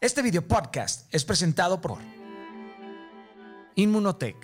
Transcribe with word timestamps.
Este 0.00 0.22
video 0.22 0.46
podcast 0.46 1.12
es 1.12 1.24
presentado 1.24 1.80
por 1.80 1.98
Inmunotech, 3.74 4.36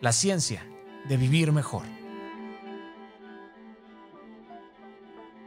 la 0.00 0.10
ciencia 0.10 0.66
de 1.08 1.16
vivir 1.16 1.52
mejor. 1.52 2.01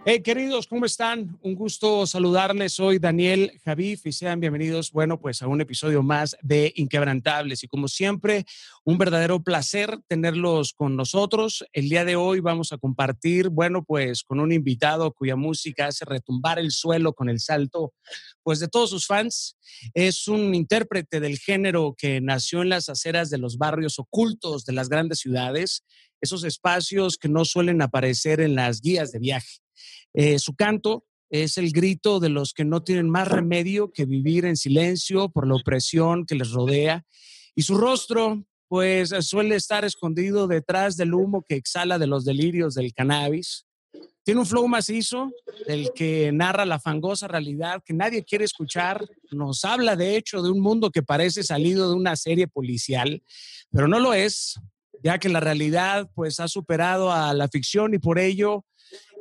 Hey, 0.08 0.22
queridos, 0.22 0.68
¿cómo 0.68 0.86
están? 0.86 1.40
Un 1.42 1.56
gusto 1.56 2.06
saludarles. 2.06 2.74
Soy 2.74 3.00
Daniel 3.00 3.60
Javif 3.66 4.06
y 4.06 4.12
sean 4.12 4.40
bienvenidos, 4.40 4.92
bueno, 4.92 5.20
pues 5.20 5.42
a 5.42 5.48
un 5.48 5.62
episodio 5.62 6.04
más 6.04 6.38
de 6.44 6.72
Inquebrantables. 6.76 7.64
Y 7.64 7.68
como 7.68 7.88
siempre, 7.88 8.46
un 8.84 9.00
verdadero 9.00 9.42
placer 9.42 9.98
tenerlos 10.08 10.74
con 10.74 10.96
nosotros. 10.96 11.66
El 11.74 11.90
día 11.90 12.06
de 12.06 12.18
hoy 12.18 12.40
vamos 12.40 12.72
a 12.72 12.78
compartir, 12.78 13.50
bueno, 13.50 13.84
pues 13.84 14.24
con 14.24 14.40
un 14.40 14.52
invitado 14.52 15.12
cuya 15.12 15.36
música 15.36 15.88
hace 15.88 16.06
retumbar 16.06 16.60
el 16.60 16.70
suelo 16.70 17.14
con 17.14 17.28
el 17.28 17.40
salto, 17.40 17.96
pues 18.44 18.60
de 18.60 18.68
todos 18.68 18.92
sus 18.92 19.08
fans. 19.08 19.58
Es 19.96 20.28
un 20.28 20.54
intérprete 20.54 21.20
del 21.20 21.40
género 21.40 21.96
que 21.98 22.22
nació 22.22 22.62
en 22.62 22.70
las 22.70 22.90
aceras 22.90 23.32
de 23.32 23.40
los 23.40 23.58
barrios 23.58 23.98
ocultos 23.98 24.66
de 24.66 24.74
las 24.74 24.88
grandes 24.88 25.18
ciudades, 25.18 25.84
esos 26.22 26.44
espacios 26.44 27.18
que 27.18 27.28
no 27.28 27.44
suelen 27.44 27.82
aparecer 27.82 28.40
en 28.40 28.54
las 28.54 28.82
guías 28.82 29.12
de 29.12 29.18
viaje. 29.18 29.65
Eh, 30.16 30.40
su 30.40 30.56
canto 30.56 31.04
es 31.30 31.58
el 31.58 31.72
grito 31.72 32.22
de 32.22 32.30
los 32.30 32.54
que 32.54 32.64
no 32.64 32.82
tienen 32.84 33.10
más 33.10 33.28
remedio 33.28 33.92
que 33.92 34.06
vivir 34.06 34.46
en 34.46 34.56
silencio 34.56 35.30
por 35.30 35.46
la 35.46 35.56
opresión 35.56 36.26
que 36.26 36.36
les 36.36 36.52
rodea. 36.52 37.04
Y 37.54 37.64
su 37.64 37.78
rostro, 37.78 38.46
pues 38.70 39.14
suele 39.22 39.56
estar 39.56 39.84
escondido 39.84 40.48
detrás 40.48 40.96
del 40.96 41.14
humo 41.14 41.46
que 41.48 41.56
exhala 41.56 42.00
de 42.00 42.08
los 42.08 42.24
delirios 42.24 42.76
del 42.76 42.94
cannabis. 42.94 43.66
Tiene 44.24 44.40
un 44.40 44.46
flow 44.46 44.68
macizo, 44.68 45.32
el 45.68 45.92
que 45.94 46.32
narra 46.32 46.66
la 46.66 46.80
fangosa 46.80 47.28
realidad 47.28 47.84
que 47.86 47.94
nadie 47.94 48.24
quiere 48.24 48.46
escuchar. 48.46 49.06
Nos 49.32 49.66
habla, 49.66 49.96
de 49.96 50.16
hecho, 50.16 50.42
de 50.42 50.50
un 50.50 50.62
mundo 50.62 50.90
que 50.90 51.04
parece 51.04 51.44
salido 51.44 51.90
de 51.90 51.96
una 51.96 52.16
serie 52.16 52.48
policial, 52.48 53.22
pero 53.70 53.88
no 53.88 54.00
lo 54.00 54.14
es, 54.14 54.60
ya 55.04 55.20
que 55.20 55.30
la 55.30 55.42
realidad, 55.42 56.10
pues, 56.16 56.40
ha 56.40 56.48
superado 56.48 57.12
a 57.12 57.34
la 57.34 57.50
ficción 57.50 57.94
y 57.94 58.00
por 58.00 58.18
ello 58.18 58.66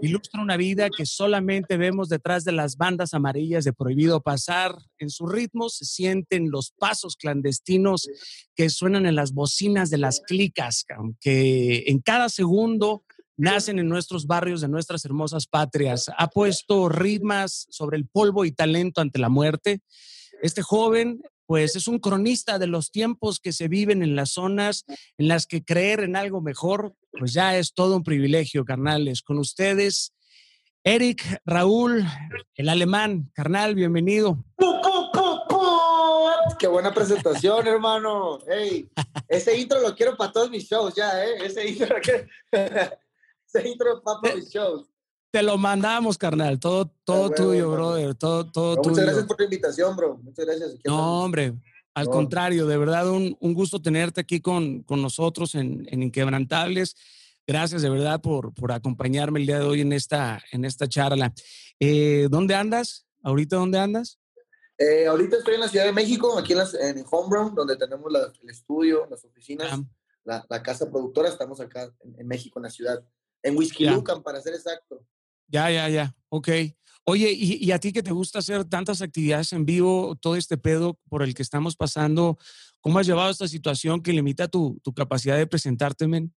ilustra 0.00 0.42
una 0.42 0.56
vida 0.56 0.88
que 0.90 1.06
solamente 1.06 1.76
vemos 1.76 2.08
detrás 2.08 2.44
de 2.44 2.52
las 2.52 2.76
bandas 2.76 3.14
amarillas 3.14 3.64
de 3.64 3.72
Prohibido 3.72 4.20
Pasar. 4.20 4.76
En 4.98 5.10
su 5.10 5.26
ritmo 5.26 5.68
se 5.68 5.84
sienten 5.84 6.50
los 6.50 6.72
pasos 6.72 7.16
clandestinos 7.16 8.08
que 8.54 8.70
suenan 8.70 9.06
en 9.06 9.14
las 9.14 9.32
bocinas 9.32 9.90
de 9.90 9.98
las 9.98 10.20
clicas, 10.20 10.84
que 11.20 11.84
en 11.86 12.00
cada 12.00 12.28
segundo 12.28 13.04
nacen 13.36 13.78
en 13.78 13.88
nuestros 13.88 14.26
barrios 14.26 14.60
de 14.60 14.68
nuestras 14.68 15.04
hermosas 15.04 15.46
patrias. 15.46 16.10
Ha 16.16 16.28
puesto 16.28 16.88
ritmas 16.88 17.66
sobre 17.70 17.96
el 17.96 18.06
polvo 18.06 18.44
y 18.44 18.52
talento 18.52 19.00
ante 19.00 19.18
la 19.18 19.28
muerte. 19.28 19.80
Este 20.42 20.62
joven 20.62 21.22
pues 21.47 21.77
es 21.77 21.89
un 21.89 21.98
cronista 21.98 22.59
de 22.59 22.67
los 22.67 22.91
tiempos 22.91 23.41
que 23.41 23.53
se 23.53 23.69
viven 23.69 24.03
en 24.03 24.17
las 24.17 24.31
zonas 24.31 24.84
en 25.19 25.28
las 25.28 25.47
que 25.47 25.64
creer 25.64 26.00
en 26.00 26.17
algo 26.17 26.41
mejor, 26.41 26.95
pues 27.12 27.33
ya 27.33 27.56
es 27.56 27.75
todo 27.75 27.97
un 27.97 28.03
privilegio, 28.03 28.64
carnales. 28.64 29.23
Con 29.23 29.39
ustedes, 29.39 30.15
Eric 30.83 31.22
Raúl, 31.45 32.05
el 32.55 32.69
alemán, 32.69 33.31
carnal, 33.34 33.75
bienvenido. 33.75 34.45
Qué 36.59 36.69
buena 36.69 36.95
presentación, 36.95 37.67
hermano. 37.67 38.39
Hey, 38.47 38.89
ese 39.28 39.56
intro 39.56 39.81
lo 39.81 39.95
quiero 39.95 40.17
para 40.17 40.33
todos 40.33 40.50
mis 40.50 40.69
shows 40.69 40.95
ya, 40.95 41.25
¿eh? 41.25 41.37
Ese 41.45 41.69
intro 41.69 41.97
lo 41.97 42.00
quiero. 42.00 42.27
ese 43.47 43.69
intro 43.69 44.03
para 44.03 44.20
todos 44.20 44.37
mis 44.37 44.50
shows. 44.50 44.94
Te 45.34 45.42
lo 45.42 45.58
mandamos, 45.58 46.16
carnal. 46.16 46.60
Todo, 46.60 46.86
todo 47.02 47.28
tuyo, 47.28 47.68
brother. 47.68 48.14
Todo, 48.14 48.46
todo 48.46 48.77
tuyo. 48.77 48.90
Muchas 48.90 49.04
gracias 49.04 49.27
por 49.27 49.41
la 49.41 49.44
invitación, 49.46 49.96
bro. 49.96 50.16
Muchas 50.18 50.46
gracias. 50.46 50.76
No, 50.84 51.24
hombre. 51.24 51.54
Al 51.92 52.06
contrario, 52.06 52.69
de 52.69 52.76
verdad, 52.76 53.10
un, 53.10 53.36
un, 53.41 53.53
gusto 53.53 53.82
tenerte 53.82 54.20
aquí 54.20 54.41
con, 54.41 54.84
con 54.84 55.03
nosotros 55.03 55.56
en, 55.56 55.88
en, 55.91 56.04
Inquebrantables. 56.04 56.94
Gracias 57.48 57.82
de 57.82 57.91
verdad 57.91 58.20
por, 58.20 58.54
por 58.54 58.70
acompañarme 58.70 59.41
el 59.41 59.47
día 59.47 59.59
de 59.59 59.64
hoy 59.64 59.81
en 59.81 59.92
esta, 59.92 60.41
en 60.53 60.64
esta 60.64 60.88
charla. 60.88 61.34
Eh, 61.80 62.28
¿Dónde 62.30 62.54
andas? 62.54 63.04
¿Ahorita 63.25 63.56
dónde 63.56 63.80
andas? 63.80 64.20
Eh, 64.78 65.09
ahorita 65.09 65.38
estoy 65.38 65.54
en 65.54 65.62
la 65.62 65.69
Ciudad 65.69 65.86
de 65.86 65.92
México, 65.92 66.38
aquí 66.38 66.53
en, 66.53 66.59
las, 66.59 66.75
en 66.75 67.04
Homebrown, 67.10 67.56
donde 67.56 67.76
tenemos 67.76 68.12
la, 68.12 68.32
el 68.41 68.50
estudio, 68.50 69.09
las 69.10 69.25
oficinas, 69.25 69.80
la, 70.22 70.47
la, 70.48 70.62
casa 70.62 70.88
productora. 70.88 71.28
Estamos 71.28 71.59
acá 71.59 71.92
en, 72.04 72.20
en, 72.20 72.28
México, 72.28 72.60
en 72.60 72.62
la 72.62 72.70
ciudad. 72.70 73.04
En 73.42 73.56
Whiskey 73.56 73.88
Lucan, 73.88 74.22
para 74.22 74.41
ser 74.41 74.54
exacto. 74.54 75.04
Ya, 75.49 75.71
ya, 75.71 75.88
ya. 75.88 76.15
Ok. 76.28 76.49
Oye, 77.06 77.32
¿y, 77.32 77.71
a 77.71 77.78
ti 77.78 77.93
que 77.93 78.03
te 78.03 78.12
gusta 78.12 78.38
hacer 78.38 78.65
tantas 78.65 79.03
actividades 79.03 79.53
en 79.53 79.66
vivo, 79.66 80.16
todo 80.16 80.37
este 80.37 80.56
pedo 80.56 80.99
por 81.10 81.22
el 81.22 81.34
que 81.34 81.43
estamos 81.43 81.77
pasando, 81.77 82.38
¿cómo 82.81 82.99
has 82.99 83.06
llevado 83.06 83.31
esta 83.31 83.47
situación 83.47 84.03
que 84.03 84.12
limita 84.12 84.49
tu, 84.49 84.81
capacidad 84.97 85.37
de 85.37 85.47
presentarte, 85.47 86.09
men? 86.09 86.34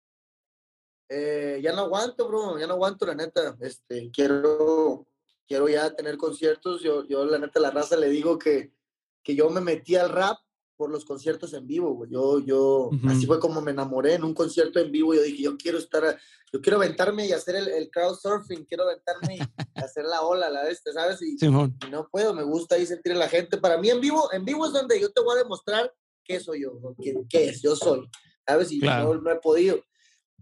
Eh, 1.08 1.60
ya 1.62 1.72
no 1.72 1.82
aguanto, 1.82 2.28
bro, 2.28 2.58
ya 2.60 2.66
no 2.66 2.74
aguanto, 2.74 3.06
la 3.06 3.14
neta. 3.14 3.56
Este, 3.62 4.10
quiero, 4.10 5.08
quiero 5.48 5.70
ya 5.70 5.94
tener 5.96 6.18
conciertos. 6.18 6.82
Yo, 6.82 7.08
yo 7.08 7.26
la 7.26 7.38
neta, 7.38 7.60
la 7.60 7.70
raza 7.70 7.96
le 7.96 8.10
digo 8.10 8.40
que, 8.40 8.74
que 9.22 9.36
yo 9.36 9.52
me 9.52 9.62
metí 9.62 9.96
al 9.96 10.10
rap 10.10 10.40
por 10.76 10.90
los 10.90 11.06
conciertos 11.06 11.54
en 11.54 11.66
vivo, 11.68 11.94
güey. 11.94 12.12
Yo, 12.12 12.40
yo, 12.40 12.90
así 13.08 13.26
fue 13.26 13.40
como 13.40 13.62
me 13.62 13.72
enamoré 13.72 14.14
en 14.14 14.24
un 14.24 14.34
concierto 14.34 14.80
en 14.80 14.92
vivo. 14.92 15.14
Yo 15.14 15.22
dije, 15.22 15.44
yo 15.44 15.58
quiero 15.58 15.78
estar, 15.78 16.20
yo 16.52 16.62
quiero 16.62 16.78
aventarme 16.78 17.26
y 17.26 17.32
hacer 17.32 17.56
el, 17.56 17.68
el 17.68 17.90
crowd 17.90 18.16
surfing, 18.16 18.66
quiero 18.66 18.84
aventarme 18.84 19.36
y 19.36 19.40
hacer 19.76 20.06
la 20.06 20.22
ola, 20.22 20.50
la 20.50 20.68
este, 20.70 20.92
¿sabes? 20.92 21.22
Y, 21.22 21.38
y, 21.40 21.50
no 21.90 22.10
puedo, 22.12 22.34
me 22.34 22.44
gusta 22.44 22.76
ahí 22.76 22.86
sentir 22.86 23.14
a 23.14 23.18
la 23.18 23.30
gente. 23.30 23.58
Para 23.58 23.78
mí 23.78 23.90
en 23.90 24.02
vivo, 24.02 24.32
en 24.34 24.44
vivo 24.44 24.66
es 24.66 24.74
donde 24.74 25.00
yo 25.00 25.12
te 25.12 25.22
voy 25.22 25.36
a 25.36 25.44
demostrar 25.44 25.92
qué 26.24 26.40
soy 26.40 26.64
yo, 26.64 26.96
qué, 27.02 27.16
qué 27.30 27.50
es, 27.50 27.62
yo 27.62 27.76
soy, 27.76 28.10
¿sabes? 28.48 28.72
Y 28.72 28.80
no, 28.80 29.16
no, 29.16 29.32
he 29.32 29.40
podido. 29.40 29.80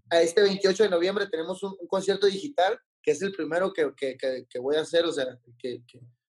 A 0.10 0.22
este 0.22 0.42
28 0.42 0.84
de 0.84 0.90
noviembre 0.90 1.28
tenemos 1.28 1.62
un, 1.64 1.76
un 1.80 1.88
concierto 1.88 2.28
digital, 2.28 2.80
que 3.02 3.12
es 3.12 3.22
el 3.22 3.34
primero 3.34 3.74
que, 3.74 3.92
que, 3.96 4.18
que, 4.18 4.60
voy 4.60 4.78
a 4.78 4.82
hacer, 4.82 5.06
o 5.06 5.12
sea, 5.12 5.38
que, 5.60 5.84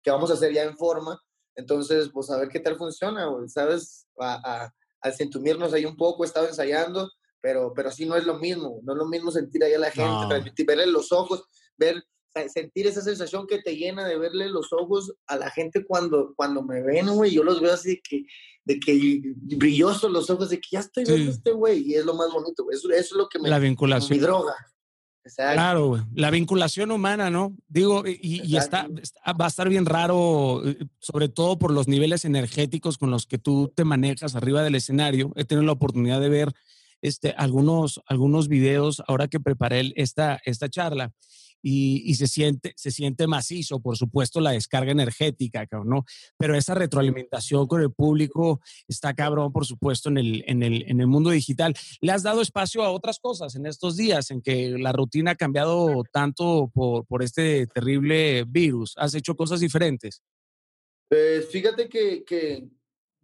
que 0.03 0.11
vamos 0.11 0.31
a 0.31 0.35
hacer 0.35 0.53
ya 0.53 0.65
en 0.65 0.77
forma 0.77 1.21
entonces, 1.57 2.11
pues 2.13 2.31
a 2.31 2.39
ver 2.39 2.49
qué 2.49 2.61
tal 2.61 2.77
funciona, 2.77 3.29
¿sabes? 3.47 4.07
A, 4.19 4.65
a, 4.65 4.73
ahí 5.03 5.85
un 5.85 5.97
poco, 5.97 6.25
he 6.25 6.27
estado 6.27 6.47
ensayando, 6.47 7.11
pero, 7.41 7.73
pero 7.75 7.91
sí 7.91 8.07
no 8.07 8.17
es 8.17 8.25
lo 8.25 8.39
mismo, 8.39 8.81
no 8.85 8.93
es 8.93 8.99
lo 8.99 9.07
mismo 9.07 9.31
sentir 9.31 9.65
ahí 9.65 9.75
a 9.75 9.79
la 9.79 9.91
gente, 9.91 10.27
transmitir, 10.29 10.65
verle 10.65 10.87
los 10.87 11.11
ojos, 11.11 11.45
ver, 11.77 12.03
sentir 12.49 12.87
esa 12.87 13.03
sensación 13.03 13.47
que 13.47 13.61
te 13.61 13.77
llena 13.77 14.07
de 14.07 14.17
verle 14.17 14.49
los 14.49 14.73
ojos 14.73 15.13
a 15.27 15.37
la 15.37 15.51
gente 15.51 15.85
cuando, 15.85 16.33
cuando 16.37 16.63
me 16.63 16.83
ven, 16.83 17.11
güey, 17.15 17.33
yo 17.33 17.43
los 17.43 17.61
veo 17.61 17.73
así 17.73 17.91
de 17.91 18.01
que, 18.01 18.25
de 18.65 18.81
que 18.81 19.21
brillosos 19.57 20.11
los 20.11 20.31
ojos, 20.31 20.51
de 20.51 20.61
que 20.61 20.69
ya 20.71 20.81
estoy 20.81 21.05
viendo 21.05 21.33
este 21.33 21.51
güey, 21.51 21.83
y 21.85 21.95
es 21.97 22.05
lo 22.05 22.15
más 22.15 22.33
bonito, 22.33 22.65
eso, 22.71 22.89
eso 22.91 22.97
es 22.97 23.13
lo 23.13 23.29
que 23.29 23.39
me... 23.39 23.51
La 23.51 23.59
vinculación. 23.59 24.17
Mi 24.17 24.23
droga. 24.23 24.55
Claro, 25.35 26.05
la 26.15 26.31
vinculación 26.31 26.91
humana, 26.91 27.31
¿no? 27.31 27.57
Digo, 27.69 28.03
y, 28.07 28.57
está, 28.57 28.89
va 29.29 29.45
a 29.45 29.49
estar 29.49 29.69
bien 29.69 29.87
raro, 29.87 30.63
eh, 30.67 30.79
sobre 30.99 31.29
todo 31.29 31.59
por 31.59 31.73
los 31.73 31.87
niveles 31.87 32.25
energéticos 32.25 32.99
con 32.99 33.11
los 33.11 33.27
que 33.27 33.39
tú 33.39 33.73
te 33.75 33.85
manejas 33.85 34.35
arriba 34.35 34.63
del 34.63 34.75
escenario. 34.75 35.33
He 35.37 35.45
tenido 35.45 35.65
la 35.65 35.73
oportunidad 35.73 36.21
de 36.21 36.29
ver 36.29 36.53
este, 37.03 37.35
algunos, 37.37 38.01
algunos 38.07 38.49
videos 38.49 39.03
ahora 39.07 39.29
que 39.29 39.39
preparé 39.39 39.93
esta, 39.97 40.41
esta 40.45 40.69
charla 40.69 41.13
y, 41.63 42.15
se, 42.17 42.27
siente, 42.27 42.75
se 42.77 42.91
siente 42.91 43.27
macizo, 43.27 43.81
por 43.81 43.97
supuesto, 43.97 44.41
la 44.41 44.51
descarga 44.51 44.91
energética, 44.91 45.67
¿no? 45.85 46.05
Pero 46.37 46.57
esa 46.57 46.75
retroalimentación 46.75 47.67
con 47.67 47.81
el 47.81 47.93
público 47.93 48.61
está 48.89 49.15
cabrón, 49.15 49.53
por 49.53 49.65
supuesto, 49.65 50.09
en 50.09 50.19
el, 50.19 50.45
en 50.47 50.63
el, 50.63 50.85
en 50.91 51.01
el 51.01 51.07
mundo 51.07 51.31
digital. 51.31 51.75
¿Le 52.01 52.13
has 52.13 52.23
dado 52.23 52.43
espacio 52.43 52.83
a 52.83 52.91
otras 52.91 53.21
cosas 53.21 53.55
en 53.55 53.67
estos 53.67 53.97
días 53.97 54.31
en 54.31 54.43
que 54.43 54.71
la 54.79 54.93
rutina 54.93 55.33
ha 55.33 55.37
cambiado 55.37 56.03
tanto 56.13 56.71
por, 56.75 57.07
por 57.07 57.23
este 57.23 57.67
terrible 57.69 58.45
virus? 58.45 58.95
¿Has 58.97 59.15
hecho 59.15 59.37
cosas 59.37 59.61
diferentes? 59.61 60.23
Pues 61.09 61.49
fíjate 61.49 61.89
que, 61.89 62.25
que 62.25 62.69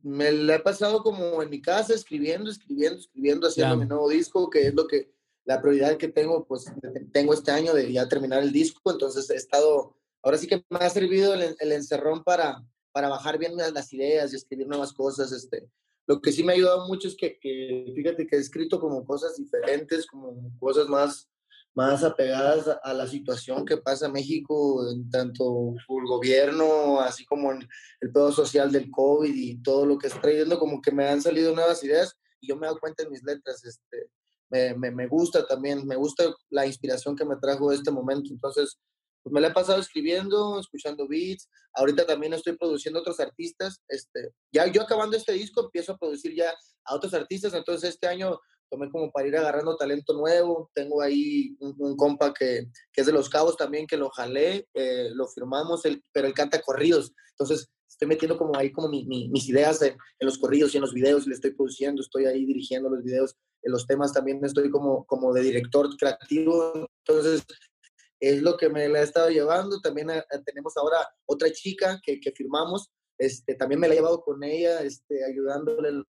me 0.03 0.31
la 0.31 0.57
he 0.57 0.61
pasado 0.61 1.03
como 1.03 1.43
en 1.43 1.51
mi 1.51 1.61
casa, 1.61 1.95
escribiendo, 1.95 2.51
escribiendo, 2.51 3.01
escribiendo, 3.01 3.49
haciendo 3.49 3.77
mi 3.77 3.87
nuevo 3.87 4.09
disco, 4.09 4.49
que 4.49 4.69
es 4.69 4.75
lo 4.75 4.87
que 4.87 5.11
la 5.49 5.63
prioridad 5.63 5.97
que 5.97 6.09
tengo, 6.09 6.45
pues 6.45 6.67
tengo 7.11 7.33
este 7.33 7.51
año 7.51 7.73
de 7.73 7.91
ya 7.91 8.07
terminar 8.07 8.43
el 8.43 8.53
disco, 8.53 8.93
entonces 8.93 9.31
he 9.31 9.35
estado, 9.35 9.97
ahora 10.23 10.37
sí 10.37 10.47
que 10.47 10.63
me 10.69 10.79
ha 10.81 10.91
servido 10.91 11.33
el, 11.33 11.57
el 11.59 11.73
encerrón 11.73 12.23
para, 12.23 12.63
para 12.93 13.09
bajar 13.09 13.39
bien 13.39 13.57
las 13.57 13.91
ideas 13.95 14.31
y 14.31 14.37
escribir 14.37 14.69
nuevas 14.69 14.93
cosas. 14.93 15.33
Este, 15.33 15.67
lo 16.07 16.21
que 16.21 16.33
sí 16.33 16.45
me 16.45 16.53
ha 16.53 16.57
ayudado 16.57 16.87
mucho 16.87 17.09
es 17.09 17.17
que, 17.17 17.39
que 17.39 17.91
fíjate 17.97 18.27
que 18.27 18.37
he 18.37 18.39
escrito 18.39 18.79
como 18.79 19.07
cosas 19.07 19.37
diferentes, 19.39 20.07
como 20.07 20.53
cosas 20.59 20.87
más, 20.87 21.31
más 21.75 22.05
apegadas 22.05 22.69
a, 22.83 22.93
la 22.93 23.07
situación 23.07 23.65
que 23.65 23.79
pasa 23.79 24.05
en 24.05 24.13
México, 24.13 24.87
en 24.91 25.09
tanto 25.09 25.77
el 25.89 26.07
gobierno, 26.07 27.01
así 27.01 27.25
como 27.25 27.53
en 27.53 27.67
el 28.03 28.13
pedo 28.13 28.33
social 28.33 28.71
del 28.71 28.91
COVID 28.91 29.35
y 29.35 29.63
todo 29.63 29.87
lo 29.87 29.97
que 29.97 30.09
está 30.09 30.21
trayendo, 30.21 30.59
como 30.59 30.83
que 30.83 30.93
me 30.93 31.09
han 31.09 31.23
salido 31.23 31.55
nuevas 31.55 31.83
ideas 31.83 32.15
y 32.39 32.49
yo 32.49 32.57
me 32.57 32.67
he 32.67 32.69
dado 32.69 32.81
cuenta 32.81 33.03
en 33.05 33.11
mis 33.11 33.23
letras, 33.23 33.65
este, 33.65 34.11
me, 34.51 35.07
gusta 35.07 35.47
también, 35.47 35.87
me 35.87 35.97
gusta 35.97 36.25
la 36.51 36.67
inspiración 36.67 37.17
que 37.17 37.25
me 37.25 37.37
trajo 37.37 37.73
este 37.73 37.91
momento. 37.91 38.31
Entonces, 38.33 38.79
pues 39.23 39.33
me 39.33 39.41
la 39.41 39.49
he 39.49 39.53
pasado 39.53 39.81
escribiendo, 39.81 40.59
escuchando 40.59 41.07
beats. 41.09 41.49
Ahorita 41.75 42.07
también 42.07 42.33
estoy 42.35 42.57
produciendo 42.57 43.01
otros 43.01 43.21
artistas. 43.21 43.83
Este, 43.89 44.33
ya 44.53 44.67
yo 44.67 44.83
acabando 44.83 45.17
este 45.17 45.33
disco 45.33 45.65
empiezo 45.65 45.93
a 45.93 45.99
producir 45.99 46.35
ya 46.35 46.55
a 46.85 46.95
otros 46.95 47.15
artistas. 47.15 47.53
Entonces 47.55 47.91
este 47.91 48.07
año 48.07 48.39
tomé 48.71 48.91
como 48.91 49.11
para 49.11 49.29
ir 49.29 49.37
agarrando 49.37 49.77
talento 49.77 50.15
nuevo. 50.15 50.71
Tengo 50.75 51.03
ahí 51.03 51.57
un, 51.61 51.97
compa 51.97 52.33
que, 52.33 52.71
que, 52.93 53.01
es 53.01 53.07
de 53.07 53.13
Los 53.13 53.29
Cabos 53.29 53.57
también, 53.57 53.87
que 53.87 53.97
lo 53.97 54.11
jalé, 54.11 54.69
eh, 54.75 55.11
lo 55.13 55.27
firmamos, 55.29 55.85
el, 55.85 56.03
pero 56.13 56.27
él 56.27 56.35
canta 56.35 56.61
corridos. 56.61 57.13
Entonces 57.33 57.69
estoy 57.99 58.07
metiendo 58.07 58.39
como 58.39 58.57
ahí 58.57 58.71
como 58.71 58.89
mis 58.89 59.49
ideas 59.49 59.83
en, 59.83 59.97
los 60.21 60.39
corridos 60.39 60.73
y 60.73 60.77
en 60.77 60.83
los 60.83 60.95
videos, 60.95 61.27
le 61.27 61.35
estoy 61.35 61.51
produciendo, 61.51 62.01
estoy 62.01 62.27
ahí 62.27 62.47
dirigiendo 62.47 62.89
los 62.89 63.03
videos, 63.03 63.37
en 63.65 63.73
los 63.73 63.89
temas 63.89 64.13
también 64.13 64.43
estoy 64.45 64.71
como, 64.71 65.05
como 65.05 65.33
de 65.33 65.43
director 65.43 65.89
creativo. 65.97 66.89
Entonces 67.05 67.43
es 68.21 68.41
lo 68.41 68.57
que 68.57 68.69
me 68.69 68.89
la 68.89 69.01
he 69.01 69.03
estado 69.03 69.31
llevando. 69.31 69.81
También 69.81 70.11
eh, 70.11 70.23
tenemos 70.47 70.77
ahora 70.77 70.99
otra 71.27 71.51
chica 71.51 72.01
que, 72.05 72.21
que 72.21 72.31
firmamos, 72.31 72.89
este, 73.19 73.57
también 73.57 73.81
me 73.81 73.89
la 73.89 73.95
he 73.95 73.97
llevado 73.97 74.21
con 74.21 74.45
ella, 74.45 74.81
este, 74.83 75.25
ayudándole 75.25 75.89
en 75.89 75.97
los 75.97 76.07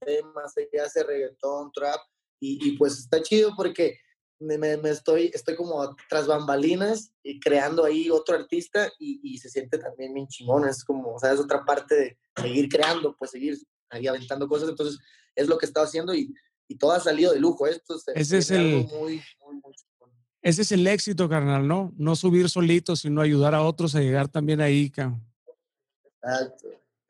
temas, 0.00 0.52
ella 0.58 0.84
hace 0.84 1.02
reggaetón, 1.04 1.72
trap, 1.72 2.00
y, 2.38 2.68
y 2.68 2.76
pues 2.76 2.98
está 2.98 3.22
chido 3.22 3.52
porque 3.56 3.98
me, 4.40 4.58
me, 4.58 4.90
estoy, 4.90 5.30
estoy 5.32 5.54
como 5.54 5.94
tras 6.08 6.26
bambalinas 6.26 7.12
y 7.22 7.38
creando 7.38 7.84
ahí 7.84 8.10
otro 8.10 8.34
artista 8.34 8.90
y, 8.98 9.20
y, 9.22 9.38
se 9.38 9.48
siente 9.48 9.78
también 9.78 10.14
bien 10.14 10.26
chingón, 10.26 10.66
es 10.66 10.82
como, 10.82 11.14
o 11.14 11.18
sea, 11.18 11.32
es 11.32 11.40
otra 11.40 11.64
parte 11.64 11.94
de 11.94 12.18
seguir 12.36 12.68
creando, 12.68 13.14
pues 13.16 13.30
seguir 13.30 13.58
ahí 13.90 14.06
aventando 14.06 14.48
cosas, 14.48 14.70
entonces 14.70 14.98
es 15.36 15.46
lo 15.46 15.58
que 15.58 15.66
he 15.66 15.68
estado 15.68 15.86
haciendo 15.86 16.14
y, 16.14 16.34
y 16.66 16.76
todo 16.76 16.92
ha 16.92 17.00
salido 17.00 17.32
de 17.32 17.40
lujo, 17.40 17.66
esto 17.66 17.96
Ese 18.14 18.38
es 18.38 18.50
el... 18.50 18.86
Muy, 18.86 19.22
muy, 19.40 19.54
muy 19.62 19.74
ese 20.42 20.62
es 20.62 20.72
el 20.72 20.86
éxito, 20.86 21.28
carnal, 21.28 21.68
¿no? 21.68 21.92
No 21.98 22.16
subir 22.16 22.48
solito, 22.48 22.96
sino 22.96 23.20
ayudar 23.20 23.54
a 23.54 23.62
otros 23.62 23.94
a 23.94 24.00
llegar 24.00 24.28
también 24.28 24.60
ahí, 24.60 24.88
cabrón. 24.90 25.22
Exacto. 26.22 26.68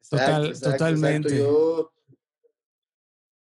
Total, 0.09 0.61
totalmente. 0.61 1.39
Yo, 1.39 1.93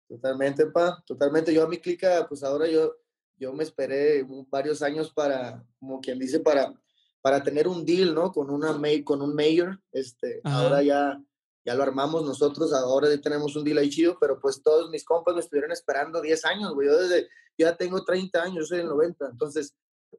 totalmente, 0.07 0.67
pa. 0.67 1.03
Totalmente. 1.07 1.55
Yo 1.55 1.65
a 1.65 1.69
mi 1.69 1.79
clica, 1.79 2.27
pues 2.29 2.43
ahora 2.43 2.69
yo, 2.69 2.95
yo 3.39 3.53
me 3.53 3.65
esperé 3.65 4.27
varios 4.51 4.83
años 4.83 5.13
para, 5.13 5.65
como 5.79 6.01
quien 6.01 6.19
dice, 6.19 6.41
para, 6.41 6.75
para 7.21 7.43
tener 7.43 7.69
un 7.69 7.85
deal, 7.85 8.15
¿no? 8.15 8.33
Con, 8.33 8.51
una, 8.51 8.79
con 9.05 9.23
un 9.23 9.35
mayor. 9.35 9.81
Este, 9.93 10.41
ahora 10.45 10.83
ya, 10.83 11.23
ya 11.65 11.75
lo 11.75 11.83
armamos 11.83 12.25
nosotros, 12.25 12.73
ahora 12.73 13.09
ya 13.09 13.21
tenemos 13.21 13.55
un 13.57 13.65
deal 13.65 13.79
ahí 13.79 13.91
chido, 13.91 14.17
pero 14.21 14.41
pues 14.41 14.63
todos 14.63 14.91
mis 14.91 15.05
compas 15.05 15.35
me 15.35 15.41
estuvieron 15.41 15.73
esperando 15.73 16.21
10 16.21 16.45
años, 16.47 16.75
güey. 16.75 16.89
Yo 16.89 16.99
desde, 16.99 17.29
ya 17.57 17.77
tengo 17.77 18.05
30 18.05 18.43
años, 18.43 18.57
yo 18.57 18.65
soy 18.65 18.79
del 18.79 18.89
90, 18.89 19.27
entonces 19.33 19.75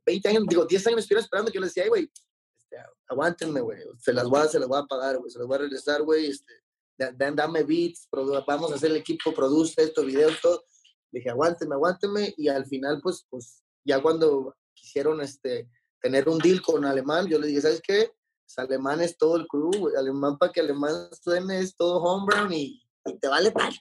20 0.05 0.29
años, 0.29 0.43
digo, 0.47 0.65
10 0.65 0.87
años 0.87 0.95
me 0.95 1.01
estuvieron 1.01 1.23
esperando 1.23 1.51
que 1.51 1.55
yo 1.55 1.61
les 1.61 1.73
decía, 1.73 1.89
güey, 1.89 2.11
este, 2.57 2.77
aguántenme, 3.07 3.61
güey, 3.61 3.79
se 3.97 4.13
las 4.13 4.27
voy 4.27 4.41
a, 4.41 4.47
se 4.47 4.59
las 4.59 4.67
voy 4.67 4.79
a 4.79 4.85
pagar, 4.85 5.17
güey, 5.17 5.31
se 5.31 5.39
las 5.39 5.47
voy 5.47 5.55
a 5.55 5.59
regresar, 5.59 6.03
güey, 6.03 6.27
este, 6.27 6.53
dame 6.97 7.63
beats, 7.63 8.07
vamos 8.11 8.71
a 8.71 8.75
hacer 8.75 8.91
el 8.91 8.97
equipo, 8.97 9.33
produce 9.33 9.81
esto, 9.81 10.03
videos, 10.03 10.39
todo. 10.41 10.63
Dije, 11.11 11.29
aguántenme, 11.29 11.75
aguántenme, 11.75 12.33
y 12.37 12.47
al 12.47 12.65
final, 12.65 12.99
pues, 13.01 13.25
pues, 13.29 13.63
ya 13.83 14.01
cuando 14.01 14.55
quisieron, 14.73 15.21
este, 15.21 15.69
tener 16.01 16.29
un 16.29 16.39
deal 16.39 16.61
con 16.61 16.85
Alemán, 16.85 17.27
yo 17.27 17.39
le 17.39 17.47
dije, 17.47 17.61
¿sabes 17.61 17.81
qué? 17.81 18.11
Pues, 18.49 18.57
alemán 18.57 19.01
es 19.01 19.17
todo 19.17 19.35
el 19.35 19.47
crew. 19.47 19.91
Alemán 19.97 20.37
para 20.37 20.51
que 20.51 20.61
Alemán 20.61 21.09
suene 21.21 21.59
es 21.59 21.75
todo 21.75 22.01
homegrown 22.01 22.51
y, 22.51 22.81
y 23.05 23.19
te 23.19 23.27
vale 23.27 23.51
tanto. 23.51 23.77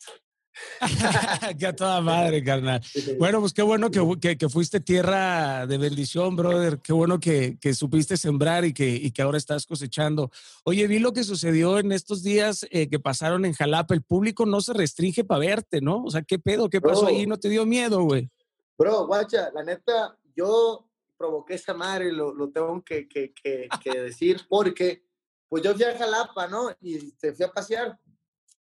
que 1.59 1.67
a 1.67 1.75
toda 1.75 2.01
madre, 2.01 2.43
carnal. 2.43 2.81
Bueno, 3.19 3.41
pues 3.41 3.53
qué 3.53 3.63
bueno 3.63 3.91
que, 3.91 4.37
que, 4.37 4.49
fuiste 4.49 4.81
tierra 4.81 5.67
de 5.67 5.79
bendición, 5.79 6.37
brother. 6.37 6.79
Qué 6.79 6.93
bueno 6.93 7.21
que, 7.21 7.59
que 7.61 7.75
supiste 7.75 8.17
sembrar 8.17 8.65
y 8.65 8.73
que, 8.73 8.89
y 8.89 9.11
que 9.11 9.23
ahora 9.23 9.39
estás 9.39 9.67
cosechando. 9.67 10.31
Oye, 10.65 10.87
vi 10.87 10.99
lo 10.99 11.13
que 11.13 11.25
sucedió 11.25 11.79
en 11.79 11.93
estos 11.93 12.23
días 12.23 12.67
eh, 12.71 12.89
que 12.89 12.99
pasaron 12.99 13.45
en 13.45 13.53
Jalapa. 13.53 13.95
El 13.95 14.03
público 14.03 14.47
no 14.47 14.61
se 14.61 14.73
restringe 14.73 15.25
para 15.25 15.41
verte, 15.41 15.81
¿no? 15.81 16.05
O 16.05 16.11
sea, 16.11 16.23
¿qué 16.23 16.39
pedo? 16.39 16.69
¿Qué 16.69 16.81
pasó 16.81 17.07
ahí? 17.07 17.27
¿No 17.27 17.39
te 17.39 17.49
dio 17.49 17.67
miedo, 17.67 18.03
güey? 18.03 18.31
Bro, 18.79 19.07
guacha, 19.07 19.51
la 19.53 19.65
neta, 19.65 20.17
yo 20.37 20.89
provoqué 21.19 21.55
esa 21.55 21.75
madre, 21.75 22.13
lo, 22.13 22.33
lo 22.33 22.49
tengo 22.51 22.83
que, 22.85 23.09
que, 23.09 23.33
que, 23.35 24.01
decir, 24.01 24.43
porque 24.49 25.03
pues 25.49 25.65
yo 25.65 25.75
fui 25.75 25.85
a 25.85 25.99
Jalapa, 25.99 26.47
¿no? 26.47 26.71
Y 26.81 27.13
se 27.19 27.35
fui 27.35 27.45
a 27.45 27.51
pasear. 27.51 27.99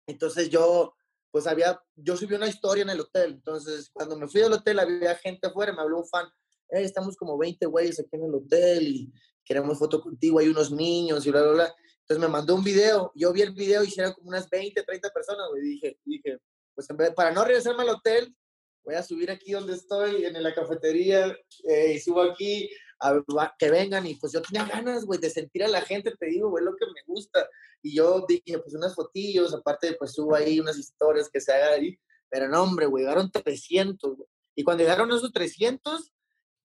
Entonces 0.05 0.49
yo 0.49 0.93
pues 1.31 1.47
había, 1.47 1.81
yo 1.95 2.17
subí 2.17 2.35
una 2.35 2.47
historia 2.47 2.83
en 2.83 2.89
el 2.89 2.99
hotel, 2.99 3.31
entonces 3.31 3.89
cuando 3.93 4.17
me 4.17 4.27
fui 4.27 4.41
al 4.41 4.53
hotel 4.53 4.79
había 4.79 5.15
gente 5.15 5.47
afuera, 5.47 5.73
me 5.73 5.81
habló 5.81 5.99
un 5.99 6.07
fan, 6.07 6.27
hey, 6.69 6.83
estamos 6.83 7.15
como 7.15 7.37
20 7.37 7.65
güeyes 7.67 7.99
aquí 7.99 8.09
en 8.13 8.25
el 8.25 8.35
hotel 8.35 8.87
y 8.87 9.13
queremos 9.45 9.79
foto 9.79 10.01
contigo, 10.01 10.39
hay 10.39 10.49
unos 10.49 10.71
niños 10.71 11.25
y 11.25 11.31
bla, 11.31 11.41
bla, 11.41 11.51
bla. 11.51 11.75
Entonces 12.01 12.19
me 12.19 12.27
mandó 12.27 12.55
un 12.55 12.63
video, 12.63 13.11
yo 13.15 13.31
vi 13.31 13.41
el 13.41 13.53
video 13.53 13.83
y 13.83 13.87
hicieron 13.87 14.13
como 14.13 14.29
unas 14.29 14.49
20, 14.49 14.83
30 14.83 15.09
personas, 15.11 15.47
güey, 15.49 15.61
dije, 15.61 15.97
dije, 16.03 16.39
pues 16.75 16.89
en 16.89 16.97
vez, 16.97 17.13
para 17.13 17.31
no 17.31 17.45
regresarme 17.45 17.83
al 17.83 17.89
hotel, 17.89 18.35
voy 18.83 18.95
a 18.95 19.03
subir 19.03 19.31
aquí 19.31 19.51
donde 19.51 19.73
estoy, 19.73 20.25
en 20.25 20.41
la 20.41 20.53
cafetería, 20.53 21.35
eh, 21.63 21.93
y 21.95 21.99
subo 21.99 22.21
aquí, 22.21 22.69
a, 22.99 23.23
que 23.57 23.69
vengan, 23.69 24.05
y 24.05 24.15
pues 24.15 24.33
yo 24.33 24.41
tenía 24.41 24.65
ganas, 24.65 25.05
güey, 25.05 25.19
de 25.19 25.29
sentir 25.29 25.63
a 25.63 25.67
la 25.67 25.81
gente, 25.81 26.13
te 26.19 26.25
digo, 26.27 26.49
güey, 26.49 26.63
lo 26.63 26.75
que 26.75 26.85
me 26.85 27.01
gusta, 27.07 27.47
y 27.81 27.95
yo 27.95 28.25
dije, 28.27 28.59
pues 28.59 28.73
unas 28.75 28.95
fotillos, 28.95 29.53
aparte, 29.53 29.95
pues 29.97 30.13
subo 30.13 30.35
ahí 30.35 30.59
unas 30.59 30.77
historias 30.77 31.29
que 31.29 31.41
se 31.41 31.51
hagan 31.51 31.79
ahí, 31.79 31.97
pero 32.29 32.47
no, 32.47 32.63
hombre, 32.63 32.85
güey, 32.85 33.03
llegaron 33.03 33.31
300, 33.31 34.15
güey, 34.15 34.29
y 34.55 34.63
cuando 34.63 34.83
llegaron 34.83 35.11
esos 35.11 35.31
300, 35.31 36.11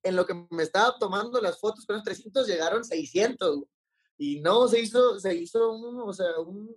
en 0.02 0.16
lo 0.16 0.26
que 0.26 0.46
me 0.50 0.62
estaba 0.62 0.96
tomando 0.98 1.40
las 1.40 1.58
fotos 1.58 1.84
con 1.86 1.96
los 1.96 2.04
300, 2.04 2.46
llegaron 2.46 2.84
600, 2.84 3.56
güey. 3.56 3.68
y 4.18 4.40
no, 4.40 4.68
se 4.68 4.80
hizo, 4.80 5.18
se 5.18 5.34
hizo 5.34 5.72
un, 5.72 6.00
o 6.00 6.12
sea, 6.12 6.38
un, 6.40 6.74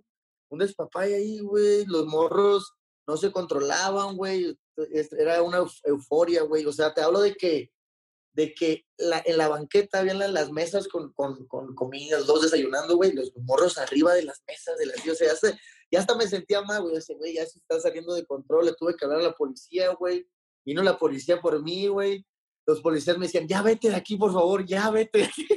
un 0.48 0.58
despapay 0.58 1.14
ahí, 1.14 1.38
güey, 1.40 1.84
los 1.86 2.06
morros 2.06 2.74
no 3.06 3.16
se 3.16 3.32
controlaban, 3.32 4.16
güey, 4.16 4.58
era 5.18 5.42
una 5.42 5.58
euforia, 5.84 6.42
güey, 6.42 6.64
o 6.64 6.72
sea, 6.72 6.94
te 6.94 7.02
hablo 7.02 7.20
de 7.20 7.34
que 7.34 7.70
de 8.32 8.54
que 8.54 8.86
la, 8.96 9.22
en 9.24 9.36
la 9.36 9.48
banqueta 9.48 9.98
habían 9.98 10.18
las 10.18 10.50
mesas 10.50 10.88
con, 10.88 11.12
con, 11.12 11.46
con 11.46 11.74
comidas, 11.74 12.26
dos 12.26 12.42
desayunando, 12.42 12.96
güey, 12.96 13.12
los 13.12 13.32
morros 13.36 13.78
arriba 13.78 14.14
de 14.14 14.22
las 14.22 14.42
mesas 14.46 14.78
de 14.78 14.86
las 14.86 15.06
o 15.06 15.14
sea, 15.14 15.32
ya, 15.34 15.58
ya 15.90 15.98
hasta 16.00 16.14
me 16.14 16.28
sentía 16.28 16.62
mal, 16.62 16.82
güey, 16.82 16.96
ese 16.96 17.14
güey 17.14 17.34
ya 17.34 17.46
se 17.46 17.58
está 17.58 17.80
saliendo 17.80 18.14
de 18.14 18.24
control, 18.24 18.66
le 18.66 18.74
tuve 18.74 18.96
que 18.96 19.04
hablar 19.04 19.20
a 19.20 19.24
la 19.24 19.32
policía, 19.32 19.92
güey, 19.94 20.28
vino 20.64 20.82
la 20.82 20.98
policía 20.98 21.40
por 21.40 21.60
mí, 21.62 21.88
güey, 21.88 22.24
los 22.66 22.80
policías 22.80 23.18
me 23.18 23.26
decían, 23.26 23.48
ya 23.48 23.62
vete 23.62 23.88
de 23.90 23.96
aquí, 23.96 24.16
por 24.16 24.32
favor, 24.32 24.64
ya 24.64 24.90
vete 24.90 25.18
de 25.18 25.24
aquí. 25.24 25.48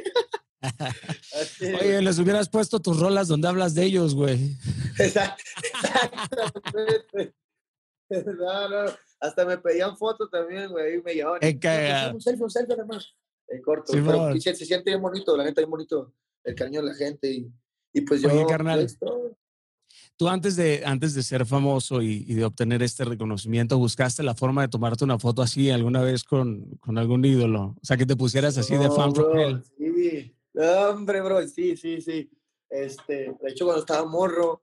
Oye, 1.82 2.02
les 2.02 2.18
hubieras 2.20 2.50
puesto 2.50 2.80
tus 2.80 3.00
rolas 3.00 3.28
donde 3.28 3.48
hablas 3.48 3.74
de 3.76 3.84
ellos, 3.84 4.16
güey. 4.16 4.58
Exactamente. 5.00 5.44
No, 8.10 8.70
no, 8.70 8.92
hasta 9.24 9.46
me 9.46 9.58
pedían 9.58 9.96
fotos 9.98 10.30
también, 10.30 10.70
güey, 10.70 11.02
me 11.02 11.14
llevaban. 11.14 11.40
Un 12.14 12.22
selfie, 12.22 12.44
un 12.44 12.50
selfie, 12.50 12.76
además. 12.76 13.16
En 13.48 13.62
corto, 13.62 13.94
pero 13.94 14.40
se, 14.40 14.54
siente 14.54 14.90
bien 14.90 15.02
bonito, 15.02 15.36
la 15.38 15.44
neta, 15.44 15.62
bien 15.62 15.70
bonito 15.70 16.14
el 16.44 16.56
cariño 16.56 16.82
de 16.82 16.88
la 16.88 16.96
gente 16.96 17.32
y, 17.32 17.52
y 17.94 18.02
pues 18.02 18.22
yo... 18.22 18.30
Oye, 18.30 18.46
carnal, 18.46 18.86
tú 20.18 20.28
antes 20.28 20.56
de, 20.56 20.84
antes 20.86 21.14
de 21.14 21.24
ser 21.24 21.46
famoso 21.46 22.02
y, 22.02 22.24
de 22.26 22.44
obtener 22.44 22.84
este 22.84 23.06
reconocimiento, 23.06 23.78
¿buscaste 23.78 24.24
la 24.24 24.36
forma 24.36 24.64
de 24.64 24.68
tomarte 24.68 25.06
una 25.06 25.20
foto 25.20 25.42
así 25.42 25.70
alguna 25.70 26.02
vez 26.02 26.24
con, 26.24 26.66
con 26.82 26.98
algún 26.98 27.24
ídolo? 27.24 27.76
O 27.82 27.86
sea, 27.86 27.96
que 27.96 28.06
te 28.06 28.18
pusieras 28.18 28.58
así 28.58 28.76
de 28.76 28.90
fan 28.92 29.14
bro, 29.14 29.62
Sí, 29.78 30.36
hombre, 30.56 31.22
bro, 31.22 31.48
sí, 31.48 31.78
sí, 31.78 32.02
sí. 32.02 32.30
Este, 32.70 33.36
de 33.42 33.50
hecho, 33.50 33.66
cuando 33.66 33.82
estaba 33.82 34.06
morro, 34.06 34.63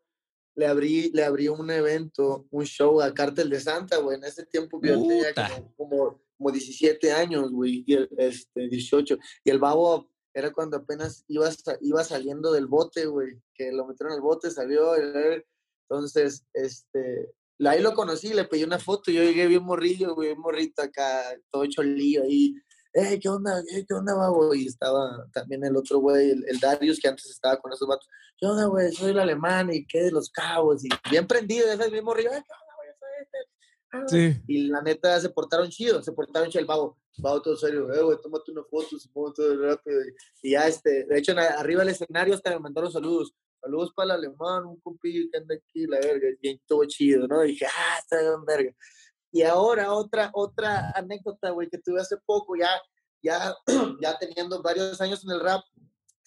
le 0.61 0.67
abrí, 0.67 1.11
le 1.15 1.25
abrí 1.25 1.49
un 1.49 1.71
evento, 1.71 2.47
un 2.51 2.67
show 2.67 3.01
a 3.01 3.15
Cártel 3.15 3.49
de 3.49 3.59
Santa, 3.59 3.97
güey. 3.97 4.19
En 4.19 4.25
ese 4.25 4.45
tiempo 4.45 4.79
yo 4.83 4.93
tenía 5.01 5.33
como, 5.75 6.21
como, 6.37 6.51
17 6.53 7.13
años, 7.13 7.51
güey, 7.51 7.83
y 7.87 7.97
este, 8.19 8.69
18. 8.69 9.17
Y 9.43 9.51
el 9.51 9.59
babo 9.59 10.11
era 10.35 10.53
cuando 10.53 10.77
apenas 10.77 11.25
iba, 11.29 11.49
iba 11.81 12.05
saliendo 12.05 12.53
del 12.53 12.67
bote, 12.67 13.07
güey, 13.07 13.41
que 13.55 13.73
lo 13.73 13.87
metieron 13.87 14.13
al 14.13 14.21
bote, 14.21 14.51
salió. 14.51 14.93
Entonces, 15.89 16.45
este, 16.53 17.33
ahí 17.65 17.81
lo 17.81 17.95
conocí, 17.95 18.35
le 18.35 18.45
pedí 18.45 18.63
una 18.63 18.79
foto, 18.79 19.11
yo 19.11 19.23
llegué 19.23 19.47
bien 19.47 19.63
morrillo, 19.63 20.15
güey, 20.15 20.37
morrito 20.37 20.83
acá, 20.83 21.23
todo 21.51 21.65
hecho 21.65 21.83
lío 21.83 22.23
ahí 22.23 22.55
hey, 22.93 23.19
¿qué 23.21 23.29
onda? 23.29 23.63
¿Qué 23.87 23.95
onda, 23.95 24.15
babo? 24.15 24.55
Y 24.55 24.67
estaba 24.67 25.27
también 25.33 25.65
el 25.65 25.77
otro 25.77 25.99
güey, 25.99 26.31
el, 26.31 26.61
Darius, 26.61 26.99
que 27.01 27.09
antes 27.09 27.27
estaba 27.27 27.61
con 27.61 27.73
esos 27.73 27.87
vatos. 27.87 28.09
¿Qué 28.39 28.47
onda, 28.47 28.67
güey? 28.67 28.93
Soy 28.93 29.11
el 29.11 29.19
alemán 29.19 29.73
y 29.73 29.87
qué 29.87 30.05
de 30.05 30.13
los 30.13 30.31
cabos. 30.31 30.85
Y 30.85 30.89
bien 31.11 31.27
prendido, 31.27 31.71
ese 31.71 31.91
mismo 31.91 32.15
río. 32.15 32.31
¿Qué 32.31 32.37
onda, 32.37 32.47
güey? 32.77 32.89
Soy 32.99 33.09
este. 33.23 33.39
Ah, 33.93 34.05
sí. 34.07 34.43
Y 34.47 34.69
la 34.69 34.83
neta 34.83 35.21
se 35.21 35.31
portaron 35.31 35.69
chido, 35.69 36.03
se 36.03 36.13
portaron 36.13 36.49
chido 36.49 36.61
el 36.61 36.67
babo. 36.67 36.99
Babo 37.19 37.43
todo 37.43 37.57
serio, 37.57 37.93
eh, 37.93 38.03
güey, 38.03 38.19
tómate 38.23 38.51
una 38.53 38.63
foto, 38.65 38.99
se 38.99 39.09
pongo 39.11 39.33
todo 39.33 39.55
rápido. 39.63 40.01
Y 40.43 40.53
ya, 40.53 40.67
este, 40.67 41.05
de 41.05 41.19
hecho, 41.19 41.35
arriba 41.37 41.81
del 41.81 41.91
escenario 41.91 42.35
hasta 42.35 42.51
me 42.51 42.61
mandaron 42.61 42.91
saludos. 42.91 43.35
Saludos 43.61 43.93
para 43.95 44.15
el 44.15 44.25
alemán, 44.25 44.65
un 44.65 44.81
compillo 44.81 45.29
que 45.31 45.37
anda 45.37 45.55
aquí, 45.55 45.87
la 45.87 45.99
verga, 46.01 46.29
bien 46.41 46.59
todo 46.67 46.83
chido, 46.87 47.29
¿no? 47.29 47.45
Y 47.45 47.49
dije, 47.49 47.67
ah, 47.67 47.99
está 47.99 48.19
bien 48.19 48.43
verga. 48.47 48.75
Y 49.33 49.43
ahora 49.43 49.93
otra, 49.93 50.31
otra 50.35 50.93
anécdota, 50.95 51.51
güey, 51.51 51.69
que 51.69 51.79
tuve 51.79 52.01
hace 52.01 52.17
poco, 52.27 52.57
ya, 52.57 52.71
ya, 53.23 53.55
ya 54.03 54.19
teniendo 54.19 54.61
varios 54.63 55.01
años 55.01 55.25
en 55.25 55.31
el 55.31 55.41
rap, 55.41 55.63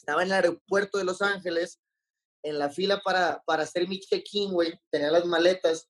Estaba 0.03 0.22
en 0.22 0.27
el 0.27 0.33
aeropuerto 0.33 0.98
de 0.98 1.05
Los 1.05 1.22
Ángeles, 1.22 1.79
en 2.43 2.60
la 2.60 2.69
fila 2.69 3.01
para, 3.05 3.41
para 3.45 3.63
hacer 3.63 3.88
mi 3.88 4.01
check-in, 4.01 4.51
güey. 4.51 4.77
Tenía 4.91 5.10
las 5.10 5.25
maletas. 5.25 5.89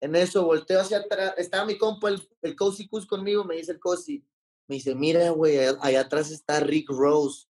En 0.00 0.16
eso 0.16 0.46
volteo 0.46 0.80
hacia 0.80 0.98
atrás. 0.98 1.34
Estaba 1.36 1.66
mi 1.66 1.76
compa, 1.76 2.08
el, 2.08 2.26
el 2.40 2.56
Cozy 2.56 2.88
Cus 2.88 3.04
conmigo. 3.04 3.44
Me 3.44 3.56
dice 3.56 3.72
el 3.72 3.78
Cozy. 3.78 4.24
Me 4.68 4.76
dice, 4.76 4.94
mira, 4.94 5.28
güey, 5.30 5.58
allá, 5.82 6.00
atrás 6.00 6.30
está 6.30 6.60
Rick 6.60 6.88
Rose. 6.88 7.46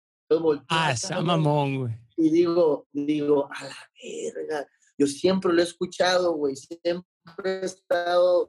ah, 0.68 0.92
esa 0.92 1.20
mamón, 1.20 1.80
güey. 1.80 1.92
Y 2.16 2.30
digo, 2.30 2.88
digo, 2.92 3.46
a 3.52 3.64
la 3.64 3.76
verga. 4.02 4.66
Yo 4.96 5.06
siempre 5.06 5.52
lo 5.52 5.60
he 5.60 5.64
escuchado, 5.64 6.32
güey. 6.32 6.56
Siempre 6.56 7.04
he 7.44 7.64
estado. 7.66 8.48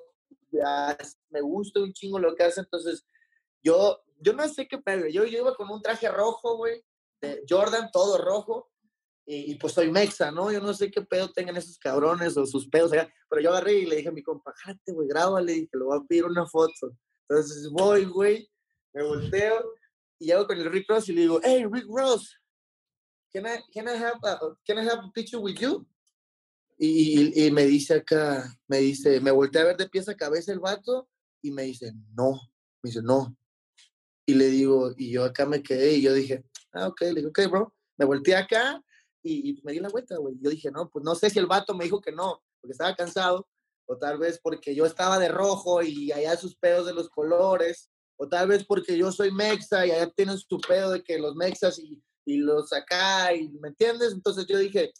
Me 1.30 1.42
gusta 1.42 1.80
un 1.80 1.94
chingo 1.94 2.20
lo 2.20 2.36
que 2.36 2.44
hace. 2.44 2.62
Entonces, 2.62 3.06
yo, 3.64 4.02
yo 4.20 4.34
no 4.34 4.48
sé 4.48 4.68
qué 4.68 4.78
pedo. 4.78 5.08
Yo, 5.08 5.26
yo 5.26 5.40
iba 5.40 5.56
con 5.56 5.70
un 5.70 5.82
traje 5.82 6.10
rojo, 6.10 6.58
güey. 6.58 6.84
De 7.22 7.44
Jordan, 7.48 7.90
todo 7.92 8.18
rojo 8.18 8.72
y, 9.26 9.56
pues 9.56 9.74
soy 9.74 9.92
mexa, 9.92 10.32
¿no? 10.32 10.52
Yo 10.52 10.60
no 10.60 10.74
sé 10.74 10.92
qué 10.92 11.02
pedo 11.02 11.32
tengan 11.32 11.56
esos 11.56 11.78
cabrones 11.78 12.36
o 12.38 12.46
sus 12.46 12.68
pedos 12.68 12.92
allá, 12.92 13.12
pero 13.30 13.42
yo 13.42 13.52
agarré 13.52 13.74
y 13.74 13.86
le 13.86 13.98
dije 13.98 14.10
a 14.10 14.12
mi 14.12 14.24
compa, 14.24 14.54
jate, 14.58 14.92
güey, 14.92 15.08
grábale, 15.08 15.54
y 15.54 15.68
que 15.68 15.78
lo 15.78 15.86
voy 15.86 16.00
a 16.00 16.08
pedir 16.08 16.26
una 16.26 16.46
foto. 16.46 16.92
Entonces 17.30 17.70
voy, 17.70 18.06
güey, 18.06 18.50
me 18.94 19.04
volteo 19.04 19.74
y 20.20 20.26
llego 20.26 20.48
con 20.48 20.58
el 20.58 20.70
Rick 20.70 20.90
Ross 20.90 21.08
y 21.10 21.14
le 21.14 21.22
digo, 21.22 21.40
hey, 21.44 21.66
Rick 21.70 21.86
Ross, 21.88 22.36
can 23.32 23.46
I, 23.46 23.62
can 23.74 23.88
I, 23.88 23.98
have, 23.98 24.20
a, 24.24 24.40
can 24.66 24.80
I 24.80 24.90
have 24.90 25.00
a 25.00 25.12
picture 25.14 25.40
with 25.40 25.56
you? 25.56 25.88
Y, 26.84 27.46
y, 27.46 27.52
me 27.52 27.66
dice 27.66 27.94
acá, 27.94 28.58
me 28.68 28.80
dice, 28.80 29.22
me 29.22 29.30
volteé 29.30 29.62
a 29.62 29.66
ver 29.66 29.78
de 29.78 29.88
pies 29.88 30.10
a 30.10 30.18
cabeza 30.18 30.52
el 30.52 30.60
vato 30.60 31.08
y 31.44 31.52
me 31.52 31.62
dice, 31.62 31.94
no, 32.18 32.32
me 32.82 32.90
dice, 32.90 33.04
no. 33.04 33.38
Y 34.26 34.34
le 34.34 34.48
digo, 34.48 34.92
y 34.98 35.12
yo 35.12 35.24
acá 35.24 35.46
me 35.46 35.62
quedé 35.62 35.94
y 35.94 36.02
yo 36.02 36.12
dije, 36.12 36.44
ah, 36.74 36.88
ok, 36.88 37.02
le 37.02 37.14
digo, 37.22 37.30
ok, 37.30 37.40
bro. 37.52 37.76
Me 37.98 38.06
volteé 38.06 38.36
acá 38.36 38.84
y, 39.22 39.62
me 39.64 39.74
di 39.74 39.80
la 39.80 39.90
vuelta, 39.90 40.18
güey. 40.18 40.34
Yo 40.42 40.50
dije, 40.50 40.72
no, 40.72 40.90
pues 40.90 41.06
no 41.06 41.14
sé 41.14 41.30
si 41.30 41.38
el 41.38 41.46
vato 41.46 41.76
me 41.76 41.84
dijo 41.84 42.02
que 42.02 42.12
no, 42.12 42.42
porque 42.60 42.72
estaba 42.72 42.96
cansado, 42.96 43.48
o 43.86 43.96
tal 43.96 44.18
vez 44.18 44.40
porque 44.42 44.74
yo 44.74 44.88
estaba 44.88 45.20
de 45.20 45.28
rojo 45.28 45.84
y 45.84 46.12
allá 46.12 46.36
sus 46.36 46.56
pedos 46.56 46.88
de 46.88 46.96
los 46.96 47.12
colores, 47.12 47.92
o 48.18 48.28
tal 48.28 48.48
vez 48.48 48.66
porque 48.66 48.98
yo 48.98 49.12
soy 49.12 49.32
mexa 49.32 49.86
y 49.86 49.92
allá 49.92 50.10
tienen 50.10 50.40
su 50.40 50.60
pedo 50.60 50.90
de 50.90 51.04
que 51.04 51.20
los 51.20 51.36
mexas 51.36 51.78
y, 51.78 52.02
y 52.26 52.38
los 52.38 52.74
acá, 52.74 53.36
y, 53.36 53.50
¿me 53.60 53.68
entiendes? 53.68 54.14
Entonces 54.14 54.48
yo 54.48 54.58
dije, 54.58 54.92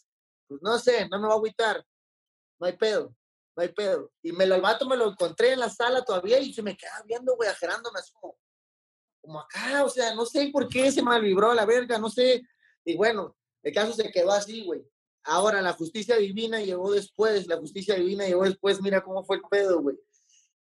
pues 0.52 0.62
no 0.62 0.78
sé, 0.78 1.08
no 1.08 1.18
me 1.20 1.26
va 1.26 1.34
a 1.34 1.36
agüitar, 1.36 1.84
no 2.58 2.66
hay 2.66 2.76
pedo, 2.76 3.14
no 3.56 3.62
hay 3.62 3.68
pedo. 3.68 4.12
Y 4.22 4.32
me 4.32 4.46
lo, 4.46 4.54
el 4.54 4.60
vato 4.60 4.86
me 4.86 4.96
lo 4.96 5.10
encontré 5.10 5.52
en 5.52 5.60
la 5.60 5.70
sala 5.70 6.04
todavía 6.04 6.38
y 6.38 6.52
se 6.52 6.62
me 6.62 6.76
quedaba 6.76 7.02
viendo, 7.06 7.36
güey, 7.36 7.48
ajerándome 7.48 7.98
así 7.98 8.12
como, 8.12 8.38
como 9.20 9.40
acá, 9.40 9.84
o 9.84 9.88
sea, 9.88 10.14
no 10.14 10.26
sé 10.26 10.50
por 10.52 10.68
qué 10.68 10.90
se 10.92 11.02
me 11.02 11.20
vibró 11.20 11.54
la 11.54 11.64
verga, 11.64 11.98
no 11.98 12.10
sé. 12.10 12.42
Y 12.84 12.96
bueno, 12.96 13.36
el 13.62 13.72
caso 13.72 13.92
se 13.92 14.10
quedó 14.10 14.32
así, 14.32 14.64
güey. 14.64 14.84
Ahora 15.24 15.62
la 15.62 15.72
justicia 15.72 16.16
divina 16.16 16.60
llegó 16.60 16.92
después, 16.92 17.46
la 17.46 17.56
justicia 17.56 17.94
divina 17.94 18.26
llegó 18.26 18.44
después, 18.44 18.82
mira 18.82 19.02
cómo 19.02 19.24
fue 19.24 19.36
el 19.36 19.42
pedo, 19.50 19.80
güey. 19.80 19.96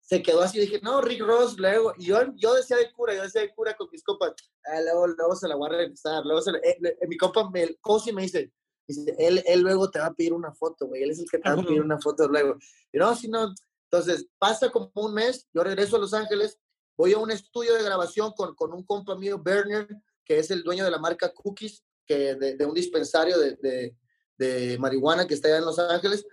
Se 0.02 0.24
quedó 0.24 0.42
así, 0.42 0.60
dije, 0.60 0.80
no, 0.82 1.02
Rick 1.02 1.22
Ross, 1.22 1.58
luego, 1.60 1.94
yo, 2.00 2.20
yo 2.36 2.56
decía 2.56 2.78
de 2.78 2.92
cura, 2.92 3.14
yo 3.14 3.22
decía 3.22 3.42
de 3.42 3.54
cura 3.54 3.76
con 3.76 3.90
mis 3.92 4.04
compas, 4.04 4.34
ah, 4.66 4.82
luego, 4.82 5.06
luego 5.06 5.36
se 5.36 5.48
la 5.48 5.56
voy 5.56 5.70
a 5.70 5.78
regresar, 5.78 6.26
luego 6.26 6.42
se 6.42 6.50
eh, 6.64 7.08
mi 7.08 7.16
compa, 7.16 7.48
me, 7.52 7.76
Cosi 7.76 8.12
me 8.12 8.24
dice 8.24 8.52
él, 9.18 9.44
él 9.46 9.62
luego 9.62 9.90
te 9.90 10.00
va 10.00 10.08
a 10.08 10.14
pedir 10.14 10.34
una 10.34 10.54
foto, 10.54 10.88
güey, 10.88 11.04
él 11.04 11.12
es 11.12 11.20
el 11.20 11.30
que 11.30 11.38
te 11.38 11.50
va 11.50 11.60
a 11.60 11.64
pedir 11.64 11.82
una 11.82 12.00
foto 12.00 12.28
luego. 12.28 12.58
Y 12.92 13.00
si 13.16 13.28
no, 13.28 13.54
entonces 13.92 14.28
pasa 14.38 14.70
como 14.70 14.92
un 14.96 15.14
mes, 15.14 15.48
yo 15.54 15.64
regreso 15.64 15.96
a 15.96 16.00
Los 16.00 16.14
Ángeles, 16.14 16.58
voy 16.98 17.14
a 17.14 17.18
un 17.18 17.32
estudio 17.32 17.74
de 17.76 17.84
grabación 17.84 18.32
con, 18.34 18.56
con 18.56 18.74
un 18.74 18.84
compa 18.84 19.16
mío, 19.16 19.40
Berner, 19.42 19.88
que 20.26 20.40
es 20.40 20.52
el 20.52 20.64
dueño 20.64 20.84
de 20.84 20.92
la 20.92 21.00
marca 21.00 21.32
Cookies, 21.34 21.84
que 22.06 22.36
de, 22.36 22.66
un 22.66 22.74
dispensario 22.74 23.38
de, 23.38 23.96
de, 24.38 24.78
marihuana 24.80 25.28
que 25.28 25.36
está 25.36 25.48
allá 25.48 25.58
en 25.58 25.66
Los 25.66 25.80
Ángeles. 25.80 26.26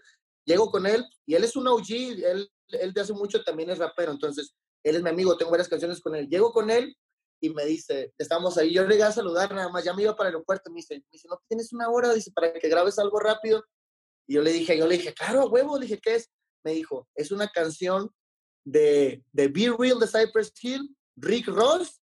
Llego 0.44 0.70
con 0.70 0.86
él 0.86 1.04
y 1.26 1.34
él 1.34 1.44
es 1.44 1.56
un 1.56 1.66
OG, 1.66 1.90
él, 1.90 2.50
él 2.68 2.92
de 2.92 3.00
hace 3.00 3.12
mucho 3.12 3.42
también 3.42 3.68
es 3.70 3.78
rapero, 3.78 4.12
entonces 4.12 4.54
él 4.82 4.96
es 4.96 5.02
mi 5.02 5.10
amigo, 5.10 5.36
tengo 5.36 5.50
varias 5.50 5.68
canciones 5.68 6.00
con 6.00 6.14
él. 6.14 6.28
Llego 6.28 6.52
con 6.52 6.70
él 6.70 6.96
y 7.40 7.50
me 7.50 7.64
dice, 7.64 8.12
estamos 8.18 8.56
ahí, 8.56 8.72
yo 8.72 8.86
le 8.86 9.02
a 9.02 9.12
saludar 9.12 9.54
nada 9.54 9.68
más, 9.68 9.84
ya 9.84 9.94
me 9.94 10.02
iba 10.02 10.16
para 10.16 10.30
el 10.30 10.36
aeropuerto, 10.36 10.70
me 10.70 10.76
dice, 10.76 10.94
me 10.96 11.04
dice, 11.12 11.28
¿no 11.28 11.40
tienes 11.48 11.72
una 11.72 11.88
hora? 11.88 12.12
Dice, 12.12 12.32
para 12.32 12.52
que 12.52 12.68
grabes 12.68 12.98
algo 12.98 13.18
rápido. 13.18 13.62
Y 14.26 14.34
yo 14.34 14.42
le 14.42 14.52
dije, 14.52 14.76
yo 14.76 14.86
le 14.86 14.96
dije, 14.96 15.14
claro, 15.14 15.46
huevo, 15.48 15.78
le 15.78 15.86
dije, 15.86 16.00
¿qué 16.00 16.16
es? 16.16 16.30
Me 16.64 16.72
dijo, 16.72 17.08
es 17.14 17.30
una 17.30 17.48
canción 17.48 18.10
de, 18.64 19.22
de 19.32 19.48
Be 19.48 19.74
Real 19.78 20.00
de 20.00 20.06
Cypress 20.06 20.52
Hill, 20.60 20.96
Rick 21.16 21.48
Ross 21.48 22.00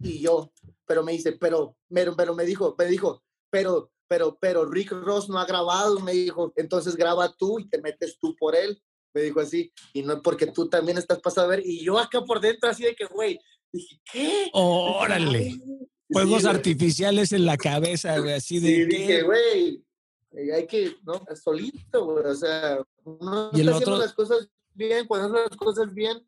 y 0.00 0.20
yo. 0.20 0.52
Pero 0.86 1.02
me 1.02 1.12
dice, 1.12 1.32
pero, 1.32 1.76
pero, 1.88 2.14
pero 2.16 2.34
me 2.34 2.44
dijo, 2.44 2.74
me 2.78 2.86
dijo, 2.86 3.22
pero, 3.48 3.90
pero, 4.08 4.36
pero 4.38 4.68
Rick 4.70 4.92
Ross 4.92 5.28
no 5.28 5.38
ha 5.38 5.46
grabado, 5.46 6.00
me 6.00 6.12
dijo, 6.12 6.52
entonces 6.56 6.96
graba 6.96 7.32
tú 7.36 7.58
y 7.58 7.68
te 7.68 7.80
metes 7.80 8.18
tú 8.18 8.34
por 8.36 8.54
él. 8.54 8.82
Me 9.12 9.22
dijo 9.22 9.40
así, 9.40 9.72
y 9.92 10.02
no 10.02 10.22
porque 10.22 10.46
tú 10.46 10.68
también 10.68 10.98
estás 10.98 11.20
pasado 11.20 11.46
a 11.46 11.50
ver. 11.50 11.62
Y 11.64 11.84
yo 11.84 11.98
acá 11.98 12.22
por 12.22 12.40
dentro, 12.40 12.70
así 12.70 12.84
de 12.84 12.94
que, 12.94 13.06
güey, 13.06 13.40
dije, 13.72 14.00
¿qué? 14.12 14.50
Órale. 14.52 15.58
Juegos 16.12 16.44
artificiales 16.44 17.32
en 17.32 17.46
la 17.46 17.56
cabeza, 17.56 18.18
güey, 18.18 18.34
así 18.34 18.58
de. 18.58 18.68
Sí, 18.68 18.84
dije, 18.84 19.22
güey, 19.22 19.84
eh, 20.32 20.52
hay 20.52 20.66
que, 20.66 20.96
¿no? 21.04 21.24
Solito, 21.40 22.04
güey, 22.04 22.26
o 22.26 22.34
sea, 22.34 22.82
uno 23.04 23.50
está 23.52 23.70
haciendo 23.70 23.98
las 23.98 24.12
cosas 24.12 24.48
bien, 24.74 25.06
cuando 25.06 25.28
hace 25.28 25.48
las 25.48 25.56
cosas 25.56 25.94
bien, 25.94 26.18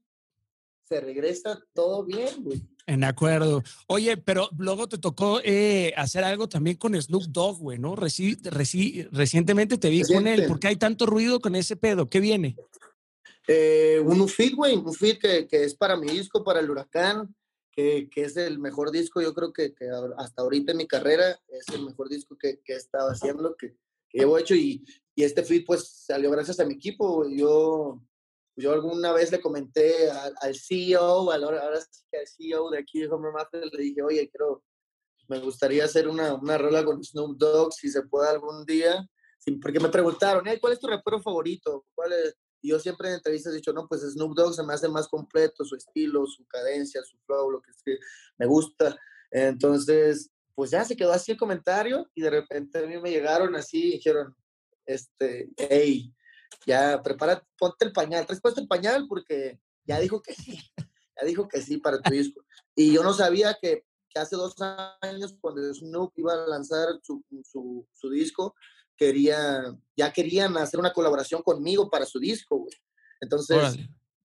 se 0.85 1.01
regresa 1.01 1.61
todo 1.73 2.05
bien, 2.05 2.29
güey. 2.39 2.63
En 2.87 3.05
acuerdo. 3.05 3.63
Oye, 3.87 4.17
pero 4.17 4.49
luego 4.59 4.89
te 4.89 4.99
tocó 4.99 5.41
eh, 5.45 5.93
hacer 5.97 6.25
algo 6.25 6.49
también 6.49 6.77
con 6.77 7.01
Snoop 7.01 7.25
Dogg, 7.25 7.59
güey, 7.59 7.79
¿no? 7.79 7.95
recientemente 7.95 9.79
te 9.79 9.89
vi 9.89 10.03
con 10.03 10.27
él. 10.27 10.47
¿Por 10.47 10.59
qué 10.59 10.69
hay 10.69 10.77
tanto 10.77 11.07
ruido 11.07 11.41
con 11.41 11.55
ese 11.55 11.77
pedo? 11.77 12.09
¿Qué 12.09 12.19
viene? 12.19 12.57
Eh, 13.49 14.01
un 14.05 14.29
fit, 14.29 14.55
güey, 14.55 14.77
un 14.77 14.95
fit 14.95 15.21
que, 15.21 15.49
es 15.51 15.75
para 15.75 15.97
mi 15.97 16.09
disco, 16.09 16.45
para 16.45 16.61
el 16.61 16.71
huracán, 16.71 17.35
que, 17.71 18.09
es 18.15 18.37
el 18.37 18.59
mejor 18.59 18.91
disco, 18.91 19.21
yo 19.21 19.35
creo 19.35 19.53
que, 19.53 19.75
hasta 20.19 20.43
ahorita 20.43 20.73
en 20.73 20.79
mi 20.79 20.87
carrera 20.87 21.41
es 21.49 21.69
el 21.75 21.85
mejor 21.85 22.09
disco 22.09 22.37
que, 22.39 22.61
he 22.65 22.73
estado 22.73 23.09
haciendo, 23.11 23.57
que, 23.57 23.77
que 24.09 24.19
llevo 24.19 24.39
hecho 24.39 24.55
y, 24.55 24.85
y 25.15 25.25
este 25.25 25.43
fit 25.43 25.67
pues 25.67 25.89
salió 25.89 26.31
gracias 26.31 26.61
a 26.61 26.65
mi 26.65 26.75
equipo. 26.75 27.29
Yo 27.29 28.01
yo 28.57 28.73
alguna 28.73 29.13
vez 29.13 29.33
le 29.33 29.41
comenté 29.41 30.11
al, 30.11 30.55
CEO, 30.55 31.31
al, 31.31 31.45
ahora 31.45 31.81
sí 31.81 32.05
que 32.11 32.19
al 32.19 32.27
CEO 32.27 32.71
de 32.71 32.79
aquí 32.79 33.01
de 33.01 33.09
Homer 33.09 33.33
Master, 33.33 33.65
le 33.73 33.83
dije, 33.83 34.03
oye, 34.03 34.29
quiero, 34.29 34.63
me 35.29 35.39
gustaría 35.41 35.85
hacer 35.85 36.07
una, 36.07 36.35
una 36.35 36.59
rola 36.59 36.85
con 36.85 37.03
Snoop 37.03 37.39
Dogg, 37.39 37.73
si 37.73 37.89
se 37.89 38.03
puede 38.03 38.29
algún 38.29 38.65
día. 38.67 39.07
porque 39.61 39.81
me 39.81 39.89
preguntaron, 39.89 40.45
¿cuál 40.61 40.75
es 40.75 40.81
tu 40.81 40.87
rapero 40.87 41.21
favorito? 41.21 41.87
¿Cuál 41.95 42.13
es? 42.13 42.37
Y 42.63 42.71
yo 42.71 42.79
siempre 42.79 43.09
en 43.09 43.15
entrevistas 43.15 43.53
he 43.53 43.57
dicho, 43.57 43.73
no, 43.73 43.87
pues 43.89 44.03
Snoop 44.03 44.35
Dogg 44.35 44.55
se 44.55 44.63
me 44.63 44.73
hace 44.73 44.89
más 44.89 45.09
completo, 45.09 45.65
su 45.65 45.77
estilo, 45.77 46.27
su 46.27 46.47
cadencia, 46.47 47.03
su 47.03 47.19
flow, 47.27 47.51
lo 47.51 47.61
que 47.61 47.73
es 47.73 47.83
que 47.85 47.99
me 48.39 48.47
gusta. 48.47 48.97
Entonces, 49.31 50.31
pues 50.55 50.71
ya 50.71 50.85
se 50.85 50.97
quedó 50.97 51.13
así 51.13 51.33
el 51.33 51.39
comentario 51.39 52.11
y 52.15 52.23
de 52.23 52.31
repente 52.31 52.79
a 52.79 52.87
mí 52.87 52.99
me 52.99 53.11
llegaron 53.11 53.55
así 53.57 53.89
y 53.89 53.93
dijeron, 53.93 54.35
este, 54.87 55.51
hey, 55.57 56.15
ya 56.67 57.03
prepara, 57.03 57.45
ponte 57.59 57.85
el 57.85 57.93
pañal, 57.93 58.27
traes 58.27 58.41
puesto 58.41 58.61
el 58.61 58.69
pañal 58.69 59.07
porque 59.09 59.61
ya 59.85 59.99
dijo 59.99 60.21
que 60.23 60.35
sí, 60.35 60.59
ya 60.77 61.27
dijo 61.27 61.49
que 61.49 61.61
sí 61.61 61.79
para 61.79 62.01
tu 62.01 62.13
disco. 62.13 62.45
Y 62.75 62.93
yo 62.93 63.03
no 63.03 63.13
sabía 63.13 63.57
que, 63.61 63.85
que 64.09 64.21
hace 64.21 64.37
dos 64.37 64.55
años, 65.01 65.37
cuando 65.41 65.63
Snoop 65.75 66.13
iba 66.17 66.35
a 66.35 66.47
lanzar 66.47 66.89
su, 67.03 67.25
su, 67.45 67.87
su, 67.93 68.11
disco, 68.11 68.55
quería, 69.05 69.77
ya 69.97 70.13
querían 70.13 70.57
hacer 70.57 70.79
una 70.79 70.93
colaboración 70.93 71.43
conmigo 71.43 71.91
para 71.91 72.07
su 72.07 72.19
disco, 72.19 72.59
güey. 72.59 72.75
Entonces, 73.21 73.77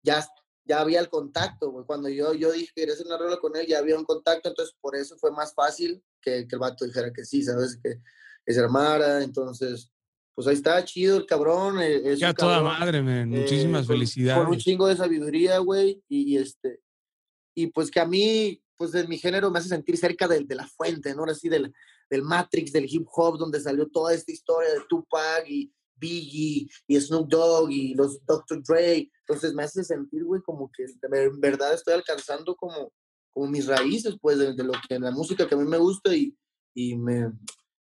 ya, 0.03 0.25
ya 0.65 0.81
había 0.81 0.99
el 0.99 1.09
contacto, 1.09 1.71
güey. 1.71 1.85
Cuando 1.85 2.09
yo, 2.09 2.33
yo 2.33 2.51
dije 2.51 2.67
que 2.67 2.81
quería 2.81 2.93
hacer 2.93 3.07
una 3.07 3.17
rola 3.17 3.37
con 3.37 3.55
él, 3.55 3.65
ya 3.65 3.79
había 3.79 3.97
un 3.97 4.05
contacto, 4.05 4.49
entonces 4.49 4.75
por 4.81 4.95
eso 4.95 5.17
fue 5.17 5.31
más 5.31 5.53
fácil 5.53 6.03
que, 6.21 6.47
que 6.47 6.55
el 6.55 6.59
vato 6.59 6.85
dijera 6.85 7.11
que 7.13 7.25
sí, 7.25 7.43
¿sabes? 7.43 7.79
Que, 7.81 8.01
que 8.45 8.53
se 8.53 8.59
armara, 8.59 9.23
entonces 9.23 9.91
pues 10.35 10.45
ahí 10.45 10.53
está, 10.53 10.85
chido 10.85 11.17
el 11.17 11.25
cabrón. 11.25 11.79
Eh, 11.81 12.15
ya 12.15 12.31
toda 12.31 12.61
madre, 12.61 13.01
man. 13.01 13.27
Muchísimas 13.27 13.85
eh, 13.85 13.87
felicidades. 13.87 14.43
Con 14.43 14.53
un 14.53 14.59
chingo 14.59 14.85
de 14.85 14.95
sabiduría, 14.95 15.57
güey. 15.57 16.03
Y, 16.07 16.37
este, 16.37 16.79
y 17.55 17.67
pues 17.67 17.89
que 17.89 17.99
a 17.99 18.05
mí, 18.05 18.61
pues 18.75 18.91
de 18.91 19.07
mi 19.07 19.17
género 19.17 19.49
me 19.49 19.57
hace 19.57 19.69
sentir 19.69 19.97
cerca 19.97 20.27
de, 20.27 20.41
de 20.41 20.53
la 20.53 20.67
fuente, 20.67 21.15
¿no? 21.15 21.23
Así 21.23 21.49
del, 21.49 21.73
del 22.09 22.23
Matrix, 22.23 22.71
del 22.71 22.87
hip 22.89 23.07
hop, 23.13 23.37
donde 23.37 23.59
salió 23.59 23.87
toda 23.87 24.13
esta 24.13 24.31
historia 24.31 24.69
de 24.73 24.81
Tupac 24.87 25.47
y 25.47 25.71
Biggie 25.95 26.69
y 26.87 26.99
Snoop 26.99 27.27
Dogg 27.27 27.71
y 27.71 27.93
los 27.95 28.23
Dr. 28.25 28.61
Dre. 28.63 29.11
Entonces 29.21 29.53
me 29.53 29.63
hace 29.63 29.83
sentir, 29.83 30.23
güey, 30.23 30.41
como 30.41 30.71
que 30.71 30.83
en 30.83 31.39
verdad 31.39 31.73
estoy 31.73 31.95
alcanzando 31.95 32.55
como, 32.55 32.93
como 33.31 33.47
mis 33.47 33.67
raíces, 33.67 34.15
pues, 34.21 34.37
de, 34.37 34.53
de 34.53 34.63
lo 34.63 34.73
que 34.87 34.99
la 34.99 35.11
música 35.11 35.47
que 35.47 35.55
a 35.55 35.57
mí 35.57 35.65
me 35.65 35.77
gusta 35.77 36.15
y, 36.15 36.35
y 36.73 36.95
me, 36.95 37.31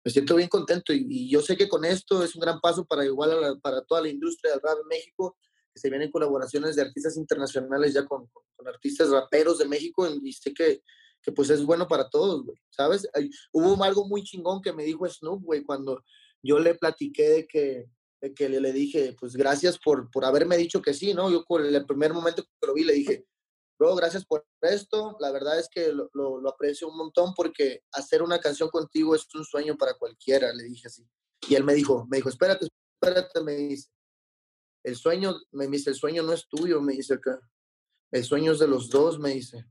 me 0.03 0.11
siento 0.11 0.35
bien 0.35 0.49
contento 0.49 0.93
y, 0.93 1.29
yo 1.29 1.41
sé 1.41 1.57
que 1.57 1.67
con 1.67 1.85
esto 1.85 2.23
es 2.23 2.35
un 2.35 2.41
gran 2.41 2.59
paso 2.59 2.85
para 2.85 3.05
igual 3.05 3.59
para 3.61 3.81
toda 3.83 4.01
la 4.01 4.09
industria 4.09 4.51
del 4.51 4.61
rap 4.61 4.77
en 4.81 4.87
México, 4.87 5.37
que 5.73 5.79
se 5.79 5.89
vienen 5.89 6.11
colaboraciones 6.11 6.75
de 6.75 6.81
artistas 6.81 7.17
internacionales 7.17 7.93
ya 7.93 8.05
con, 8.05 8.27
con, 8.55 8.67
artistas 8.67 9.09
raperos 9.09 9.57
de 9.59 9.67
México 9.67 10.07
y 10.23 10.33
sé 10.33 10.53
que, 10.53 10.81
que 11.21 11.31
pues 11.31 11.49
es 11.49 11.63
bueno 11.65 11.87
para 11.87 12.09
todos, 12.09 12.43
güey, 12.43 12.57
¿sabes? 12.69 13.07
hubo 13.51 13.83
algo 13.83 14.07
muy 14.07 14.23
chingón 14.23 14.61
que 14.61 14.73
me 14.73 14.83
dijo 14.83 15.07
Snoop, 15.07 15.43
güey, 15.43 15.63
cuando 15.63 16.03
yo 16.41 16.59
le 16.59 16.75
platiqué 16.75 17.29
de 17.29 17.47
que, 17.47 17.89
que 18.35 18.49
le, 18.49 18.73
dije, 18.73 19.15
pues 19.19 19.35
gracias 19.35 19.77
por, 19.77 20.09
por 20.11 20.25
haberme 20.25 20.57
dicho 20.57 20.81
que 20.81 20.93
sí, 20.93 21.13
¿no? 21.13 21.29
Yo 21.29 21.43
con 21.43 21.65
el 21.65 21.85
primer 21.85 22.13
momento 22.13 22.43
que 22.43 22.67
lo 22.67 22.73
vi 22.73 22.83
le 22.83 22.93
dije, 22.93 23.25
bro, 23.77 23.95
gracias 23.95 24.25
por 24.25 24.45
esto, 24.61 25.15
la 25.19 25.31
verdad 25.31 25.59
es 25.59 25.67
que 25.69 25.91
lo, 25.91 26.09
lo, 26.13 26.39
lo 26.39 26.49
aprecio 26.49 26.87
un 26.87 26.97
montón 26.97 27.33
porque 27.33 27.81
hacer 27.93 28.21
una 28.21 28.39
canción 28.39 28.69
contigo 28.69 29.15
es 29.15 29.27
un 29.33 29.43
sueño 29.43 29.77
para 29.77 29.93
cualquiera, 29.93 30.53
le 30.53 30.63
dije 30.63 30.87
así. 30.87 31.05
Y 31.47 31.55
él 31.55 31.63
me 31.63 31.73
dijo, 31.73 32.05
me 32.09 32.17
dijo, 32.17 32.29
espérate, 32.29 32.67
espérate, 33.01 33.41
me 33.41 33.53
dice, 33.55 33.89
el 34.83 34.95
sueño, 34.95 35.35
me 35.51 35.67
dice, 35.67 35.89
el 35.89 35.95
sueño 35.95 36.23
no 36.23 36.33
es 36.33 36.47
tuyo, 36.47 36.81
me 36.81 36.93
dice 36.93 37.15
acá, 37.15 37.39
el 38.11 38.23
sueño 38.23 38.53
es 38.53 38.59
de 38.59 38.67
los 38.67 38.89
dos, 38.89 39.19
me 39.19 39.31
dice. 39.31 39.65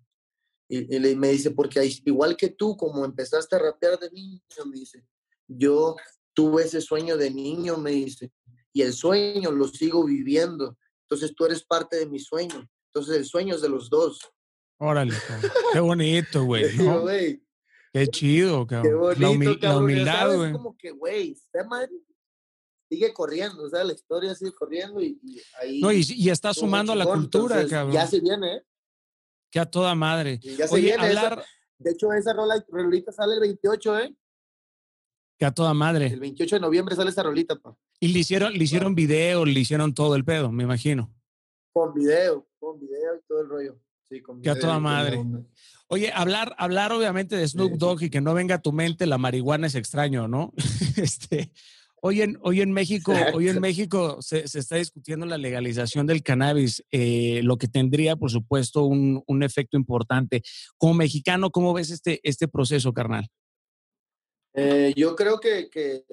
Y, 0.68 0.94
y 0.94 1.16
me 1.16 1.28
dice, 1.28 1.50
porque 1.50 1.80
igual 2.04 2.37
que 2.37 2.48
tú, 2.48 2.76
como 2.76 3.04
empezaste 3.04 3.56
a 3.56 3.60
rapear 3.60 3.98
de 3.98 4.10
niño, 4.10 4.40
me 4.66 4.76
dice, 4.76 5.04
yo 5.46 5.96
tuve 6.34 6.64
ese 6.64 6.80
sueño 6.80 7.16
de 7.16 7.30
niño, 7.30 7.78
me 7.78 7.90
dice, 7.90 8.30
y 8.72 8.82
el 8.82 8.92
sueño 8.92 9.50
lo 9.50 9.66
sigo 9.66 10.04
viviendo. 10.04 10.76
Entonces 11.02 11.34
tú 11.34 11.46
eres 11.46 11.64
parte 11.64 11.96
de 11.96 12.06
mi 12.06 12.18
sueño. 12.18 12.68
Entonces 12.92 13.16
el 13.16 13.25
sueño 13.25 13.54
es 13.54 13.62
de 13.62 13.68
los 13.68 13.88
dos. 13.88 14.20
Órale, 14.78 15.14
qué 15.72 15.80
bonito, 15.80 16.44
güey. 16.44 17.42
Qué 17.92 18.06
chido, 18.08 18.66
cabrón. 18.68 19.16
Qué 19.16 19.25
bonito, 19.25 19.66
la, 19.66 19.78
humildad, 19.78 20.37
güey. 20.37 20.52
como 20.52 20.76
que, 20.76 20.90
güey, 20.90 21.37
madre 21.68 21.92
sigue 22.90 23.12
corriendo, 23.12 23.64
o 23.64 23.68
sea, 23.68 23.84
la 23.84 23.92
historia 23.92 24.34
sigue 24.34 24.52
corriendo 24.52 25.02
y, 25.02 25.20
ahí... 25.60 25.80
No, 25.80 25.92
y, 25.92 26.02
y 26.08 26.30
está 26.30 26.54
sumando 26.54 26.92
a 26.92 26.96
la 26.96 27.04
cultura, 27.04 27.66
cabrón. 27.66 27.92
Ya 27.92 28.06
se 28.06 28.20
viene, 28.20 28.56
¿eh? 28.56 28.62
Que 29.50 29.61
a 29.61 29.67
toda 29.67 29.95
madre. 29.95 30.38
ya 30.43 30.69
se 30.69 30.81
viene. 30.81 31.07
Hablar... 31.07 31.45
de 31.78 31.90
hecho, 31.90 32.12
esa 32.12 32.33
rola, 32.33 32.64
rolita 32.69 33.12
sale 33.12 33.35
el 33.35 33.40
28, 33.40 33.99
¿eh? 34.00 34.17
Que 35.38 35.47
a 35.47 35.52
toda 35.52 35.73
madre. 35.73 36.07
El 36.07 36.21
28 36.21 36.57
de 36.57 36.61
noviembre 36.61 36.97
sale 36.97 37.11
esa 37.11 37.23
rolita, 37.23 37.57
pa. 37.57 37.76
Y 38.00 38.09
le 38.09 38.21
hicieron, 38.21 38.52
le 38.52 38.64
hicieron 38.64 38.95
video, 38.95 39.45
le 39.45 39.61
hicieron 39.61 39.95
todo 39.95 40.17
el 40.17 40.25
pedo, 40.25 40.50
me 40.50 40.64
imagino. 40.64 41.14
Con 41.73 41.95
video, 41.95 42.49
con 42.59 42.78
video 42.78 43.17
y 43.17 43.21
todo 43.26 43.43
el 43.43 43.49
rollo. 43.49 43.81
Sí, 44.09 44.21
con 44.23 44.40
que 44.40 44.50
a 44.50 44.59
toda 44.59 44.81
madre. 44.81 45.23
Oye, 45.88 46.12
hablar, 46.12 46.55
hablar 46.59 46.93
obviamente 46.93 47.37
de 47.37 47.47
Snoop 47.47 47.73
Dogg 47.73 48.02
y 48.05 48.11
que 48.11 48.21
no 48.21 48.35
venga 48.35 48.57
a 48.57 48.62
tu 48.62 48.73
mente 48.73 49.07
la 49.07 49.19
marihuana 49.19 49.67
es 49.67 49.75
extraño, 49.75 50.28
¿no? 50.28 50.52
este, 50.97 51.50
Hoy 52.00 52.23
en, 52.23 52.38
hoy 52.43 52.61
en 52.61 52.73
México, 52.73 53.12
hoy 53.35 53.49
en 53.49 53.61
México 53.61 54.23
se, 54.23 54.47
se, 54.47 54.61
está 54.61 54.76
discutiendo 54.76 55.26
la 55.26 55.38
legalización 55.38 56.07
del 56.07 56.23
cannabis, 56.23 56.85
eh, 56.93 57.40
lo 57.43 57.57
que 57.57 57.67
tendría, 57.67 58.14
por 58.14 58.31
supuesto, 58.31 58.85
un, 58.85 59.23
un, 59.26 59.43
efecto 59.43 59.76
importante. 59.76 60.43
Como 60.76 60.95
mexicano, 60.95 61.50
¿cómo 61.50 61.73
ves 61.75 61.90
este, 61.90 62.21
este 62.23 62.47
proceso, 62.47 62.93
carnal? 62.93 63.28
Eh, 64.55 64.93
yo 64.97 65.17
creo 65.17 65.40
que, 65.40 65.69
que, 65.71 66.05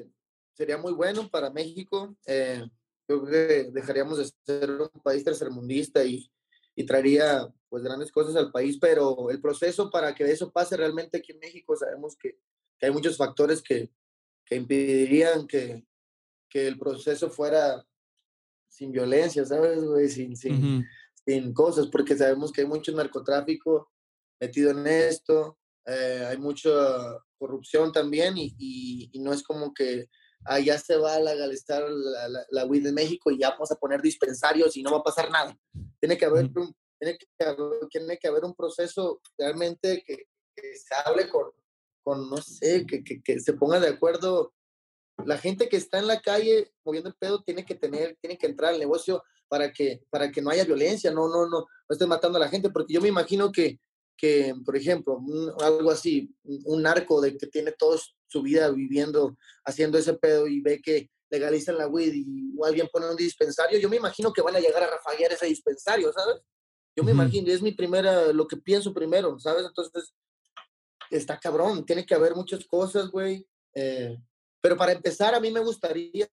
sería 0.54 0.78
muy 0.78 0.94
bueno 0.94 1.30
para 1.30 1.52
México. 1.52 2.16
Eh, 2.26 2.64
yo 3.08 3.24
creo 3.24 3.48
que 3.48 3.72
dejaríamos 3.72 4.18
de 4.18 4.32
ser 4.44 4.72
un 4.72 5.02
país 5.04 5.24
tercermundista 5.24 6.04
y, 6.04 6.32
y 6.76 6.86
traería 6.86 7.48
pues 7.70 7.84
grandes 7.84 8.12
cosas 8.12 8.36
al 8.36 8.52
país, 8.52 8.78
pero 8.80 9.30
el 9.30 9.40
proceso 9.40 9.92
para 9.92 10.16
que 10.16 10.24
eso 10.32 10.52
pase 10.52 10.78
realmente 10.78 11.18
aquí 11.18 11.32
en 11.34 11.40
México, 11.40 11.76
sabemos 11.76 12.16
que, 12.16 12.40
que 12.80 12.86
hay 12.88 12.92
muchos 12.92 13.18
factores 13.18 13.62
que, 13.62 13.92
que 14.46 14.56
impedirían 14.56 15.48
que, 15.48 15.86
que 16.50 16.68
el 16.68 16.78
proceso 16.78 17.30
fuera 17.30 17.86
sin 18.70 18.92
violencia, 18.92 19.46
¿sabes, 19.46 19.84
güey? 19.84 20.10
Sin, 20.10 20.36
sin, 20.36 20.86
sin, 21.26 21.54
cosas, 21.54 21.88
porque 21.88 22.16
sabemos 22.18 22.52
que 22.52 22.62
hay 22.62 22.68
mucho 22.68 22.92
narcotráfico 22.92 23.90
metido 24.40 24.72
en 24.72 24.86
esto, 24.86 25.58
eh, 25.86 26.26
hay 26.30 26.38
mucha 26.38 26.70
corrupción 27.38 27.92
también 27.92 28.38
y, 28.38 28.54
y, 29.12 29.20
no 29.20 29.32
es 29.34 29.44
como 29.44 29.74
que 29.74 30.08
allá 30.44 30.78
se 30.78 30.98
va 30.98 31.16
a 31.16 31.20
legalizar 31.20 31.84
la, 31.90 32.28
la, 32.28 32.46
la 32.50 32.66
weed 32.66 32.86
en 32.86 32.96
México 32.96 33.32
y 33.32 33.40
ya 33.40 33.52
vamos 33.52 33.72
a 33.72 33.76
poner 33.76 34.02
dispensarios 34.02 34.76
y 34.76 34.84
no 34.84 34.92
va 34.92 34.98
a 34.98 35.04
pasar 35.04 35.32
nada. 35.32 35.58
Tiene 36.00 36.18
que 36.18 36.26
haber, 36.26 36.46
un, 36.56 36.76
tiene 37.00 37.18
que 37.18 37.46
haber, 37.46 37.88
tiene 37.90 38.18
que 38.18 38.28
haber 38.28 38.44
un 38.44 38.56
proceso 38.56 39.22
realmente 39.38 40.04
que, 40.06 40.28
que 40.56 40.76
se 40.76 40.96
hable 41.06 41.30
con, 41.30 41.52
con, 42.06 42.30
no 42.30 42.38
sé, 42.38 42.86
que, 42.86 43.04
que, 43.04 43.22
que, 43.22 43.40
se 43.40 43.54
ponga 43.54 43.80
de 43.80 43.90
acuerdo. 43.90 44.54
La 45.26 45.40
gente 45.40 45.68
que 45.68 45.78
está 45.78 45.98
en 45.98 46.08
la 46.08 46.22
calle 46.22 46.72
moviendo 46.86 47.10
el 47.10 47.16
pedo 47.16 47.42
tiene 47.42 47.66
que 47.66 47.74
tener, 47.74 48.16
tiene 48.22 48.38
que 48.38 48.46
entrar 48.46 48.74
al 48.74 48.80
negocio 48.80 49.24
para 49.48 49.74
que, 49.74 50.04
para 50.12 50.32
que 50.32 50.42
no 50.42 50.52
haya 50.52 50.66
violencia, 50.66 51.12
no, 51.12 51.28
no, 51.28 51.48
no, 51.48 51.62
no 51.62 51.68
esté 51.90 52.06
matando 52.06 52.38
a 52.38 52.42
la 52.42 52.50
gente, 52.50 52.70
porque 52.70 52.94
yo 52.94 53.02
me 53.02 53.08
imagino 53.08 53.52
que, 53.52 53.80
que 54.16 54.54
por 54.64 54.78
ejemplo, 54.78 55.20
algo 55.60 55.90
así, 55.90 56.32
un 56.44 56.84
narco 56.84 57.20
de 57.22 57.36
que 57.38 57.48
tiene 57.48 57.72
toda 57.72 58.00
su 58.28 58.42
vida 58.44 58.70
viviendo, 58.70 59.36
haciendo 59.66 59.98
ese 59.98 60.14
pedo 60.14 60.48
y 60.48 60.62
ve 60.62 60.82
que 60.82 61.10
legalizan 61.32 61.78
la 61.78 61.88
weed 61.88 62.14
y 62.14 62.54
alguien 62.64 62.88
pone 62.94 63.10
un 63.10 63.16
dispensario, 63.16 63.80
yo 63.80 63.90
me 63.90 63.98
imagino 63.98 64.32
que 64.32 64.44
van 64.44 64.56
a 64.56 64.60
llegar 64.60 64.84
a 64.84 64.92
rafaguear 64.92 65.34
ese 65.34 65.48
dispensario, 65.48 66.14
¿sabes? 66.14 66.40
Yo 66.96 67.04
me 67.04 67.12
imagino, 67.12 67.52
es 67.52 67.62
mi 67.62 67.72
primera, 67.72 68.32
lo 68.32 68.48
que 68.48 68.58
pienso 68.58 68.94
primero, 68.94 69.40
¿sabes? 69.40 69.66
Entonces, 69.66 70.14
está 71.18 71.40
cabrón, 71.40 71.86
tiene 71.86 72.06
que 72.06 72.16
haber 72.16 72.36
muchas 72.36 72.66
cosas, 72.66 73.10
güey. 73.10 73.48
Eh, 73.74 74.18
pero 74.62 74.78
para 74.78 74.94
empezar, 74.94 75.36
a 75.36 75.40
mí 75.40 75.52
me 75.52 75.60
gustaría, 75.60 76.28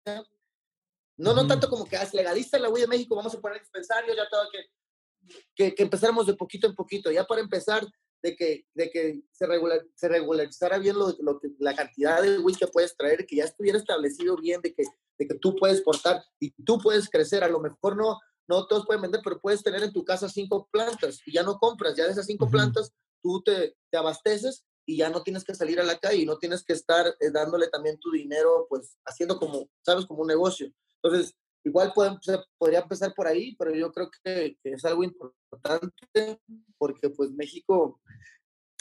no, 1.17 1.33
no 1.33 1.45
tanto 1.45 1.69
como 1.69 1.85
que 1.85 1.97
ah, 1.97 2.09
legaliza 2.13 2.57
la 2.57 2.69
güey 2.69 2.81
de 2.81 2.87
México, 2.87 3.15
vamos 3.15 3.35
a 3.35 3.41
poner 3.41 3.59
dispensarios, 3.59 4.15
ya 4.15 4.27
todo, 4.29 4.47
que, 4.51 5.35
que, 5.55 5.75
que, 5.75 5.83
empezáramos 5.83 6.25
de 6.25 6.33
poquito 6.33 6.67
en 6.67 6.75
poquito, 6.75 7.11
ya 7.11 7.25
para 7.25 7.41
empezar, 7.41 7.85
de 8.23 8.35
que, 8.35 8.65
de 8.73 8.89
que 8.89 9.21
se, 9.31 9.45
regular, 9.45 9.85
se 9.93 10.07
regularizara 10.07 10.77
bien 10.79 10.97
lo, 10.97 11.13
lo 11.19 11.39
que, 11.39 11.49
la 11.59 11.75
cantidad 11.75 12.21
de 12.21 12.37
güey 12.37 12.55
que 12.55 12.67
puedes 12.67 12.95
traer, 12.95 13.25
que 13.25 13.35
ya 13.35 13.43
estuviera 13.43 13.77
establecido 13.77 14.37
bien, 14.37 14.61
de 14.61 14.73
que, 14.73 14.83
de 15.19 15.27
que 15.27 15.35
tú 15.35 15.55
puedes 15.55 15.81
portar 15.81 16.23
y 16.39 16.51
tú 16.63 16.79
puedes 16.79 17.09
crecer, 17.09 17.43
a 17.43 17.49
lo 17.49 17.59
mejor 17.59 17.97
no, 17.97 18.17
no 18.47 18.65
todos 18.65 18.85
pueden 18.85 19.01
vender, 19.01 19.21
pero 19.23 19.39
puedes 19.39 19.61
tener 19.61 19.83
en 19.83 19.93
tu 19.93 20.03
casa 20.03 20.29
cinco 20.29 20.67
plantas 20.71 21.19
y 21.25 21.33
ya 21.33 21.43
no 21.43 21.57
compras, 21.57 21.95
ya 21.95 22.05
de 22.05 22.11
esas 22.11 22.25
cinco 22.25 22.45
uh 22.45 22.47
-huh. 22.47 22.51
plantas 22.51 22.93
tú 23.21 23.41
te, 23.41 23.75
te, 23.89 23.97
abasteces 23.97 24.65
y 24.85 24.97
ya 24.97 25.09
no 25.09 25.23
tienes 25.23 25.43
que 25.43 25.55
salir 25.55 25.79
a 25.79 25.83
la 25.83 25.97
calle 25.97 26.21
y 26.21 26.25
no 26.25 26.37
tienes 26.37 26.63
que 26.63 26.73
estar 26.73 27.07
eh, 27.07 27.31
dándole 27.31 27.67
también 27.67 27.99
tu 27.99 28.11
dinero, 28.11 28.67
pues 28.69 28.97
haciendo 29.05 29.39
como, 29.39 29.69
sabes, 29.85 30.05
como 30.05 30.21
un 30.21 30.27
negocio. 30.27 30.71
Entonces, 31.01 31.35
igual 31.63 31.91
puede, 31.93 32.17
se 32.21 32.37
podría 32.57 32.79
empezar 32.79 33.13
por 33.13 33.27
ahí, 33.27 33.55
pero 33.55 33.73
yo 33.73 33.91
creo 33.91 34.09
que, 34.23 34.57
que, 34.61 34.71
es 34.71 34.85
algo 34.85 35.03
importante 35.03 36.39
porque 36.77 37.09
pues 37.09 37.31
México, 37.31 38.01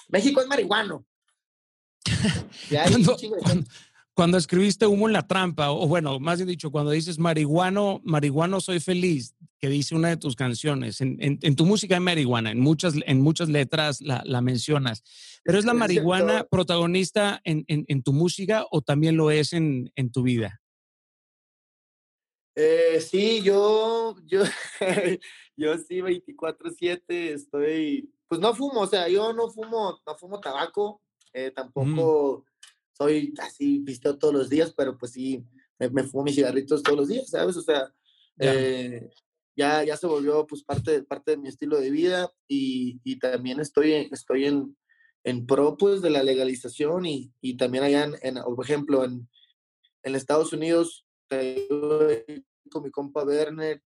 México 0.09 0.41
es 0.41 0.47
marihuano. 0.47 1.07
cuando, 2.69 3.17
cuando, 3.41 3.67
cuando, 4.15 4.37
escribiste 4.37 4.87
humo 4.87 5.07
en 5.07 5.15
la 5.15 5.27
trampa, 5.27 5.71
o 5.71 5.89
bueno, 5.89 6.21
más 6.21 6.39
bien 6.39 6.49
dicho, 6.49 6.71
cuando 6.71 6.91
dices 6.91 7.19
marihuano, 7.19 8.01
marihuano 8.05 8.61
soy 8.61 8.79
feliz, 8.79 9.35
que 9.59 9.69
dice 9.69 9.95
una 9.95 10.09
de 10.09 10.17
tus 10.17 10.37
canciones. 10.37 11.01
En, 11.01 11.17
en, 11.21 11.39
en, 11.41 11.57
tu 11.57 11.65
música 11.65 11.95
hay 11.95 12.01
marihuana, 12.01 12.51
en 12.51 12.61
muchas, 12.61 12.95
en 13.07 13.21
muchas 13.23 13.49
letras 13.49 14.01
la, 14.01 14.23
la 14.27 14.43
mencionas. 14.43 15.03
¿Pero 15.45 15.59
es 15.59 15.65
la 15.65 15.73
marihuana 15.73 16.41
es 16.41 16.47
protagonista 16.51 17.41
en, 17.45 17.65
en, 17.69 18.03
tu 18.03 18.13
música 18.13 18.67
o 18.71 18.83
también 18.83 19.17
lo 19.17 19.31
es 19.31 19.53
en, 19.53 19.91
tu 20.13 20.23
vida? 20.23 20.61
Eh, 22.55 23.01
sí, 23.01 23.41
yo, 23.43 24.17
yo, 24.27 24.43
yo 25.57 25.79
sí, 25.79 26.01
24-7 26.01 27.03
estoy, 27.09 28.13
pues 28.29 28.41
no 28.41 28.55
fumo, 28.55 28.81
o 28.81 28.87
sea, 28.87 29.09
yo 29.09 29.33
no 29.33 29.49
fumo, 29.49 30.01
no 30.07 30.17
fumo 30.17 30.39
tabaco, 30.39 31.01
eh, 31.33 31.51
tampoco 31.51 32.45
mm. 32.47 32.52
Soy 32.93 33.35
así, 33.39 33.79
visteo 33.81 34.19
todos 34.19 34.35
los 34.35 34.49
días, 34.49 34.73
pero 34.77 34.97
pues 34.97 35.13
sí, 35.13 35.45
me, 35.79 35.91
me, 35.91 36.05
fumo 36.05 36.25
mis 36.25 36.35
cigarritos 36.35 36.83
todos 36.83 36.99
los 36.99 37.09
días, 37.09 37.31
¿sabes? 37.31 37.57
O 37.57 37.63
sea, 37.63 37.93
eh, 38.39 39.11
ya, 39.57 39.85
ya 39.85 39.97
se 39.97 40.07
volvió 40.07 40.47
pues 40.47 40.63
parte, 40.63 41.03
parte 41.03 41.33
de 41.33 41.37
mi 41.37 41.49
estilo 41.49 41.81
de 41.81 41.91
vida 41.91 42.31
y, 42.49 43.01
y 43.05 43.19
también 43.19 43.61
estoy, 43.61 43.93
estoy 44.11 44.47
en, 44.47 44.77
en 45.25 45.47
pro 45.47 45.77
pues 45.77 46.03
de 46.03 46.11
la 46.11 46.23
legalización 46.23 47.07
y, 47.07 47.33
y 47.41 47.57
también 47.57 47.85
allá, 47.85 48.05
en, 48.05 48.17
en, 48.23 48.43
por 48.43 48.65
ejemplo, 48.65 49.05
en, 49.05 49.29
en 50.03 50.15
Estados 50.15 50.53
Unidos, 50.53 51.07
con 52.71 52.83
mi 52.83 52.91
compa 52.91 53.25
Werner, 53.25 53.83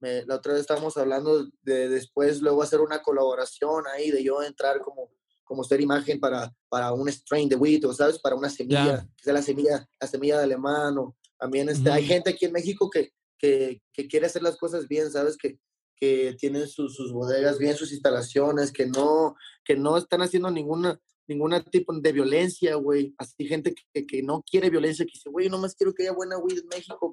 me, 0.00 0.24
la 0.24 0.36
otra 0.36 0.52
vez 0.52 0.62
estábamos 0.62 0.96
hablando 0.96 1.46
de 1.62 1.88
después 1.88 2.40
luego 2.40 2.62
hacer 2.62 2.80
una 2.80 3.02
colaboración 3.02 3.84
ahí, 3.86 4.10
de 4.10 4.24
yo 4.24 4.42
entrar 4.42 4.80
como, 4.80 5.10
como 5.50 5.64
ser 5.64 5.80
imagen 5.80 6.20
para, 6.20 6.54
para 6.68 6.92
un 6.92 7.08
strain 7.08 7.48
de 7.48 7.56
wheat, 7.56 7.84
o 7.84 7.92
sabes, 7.92 8.20
para 8.20 8.36
una 8.36 8.48
semilla, 8.48 8.84
yeah. 8.84 9.08
que 9.16 9.24
sea 9.24 9.32
la 9.32 9.42
semilla, 9.42 9.84
la 10.00 10.06
semilla 10.06 10.38
de 10.38 10.44
alemán, 10.44 10.96
o 10.96 11.16
también 11.36 11.68
este, 11.68 11.90
mm. 11.90 11.92
hay 11.92 12.04
gente 12.04 12.30
aquí 12.30 12.44
en 12.44 12.52
México 12.52 12.88
que, 12.88 13.10
que, 13.36 13.82
que, 13.92 14.06
quiere 14.06 14.26
hacer 14.26 14.44
las 14.44 14.56
cosas 14.56 14.86
bien, 14.86 15.10
¿sabes? 15.10 15.36
Que, 15.36 15.58
que 15.96 16.36
tienen 16.38 16.68
sus, 16.68 16.94
sus 16.94 17.12
bodegas 17.12 17.58
bien, 17.58 17.74
sus 17.74 17.90
instalaciones, 17.90 18.70
que 18.70 18.86
no, 18.86 19.34
que 19.64 19.74
no 19.74 19.96
están 19.96 20.22
haciendo 20.22 20.52
ninguna, 20.52 21.00
ninguna 21.26 21.64
tipo 21.64 21.92
de 21.98 22.12
violencia, 22.12 22.76
güey. 22.76 23.12
Así 23.18 23.44
gente 23.44 23.74
que, 23.92 24.06
que, 24.06 24.22
no 24.22 24.44
quiere 24.48 24.70
violencia, 24.70 25.04
que 25.04 25.14
dice, 25.14 25.30
güey, 25.30 25.48
nomás 25.48 25.74
quiero 25.74 25.92
que 25.92 26.04
haya 26.04 26.12
buena 26.12 26.38
weed 26.38 26.60
en 26.60 26.68
México, 26.68 27.12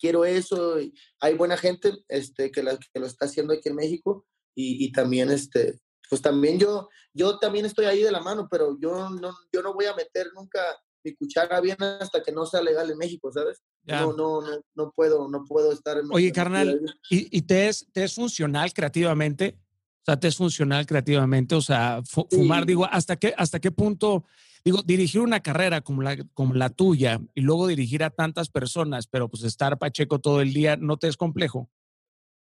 quiero 0.00 0.24
eso. 0.24 0.80
Y 0.80 0.92
hay 1.20 1.34
buena 1.34 1.56
gente 1.56 1.92
este, 2.08 2.50
que, 2.50 2.64
la, 2.64 2.76
que 2.76 2.98
lo 2.98 3.06
está 3.06 3.26
haciendo 3.26 3.52
aquí 3.52 3.68
en 3.68 3.76
México 3.76 4.26
y, 4.52 4.84
y 4.84 4.90
también, 4.90 5.30
este, 5.30 5.78
pues 6.12 6.20
también 6.20 6.58
yo, 6.58 6.90
yo 7.14 7.38
también 7.38 7.64
estoy 7.64 7.86
ahí 7.86 8.02
de 8.02 8.12
la 8.12 8.20
mano, 8.20 8.46
pero 8.50 8.76
yo 8.78 9.08
no, 9.08 9.34
yo 9.50 9.62
no 9.62 9.72
voy 9.72 9.86
a 9.86 9.94
meter 9.94 10.26
nunca 10.34 10.60
mi 11.02 11.14
cuchara 11.14 11.58
bien 11.58 11.78
hasta 12.00 12.22
que 12.22 12.30
no 12.30 12.44
sea 12.44 12.60
legal 12.60 12.90
en 12.90 12.98
México, 12.98 13.32
¿sabes? 13.32 13.62
No, 13.84 14.12
no, 14.12 14.42
no, 14.42 14.60
no 14.74 14.92
puedo, 14.94 15.26
no 15.30 15.46
puedo 15.46 15.72
estar 15.72 15.96
en 15.96 16.04
Oye, 16.12 16.30
carnal, 16.30 16.78
¿y, 17.08 17.34
y 17.34 17.40
te, 17.40 17.68
es, 17.68 17.88
te 17.94 18.04
es 18.04 18.14
funcional 18.14 18.74
creativamente? 18.74 19.56
O 20.02 20.04
sea, 20.04 20.20
te 20.20 20.28
es 20.28 20.36
funcional 20.36 20.84
creativamente, 20.84 21.54
o 21.54 21.62
sea, 21.62 22.02
fumar, 22.04 22.66
digo, 22.66 22.84
¿hasta 22.84 23.16
qué, 23.16 23.32
¿hasta 23.38 23.58
qué 23.58 23.70
punto, 23.70 24.26
digo, 24.66 24.82
dirigir 24.82 25.22
una 25.22 25.40
carrera 25.40 25.80
como 25.80 26.02
la, 26.02 26.18
como 26.34 26.52
la 26.52 26.68
tuya 26.68 27.22
y 27.34 27.40
luego 27.40 27.66
dirigir 27.68 28.04
a 28.04 28.10
tantas 28.10 28.50
personas, 28.50 29.06
pero 29.06 29.30
pues 29.30 29.44
estar 29.44 29.78
pacheco 29.78 30.18
todo 30.18 30.42
el 30.42 30.52
día, 30.52 30.76
¿no 30.76 30.98
te 30.98 31.08
es 31.08 31.16
complejo? 31.16 31.70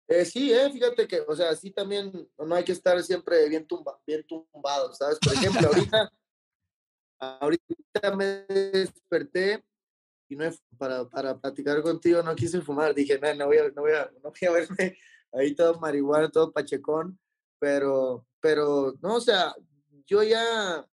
Eh, 0.07 0.25
sí, 0.25 0.53
eh, 0.53 0.71
fíjate 0.71 1.07
que, 1.07 1.21
o 1.21 1.35
sea, 1.35 1.53
sí 1.55 1.71
también 1.71 2.29
no 2.37 2.55
hay 2.55 2.63
que 2.63 2.71
estar 2.71 3.01
siempre 3.03 3.47
bien, 3.49 3.67
tumba, 3.67 3.99
bien 4.05 4.25
tumbado, 4.25 4.93
¿sabes? 4.93 5.19
Por 5.19 5.33
ejemplo, 5.33 5.67
ahorita, 5.67 6.13
ahorita 7.19 8.15
me 8.15 8.45
desperté 8.47 9.63
y 10.29 10.35
no 10.35 10.49
para, 10.77 11.07
para 11.09 11.37
platicar 11.37 11.81
contigo 11.81 12.21
no 12.23 12.35
quise 12.35 12.61
fumar. 12.61 12.95
Dije, 12.95 13.19
no, 13.19 13.33
no 13.35 13.47
voy 13.47 13.57
a, 13.57 13.69
no 13.69 13.81
voy 13.81 13.91
a, 13.91 14.11
no 14.23 14.31
voy 14.31 14.47
a 14.47 14.51
verme 14.51 14.97
ahí 15.33 15.55
todo 15.55 15.79
marihuana, 15.79 16.29
todo 16.29 16.51
pachecón 16.51 17.19
pero, 17.59 18.25
pero, 18.39 18.93
no, 19.01 19.15
o 19.15 19.21
sea, 19.21 19.55
yo 20.05 20.23
ya, 20.23 20.85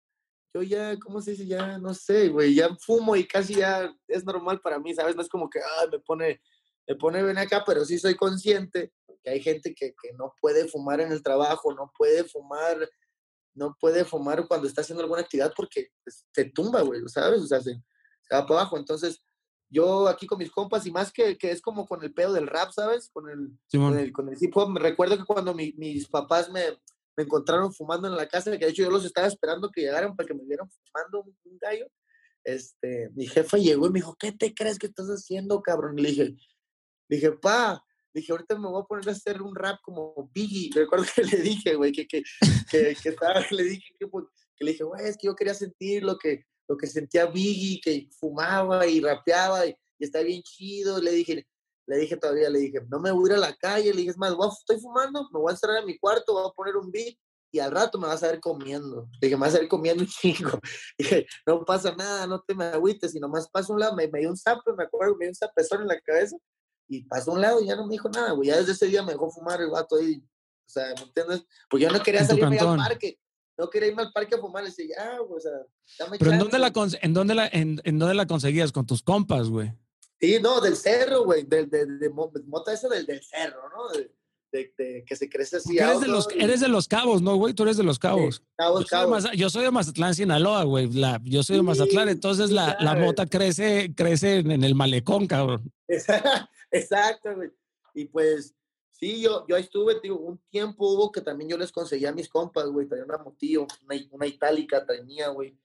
yo 0.54 0.62
ya, 0.62 0.98
¿cómo 0.98 1.20
se 1.20 1.32
dice? 1.32 1.46
Ya, 1.46 1.78
no 1.78 1.94
sé, 1.94 2.28
güey, 2.28 2.54
ya 2.54 2.74
fumo 2.76 3.16
y 3.16 3.26
casi 3.26 3.56
ya 3.56 3.94
es 4.08 4.24
normal 4.24 4.60
para 4.60 4.78
mí, 4.78 4.94
¿sabes? 4.94 5.14
No 5.14 5.22
es 5.22 5.28
como 5.28 5.48
que, 5.50 5.60
me 5.90 5.98
pone, 6.00 6.40
me 6.86 6.94
pone 6.96 7.22
bien 7.22 7.38
acá, 7.38 7.62
pero 7.66 7.84
sí 7.84 7.98
soy 7.98 8.14
consciente 8.14 8.92
que 9.24 9.30
hay 9.30 9.40
gente 9.40 9.74
que, 9.74 9.94
que 10.00 10.12
no 10.12 10.34
puede 10.40 10.68
fumar 10.68 11.00
en 11.00 11.10
el 11.10 11.22
trabajo, 11.22 11.72
no 11.72 11.90
puede 11.96 12.24
fumar, 12.24 12.76
no 13.54 13.74
puede 13.80 14.04
fumar 14.04 14.46
cuando 14.46 14.68
está 14.68 14.82
haciendo 14.82 15.02
alguna 15.02 15.22
actividad 15.22 15.52
porque 15.56 15.88
pues, 16.04 16.26
se 16.32 16.44
tumba, 16.44 16.82
güey, 16.82 17.00
¿sabes? 17.08 17.40
O 17.40 17.46
sea, 17.46 17.60
se, 17.60 17.72
se 17.72 18.34
va 18.34 18.46
para 18.46 18.60
abajo. 18.60 18.76
Entonces, 18.76 19.24
yo 19.70 20.08
aquí 20.08 20.26
con 20.26 20.38
mis 20.38 20.50
compas 20.50 20.86
y 20.86 20.92
más 20.92 21.12
que, 21.12 21.38
que 21.38 21.50
es 21.50 21.62
como 21.62 21.86
con 21.86 22.02
el 22.04 22.12
pedo 22.12 22.32
del 22.32 22.46
rap, 22.46 22.70
¿sabes? 22.70 23.08
Con 23.10 23.28
el, 23.30 23.58
con 23.72 23.98
el, 23.98 24.12
con 24.12 24.28
el, 24.28 24.36
hip 24.38 24.56
hop. 24.56 24.70
Me 24.70 24.80
recuerdo 24.80 25.16
que 25.16 25.24
cuando 25.24 25.54
mi, 25.54 25.72
mis 25.76 26.06
papás 26.06 26.50
me, 26.50 26.70
me, 27.16 27.24
encontraron 27.24 27.72
fumando 27.72 28.06
en 28.06 28.16
la 28.16 28.28
casa, 28.28 28.52
que 28.52 28.66
de 28.66 28.70
hecho 28.70 28.82
yo 28.82 28.90
los 28.90 29.04
estaba 29.04 29.26
esperando 29.26 29.70
que 29.70 29.80
llegaran 29.80 30.14
para 30.14 30.26
que 30.26 30.34
me 30.34 30.44
vieran 30.44 30.68
fumando 30.68 31.24
un, 31.44 31.58
gallo, 31.58 31.86
este, 32.44 33.10
mi 33.14 33.26
jefa 33.26 33.56
llegó 33.56 33.86
y 33.86 33.90
me 33.90 33.98
dijo, 34.00 34.14
¿qué 34.18 34.32
te 34.32 34.54
crees 34.54 34.78
que 34.78 34.86
estás 34.86 35.08
haciendo, 35.08 35.62
cabrón? 35.62 35.96
Le 35.96 36.10
dije, 36.10 36.24
le 37.08 37.16
dije, 37.16 37.32
pa, 37.32 37.82
dije, 38.20 38.32
ahorita 38.32 38.58
me 38.58 38.68
voy 38.68 38.82
a 38.82 38.86
poner 38.86 39.08
a 39.08 39.12
hacer 39.12 39.42
un 39.42 39.54
rap 39.54 39.80
como 39.82 40.30
Biggie. 40.32 40.70
Recuerdo 40.74 41.06
que 41.14 41.22
le 41.24 41.36
dije, 41.38 41.74
güey, 41.74 41.92
que, 41.92 42.06
que, 42.06 42.22
que, 42.70 43.08
estaba, 43.08 43.44
le 43.50 43.62
dije 43.64 43.94
que, 43.98 44.06
que 44.56 44.64
le 44.64 44.70
dije, 44.72 44.84
güey, 44.84 45.06
es 45.06 45.16
que 45.16 45.26
yo 45.26 45.34
quería 45.34 45.54
sentir 45.54 46.02
lo 46.02 46.16
que, 46.18 46.44
lo 46.68 46.76
que 46.76 46.86
sentía 46.86 47.26
Biggie, 47.26 47.80
que 47.82 48.08
fumaba 48.18 48.86
y 48.86 49.00
rapeaba 49.00 49.66
y, 49.66 49.74
está 49.98 50.20
bien 50.20 50.42
chido. 50.42 51.00
Le 51.00 51.10
dije, 51.12 51.46
le 51.86 51.96
dije 51.98 52.16
todavía, 52.16 52.48
le 52.48 52.60
dije, 52.60 52.80
no 52.88 53.00
me 53.00 53.10
voy 53.10 53.30
a 53.30 53.32
ir 53.32 53.38
a 53.38 53.48
la 53.48 53.56
calle, 53.56 53.90
le 53.92 53.98
dije, 53.98 54.10
es 54.10 54.18
más, 54.18 54.34
estoy 54.58 54.80
fumando, 54.80 55.28
me 55.32 55.40
voy 55.40 55.50
a 55.50 55.54
entrar 55.54 55.78
en 55.78 55.86
mi 55.86 55.98
cuarto, 55.98 56.34
voy 56.34 56.48
a 56.48 56.54
poner 56.54 56.76
un 56.76 56.90
beat 56.90 57.16
y 57.52 57.60
al 57.60 57.70
rato 57.70 57.98
me 57.98 58.08
vas 58.08 58.22
a 58.24 58.28
ver 58.28 58.40
comiendo. 58.40 59.08
Le 59.20 59.28
dije, 59.28 59.36
me 59.36 59.42
vas 59.42 59.54
a 59.54 59.58
ver 59.58 59.68
comiendo 59.68 60.02
un 60.02 60.08
chingo. 60.08 60.58
Dije, 60.98 61.24
no 61.46 61.64
pasa 61.64 61.94
nada, 61.94 62.26
no 62.26 62.40
te 62.40 62.52
me 62.52 62.64
agüites, 62.64 63.14
y 63.14 63.20
nomás 63.20 63.48
paso 63.48 63.72
un 63.72 63.78
lado, 63.78 63.94
me, 63.94 64.08
dio 64.08 64.28
un 64.28 64.36
zape, 64.36 64.72
me 64.76 64.82
acuerdo, 64.82 65.14
me 65.16 65.26
dio 65.26 65.30
un 65.30 65.36
zapezón 65.36 65.82
en 65.82 65.88
la 65.88 66.00
cabeza 66.00 66.36
y 66.88 67.04
pasó 67.04 67.32
un 67.32 67.40
lado 67.40 67.62
y 67.62 67.66
ya 67.66 67.76
no 67.76 67.86
me 67.86 67.92
dijo 67.92 68.08
nada, 68.08 68.32
güey. 68.32 68.48
Ya 68.48 68.56
desde 68.56 68.72
ese 68.72 68.86
día 68.86 69.02
me 69.02 69.12
dejó 69.12 69.30
fumar 69.30 69.60
el 69.60 69.70
vato 69.70 69.96
ahí. 69.96 70.22
O 70.66 70.70
sea, 70.70 70.94
¿me 70.96 71.02
entiendes? 71.02 71.44
Porque 71.68 71.84
yo 71.84 71.90
no 71.90 72.02
quería 72.02 72.24
salirme 72.24 72.58
al 72.58 72.76
parque 72.76 73.18
no 73.56 73.70
quería 73.70 73.88
irme 73.88 74.02
al 74.02 74.12
parque 74.12 74.34
a 74.34 74.38
fumar. 74.38 74.64
Y 74.64 74.66
decía, 74.66 74.96
ya, 74.96 75.20
o 75.20 75.40
sea, 75.40 75.52
Pero 76.18 76.32
¿en 76.32 76.38
dónde, 76.38 76.58
la 76.58 76.72
en, 77.02 77.14
dónde 77.14 77.34
la, 77.34 77.46
en, 77.48 77.80
en, 77.84 77.98
dónde 77.98 78.14
la 78.14 78.26
conseguías? 78.26 78.72
¿Con 78.72 78.86
tus 78.86 79.02
compas, 79.02 79.48
güey? 79.48 79.72
Sí, 80.20 80.38
no, 80.40 80.60
del 80.60 80.76
cerro, 80.76 81.24
güey. 81.24 81.44
De, 81.44 81.66
de, 81.66 81.86
de, 81.86 82.10
mota 82.10 82.72
esa 82.72 82.88
del, 82.88 83.06
del 83.06 83.22
cerro, 83.22 83.68
¿no? 83.70 83.88
De, 83.98 84.10
de, 84.52 85.04
que 85.04 85.16
se 85.16 85.28
crece 85.28 85.56
así. 85.56 85.78
Eres 85.78 86.00
de, 86.00 86.08
los, 86.08 86.28
eres 86.36 86.60
de 86.60 86.68
los 86.68 86.86
cabos, 86.86 87.22
¿no, 87.22 87.34
güey? 87.36 87.54
Tú 87.54 87.64
eres 87.64 87.76
de 87.76 87.82
los 87.82 87.98
cabos. 87.98 88.42
cabos, 88.56 88.82
yo, 88.82 88.86
cabos. 88.86 89.22
Soy 89.22 89.32
de 89.32 89.36
yo 89.36 89.50
soy 89.50 89.64
de 89.64 89.70
Mazatlán, 89.70 90.14
Sinaloa, 90.14 90.64
güey. 90.64 90.92
La, 90.92 91.20
yo 91.24 91.42
soy 91.42 91.56
de 91.56 91.62
Mazatlán, 91.62 92.08
entonces 92.08 92.50
la, 92.50 92.76
la 92.80 92.94
mota 92.94 93.26
crece, 93.26 93.92
crece 93.96 94.38
en, 94.38 94.62
el 94.62 94.74
malecón, 94.74 95.26
cabrón. 95.26 95.72
Exacto, 95.88 96.48
güey. 97.34 97.50
Y 97.94 98.06
pues 98.06 98.54
Sí, 98.96 99.20
yo, 99.20 99.44
yo 99.48 99.56
estuve, 99.56 100.00
digo, 100.00 100.16
un 100.16 100.38
tiempo 100.48 100.88
hubo 100.88 101.10
que 101.10 101.20
también 101.20 101.50
yo 101.50 101.58
les 101.58 101.72
conseguía 101.72 102.10
a 102.10 102.14
mis 102.14 102.28
compas, 102.28 102.66
güey, 102.68 102.86
traía 102.86 103.04
una 103.04 103.18
motillo, 103.18 103.66
una, 104.12 104.26
itálica 104.26 104.86
tenía, 104.86 105.28
güey. 105.28 105.58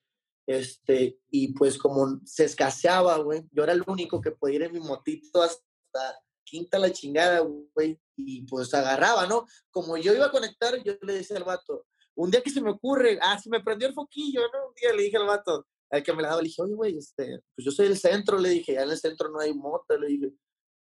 Este, 0.47 1.19
y 1.29 1.53
pues 1.53 1.77
como 1.77 2.19
se 2.25 2.45
escaseaba, 2.45 3.17
güey, 3.19 3.47
yo 3.51 3.63
era 3.63 3.73
el 3.73 3.83
único 3.85 4.19
que 4.19 4.31
podía 4.31 4.55
ir 4.55 4.63
en 4.63 4.73
mi 4.73 4.79
motito 4.79 5.43
hasta 5.43 6.19
quinta 6.43 6.79
la 6.79 6.91
chingada, 6.91 7.41
güey, 7.41 8.01
y 8.15 8.47
pues 8.47 8.73
agarraba, 8.73 9.27
¿no? 9.27 9.45
Como 9.69 9.95
yo 9.95 10.13
iba 10.15 10.25
a 10.25 10.31
conectar, 10.31 10.81
yo 10.83 10.93
le 11.03 11.13
decía 11.13 11.37
al 11.37 11.43
vato, 11.43 11.85
un 12.15 12.31
día 12.31 12.41
que 12.41 12.49
se 12.49 12.61
me 12.61 12.71
ocurre, 12.71 13.19
ah, 13.21 13.37
se 13.37 13.51
me 13.51 13.61
prendió 13.63 13.87
el 13.87 13.93
foquillo, 13.93 14.41
¿no? 14.51 14.69
Un 14.69 14.73
día 14.73 14.91
le 14.91 15.03
dije 15.03 15.17
al 15.17 15.27
vato, 15.27 15.67
al 15.91 16.01
que 16.01 16.13
me 16.13 16.23
la 16.23 16.29
daba, 16.29 16.41
le 16.41 16.47
dije, 16.47 16.63
oye, 16.63 16.73
güey, 16.73 16.97
este, 16.97 17.41
pues 17.55 17.63
yo 17.63 17.71
soy 17.71 17.87
del 17.87 17.97
centro, 17.97 18.39
le 18.39 18.49
dije, 18.49 18.73
ya 18.73 18.81
en 18.81 18.89
el 18.89 18.97
centro 18.97 19.29
no 19.29 19.39
hay 19.39 19.53
moto, 19.53 19.95
le 19.99 20.07
dije, 20.07 20.33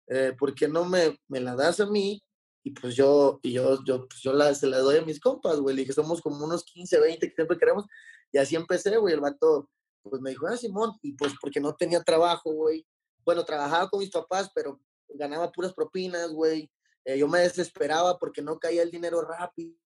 eh, 0.06 0.34
¿por 0.38 0.54
qué 0.54 0.68
no 0.68 0.84
me, 0.84 1.18
me, 1.28 1.40
la 1.40 1.54
das 1.54 1.80
a 1.80 1.86
mí? 1.86 2.22
Y 2.62 2.70
pues 2.70 2.94
yo, 2.94 3.40
y 3.42 3.52
yo, 3.52 3.82
yo, 3.84 4.06
pues 4.08 4.20
yo 4.22 4.32
la, 4.32 4.54
se 4.54 4.66
la 4.66 4.78
doy 4.78 4.96
a 4.98 5.04
mis 5.04 5.20
compas, 5.20 5.60
güey. 5.60 5.76
Le 5.76 5.82
dije, 5.82 5.92
somos 5.92 6.20
como 6.20 6.44
unos 6.44 6.64
15, 6.64 6.98
20 6.98 7.28
que 7.28 7.34
siempre 7.34 7.58
queremos. 7.58 7.84
Y 8.32 8.38
así 8.38 8.56
empecé, 8.56 8.96
güey. 8.96 9.14
El 9.14 9.20
vato, 9.20 9.70
pues 10.02 10.20
me 10.22 10.30
dijo, 10.30 10.46
ah, 10.46 10.56
Simón. 10.56 10.92
Y 11.02 11.12
pues 11.12 11.34
porque 11.40 11.60
no 11.60 11.74
tenía 11.74 12.02
trabajo, 12.02 12.52
güey. 12.52 12.86
Bueno, 13.24 13.44
trabajaba 13.44 13.88
con 13.88 14.00
mis 14.00 14.10
papás, 14.10 14.50
pero 14.54 14.80
ganaba 15.08 15.52
puras 15.52 15.74
propinas, 15.74 16.30
güey. 16.32 16.70
Eh, 17.04 17.18
yo 17.18 17.28
me 17.28 17.40
desesperaba 17.40 18.18
porque 18.18 18.40
no 18.40 18.58
caía 18.58 18.82
el 18.82 18.90
dinero 18.90 19.20
rápido, 19.20 19.76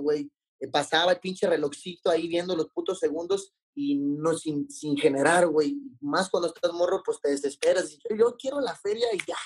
güey. 0.00 0.30
Eh, 0.58 0.68
pasaba 0.68 1.12
el 1.12 1.20
pinche 1.20 1.48
relojcito 1.48 2.10
ahí 2.10 2.26
viendo 2.26 2.56
los 2.56 2.70
putos 2.70 2.98
segundos 2.98 3.54
y 3.76 3.96
no 3.96 4.34
sin, 4.36 4.68
sin 4.70 4.96
generar, 4.96 5.46
güey. 5.46 5.76
Más 6.00 6.28
cuando 6.30 6.48
estás 6.48 6.72
morro, 6.72 7.00
pues 7.04 7.20
te 7.20 7.30
desesperas. 7.30 7.96
Yo 8.16 8.36
quiero 8.36 8.60
la 8.60 8.74
feria 8.74 9.06
y 9.12 9.18
ya 9.18 9.36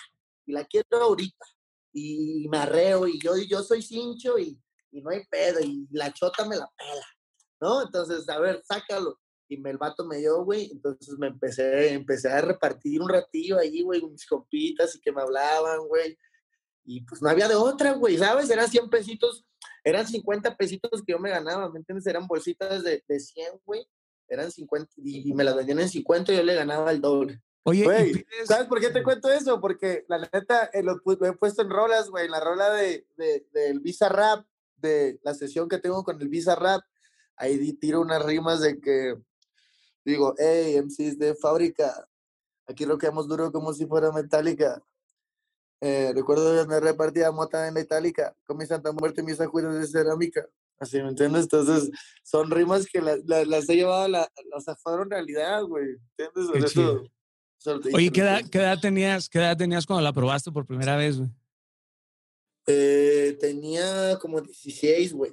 y 0.48 0.52
la 0.52 0.64
quiero 0.64 0.86
ahorita. 0.90 1.46
Y 1.92 2.48
me 2.48 2.58
arreo 2.58 3.06
y 3.06 3.20
yo, 3.20 3.36
yo 3.36 3.62
soy 3.62 3.82
cincho 3.82 4.38
y, 4.38 4.60
y 4.90 5.02
no 5.02 5.10
hay 5.10 5.24
pedo 5.26 5.60
y 5.60 5.86
la 5.90 6.12
chota 6.12 6.44
me 6.46 6.56
la 6.56 6.68
pela, 6.76 7.06
¿no? 7.60 7.82
Entonces, 7.82 8.28
a 8.28 8.38
ver, 8.38 8.62
sácalo. 8.64 9.18
Y 9.50 9.56
me, 9.58 9.70
el 9.70 9.78
vato 9.78 10.04
me 10.04 10.18
dio, 10.18 10.44
güey, 10.44 10.70
entonces 10.70 11.16
me 11.18 11.28
empecé, 11.28 11.92
empecé 11.92 12.28
a 12.28 12.40
repartir 12.40 13.00
un 13.00 13.08
ratillo 13.08 13.58
ahí, 13.58 13.82
güey, 13.82 14.02
mis 14.02 14.26
compitas 14.26 14.94
y 14.94 15.00
que 15.00 15.12
me 15.12 15.22
hablaban, 15.22 15.86
güey. 15.86 16.18
Y 16.84 17.02
pues 17.02 17.22
no 17.22 17.30
había 17.30 17.48
de 17.48 17.54
otra, 17.54 17.92
güey, 17.92 18.18
¿sabes? 18.18 18.50
Eran 18.50 18.68
100 18.68 18.90
pesitos, 18.90 19.46
eran 19.84 20.06
50 20.06 20.56
pesitos 20.56 21.02
que 21.02 21.12
yo 21.12 21.18
me 21.18 21.30
ganaba, 21.30 21.70
¿me 21.70 21.78
entiendes? 21.78 22.06
Eran 22.06 22.26
bolsitas 22.26 22.82
de, 22.82 23.02
de 23.06 23.20
100, 23.20 23.60
güey. 23.64 23.86
Eran 24.28 24.50
50 24.50 24.92
y, 24.98 25.32
me 25.32 25.44
las 25.44 25.56
vendían 25.56 25.80
en 25.80 25.88
50 25.88 26.32
y 26.32 26.36
yo 26.36 26.42
le 26.42 26.54
ganaba 26.54 26.90
el 26.90 27.00
doble. 27.00 27.40
Oye, 27.68 28.26
¿sabes 28.44 28.66
por 28.66 28.80
qué 28.80 28.88
te 28.88 29.02
cuento 29.02 29.30
eso? 29.30 29.60
Porque 29.60 30.04
la 30.08 30.18
neta, 30.32 30.70
eh, 30.72 30.82
lo, 30.82 30.96
he 30.96 31.32
puesto 31.32 31.62
en 31.62 31.70
rolas, 31.70 32.08
güey, 32.08 32.24
en 32.24 32.30
la 32.30 32.40
rola 32.40 32.70
de, 32.70 33.06
de, 33.16 33.46
del 33.52 33.80
Visa 33.80 34.08
Rap, 34.08 34.46
de 34.76 35.20
la 35.22 35.34
sesión 35.34 35.68
que 35.68 35.78
tengo 35.78 36.02
con 36.02 36.20
el 36.20 36.28
Visa 36.28 36.54
Rap, 36.54 36.82
ahí 37.36 37.72
tiro 37.74 38.00
unas 38.00 38.24
rimas 38.24 38.60
de 38.60 38.80
que 38.80 39.16
digo, 40.04 40.34
hey, 40.38 40.80
MCs 40.82 41.18
de 41.18 41.34
fábrica, 41.34 42.08
aquí 42.66 42.86
roqueamos 42.86 43.28
duro 43.28 43.52
como 43.52 43.74
si 43.74 43.84
fuera 43.86 44.12
metálica. 44.12 44.82
Eh, 45.80 46.12
recuerdo 46.14 46.66
me 46.66 46.80
repartía 46.80 47.30
mota 47.30 47.68
en 47.68 47.74
la 47.74 47.80
itálica, 47.80 48.34
con 48.46 48.56
mi 48.56 48.66
santa 48.66 48.92
muerte 48.92 49.20
y 49.20 49.24
mis 49.24 49.40
ajudas 49.40 49.78
de 49.78 49.86
cerámica. 49.86 50.48
Así, 50.80 51.02
¿me 51.02 51.08
entiendes? 51.08 51.42
Entonces, 51.42 51.90
son 52.22 52.50
rimas 52.50 52.86
que 52.86 53.00
las 53.00 53.68
he 53.68 53.74
llevado, 53.74 54.08
la, 54.08 54.30
las 54.50 54.80
fueron 54.80 55.10
realidad, 55.10 55.64
güey. 55.64 55.96
¿Entiendes? 56.16 56.72
Eso, 56.72 57.02
Oye, 57.92 58.10
¿qué 58.10 58.20
edad, 58.20 58.78
tenías, 58.80 59.28
¿qué 59.28 59.38
edad 59.38 59.56
tenías 59.56 59.86
cuando 59.86 60.02
la 60.02 60.12
probaste 60.12 60.52
por 60.52 60.66
primera 60.66 60.96
vez, 60.96 61.18
güey? 61.18 61.30
Eh, 62.66 63.36
tenía 63.40 64.18
como 64.20 64.40
16, 64.40 65.12
güey. 65.12 65.32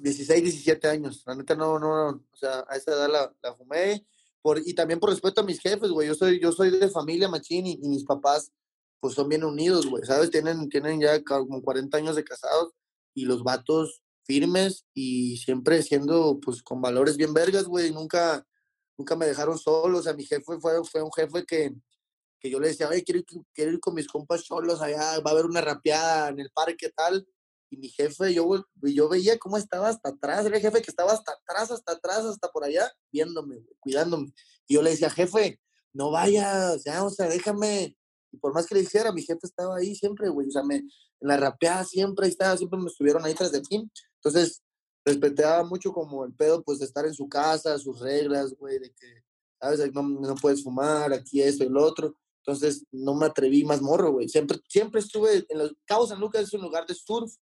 16, 0.00 0.42
17 0.42 0.88
años. 0.88 1.22
La 1.26 1.34
neta 1.34 1.54
no, 1.54 1.78
no, 1.78 2.08
o 2.08 2.36
sea, 2.36 2.64
a 2.68 2.76
esa 2.76 2.92
edad 2.92 3.10
la, 3.10 3.34
la 3.42 3.54
fumé. 3.54 4.06
Por, 4.40 4.58
y 4.58 4.74
también 4.74 5.00
por 5.00 5.10
respeto 5.10 5.40
a 5.40 5.44
mis 5.44 5.60
jefes, 5.60 5.90
güey. 5.90 6.08
Yo 6.08 6.14
soy, 6.14 6.40
yo 6.40 6.52
soy 6.52 6.70
de 6.70 6.88
familia 6.90 7.28
machín 7.28 7.66
y, 7.66 7.78
mis 7.78 8.04
papás, 8.04 8.52
pues 9.00 9.14
son 9.14 9.28
bien 9.28 9.42
unidos, 9.42 9.86
güey. 9.86 10.04
¿Sabes? 10.04 10.30
Tienen, 10.30 10.68
tienen 10.68 11.00
ya 11.00 11.22
como 11.24 11.62
40 11.62 11.96
años 11.96 12.16
de 12.16 12.24
casados 12.24 12.72
y 13.14 13.24
los 13.24 13.42
vatos 13.42 14.02
firmes 14.24 14.84
y 14.94 15.38
siempre 15.38 15.82
siendo, 15.82 16.38
pues, 16.40 16.62
con 16.62 16.80
valores 16.80 17.16
bien 17.16 17.34
vergas, 17.34 17.64
güey. 17.64 17.90
Nunca, 17.90 18.46
nunca 18.96 19.16
me 19.16 19.26
dejaron 19.26 19.58
solo, 19.58 19.98
o 19.98 20.02
sea, 20.02 20.14
mi 20.14 20.24
jefe 20.24 20.58
fue, 20.60 20.84
fue 20.84 21.02
un 21.02 21.12
jefe 21.12 21.44
que, 21.44 21.72
que 22.40 22.50
yo 22.50 22.60
le 22.60 22.68
decía, 22.68 22.88
oye, 22.88 23.02
quiero, 23.02 23.22
quiero 23.52 23.72
ir 23.72 23.80
con 23.80 23.94
mis 23.94 24.06
compas 24.06 24.44
solos 24.44 24.80
allá, 24.80 25.20
va 25.20 25.30
a 25.30 25.32
haber 25.32 25.46
una 25.46 25.60
rapeada 25.60 26.28
en 26.28 26.40
el 26.40 26.50
parque 26.50 26.90
tal, 26.94 27.26
y 27.70 27.76
mi 27.76 27.88
jefe, 27.88 28.32
yo, 28.32 28.64
yo 28.82 29.08
veía 29.08 29.38
cómo 29.38 29.56
estaba 29.56 29.88
hasta 29.88 30.10
atrás, 30.10 30.46
era 30.46 30.56
el 30.56 30.62
jefe 30.62 30.82
que 30.82 30.90
estaba 30.90 31.12
hasta 31.12 31.32
atrás, 31.32 31.70
hasta 31.70 31.92
atrás, 31.92 32.24
hasta 32.24 32.48
por 32.48 32.64
allá, 32.64 32.90
viéndome, 33.10 33.64
cuidándome. 33.80 34.32
Y 34.66 34.74
yo 34.74 34.82
le 34.82 34.90
decía, 34.90 35.10
jefe, 35.10 35.60
no 35.92 36.10
vayas, 36.10 36.84
ya, 36.84 37.04
o 37.04 37.10
sea, 37.10 37.28
déjame. 37.28 37.96
Y 38.30 38.36
por 38.38 38.52
más 38.52 38.66
que 38.66 38.74
le 38.74 38.82
dijera, 38.82 39.12
mi 39.12 39.22
jefe 39.22 39.40
estaba 39.42 39.76
ahí 39.76 39.94
siempre, 39.94 40.28
güey, 40.28 40.48
o 40.48 40.50
sea, 40.50 40.62
me, 40.62 40.76
en 40.76 40.88
la 41.20 41.36
rapeada 41.36 41.84
siempre 41.84 42.28
estaba, 42.28 42.56
siempre 42.56 42.78
me 42.78 42.86
estuvieron 42.86 43.24
ahí 43.24 43.34
tras 43.34 43.52
de 43.52 43.62
mí. 43.70 43.90
Entonces, 44.16 44.62
respetaba 45.04 45.62
mucho 45.64 45.92
como 45.92 46.24
el 46.24 46.32
pedo, 46.32 46.62
pues, 46.62 46.78
de 46.78 46.86
estar 46.86 47.06
en 47.06 47.14
su 47.14 47.28
casa, 47.28 47.78
sus 47.78 48.00
reglas, 48.00 48.54
güey, 48.58 48.78
de 48.78 48.90
que, 48.90 49.22
¿sabes? 49.60 49.92
No, 49.92 50.02
no 50.02 50.34
puedes 50.36 50.62
fumar, 50.62 51.12
aquí 51.12 51.42
esto 51.42 51.64
y 51.64 51.68
lo 51.68 51.84
otro. 51.84 52.16
Entonces, 52.46 52.84
no 52.92 53.14
me 53.14 53.26
atreví 53.26 53.64
más 53.64 53.80
morro, 53.80 54.12
güey. 54.12 54.28
Siempre, 54.28 54.58
siempre 54.68 55.00
estuve 55.00 55.46
en 55.48 55.58
los 55.58 55.74
Cabo 55.84 56.06
San 56.06 56.20
Lucas, 56.20 56.42
es 56.42 56.52
un 56.52 56.62
lugar 56.62 56.86
de 56.86 56.94
surf 56.94 57.32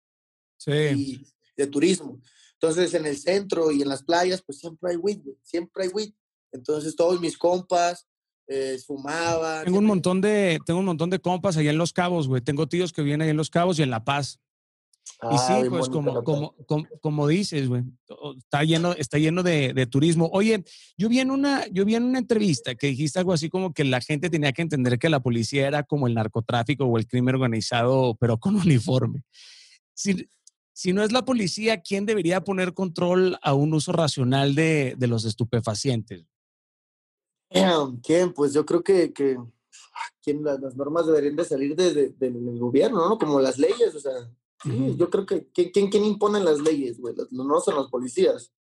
y 0.67 1.27
de 1.57 1.67
turismo. 1.67 2.21
Entonces, 2.55 2.95
en 2.95 3.07
el 3.07 3.17
centro 3.17 3.73
y 3.73 3.83
en 3.83 3.89
las 3.89 4.05
playas, 4.05 4.43
pues 4.43 4.59
siempre 4.59 4.93
hay 4.93 4.97
weed, 4.97 5.21
güey. 5.25 5.37
Siempre 5.43 5.85
hay 5.85 5.89
weed. 5.91 6.13
Entonces, 6.53 6.95
todos 6.95 7.21
mis 7.21 7.37
compas 7.37 8.07
eh, 8.47 8.79
fumaban. 8.87 9.65
Tengo 9.65 9.79
un 9.79 9.87
montón 9.87 10.21
de, 10.21 10.61
tengo 10.65 10.79
un 10.79 10.87
montón 10.87 11.11
de 11.11 11.19
compas 11.19 11.57
allá 11.57 11.71
en 11.71 11.79
Los 11.79 11.93
Cabos, 11.93 12.29
güey. 12.29 12.41
Tengo 12.41 12.69
tíos 12.69 12.93
que 12.93 13.03
vienen 13.03 13.23
ahí 13.23 13.31
en 13.31 13.37
Los 13.37 13.51
Cabos 13.51 13.79
y 13.79 13.83
en 13.83 13.91
La 13.91 14.05
Paz 14.05 14.39
y 15.31 15.39
sí, 15.39 15.69
pues 15.69 15.89
como, 15.89 16.25
como, 16.25 16.55
como, 17.01 17.29
dices, 17.29 17.69
güey, 17.69 17.85
está 18.37 18.65
lleno, 18.65 18.93
está 18.93 19.19
lleno 19.19 19.43
de, 19.43 19.73
de, 19.73 19.87
turismo. 19.87 20.29
Oye, 20.33 20.65
yo 20.99 21.09
vi, 21.09 21.21
en 21.21 21.31
una, 21.31 21.67
yo 21.69 21.85
vi 21.85 21.95
en 21.95 22.05
una 22.05 22.19
entrevista 22.19 22.75
que 22.75 22.89
dijiste 22.89 23.21
algo 23.21 23.33
así 23.33 23.49
como 23.49 23.73
que 23.73 23.85
la 23.85 24.01
gente 24.01 24.31
tenía 24.31 24.53
que 24.53 24.63
entender 24.63 24.99
que 24.99 25.09
la 25.09 25.21
policía 25.21 25.69
era 25.69 25.85
como 25.85 26.09
el 26.09 26.15
narcotráfico 26.15 26.85
o 26.87 26.99
el 26.99 27.07
crimen 27.07 27.37
organizado, 27.37 28.17
pero 28.19 28.39
con 28.39 28.57
uniforme. 28.67 29.23
Si, 29.95 30.29
si 30.73 30.93
no 30.93 31.05
es 31.05 31.13
la 31.13 31.25
policía, 31.25 31.83
¿quién 31.83 32.05
debería 32.05 32.43
poner 32.43 32.75
control 32.75 33.39
a 33.43 33.55
un 33.55 33.75
uso 33.75 33.93
racional 33.93 34.55
de, 34.55 34.95
de 34.99 35.07
los 35.07 35.25
estupefacientes? 35.25 36.27
¿Quién? 38.03 38.33
Pues 38.33 38.53
yo 38.53 38.65
creo 38.65 38.83
que, 38.83 39.13
que 39.13 39.37
¿quién, 40.23 40.43
las, 40.43 40.75
normas 40.75 41.07
deberían 41.07 41.37
de 41.37 41.45
salir 41.45 41.77
desde 41.77 42.11
de, 42.11 42.31
del 42.31 42.59
gobierno, 42.59 43.09
¿no? 43.09 43.19
Como 43.19 43.41
las 43.41 43.59
leyes, 43.59 43.95
o 43.95 44.01
sea, 44.01 44.13
Sí, 44.63 44.97
yo 44.97 45.11
creo 45.11 45.27
que 45.27 45.49
¿quién, 45.51 45.91
quién 45.91 46.05
impone 46.05 46.43
las 46.43 46.61
leyes, 46.61 47.01
güey? 47.01 47.15
No 47.31 47.61
son 47.61 47.75
los 47.75 47.91
policías. 47.91 48.53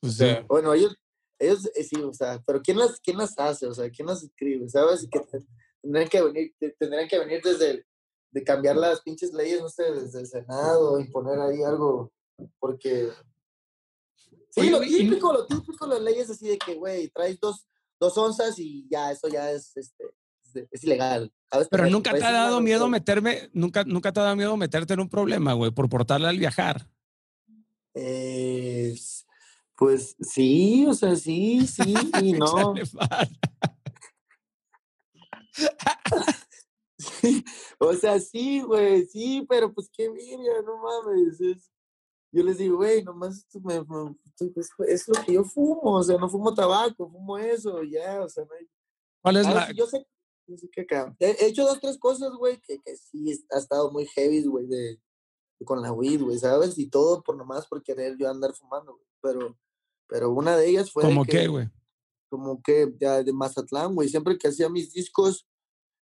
Pues 0.00 0.16
sí. 0.16 0.26
Bueno, 0.48 0.74
ellos, 0.74 0.96
ellos 1.38 1.70
eh, 1.74 1.84
sí, 1.84 2.00
o 2.02 2.12
sea, 2.12 2.42
pero 2.44 2.60
¿quién 2.60 2.78
las, 2.78 2.98
quién 3.00 3.18
las 3.18 3.38
hace? 3.38 3.66
O 3.66 3.74
sea, 3.74 3.88
¿quién 3.90 4.06
las 4.06 4.22
escribe? 4.22 4.68
¿Sabes? 4.68 5.08
Que 5.10 5.20
tendrían 5.80 6.08
que 6.08 6.22
venir, 6.22 6.54
tendrían 6.78 7.08
que 7.08 7.18
venir 7.18 7.40
desde 7.42 7.84
de 8.32 8.42
cambiar 8.42 8.76
las 8.76 9.02
pinches 9.02 9.32
leyes, 9.32 9.60
no 9.60 9.68
sé, 9.68 9.92
desde 9.92 10.20
el 10.20 10.26
Senado, 10.26 10.98
imponer 10.98 11.38
ahí 11.38 11.62
algo, 11.62 12.10
porque... 12.58 13.10
Sí, 14.50 14.70
lo 14.70 14.80
típico, 14.80 15.32
lo 15.32 15.46
típico, 15.46 15.86
las 15.86 16.00
leyes 16.00 16.30
así 16.30 16.48
de 16.48 16.58
que, 16.58 16.74
güey, 16.74 17.08
traes 17.08 17.38
dos, 17.40 17.66
dos 18.00 18.16
onzas 18.18 18.58
y 18.58 18.86
ya, 18.88 19.12
eso 19.12 19.28
ya 19.28 19.50
es, 19.50 19.76
este, 19.76 20.04
es 20.70 20.84
ilegal. 20.84 21.32
Pero 21.70 21.90
nunca 21.90 22.14
te 22.14 22.24
ha 22.24 22.32
dado 22.32 22.60
miedo 22.60 22.88
meterme, 22.88 23.50
nunca, 23.52 23.84
nunca 23.84 24.12
te 24.12 24.20
ha 24.20 24.24
dado 24.24 24.36
miedo 24.36 24.56
meterte 24.56 24.94
en 24.94 25.00
un 25.00 25.08
problema, 25.08 25.52
güey, 25.52 25.70
por 25.70 25.88
portarle 25.88 26.28
al 26.28 26.38
viajar. 26.38 26.88
pues 29.76 30.16
sí, 30.20 30.86
o 30.86 30.94
sea, 30.94 31.16
sí, 31.16 31.66
sí, 31.66 31.94
y 32.22 32.32
no. 32.38 32.74
o 37.78 37.92
sea, 37.94 38.20
sí, 38.20 38.60
güey, 38.62 39.06
sí, 39.06 39.44
pero 39.48 39.72
pues 39.72 39.90
qué 39.92 40.10
mira, 40.10 40.62
no 40.64 40.78
mames. 40.78 41.38
yo 42.30 42.42
les 42.42 42.58
digo, 42.58 42.76
güey, 42.76 43.02
nomás 43.02 43.46
me, 43.62 43.84
es, 44.86 45.08
lo 45.08 45.24
que 45.24 45.32
yo 45.34 45.44
fumo, 45.44 45.98
o 45.98 46.02
sea, 46.02 46.16
no 46.16 46.28
fumo 46.28 46.54
tabaco, 46.54 47.10
fumo 47.10 47.38
eso, 47.38 47.82
ya, 47.82 48.22
o 48.22 48.28
sea, 48.28 48.44
no 48.44 48.50
¿Cuál 49.20 49.36
es 49.36 49.46
la, 49.46 49.70
yo 49.72 49.86
sé, 49.86 50.06
He 51.18 51.46
hecho 51.46 51.64
dos, 51.64 51.80
tres 51.80 51.98
cosas, 51.98 52.32
güey, 52.34 52.60
que, 52.60 52.78
que 52.80 52.96
sí 52.96 53.44
ha 53.50 53.58
estado 53.58 53.90
muy 53.90 54.06
heavy, 54.06 54.44
güey, 54.44 54.66
de, 54.66 55.00
con 55.64 55.82
la 55.82 55.92
weed, 55.92 56.22
güey, 56.22 56.38
¿sabes? 56.38 56.78
Y 56.78 56.88
todo 56.88 57.22
por 57.22 57.36
nomás 57.36 57.66
por 57.66 57.82
querer 57.82 58.16
yo 58.18 58.28
andar 58.28 58.52
fumando, 58.54 58.92
güey. 58.92 59.06
Pero, 59.20 59.58
pero 60.08 60.30
una 60.30 60.56
de 60.56 60.68
ellas 60.68 60.90
fue. 60.90 61.04
¿Cómo 61.04 61.24
qué, 61.24 61.46
güey? 61.48 61.68
Como 62.28 62.62
que 62.62 62.92
ya 62.98 63.22
de 63.22 63.32
Mazatlán, 63.32 63.94
güey. 63.94 64.08
Siempre 64.08 64.38
que 64.38 64.48
hacía 64.48 64.68
mis 64.68 64.92
discos, 64.92 65.46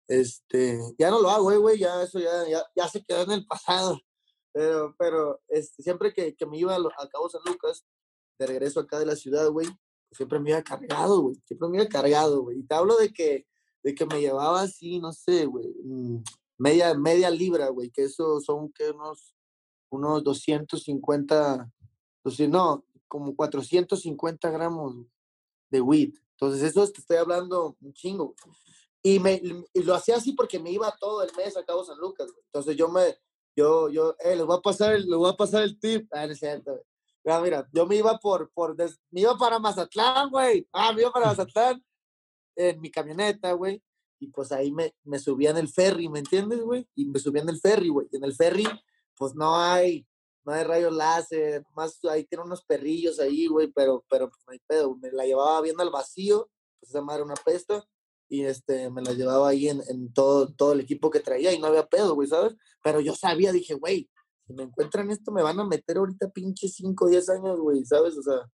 este, 0.08 0.80
ya 0.98 1.10
no 1.10 1.22
lo 1.22 1.30
hago, 1.30 1.52
eh, 1.52 1.58
güey, 1.58 1.80
ya 1.80 2.02
eso 2.04 2.20
ya, 2.20 2.48
ya, 2.48 2.64
ya, 2.76 2.88
se 2.88 3.04
quedó 3.04 3.24
en 3.24 3.32
el 3.32 3.46
pasado. 3.46 4.00
Pero, 4.54 4.96
pero 4.98 5.40
este, 5.50 5.84
siempre 5.84 6.12
que, 6.12 6.36
que 6.36 6.48
me 6.48 6.58
iba 6.58 6.74
a, 6.74 6.80
a 6.80 7.10
Cabo 7.10 7.30
San 7.30 7.42
Lucas, 7.46 7.86
de 8.40 8.48
regreso 8.48 8.80
acá 8.80 8.98
de 8.98 9.06
la 9.06 9.16
ciudad, 9.16 9.48
güey, 9.52 9.68
siempre 10.12 10.40
me 10.40 10.50
iba 10.50 10.64
cargado, 10.64 11.22
güey. 11.22 11.36
Siempre 11.46 11.70
me 11.70 11.78
iba 11.78 11.88
cargado, 11.88 12.42
güey. 12.42 12.60
Y 12.60 12.64
te 12.64 12.74
hablo 12.74 12.98
de 12.98 13.14
que 13.14 13.46
de 13.88 13.96
que 13.96 14.06
me 14.06 14.20
llevaba 14.20 14.64
así, 14.64 15.00
no 15.00 15.14
sé, 15.14 15.46
güey, 15.46 15.74
mm, 15.82 16.22
media, 16.58 16.94
media 16.94 17.30
libra, 17.30 17.70
güey, 17.70 17.90
que 17.90 18.04
eso 18.04 18.42
son 18.42 18.70
que 18.74 18.90
unos, 18.90 19.34
unos 19.90 20.26
250, 20.26 21.72
no, 22.50 22.86
como 23.08 23.34
450 23.34 24.52
gramos 24.52 24.94
de 25.70 25.80
weed. 25.80 26.14
Entonces, 26.32 26.64
eso 26.64 26.84
es 26.84 26.92
que 26.92 27.00
estoy 27.00 27.16
hablando 27.16 27.78
un 27.80 27.94
chingo. 27.94 28.36
Y, 29.02 29.20
me, 29.20 29.42
y 29.74 29.84
lo 29.84 29.96
hacía 29.96 30.18
así 30.18 30.34
porque 30.34 30.60
me 30.60 30.72
iba 30.72 30.94
todo 31.00 31.24
el 31.24 31.34
mes 31.38 31.56
a 31.56 31.64
Cabo 31.64 31.86
San 31.86 31.98
Lucas. 31.98 32.30
Entonces, 32.48 32.76
yo 32.76 32.90
me, 32.90 33.16
yo, 33.56 33.88
yo, 33.88 34.18
eh, 34.20 34.36
les 34.36 34.46
voy 34.46 34.58
a 34.58 34.62
pasar 34.62 34.96
el, 34.96 35.08
les 35.08 35.18
voy 35.18 35.30
a 35.30 35.38
pasar 35.38 35.64
el 35.64 35.80
tip. 35.80 36.10
Ah, 36.12 36.26
no 36.26 36.34
es 36.34 36.40
cierto, 36.40 36.78
Mira, 37.24 37.40
mira, 37.40 37.70
yo 37.72 37.86
me 37.86 37.96
iba 37.96 38.18
por, 38.20 38.52
por, 38.52 38.76
me 39.12 39.22
iba 39.22 39.38
para 39.38 39.60
Mazatlán, 39.60 40.30
güey. 40.30 40.68
Ah, 40.74 40.92
me 40.92 41.04
iba 41.04 41.12
para 41.14 41.28
Mazatlán 41.28 41.82
en 42.58 42.82
mi 42.82 42.92
camioneta, 42.92 43.54
güey, 43.54 43.82
y 44.20 44.28
pues 44.28 44.52
ahí 44.52 44.72
me, 44.72 44.94
me 45.04 45.20
subía 45.20 45.52
en 45.52 45.58
el 45.58 45.70
ferry, 45.70 46.10
¿me 46.10 46.20
entiendes, 46.20 46.62
güey? 46.62 46.88
Y 46.96 47.06
me 47.06 47.20
subía 47.20 47.44
en 47.44 47.50
el 47.50 47.60
ferry, 47.60 47.90
güey. 47.90 48.08
Y 48.12 48.18
en 48.18 48.24
el 48.24 48.34
ferry, 48.34 48.66
pues 49.16 49.36
no 49.36 49.56
hay, 49.58 50.08
no 50.44 50.54
hay 50.54 50.64
rayos 50.64 50.94
láser, 50.94 51.64
más 51.76 52.00
ahí 52.06 52.26
tiene 52.26 52.44
unos 52.44 52.64
perrillos 52.66 53.20
ahí, 53.20 53.48
güey, 53.48 53.68
pero, 53.68 54.04
pero 54.10 54.30
pues 54.30 54.42
no 54.48 54.54
hay 54.54 54.60
pedo. 54.68 54.96
Me 54.98 55.12
la 55.12 55.26
llevaba 55.26 55.62
viendo 55.62 55.84
al 55.84 55.92
vacío, 55.92 56.50
pues 56.80 56.90
esa 56.90 57.02
madre 57.02 57.24
una 57.24 57.36
pesta, 57.36 57.88
y 58.30 58.44
este, 58.44 58.90
me 58.90 59.02
la 59.02 59.14
llevaba 59.14 59.50
ahí 59.50 59.70
en, 59.70 59.82
en 59.88 60.12
todo, 60.12 60.54
todo 60.54 60.74
el 60.74 60.82
equipo 60.82 61.10
que 61.10 61.20
traía 61.20 61.54
y 61.54 61.60
no 61.60 61.68
había 61.68 61.86
pedo, 61.86 62.16
güey, 62.16 62.28
¿sabes? 62.28 62.56
Pero 62.84 63.00
yo 63.00 63.14
sabía, 63.14 63.52
dije, 63.52 63.76
güey, 63.76 64.10
si 64.48 64.54
me 64.54 64.64
encuentran 64.64 65.12
esto, 65.12 65.32
me 65.32 65.44
van 65.44 65.60
a 65.60 65.66
meter 65.66 65.98
ahorita 65.98 66.30
pinche 66.30 66.68
5 66.68 67.06
o 67.06 67.08
10 67.10 67.30
años, 67.30 67.60
güey, 67.60 67.86
¿sabes? 67.86 68.18
O 68.18 68.24
sea, 68.24 68.50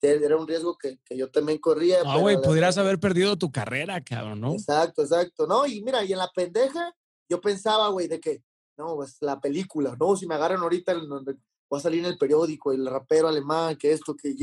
era 0.00 0.36
un 0.36 0.48
riesgo 0.48 0.76
que, 0.76 0.98
que 1.04 1.16
yo 1.16 1.30
también 1.30 1.58
corría. 1.58 2.02
No, 2.02 2.20
güey, 2.20 2.40
pudieras 2.40 2.78
haber 2.78 2.98
perdido 2.98 3.36
tu 3.36 3.50
carrera, 3.50 4.02
cabrón, 4.02 4.40
¿no? 4.40 4.52
Exacto, 4.52 5.02
exacto. 5.02 5.46
No, 5.46 5.66
y 5.66 5.82
mira, 5.82 6.04
y 6.04 6.12
en 6.12 6.18
la 6.18 6.30
pendeja, 6.34 6.94
yo 7.28 7.40
pensaba, 7.40 7.88
güey, 7.88 8.08
de 8.08 8.20
que, 8.20 8.42
no, 8.76 8.96
pues 8.96 9.18
la 9.20 9.40
película, 9.40 9.96
no, 9.98 10.16
si 10.16 10.26
me 10.26 10.34
agarran 10.34 10.60
ahorita, 10.60 10.94
voy 10.94 11.78
a 11.78 11.82
salir 11.82 12.00
en 12.00 12.06
el 12.06 12.18
periódico, 12.18 12.72
el 12.72 12.86
rapero 12.86 13.28
alemán, 13.28 13.76
que 13.76 13.92
esto 13.92 14.16
que 14.16 14.34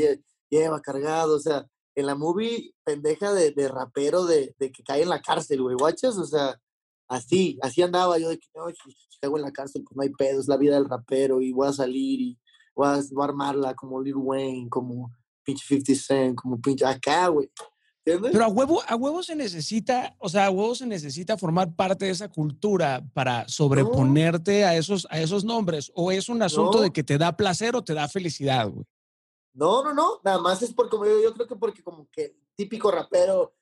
lleva 0.49 0.81
cargado, 0.81 1.35
o 1.35 1.39
sea, 1.39 1.65
en 1.95 2.05
la 2.05 2.15
movie 2.15 2.73
pendeja 2.83 3.33
de, 3.33 3.51
de 3.51 3.67
rapero 3.67 4.25
de, 4.25 4.55
de, 4.59 4.71
que 4.71 4.83
cae 4.83 5.01
en 5.01 5.09
la 5.09 5.21
cárcel, 5.21 5.63
güey, 5.63 5.75
guachas, 5.75 6.17
o 6.17 6.25
sea, 6.25 6.59
así, 7.07 7.57
así 7.63 7.81
andaba 7.81 8.19
yo 8.19 8.29
de 8.29 8.37
que, 8.37 8.47
no, 8.55 8.67
si, 8.69 8.95
caigo 9.19 9.37
en 9.37 9.43
la 9.43 9.51
cárcel, 9.51 9.83
pues 9.83 9.95
no 9.97 10.03
hay 10.03 10.09
pedo, 10.09 10.39
es 10.39 10.47
la 10.47 10.57
vida 10.57 10.75
del 10.75 10.87
rapero 10.87 11.41
y 11.41 11.51
voy 11.51 11.67
a 11.67 11.73
salir 11.73 12.21
y 12.21 12.37
voy 12.75 12.87
a, 12.87 13.01
voy 13.11 13.23
a 13.23 13.25
armarla 13.25 13.73
como 13.73 14.01
Lil 14.01 14.15
Wayne, 14.15 14.69
como 14.69 15.11
pinche 15.47 15.65
50 15.65 15.95
Cent, 15.95 16.35
como 16.35 16.59
pinche 16.59 16.85
acá, 16.85 17.27
güey. 17.29 17.49
Pero 18.03 18.45
a 18.45 18.47
huevo, 18.47 18.81
a 18.87 18.95
huevo 18.95 19.21
se 19.21 19.35
necesita, 19.35 20.15
o 20.19 20.29
sea, 20.29 20.45
a 20.45 20.49
huevo 20.49 20.75
se 20.75 20.85
necesita 20.85 21.37
formar 21.37 21.75
parte 21.75 22.05
de 22.05 22.11
esa 22.11 22.29
cultura 22.29 23.05
para 23.13 23.47
sobreponerte 23.49 24.63
a, 24.63 24.77
esos, 24.77 25.05
a 25.09 25.19
esos 25.19 25.43
nombres. 25.43 25.91
¿O 25.93 26.09
es 26.09 26.29
un 26.29 26.41
asunto 26.41 26.79
de 26.79 26.91
que 26.91 27.03
te 27.03 27.17
da 27.17 27.35
placer 27.35 27.75
o 27.75 27.83
te 27.83 27.93
da 27.93 28.07
felicidad, 28.07 28.69
güey? 28.69 28.85
No, 29.53 29.83
no, 29.83 29.93
no. 29.93 30.21
Nada 30.23 30.39
más 30.39 30.61
es 30.61 30.73
porque, 30.73 30.95
yo, 30.95 31.21
yo 31.21 31.33
creo 31.33 31.47
que 31.47 31.55
porque 31.57 31.83
como 31.83 32.07
que 32.09 32.25
el 32.25 32.47
típico 32.55 32.91
rapero 32.91 33.55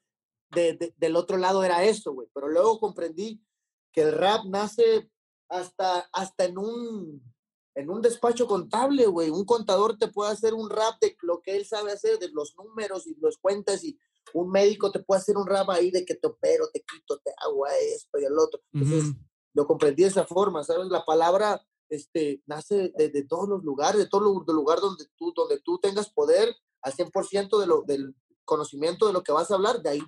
de, 0.52 0.94
del 0.96 1.16
otro 1.16 1.38
lado 1.38 1.64
era 1.64 1.84
eso, 1.84 2.14
güey. 2.14 2.28
Pero 2.32 2.48
luego 2.48 2.80
comprendí 2.80 3.44
que 3.92 4.02
el 4.02 4.12
rap 4.12 4.46
nace 4.46 5.10
hasta, 5.50 6.02
hasta 6.14 6.46
en 6.46 6.60
un 6.60 7.35
en 7.76 7.90
un 7.90 8.02
despacho 8.02 8.48
contable, 8.48 9.06
güey. 9.06 9.30
Un 9.30 9.46
contador 9.46 9.98
te 9.98 10.08
puede 10.08 10.32
hacer 10.32 10.54
un 10.54 10.70
rap 10.70 11.00
de 11.02 11.16
lo 11.22 11.42
que 11.42 11.56
él 11.56 11.66
sabe 11.66 11.92
hacer, 11.92 12.18
de 12.20 12.30
los 12.30 12.56
números 12.56 13.06
y 13.06 13.16
los 13.20 13.38
cuentas, 13.38 13.84
y 13.84 14.00
un 14.34 14.50
médico 14.50 14.92
te 14.92 15.00
puede 15.00 15.22
hacer 15.22 15.38
un 15.38 15.46
rap 15.46 15.70
ahí 15.70 15.92
de 15.92 16.06
que 16.06 16.16
te 16.16 16.28
opero, 16.28 16.70
te 16.74 16.82
quito, 16.82 17.20
te 17.20 17.32
hago 17.38 17.68
esto 17.68 18.18
y 18.20 18.24
el 18.24 18.40
otro. 18.40 18.62
Entonces, 18.74 19.14
lo 19.54 19.68
comprendí 19.68 20.04
de 20.04 20.10
esa 20.10 20.26
forma, 20.26 20.64
¿sabes? 20.64 20.88
La 20.88 21.06
palabra 21.06 21.62
este, 21.90 22.42
nace 22.46 22.94
de, 22.98 23.24
todos 23.24 23.48
los 23.48 23.64
lugares, 23.64 24.00
de 24.00 24.08
todo 24.08 24.22
lugar 24.22 24.80
donde 24.80 25.06
tú, 25.18 25.34
donde 25.36 25.60
tú 25.60 25.78
tengas 25.80 26.10
poder 26.10 26.56
al 26.82 26.94
100% 26.94 27.60
de 27.60 27.68
lo, 27.68 27.82
del 27.84 28.16
conocimiento 28.46 29.08
de 29.08 29.14
lo 29.14 29.24
que 29.24 29.32
vas 29.32 29.52
a 29.52 29.56
hablar, 29.56 29.82
de 29.82 29.90
ahí 29.90 30.02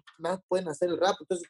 pueden 0.47 0.67
hacer 0.69 0.89
el 0.89 0.97
rap. 0.97 1.17
Entonces, 1.19 1.47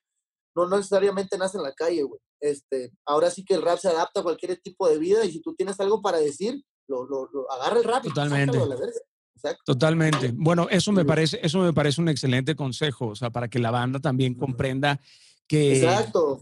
no, 0.66 0.78
necesariamente 0.78 1.38
nace 1.38 1.58
en 1.58 1.64
la 1.64 1.74
calle, 1.74 2.04
güey. 2.04 2.20
Este, 2.40 2.92
ahora 3.06 3.30
sí 3.30 3.44
que 3.44 3.56
el 3.56 3.62
rap 3.62 3.80
se 3.80 3.90
adapta 3.90 4.20
a 4.20 4.24
cualquier 4.24 4.58
tipo 4.58 4.88
de 4.88 4.98
vida 4.98 5.26
y 5.26 5.32
si 5.32 5.42
tú 5.42 5.56
tienes 5.56 5.80
algo 5.80 6.02
para 6.02 6.20
decir, 6.20 6.62
lo, 6.88 7.06
lo, 7.06 7.30
agarra 7.52 7.78
el 7.78 7.84
rap. 7.84 8.04
Totalmente. 8.04 8.58
Totalmente. 9.66 10.32
Bueno, 10.34 10.68
eso 10.70 10.92
me 10.92 11.06
parece, 11.06 11.40
eso 11.44 11.60
me 11.60 11.74
parece 11.74 12.02
un 12.02 12.10
excelente 12.10 12.56
consejo, 12.56 13.08
o 13.08 13.16
sea, 13.16 13.30
para 13.30 13.48
que 13.48 13.60
la 13.60 13.72
banda 13.72 14.00
también 14.00 14.34
comprenda 14.34 15.00
que, 15.48 15.88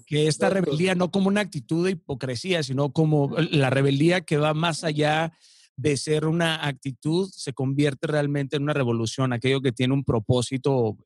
que 0.08 0.28
esta 0.28 0.50
rebeldía 0.50 0.96
no 0.96 1.12
como 1.12 1.28
una 1.28 1.42
actitud 1.42 1.86
de 1.86 1.92
hipocresía, 1.92 2.64
sino 2.64 2.92
como 2.92 3.36
la 3.52 3.70
rebeldía 3.70 4.22
que 4.22 4.38
va 4.38 4.54
más 4.54 4.84
allá 4.84 5.34
de 5.78 5.98
ser 5.98 6.26
una 6.26 6.66
actitud, 6.66 7.30
se 7.32 7.54
convierte 7.54 8.08
realmente 8.08 8.56
en 8.56 8.64
una 8.64 8.74
revolución, 8.74 9.34
aquello 9.34 9.62
que 9.62 9.72
tiene 9.72 9.94
un 9.94 10.04
propósito 10.04 10.98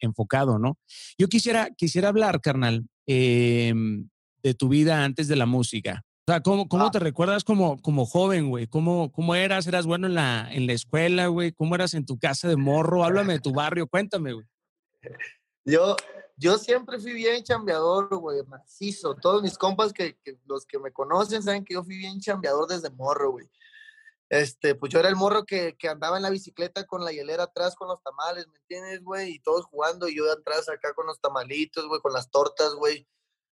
enfocado, 0.00 0.58
¿no? 0.58 0.78
Yo 1.16 1.28
quisiera, 1.28 1.70
quisiera 1.76 2.08
hablar, 2.08 2.40
carnal, 2.40 2.86
em, 3.06 4.08
de 4.42 4.54
tu 4.54 4.68
vida 4.68 5.04
antes 5.04 5.28
de 5.28 5.36
la 5.36 5.46
música. 5.46 6.04
O 6.26 6.30
sea, 6.30 6.42
¿cómo, 6.42 6.68
cómo 6.68 6.86
ah. 6.86 6.90
te 6.90 6.98
recuerdas 6.98 7.42
como, 7.42 7.80
como 7.80 8.04
joven, 8.04 8.50
güey? 8.50 8.66
¿Cómo, 8.66 9.10
¿Cómo 9.12 9.34
eras? 9.34 9.66
¿Eras 9.66 9.86
bueno 9.86 10.06
en 10.06 10.14
la, 10.14 10.46
en 10.52 10.66
la 10.66 10.74
escuela, 10.74 11.28
güey? 11.28 11.52
¿Cómo 11.52 11.74
eras 11.74 11.94
en 11.94 12.04
tu 12.04 12.18
casa 12.18 12.48
de 12.48 12.56
morro? 12.56 13.04
Háblame 13.04 13.34
de 13.34 13.40
tu 13.40 13.52
barrio, 13.54 13.86
cuéntame, 13.86 14.34
güey. 14.34 14.46
Yo, 15.64 15.96
yo 16.36 16.58
siempre 16.58 16.98
fui 16.98 17.14
bien 17.14 17.42
chambeador, 17.42 18.14
güey, 18.18 18.42
macizo. 18.46 19.14
Todos 19.14 19.42
mis 19.42 19.56
compas 19.56 19.92
que, 19.92 20.18
los 20.44 20.66
que 20.66 20.78
me 20.78 20.92
conocen 20.92 21.42
saben 21.42 21.64
que 21.64 21.74
yo 21.74 21.82
fui 21.82 21.96
bien 21.96 22.20
chambeador 22.20 22.68
desde 22.68 22.90
morro, 22.90 23.32
güey. 23.32 23.46
Este, 24.30 24.74
pues 24.74 24.92
yo 24.92 25.00
era 25.00 25.08
el 25.08 25.16
morro 25.16 25.44
que, 25.44 25.74
andaba 25.88 26.18
en 26.18 26.22
la 26.22 26.30
bicicleta 26.30 26.84
con 26.84 27.04
la 27.04 27.12
hielera 27.12 27.44
atrás 27.44 27.74
con 27.74 27.88
los 27.88 28.02
tamales, 28.02 28.46
¿me 28.48 28.58
entiendes, 28.58 29.02
güey? 29.02 29.34
Y 29.34 29.40
todos 29.40 29.64
jugando 29.66 30.06
y 30.08 30.16
yo 30.16 30.30
atrás 30.30 30.68
acá 30.68 30.92
con 30.94 31.06
los 31.06 31.20
tamalitos, 31.20 31.86
güey, 31.88 32.00
con 32.00 32.12
las 32.12 32.30
tortas, 32.30 32.74
güey, 32.74 33.06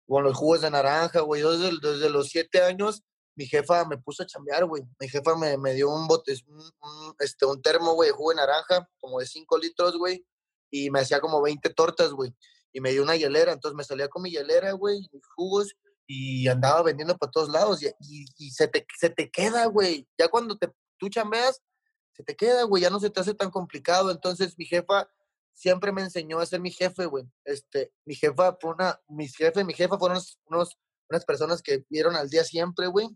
con 0.07 0.23
los 0.23 0.37
jugos 0.37 0.61
de 0.61 0.71
naranja, 0.71 1.21
güey. 1.21 1.43
Yo 1.43 1.57
desde, 1.57 2.11
los 2.11 2.29
siete 2.29 2.63
años, 2.63 3.03
mi 3.35 3.47
jefa 3.47 3.87
me 3.87 3.97
puso 3.99 4.23
a 4.23 4.27
chambear, 4.27 4.67
güey. 4.67 4.83
Mi 5.01 5.09
jefa 5.09 5.35
me, 5.37 5.57
me 5.57 5.73
dio 5.73 5.91
un 5.91 6.07
bote, 6.07 6.35
un, 6.47 7.15
este, 7.21 7.47
un 7.47 7.63
termo, 7.63 7.95
güey, 7.95 8.11
de 8.11 8.15
jugo 8.15 8.31
de 8.31 8.37
naranja, 8.37 8.89
como 8.99 9.19
de 9.21 9.27
cinco 9.27 9.57
litros, 9.59 9.97
güey, 9.97 10.27
y 10.71 10.91
me 10.91 11.01
hacía 11.01 11.21
como 11.21 11.41
20 11.41 11.71
tortas, 11.71 12.11
güey 12.11 12.35
y 12.77 12.81
me 12.83 12.91
dio 12.93 13.03
una 13.03 13.17
hielera, 13.17 13.53
entonces 13.53 13.75
me 13.75 13.85
salía 13.85 14.09
con 14.09 14.23
mi 14.23 14.31
hielera, 14.31 14.73
güey, 14.73 15.01
mis 15.11 15.27
jugos, 15.35 15.75
y 16.07 16.47
andaba 16.49 16.83
vendiendo 16.83 17.17
por 17.17 17.31
todos 17.31 17.49
lados, 17.49 17.83
y, 17.83 18.51
se, 18.51 18.69
te, 18.69 18.87
se 18.99 19.11
te 19.11 19.31
queda, 19.31 19.67
güey, 19.67 20.09
ya 20.19 20.29
cuando 20.29 20.57
te, 20.57 20.73
tú 20.99 21.09
chambeas, 21.09 21.63
se 22.13 22.23
te 22.23 22.37
queda, 22.37 22.63
güey, 22.65 22.83
ya 22.83 22.91
no 22.91 23.01
se 23.01 23.11
te 23.11 23.21
hace 23.21 23.35
tan 23.35 23.51
complicado, 23.51 24.11
entonces 24.11 24.57
mi 24.57 24.65
jefa 24.65 25.09
siempre 25.53 25.93
me 25.93 26.03
enseñó 26.03 26.39
a 26.39 26.47
ser 26.47 26.61
mi 26.61 26.71
jefe, 26.71 27.07
güey, 27.07 27.25
este, 27.45 27.93
mi 28.05 28.15
jefa 28.15 28.57
fue 28.61 28.73
una, 28.73 29.01
mis 29.09 29.37
jefes, 29.37 29.65
mi 29.65 29.75
jefa 29.75 29.99
fueron 29.99 30.23
unos, 30.47 30.79
unas 31.09 31.25
personas 31.25 31.63
que 31.63 31.85
vieron 31.89 32.15
al 32.15 32.31
día 32.31 32.45
siempre, 32.45 32.87
güey, 32.87 33.09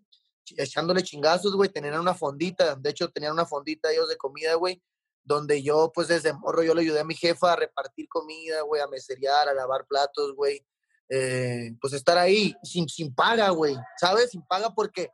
echándole 0.57 1.03
chingazos, 1.03 1.55
güey, 1.55 1.69
tenían 1.69 2.01
una 2.01 2.15
fondita, 2.15 2.75
de 2.75 2.91
hecho 2.91 3.11
tenían 3.11 3.33
una 3.33 3.47
fondita 3.47 3.93
ellos 3.93 4.09
de 4.09 4.17
comida, 4.17 4.55
güey, 4.55 4.83
donde 5.23 5.63
yo, 5.63 5.93
pues 5.95 6.09
desde 6.09 6.33
morro, 6.33 6.63
yo 6.63 6.75
le 6.75 6.83
ayudé 6.83 7.01
a 7.01 7.05
mi 7.05 7.15
jefa 7.15 7.53
a 7.53 7.57
repartir 7.57 8.09
comida, 8.09 8.63
güey, 8.63 8.81
a 8.81 8.87
meserear, 8.89 9.49
a 9.49 9.55
lavar 9.55 9.87
platos, 9.87 10.35
güey. 10.35 10.67
Eh, 11.11 11.73
pues 11.81 11.93
estar 11.93 12.17
ahí 12.17 12.55
sin, 12.63 12.89
sin 12.89 13.15
paga, 13.15 13.51
güey, 13.51 13.77
¿sabes? 13.99 14.31
Sin 14.31 14.43
paga 14.43 14.73
porque 14.75 15.11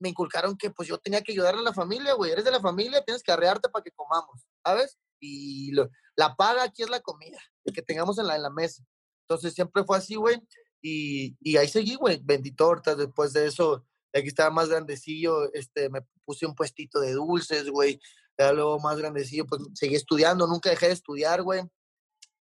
me 0.00 0.08
inculcaron 0.08 0.56
que 0.56 0.70
pues 0.70 0.88
yo 0.88 0.98
tenía 0.98 1.20
que 1.22 1.32
ayudarle 1.32 1.60
a 1.60 1.64
la 1.64 1.74
familia, 1.74 2.14
güey. 2.14 2.32
Eres 2.32 2.44
de 2.44 2.50
la 2.50 2.60
familia, 2.60 3.04
tienes 3.04 3.22
que 3.22 3.32
arrearte 3.32 3.68
para 3.68 3.82
que 3.82 3.90
comamos, 3.92 4.46
¿sabes? 4.64 4.98
Y 5.20 5.72
la 6.16 6.34
paga 6.36 6.64
aquí 6.64 6.82
es 6.82 6.90
la 6.90 7.00
comida, 7.00 7.38
que 7.72 7.82
tengamos 7.82 8.18
en 8.18 8.26
la, 8.26 8.50
mesa. 8.50 8.82
Entonces 9.28 9.54
siempre 9.54 9.84
fue 9.84 9.96
así, 9.96 10.16
güey. 10.16 10.40
Y, 10.82 11.36
y 11.40 11.56
ahí 11.56 11.68
seguí, 11.68 11.94
güey. 11.94 12.20
Vendí 12.22 12.50
tortas. 12.50 12.98
Después 12.98 13.32
de 13.32 13.46
eso, 13.46 13.86
aquí 14.12 14.28
estaba 14.28 14.50
más 14.50 14.68
grandecillo, 14.68 15.52
este, 15.54 15.88
me 15.88 16.02
puse 16.24 16.44
un 16.46 16.54
puestito 16.54 17.00
de 17.00 17.12
dulces, 17.12 17.70
güey 17.70 18.00
ya 18.38 18.52
luego 18.52 18.80
más 18.80 18.98
grandecillo, 18.98 19.46
pues 19.46 19.62
seguí 19.74 19.94
estudiando, 19.94 20.46
nunca 20.46 20.70
dejé 20.70 20.88
de 20.88 20.92
estudiar, 20.92 21.42
güey. 21.42 21.62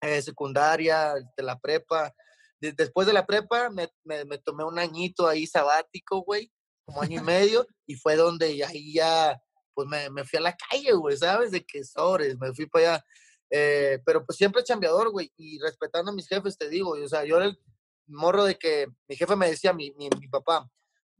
Eh, 0.00 0.22
secundaria, 0.22 1.14
de 1.36 1.42
la 1.42 1.58
prepa. 1.58 2.12
Después 2.76 3.06
de 3.06 3.12
la 3.12 3.26
prepa 3.26 3.70
me, 3.70 3.88
me, 4.04 4.38
tomé 4.38 4.64
un 4.64 4.78
añito 4.78 5.26
ahí 5.26 5.46
sabático, 5.46 6.22
güey, 6.22 6.50
como 6.84 7.02
año 7.02 7.20
y 7.20 7.24
medio, 7.24 7.66
y 7.86 7.96
fue 7.96 8.16
donde 8.16 8.64
ahí 8.64 8.94
ya, 8.94 9.40
pues 9.74 9.88
me, 9.88 10.10
me 10.10 10.24
fui 10.24 10.38
a 10.38 10.42
la 10.42 10.56
calle, 10.56 10.92
güey, 10.92 11.16
¿sabes? 11.16 11.50
De 11.50 11.64
que 11.64 11.84
sobres, 11.84 12.38
me 12.38 12.52
fui 12.54 12.66
para 12.66 12.94
allá. 12.94 13.04
Eh, 13.50 14.00
pero 14.06 14.24
pues 14.24 14.38
siempre 14.38 14.64
chambeador, 14.64 15.10
güey, 15.10 15.30
y 15.36 15.58
respetando 15.60 16.10
a 16.10 16.14
mis 16.14 16.28
jefes, 16.28 16.56
te 16.56 16.68
digo, 16.68 16.90
o 16.90 17.08
sea, 17.08 17.24
yo 17.24 17.36
era 17.36 17.46
el 17.46 17.58
morro 18.06 18.44
de 18.44 18.56
que 18.56 18.86
mi 19.08 19.16
jefe 19.16 19.36
me 19.36 19.50
decía, 19.50 19.72
mi, 19.72 19.90
mi, 19.92 20.08
mi 20.18 20.28
papá, 20.28 20.70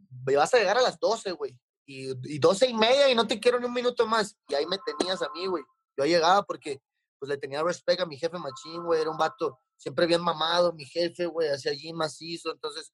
vas 0.09 0.55
a 0.55 0.59
llegar 0.59 0.79
a 0.79 0.83
las 0.83 0.99
12, 0.99 1.33
güey, 1.33 1.59
y, 1.87 2.39
doce 2.39 2.69
y 2.69 2.75
media 2.75 3.11
y 3.11 3.15
no 3.15 3.27
te 3.27 3.41
quiero 3.41 3.59
ni 3.59 3.67
un 3.67 3.73
minuto 3.73 4.07
más. 4.07 4.37
Y 4.49 4.55
ahí 4.55 4.67
me 4.67 4.79
tenías 4.79 5.23
a 5.23 5.31
mí, 5.31 5.47
güey. 5.47 5.63
Yo 5.97 6.05
llegaba 6.05 6.43
porque 6.43 6.81
pues 7.23 7.31
le 7.31 7.39
tenía 7.39 7.63
respeto 7.63 8.03
a 8.03 8.07
mi 8.07 8.17
jefe 8.17 8.37
machín, 8.37 8.83
güey. 8.83 9.01
Era 9.01 9.09
un 9.09 9.17
vato 9.17 9.61
siempre 9.77 10.07
bien 10.07 10.21
mamado, 10.21 10.73
mi 10.73 10.85
jefe, 10.85 11.27
güey, 11.27 11.51
hacía 11.51 11.71
allí 11.71 11.93
macizo. 11.93 12.51
Entonces, 12.51 12.93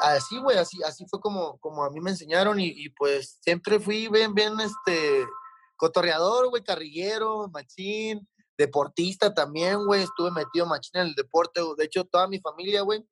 así, 0.00 0.38
güey, 0.38 0.56
así, 0.56 0.82
así 0.82 1.04
fue 1.10 1.20
como, 1.20 1.58
como 1.58 1.84
a 1.84 1.90
mí 1.90 2.00
me 2.00 2.12
enseñaron 2.12 2.58
y, 2.58 2.88
pues 2.96 3.36
siempre 3.42 3.78
fui 3.78 4.08
bien, 4.08 4.32
bien, 4.32 4.58
este, 4.60 5.26
cotorreador, 5.76 6.48
güey, 6.48 6.64
carrillero, 6.64 7.50
machín, 7.52 8.26
deportista 8.56 9.34
también, 9.34 9.84
güey. 9.84 10.04
Estuve 10.04 10.30
metido 10.30 10.64
machín 10.64 11.02
en 11.02 11.08
el 11.08 11.14
deporte. 11.14 11.60
De 11.76 11.84
hecho, 11.84 12.06
toda 12.06 12.26
mi 12.26 12.40
familia, 12.40 12.80
güey, 12.80 13.06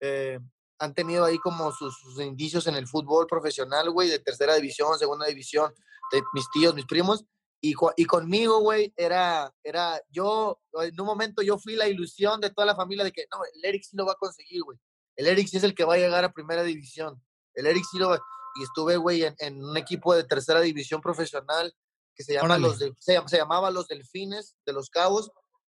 eh, 0.00 0.38
han 0.78 0.94
tenido 0.94 1.26
ahí 1.26 1.36
como 1.36 1.70
sus, 1.72 1.94
indicios 2.20 2.66
en 2.68 2.76
el 2.76 2.86
fútbol 2.86 3.26
profesional, 3.26 3.90
güey, 3.90 4.08
de 4.08 4.18
tercera 4.18 4.54
división, 4.54 4.98
segunda 4.98 5.26
división, 5.26 5.74
de 6.10 6.22
mis 6.32 6.50
tíos, 6.52 6.74
mis 6.74 6.86
primos. 6.86 7.26
Y, 7.64 7.74
y 7.96 8.04
conmigo, 8.04 8.58
güey, 8.58 8.92
era, 8.94 9.50
era, 9.62 9.98
yo, 10.10 10.60
en 10.82 11.00
un 11.00 11.06
momento 11.06 11.40
yo 11.40 11.56
fui 11.56 11.76
la 11.76 11.88
ilusión 11.88 12.38
de 12.42 12.50
toda 12.50 12.66
la 12.66 12.76
familia 12.76 13.04
de 13.04 13.10
que, 13.10 13.24
no, 13.32 13.38
el 13.54 13.64
Eric 13.64 13.84
sí 13.84 13.96
lo 13.96 14.04
va 14.04 14.12
a 14.12 14.16
conseguir, 14.16 14.62
güey. 14.62 14.78
El 15.16 15.28
Eric 15.28 15.48
sí 15.48 15.56
es 15.56 15.64
el 15.64 15.74
que 15.74 15.84
va 15.84 15.94
a 15.94 15.96
llegar 15.96 16.24
a 16.24 16.34
primera 16.34 16.62
división. 16.62 17.22
El 17.54 17.66
Eric 17.66 17.84
sí 17.90 17.98
lo 17.98 18.10
va. 18.10 18.20
Y 18.56 18.64
estuve, 18.64 18.98
güey, 18.98 19.24
en, 19.38 19.64
un 19.64 19.78
equipo 19.78 20.14
de 20.14 20.24
tercera 20.24 20.60
división 20.60 21.00
profesional 21.00 21.74
que 22.14 22.22
se, 22.22 22.34
llama 22.34 22.58
los 22.58 22.76
se, 22.76 22.92
se 22.98 23.36
llamaba 23.38 23.70
Los 23.70 23.88
Delfines 23.88 24.56
de 24.66 24.74
los 24.74 24.90
Cabos 24.90 25.32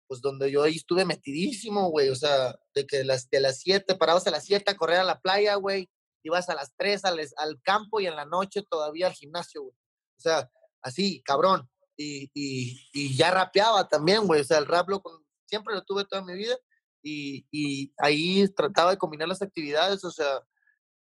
pues 0.08 0.22
donde 0.22 0.52
yo 0.52 0.64
ahí 0.64 0.76
estuve 0.76 1.06
metidísimo, 1.06 1.90
güey, 1.90 2.10
o 2.10 2.16
sea, 2.16 2.56
de 2.74 2.88
que 2.88 3.04
las, 3.04 3.30
de 3.30 3.40
las 3.40 3.60
7, 3.60 3.96
parados 3.96 4.26
a 4.26 4.32
las 4.32 4.44
7 4.44 4.72
a 4.72 4.76
correr 4.76 4.98
a 4.98 5.04
la 5.04 5.20
playa, 5.20 5.54
güey, 5.54 5.88
ibas 6.24 6.50
a 6.50 6.56
las 6.56 6.74
3 6.78 7.06
al, 7.06 7.20
al, 7.38 7.62
campo 7.62 8.00
y 8.00 8.08
en 8.08 8.16
la 8.16 8.26
noche 8.26 8.64
todavía 8.68 9.06
al 9.06 9.14
gimnasio, 9.14 9.62
güey. 9.62 9.74
O 10.18 10.22
sea, 10.22 10.50
así, 10.82 11.22
cabrón. 11.22 11.70
Y, 12.02 12.32
y, 12.34 12.90
y 12.94 13.18
ya 13.18 13.30
rapeaba 13.30 13.86
también, 13.86 14.26
güey, 14.26 14.40
o 14.40 14.44
sea, 14.46 14.58
el 14.58 14.66
rap 14.66 14.88
lo, 14.88 15.04
siempre 15.46 15.74
lo 15.74 15.84
tuve 15.84 16.06
toda 16.06 16.24
mi 16.24 16.34
vida 16.34 16.56
y, 17.04 17.46
y 17.52 17.94
ahí 17.98 18.48
trataba 18.56 18.92
de 18.92 18.98
combinar 18.98 19.28
las 19.28 19.42
actividades, 19.42 20.06
o 20.06 20.12
sea, 20.12 20.42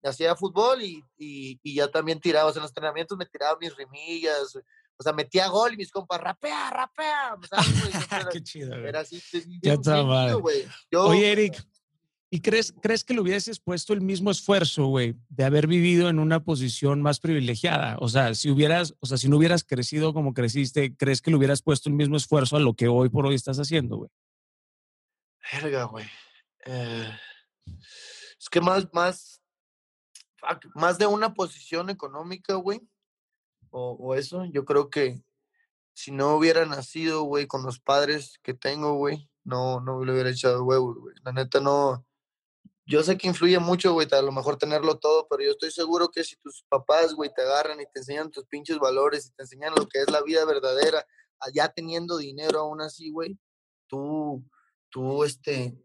hacía 0.03 0.35
fútbol 0.35 0.81
y, 0.81 1.01
y, 1.17 1.57
y, 1.63 1.75
ya 1.75 1.87
también 1.89 2.19
tiraba, 2.19 2.49
o 2.49 2.51
sea, 2.51 2.59
en 2.59 2.63
los 2.63 2.71
entrenamientos 2.71 3.17
me 3.17 3.25
tiraba 3.25 3.57
mis 3.61 3.73
rimillas, 3.77 4.57
o 4.97 5.03
sea, 5.03 5.13
metía 5.13 5.47
gol 5.47 5.73
y 5.73 5.77
mis 5.77 5.89
compas, 5.89 6.19
rapea, 6.19 6.69
rapea. 6.69 7.37
Qué 8.33 8.43
chido, 8.43 8.71
güey. 8.71 8.89
Era 8.89 8.99
así. 8.99 9.21
Ya 9.61 9.75
está 9.75 10.03
mal. 10.03 10.41
Oye, 10.91 11.31
Eric, 11.31 11.65
¿y 12.29 12.41
crees, 12.41 12.73
crees 12.81 13.03
que 13.03 13.13
le 13.13 13.21
hubieses 13.21 13.59
puesto 13.59 13.93
el 13.93 14.01
mismo 14.01 14.31
esfuerzo, 14.31 14.87
güey, 14.87 15.15
de 15.29 15.43
haber 15.45 15.67
vivido 15.67 16.09
en 16.09 16.19
una 16.19 16.43
posición 16.43 17.01
más 17.01 17.19
privilegiada? 17.19 17.97
O 17.99 18.09
sea, 18.09 18.33
si 18.35 18.49
hubieras, 18.49 18.95
o 18.99 19.05
sea, 19.05 19.17
si 19.17 19.29
no 19.29 19.37
hubieras 19.37 19.63
crecido 19.63 20.13
como 20.13 20.33
creciste, 20.33 20.95
¿crees 20.95 21.21
que 21.21 21.31
le 21.31 21.37
hubieras 21.37 21.61
puesto 21.61 21.89
el 21.89 21.95
mismo 21.95 22.17
esfuerzo 22.17 22.57
a 22.57 22.59
lo 22.59 22.73
que 22.73 22.87
hoy 22.87 23.09
por 23.09 23.25
hoy 23.25 23.35
estás 23.35 23.57
haciendo, 23.57 23.97
güey? 23.97 24.09
Verga, 25.53 25.85
güey. 25.85 26.05
Eh, 26.65 27.11
es 28.39 28.49
que 28.49 28.61
más, 28.61 28.87
más, 28.93 29.41
más 30.75 30.97
de 30.97 31.05
una 31.05 31.33
posición 31.33 31.89
económica, 31.89 32.53
güey 32.55 32.81
o, 33.71 34.15
eso, 34.15 34.45
yo 34.45 34.65
creo 34.65 34.89
que 34.89 35.21
si 35.93 36.11
no 36.11 36.35
hubiera 36.35 36.65
nacido, 36.65 37.23
güey, 37.23 37.47
con 37.47 37.63
los 37.63 37.79
padres 37.79 38.39
que 38.41 38.53
tengo, 38.53 38.95
güey, 38.95 39.29
no, 39.43 39.79
no 39.81 40.03
le 40.03 40.13
hubiera 40.13 40.29
echado 40.29 40.63
huevos, 40.63 40.97
güey. 40.97 41.15
La 41.23 41.31
neta 41.33 41.59
no. 41.59 42.05
Yo 42.89 43.03
sé 43.03 43.19
que 43.19 43.27
influye 43.27 43.59
mucho, 43.59 43.93
güey, 43.93 44.07
a 44.11 44.21
lo 44.23 44.31
mejor 44.31 44.57
tenerlo 44.57 44.97
todo, 44.97 45.27
pero 45.29 45.43
yo 45.43 45.51
estoy 45.51 45.69
seguro 45.69 46.09
que 46.09 46.23
si 46.23 46.35
tus 46.37 46.65
papás, 46.67 47.13
güey, 47.13 47.31
te 47.31 47.43
agarran 47.43 47.79
y 47.79 47.85
te 47.85 47.99
enseñan 47.99 48.31
tus 48.31 48.45
pinches 48.45 48.79
valores 48.79 49.27
y 49.27 49.31
te 49.31 49.43
enseñan 49.43 49.75
lo 49.77 49.87
que 49.87 50.01
es 50.01 50.09
la 50.09 50.23
vida 50.23 50.43
verdadera, 50.43 51.05
allá 51.39 51.67
teniendo 51.67 52.17
dinero 52.17 52.61
aún 52.61 52.81
así, 52.81 53.11
güey, 53.11 53.37
tú, 53.87 54.43
tú, 54.89 55.23
este, 55.23 55.79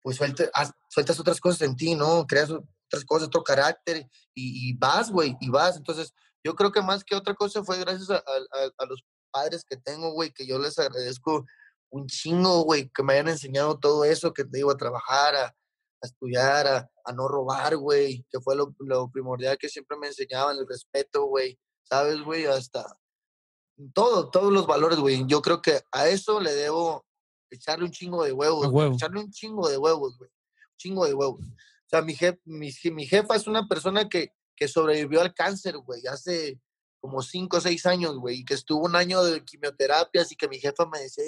pues 0.00 0.16
sueltas, 0.16 0.50
sueltas 0.88 1.20
otras 1.20 1.40
cosas 1.42 1.60
en 1.60 1.76
ti, 1.76 1.94
¿no? 1.94 2.26
Creas 2.26 2.50
otras 2.50 3.04
cosas, 3.04 3.28
otro 3.28 3.44
carácter 3.44 4.08
y, 4.34 4.70
y 4.70 4.72
vas, 4.78 5.10
güey, 5.10 5.36
y 5.40 5.50
vas. 5.50 5.76
Entonces, 5.76 6.14
yo 6.42 6.54
creo 6.54 6.72
que 6.72 6.80
más 6.80 7.04
que 7.04 7.16
otra 7.16 7.34
cosa 7.34 7.64
fue 7.64 7.78
gracias 7.80 8.08
a, 8.08 8.86
los 8.86 9.04
padres 9.30 9.62
que 9.68 9.76
tengo, 9.76 10.12
güey, 10.12 10.32
que 10.32 10.46
yo 10.46 10.58
les 10.58 10.78
agradezco 10.78 11.44
un 11.90 12.06
chingo, 12.06 12.62
güey, 12.62 12.88
que 12.94 13.02
me 13.02 13.12
hayan 13.12 13.28
enseñado 13.28 13.78
todo 13.78 14.04
eso, 14.04 14.32
que 14.32 14.44
te 14.44 14.60
iba 14.60 14.72
a 14.72 14.78
trabajar, 14.78 15.36
a, 15.36 15.54
estudiar, 16.02 16.66
a, 16.66 17.12
no 17.12 17.28
robar, 17.28 17.76
güey, 17.76 18.24
que 18.30 18.40
fue 18.40 18.56
lo, 18.56 18.74
lo, 18.80 19.10
primordial 19.10 19.58
que 19.58 19.68
siempre 19.68 19.96
me 19.96 20.08
enseñaban, 20.08 20.58
el 20.58 20.66
respeto, 20.66 21.24
güey, 21.26 21.58
¿sabes, 21.84 22.20
güey? 22.20 22.46
Hasta 22.46 22.84
todo, 23.92 24.30
todos 24.30 24.52
los 24.52 24.66
valores, 24.66 24.98
güey. 24.98 25.24
Yo 25.26 25.42
creo 25.42 25.60
que 25.62 25.82
a 25.92 26.08
eso 26.08 26.40
le 26.40 26.52
debo 26.52 27.04
echarle 27.50 27.84
un 27.84 27.90
chingo 27.90 28.24
de 28.24 28.32
huevos, 28.32 28.94
echarle 28.94 29.20
un 29.20 29.30
chingo 29.30 29.68
de 29.68 29.78
huevos, 29.78 30.16
güey, 30.18 30.30
un 30.30 30.76
chingo 30.76 31.06
de 31.06 31.14
huevos. 31.14 31.40
O 31.42 31.88
sea, 31.88 32.02
mi, 32.02 32.14
jef, 32.14 32.38
mi, 32.44 32.70
mi 32.92 33.06
jefa 33.06 33.36
es 33.36 33.46
una 33.46 33.68
persona 33.68 34.08
que, 34.08 34.32
que 34.56 34.68
sobrevivió 34.68 35.20
al 35.20 35.34
cáncer, 35.34 35.76
güey, 35.78 36.06
hace 36.06 36.60
como 37.00 37.22
cinco 37.22 37.58
o 37.58 37.60
seis 37.60 37.86
años, 37.86 38.16
güey, 38.16 38.38
y 38.38 38.44
que 38.44 38.54
estuvo 38.54 38.84
un 38.84 38.96
año 38.96 39.22
de 39.22 39.44
quimioterapias 39.44 40.32
y 40.32 40.36
que 40.36 40.48
mi 40.48 40.58
jefa 40.58 40.86
me 40.86 40.98
decía, 41.00 41.24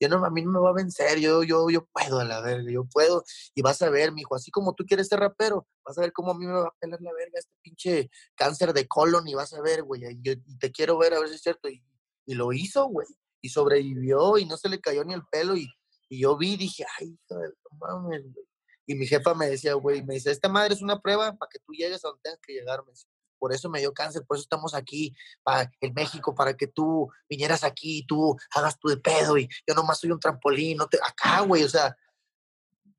yo 0.00 0.08
no, 0.08 0.24
a 0.24 0.30
mí 0.30 0.42
no 0.42 0.50
me 0.50 0.60
va 0.60 0.70
a 0.70 0.74
vencer, 0.74 1.18
yo, 1.18 1.42
yo, 1.42 1.68
yo 1.70 1.86
puedo 1.86 2.20
a 2.20 2.24
la 2.24 2.40
verga, 2.40 2.70
yo 2.70 2.84
puedo, 2.84 3.24
y 3.54 3.62
vas 3.62 3.82
a 3.82 3.90
ver, 3.90 4.12
mijo, 4.12 4.34
así 4.34 4.50
como 4.50 4.74
tú 4.74 4.84
quieres 4.84 5.08
ser 5.08 5.20
rapero, 5.20 5.66
vas 5.84 5.98
a 5.98 6.02
ver 6.02 6.12
cómo 6.12 6.32
a 6.32 6.38
mí 6.38 6.46
me 6.46 6.52
va 6.52 6.68
a 6.68 6.74
pelar 6.78 7.00
la 7.00 7.12
verga 7.12 7.38
este 7.38 7.52
pinche 7.62 8.10
cáncer 8.34 8.72
de 8.72 8.86
colon, 8.86 9.26
y 9.26 9.34
vas 9.34 9.52
a 9.54 9.60
ver, 9.60 9.82
güey, 9.82 10.02
y, 10.04 10.36
te 10.58 10.72
quiero 10.72 10.98
ver 10.98 11.14
a 11.14 11.20
ver 11.20 11.28
si 11.28 11.34
es 11.36 11.42
cierto, 11.42 11.68
y, 11.68 11.82
y 12.26 12.34
lo 12.34 12.52
hizo, 12.52 12.86
güey, 12.86 13.08
y 13.40 13.48
sobrevivió, 13.48 14.38
y 14.38 14.44
no 14.44 14.56
se 14.56 14.68
le 14.68 14.80
cayó 14.80 15.04
ni 15.04 15.14
el 15.14 15.22
pelo, 15.30 15.56
y, 15.56 15.68
y 16.08 16.20
yo 16.20 16.36
vi, 16.36 16.56
dije, 16.56 16.84
ay, 16.98 17.18
de 17.28 17.52
mames, 17.78 18.22
güey. 18.32 18.46
Y 18.86 18.94
mi 18.94 19.06
jefa 19.06 19.34
me 19.34 19.50
decía, 19.50 19.74
güey, 19.74 20.02
me 20.02 20.14
dice, 20.14 20.30
esta 20.30 20.48
madre 20.48 20.72
es 20.72 20.80
una 20.80 20.98
prueba 20.98 21.36
para 21.36 21.50
que 21.50 21.58
tú 21.58 21.74
llegues 21.74 22.02
a 22.04 22.08
donde 22.08 22.22
tengas 22.22 22.40
que 22.40 22.54
llegar, 22.54 22.82
me 22.86 22.92
por 23.38 23.52
eso 23.52 23.68
me 23.68 23.80
dio 23.80 23.92
cáncer, 23.92 24.24
por 24.26 24.36
eso 24.36 24.42
estamos 24.42 24.74
aquí 24.74 25.14
para, 25.42 25.70
en 25.80 25.94
México, 25.94 26.34
para 26.34 26.54
que 26.54 26.66
tú 26.66 27.08
vinieras 27.28 27.64
aquí 27.64 27.98
y 27.98 28.06
tú 28.06 28.36
hagas 28.54 28.78
tu 28.78 28.88
de 28.88 28.96
pedo 28.96 29.38
y 29.38 29.48
yo 29.66 29.74
nomás 29.74 30.00
soy 30.00 30.10
un 30.10 30.20
trampolín, 30.20 30.76
no 30.76 30.86
te, 30.86 30.98
acá, 30.98 31.40
güey, 31.40 31.64
o 31.64 31.68
sea, 31.68 31.96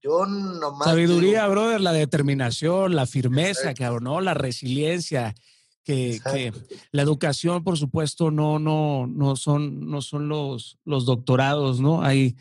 yo 0.01 0.25
nomás... 0.25 0.87
Sabiduría, 0.87 1.47
brother, 1.47 1.81
la 1.81 1.91
determinación, 1.91 2.95
la 2.95 3.05
firmeza, 3.05 3.73
cabrón, 3.73 4.05
¿no? 4.05 4.21
La 4.21 4.33
resiliencia, 4.33 5.35
que, 5.83 6.21
que, 6.31 6.53
la 6.91 7.01
educación, 7.01 7.63
por 7.63 7.77
supuesto, 7.77 8.31
no, 8.31 8.59
no, 8.59 9.07
no 9.07 9.35
son, 9.35 9.89
no 9.89 10.01
son 10.01 10.29
los, 10.29 10.77
los 10.85 11.05
doctorados, 11.05 11.81
¿no? 11.81 12.01
Hay, 12.01 12.37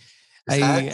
hay, 0.47 0.63
hay, 0.63 0.91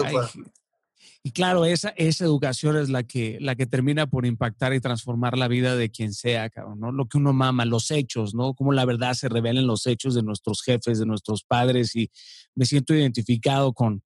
y 1.26 1.32
claro, 1.32 1.64
esa, 1.64 1.88
esa 1.96 2.26
educación 2.26 2.76
es 2.76 2.90
la 2.90 3.02
que, 3.02 3.38
la 3.40 3.54
que 3.54 3.64
termina 3.64 4.06
por 4.06 4.26
impactar 4.26 4.74
y 4.74 4.80
transformar 4.80 5.38
la 5.38 5.48
vida 5.48 5.74
de 5.74 5.90
quien 5.90 6.12
sea, 6.12 6.50
cabrón, 6.50 6.80
¿no? 6.80 6.92
Lo 6.92 7.06
que 7.06 7.16
uno 7.16 7.32
mama, 7.32 7.64
los 7.64 7.90
hechos, 7.90 8.34
¿no? 8.34 8.52
Cómo 8.52 8.72
la 8.74 8.84
verdad 8.84 9.14
se 9.14 9.30
revela 9.30 9.58
en 9.58 9.66
los 9.66 9.86
hechos 9.86 10.14
de 10.14 10.22
nuestros 10.22 10.62
jefes, 10.62 10.98
de 10.98 11.06
nuestros 11.06 11.42
padres 11.42 11.96
y 11.96 12.10
me 12.54 12.66
siento 12.66 12.94
identificado 12.94 13.72
con, 13.72 14.02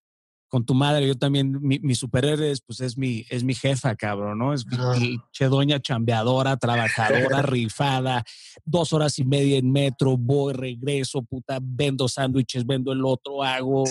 con 0.53 0.67
tu 0.67 0.75
madre. 0.75 1.07
Yo 1.07 1.15
también, 1.15 1.57
mi, 1.63 1.79
mi 1.79 1.95
superhéroe 1.95 2.53
pues 2.67 2.79
es 2.79 2.95
mi, 2.95 3.25
es 3.31 3.43
mi 3.43 3.55
jefa, 3.55 3.95
cabrón, 3.95 4.37
¿no? 4.37 4.53
Es 4.53 4.67
mi 4.67 5.17
chedoña 5.31 5.79
chambeadora, 5.79 6.57
trabajadora, 6.57 7.41
rifada, 7.41 8.23
dos 8.63 8.93
horas 8.93 9.17
y 9.17 9.25
media 9.25 9.57
en 9.57 9.71
metro, 9.71 10.15
voy, 10.15 10.53
regreso, 10.53 11.23
puta, 11.23 11.57
vendo 11.59 12.07
sándwiches, 12.07 12.67
vendo 12.67 12.91
el 12.91 13.03
otro, 13.03 13.41
hago, 13.41 13.85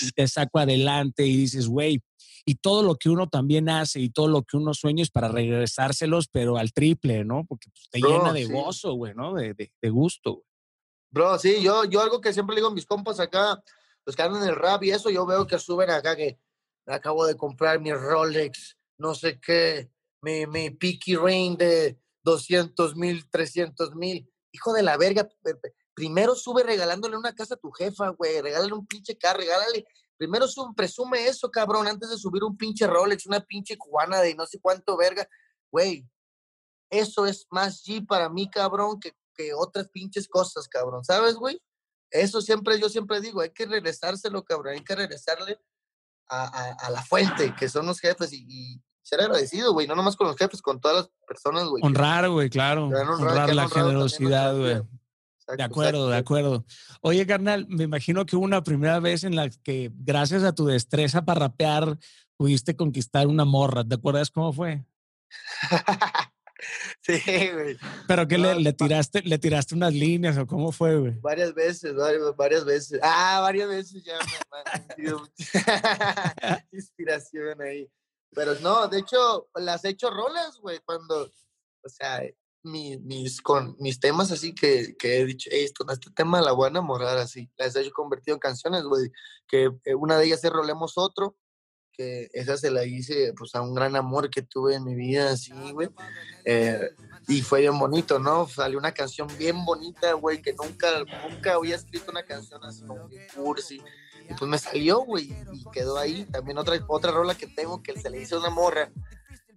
y 0.00 0.10
te 0.10 0.26
saco 0.26 0.58
adelante 0.58 1.24
y 1.24 1.36
dices, 1.36 1.68
güey, 1.68 2.02
y 2.44 2.56
todo 2.56 2.82
lo 2.82 2.96
que 2.96 3.10
uno 3.10 3.28
también 3.28 3.68
hace 3.68 4.00
y 4.00 4.10
todo 4.10 4.26
lo 4.26 4.42
que 4.42 4.56
uno 4.56 4.74
sueña 4.74 5.04
es 5.04 5.10
para 5.12 5.28
regresárselos, 5.28 6.26
pero 6.26 6.56
al 6.56 6.72
triple, 6.72 7.24
¿no? 7.24 7.44
Porque 7.46 7.70
pues, 7.70 7.90
te 7.90 8.00
llena 8.00 8.32
de 8.32 8.46
gozo, 8.46 8.94
güey, 8.94 9.14
¿no? 9.14 9.34
De, 9.34 9.54
de, 9.54 9.88
gusto, 9.88 10.42
Bro, 11.12 11.38
sí, 11.38 11.62
yo, 11.62 11.84
yo 11.84 12.02
algo 12.02 12.20
que 12.20 12.32
siempre 12.32 12.54
le 12.54 12.60
digo 12.60 12.72
a 12.72 12.74
mis 12.74 12.86
compas 12.86 13.20
acá, 13.20 13.62
los 14.08 14.16
que 14.16 14.22
andan 14.22 14.42
en 14.42 14.48
el 14.48 14.56
rap 14.56 14.82
y 14.84 14.90
eso, 14.90 15.10
yo 15.10 15.26
veo 15.26 15.46
que 15.46 15.58
suben 15.58 15.90
acá 15.90 16.16
que 16.16 16.40
acabo 16.86 17.26
de 17.26 17.36
comprar 17.36 17.78
mi 17.78 17.92
Rolex, 17.92 18.78
no 18.96 19.14
sé 19.14 19.38
qué, 19.38 19.90
mi, 20.22 20.46
mi 20.46 20.70
Peaky 20.70 21.16
Rain 21.16 21.58
de 21.58 22.00
200 22.22 22.96
mil, 22.96 23.28
300 23.28 23.94
mil. 23.96 24.26
Hijo 24.50 24.72
de 24.72 24.82
la 24.82 24.96
verga, 24.96 25.28
primero 25.92 26.34
sube 26.34 26.62
regalándole 26.62 27.18
una 27.18 27.34
casa 27.34 27.56
a 27.56 27.58
tu 27.58 27.70
jefa, 27.70 28.08
güey, 28.08 28.40
regálale 28.40 28.72
un 28.72 28.86
pinche 28.86 29.18
carro, 29.18 29.40
regálale 29.40 29.84
Primero 30.16 30.46
presume 30.74 31.26
eso, 31.26 31.50
cabrón, 31.50 31.86
antes 31.86 32.08
de 32.08 32.16
subir 32.16 32.42
un 32.42 32.56
pinche 32.56 32.86
Rolex, 32.86 33.26
una 33.26 33.40
pinche 33.40 33.76
cubana 33.76 34.22
de 34.22 34.34
no 34.34 34.46
sé 34.46 34.58
cuánto 34.58 34.96
verga. 34.96 35.28
Güey, 35.70 36.08
eso 36.88 37.26
es 37.26 37.46
más 37.50 37.84
G 37.84 38.06
para 38.06 38.30
mí, 38.30 38.48
cabrón, 38.48 38.98
que, 39.00 39.12
que 39.34 39.52
otras 39.52 39.86
pinches 39.90 40.26
cosas, 40.26 40.66
cabrón. 40.66 41.04
¿Sabes, 41.04 41.34
güey? 41.34 41.60
Eso 42.10 42.40
siempre, 42.40 42.80
yo 42.80 42.88
siempre 42.88 43.20
digo, 43.20 43.40
hay 43.40 43.50
que 43.50 43.66
regresárselo, 43.66 44.44
cabrón, 44.44 44.74
hay 44.74 44.84
que 44.84 44.94
regresarle 44.94 45.58
a, 46.28 46.72
a, 46.72 46.90
la 46.90 47.02
fuente, 47.02 47.54
que 47.58 47.68
son 47.68 47.86
los 47.86 48.00
jefes, 48.00 48.32
y, 48.32 48.80
ser 49.02 49.22
agradecido, 49.22 49.72
güey, 49.72 49.86
no 49.86 49.94
nomás 49.94 50.16
con 50.16 50.26
los 50.26 50.36
jefes, 50.36 50.60
con 50.60 50.80
todas 50.80 50.96
las 50.98 51.10
personas, 51.26 51.66
güey. 51.68 51.82
Honrar, 51.82 52.28
güey, 52.28 52.50
claro. 52.50 52.88
Honrar, 52.88 53.54
la 53.54 53.68
generosidad, 53.68 54.54
güey 54.54 54.82
de 55.56 55.62
acuerdo, 55.62 56.10
de 56.10 56.16
acuerdo. 56.16 56.64
Oye, 57.00 57.26
carnal, 57.26 57.66
me 57.68 57.84
imagino 57.84 58.26
que 58.26 58.36
hubo 58.36 58.44
una 58.44 58.62
primera 58.62 59.00
vez 59.00 59.24
en 59.24 59.34
la 59.34 59.48
que, 59.48 59.90
gracias 59.94 60.42
a 60.42 60.54
tu 60.54 60.66
destreza 60.66 61.24
para 61.24 61.40
rapear, 61.40 61.98
pudiste 62.36 62.76
conquistar 62.76 63.26
una 63.26 63.44
morra. 63.44 63.84
¿Te 63.84 63.94
acuerdas 63.94 64.30
cómo 64.30 64.52
fue? 64.52 64.84
sí, 67.08 67.50
güey. 67.52 67.78
¿Pero 68.06 68.28
que 68.28 68.38
le, 68.38 68.72
tiraste, 68.72 69.22
le 69.22 69.38
tiraste 69.38 69.74
unas 69.74 69.94
líneas 69.94 70.36
o 70.36 70.46
cómo 70.46 70.72
fue, 70.72 70.98
güey? 70.98 71.12
Varias 71.20 71.54
veces, 71.54 71.94
varias, 72.36 72.64
veces. 72.64 73.00
Ah, 73.02 73.40
varias 73.40 73.68
veces 73.68 74.04
ya 74.04 74.18
me, 74.98 75.04
inspiración 76.72 77.60
ahí. 77.62 77.90
Pero 78.34 78.54
no, 78.60 78.88
de 78.88 78.98
hecho, 78.98 79.48
las 79.54 79.84
he 79.84 79.90
hecho 79.90 80.10
rolas, 80.10 80.58
güey, 80.60 80.80
cuando, 80.84 81.24
o 81.82 81.88
sea, 81.88 82.22
mis, 82.62 83.40
con, 83.40 83.76
mis 83.78 83.98
temas 84.00 84.30
así 84.30 84.54
que, 84.54 84.96
que 84.98 85.20
he 85.20 85.24
dicho, 85.24 85.48
esto, 85.50 85.86
este 85.90 86.10
tema 86.10 86.40
la 86.42 86.52
voy 86.52 86.66
a 86.66 86.70
enamorar 86.70 87.18
así. 87.18 87.50
Las 87.56 87.74
he 87.76 87.90
convertido 87.90 88.34
en 88.34 88.40
canciones, 88.40 88.84
güey. 88.84 89.10
Que 89.46 89.70
eh, 89.84 89.94
una 89.94 90.18
de 90.18 90.26
ellas 90.26 90.44
es 90.44 90.50
Rolemos 90.50 90.98
Otro, 90.98 91.36
que 91.98 92.30
esa 92.32 92.56
se 92.56 92.70
la 92.70 92.84
hice 92.84 93.34
pues 93.36 93.56
a 93.56 93.60
un 93.60 93.74
gran 93.74 93.96
amor 93.96 94.30
que 94.30 94.42
tuve 94.42 94.76
en 94.76 94.84
mi 94.84 94.94
vida, 94.94 95.32
así, 95.32 95.52
güey. 95.72 95.88
Eh, 96.44 96.90
y 97.26 97.42
fue 97.42 97.62
bien 97.62 97.76
bonito, 97.76 98.20
¿no? 98.20 98.46
Salió 98.46 98.78
una 98.78 98.92
canción 98.92 99.26
bien 99.36 99.64
bonita, 99.64 100.12
güey, 100.12 100.40
que 100.40 100.54
nunca, 100.54 100.88
nunca 101.28 101.54
había 101.54 101.74
escrito 101.74 102.12
una 102.12 102.22
canción 102.22 102.64
así 102.64 102.82
como 102.84 103.08
cursi. 103.34 103.82
Y 104.30 104.34
pues 104.34 104.48
me 104.48 104.58
salió, 104.58 105.00
güey, 105.00 105.34
y 105.52 105.64
quedó 105.72 105.98
ahí. 105.98 106.24
También 106.26 106.58
otra, 106.58 106.78
otra 106.86 107.10
rola 107.10 107.34
que 107.34 107.48
tengo 107.48 107.82
que 107.82 108.00
se 108.00 108.08
le 108.10 108.22
hizo 108.22 108.38
una 108.38 108.50
morra, 108.50 108.92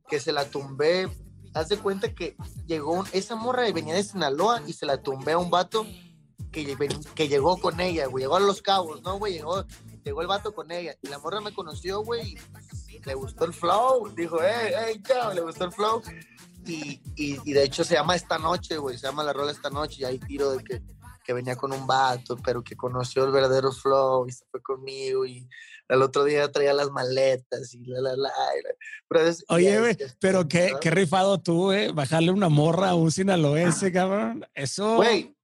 que 0.09 0.19
se 0.19 0.31
la 0.31 0.45
tumbé 0.45 1.07
haz 1.53 1.69
de 1.69 1.77
cuenta 1.77 2.13
que 2.13 2.35
llegó 2.65 3.03
esa 3.11 3.35
morra 3.35 3.67
y 3.67 3.73
venía 3.73 3.93
de 3.93 4.03
Sinaloa 4.03 4.63
y 4.65 4.73
se 4.73 4.85
la 4.85 5.01
tumbé 5.01 5.33
a 5.33 5.37
un 5.37 5.49
vato 5.49 5.85
que, 6.51 6.77
que 7.15 7.27
llegó 7.27 7.57
con 7.57 7.79
ella, 7.79 8.07
güey. 8.07 8.23
Llegó 8.23 8.37
a 8.37 8.39
Los 8.39 8.61
Cabos, 8.61 9.01
¿no, 9.03 9.17
güey? 9.17 9.33
Llegó, 9.33 9.65
llegó 10.03 10.21
el 10.21 10.27
vato 10.27 10.53
con 10.53 10.71
ella. 10.71 10.95
Y 11.01 11.07
la 11.07 11.19
morra 11.19 11.41
me 11.41 11.53
conoció, 11.53 12.03
güey, 12.03 12.35
y 12.89 12.99
le 13.05 13.13
gustó 13.13 13.45
el 13.45 13.53
flow. 13.53 14.09
Dijo, 14.15 14.39
hey, 14.41 14.73
hey, 14.77 15.01
chao, 15.05 15.33
le 15.33 15.41
gustó 15.41 15.65
el 15.65 15.71
flow. 15.71 16.01
Y, 16.65 17.01
y, 17.15 17.53
de 17.53 17.63
hecho 17.63 17.83
se 17.83 17.95
llama 17.95 18.15
Esta 18.15 18.37
Noche, 18.37 18.77
güey. 18.77 18.97
Se 18.97 19.07
llama 19.07 19.23
la 19.23 19.33
rola 19.33 19.51
Esta 19.51 19.69
Noche. 19.69 20.01
Y 20.01 20.05
hay 20.05 20.19
tiro 20.19 20.51
de 20.51 20.63
que, 20.63 20.81
que 21.23 21.33
venía 21.33 21.55
con 21.55 21.73
un 21.73 21.87
vato, 21.87 22.37
pero 22.37 22.63
que 22.63 22.75
conoció 22.75 23.23
el 23.25 23.31
verdadero 23.31 23.71
flow 23.71 24.27
y 24.27 24.31
se 24.31 24.45
fue 24.51 24.61
conmigo. 24.61 25.25
Y 25.25 25.47
al 25.89 26.01
otro 26.03 26.23
día 26.23 26.51
traía 26.51 26.73
las 26.73 26.89
maletas 26.89 27.73
y 27.73 27.85
la, 27.85 28.01
la, 28.01 28.15
la. 28.15 28.31
Oye, 29.49 29.79
güey, 29.79 29.97
pero 30.19 30.47
qué, 30.47 30.73
qué, 30.79 30.89
rifado 30.89 31.39
tú, 31.41 31.71
eh, 31.71 31.91
bajarle 31.91 32.31
una 32.31 32.47
morra 32.47 32.89
a 32.89 32.95
un 32.95 33.11
sinaloense, 33.11 33.91
cabrón. 33.91 34.45
Eso. 34.53 34.95
Güey, 34.95 35.35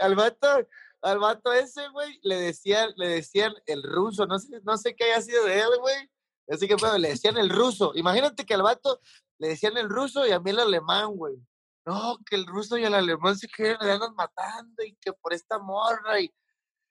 al 0.00 0.14
vato, 0.16 0.66
al 1.02 1.18
vato 1.18 1.52
ese, 1.52 1.88
güey, 1.88 2.18
le 2.22 2.36
decían, 2.36 2.90
le 2.96 3.08
decían 3.08 3.54
el 3.66 3.82
ruso, 3.82 4.26
no 4.26 4.38
sé, 4.38 4.60
no 4.64 4.76
sé 4.76 4.94
qué 4.94 5.04
haya 5.04 5.22
sido 5.22 5.44
de 5.44 5.60
él, 5.60 5.70
güey. 5.80 6.10
Así 6.50 6.66
que, 6.66 6.76
bueno, 6.76 6.98
le 6.98 7.08
decían 7.10 7.36
el 7.36 7.50
ruso. 7.50 7.92
Imagínate 7.94 8.44
que 8.44 8.54
al 8.54 8.62
vato 8.62 9.00
le 9.38 9.48
decían 9.48 9.76
el 9.76 9.88
ruso 9.88 10.26
y 10.26 10.32
a 10.32 10.40
mí 10.40 10.50
el 10.50 10.60
alemán, 10.60 11.14
güey. 11.14 11.36
No, 11.84 12.18
que 12.28 12.36
el 12.36 12.46
ruso 12.46 12.76
y 12.76 12.84
el 12.84 12.94
alemán 12.94 13.38
se 13.38 13.48
quedan 13.48 14.14
matando 14.14 14.82
y 14.84 14.94
que 14.96 15.12
por 15.12 15.32
esta 15.32 15.58
morra 15.58 16.20
y, 16.20 16.30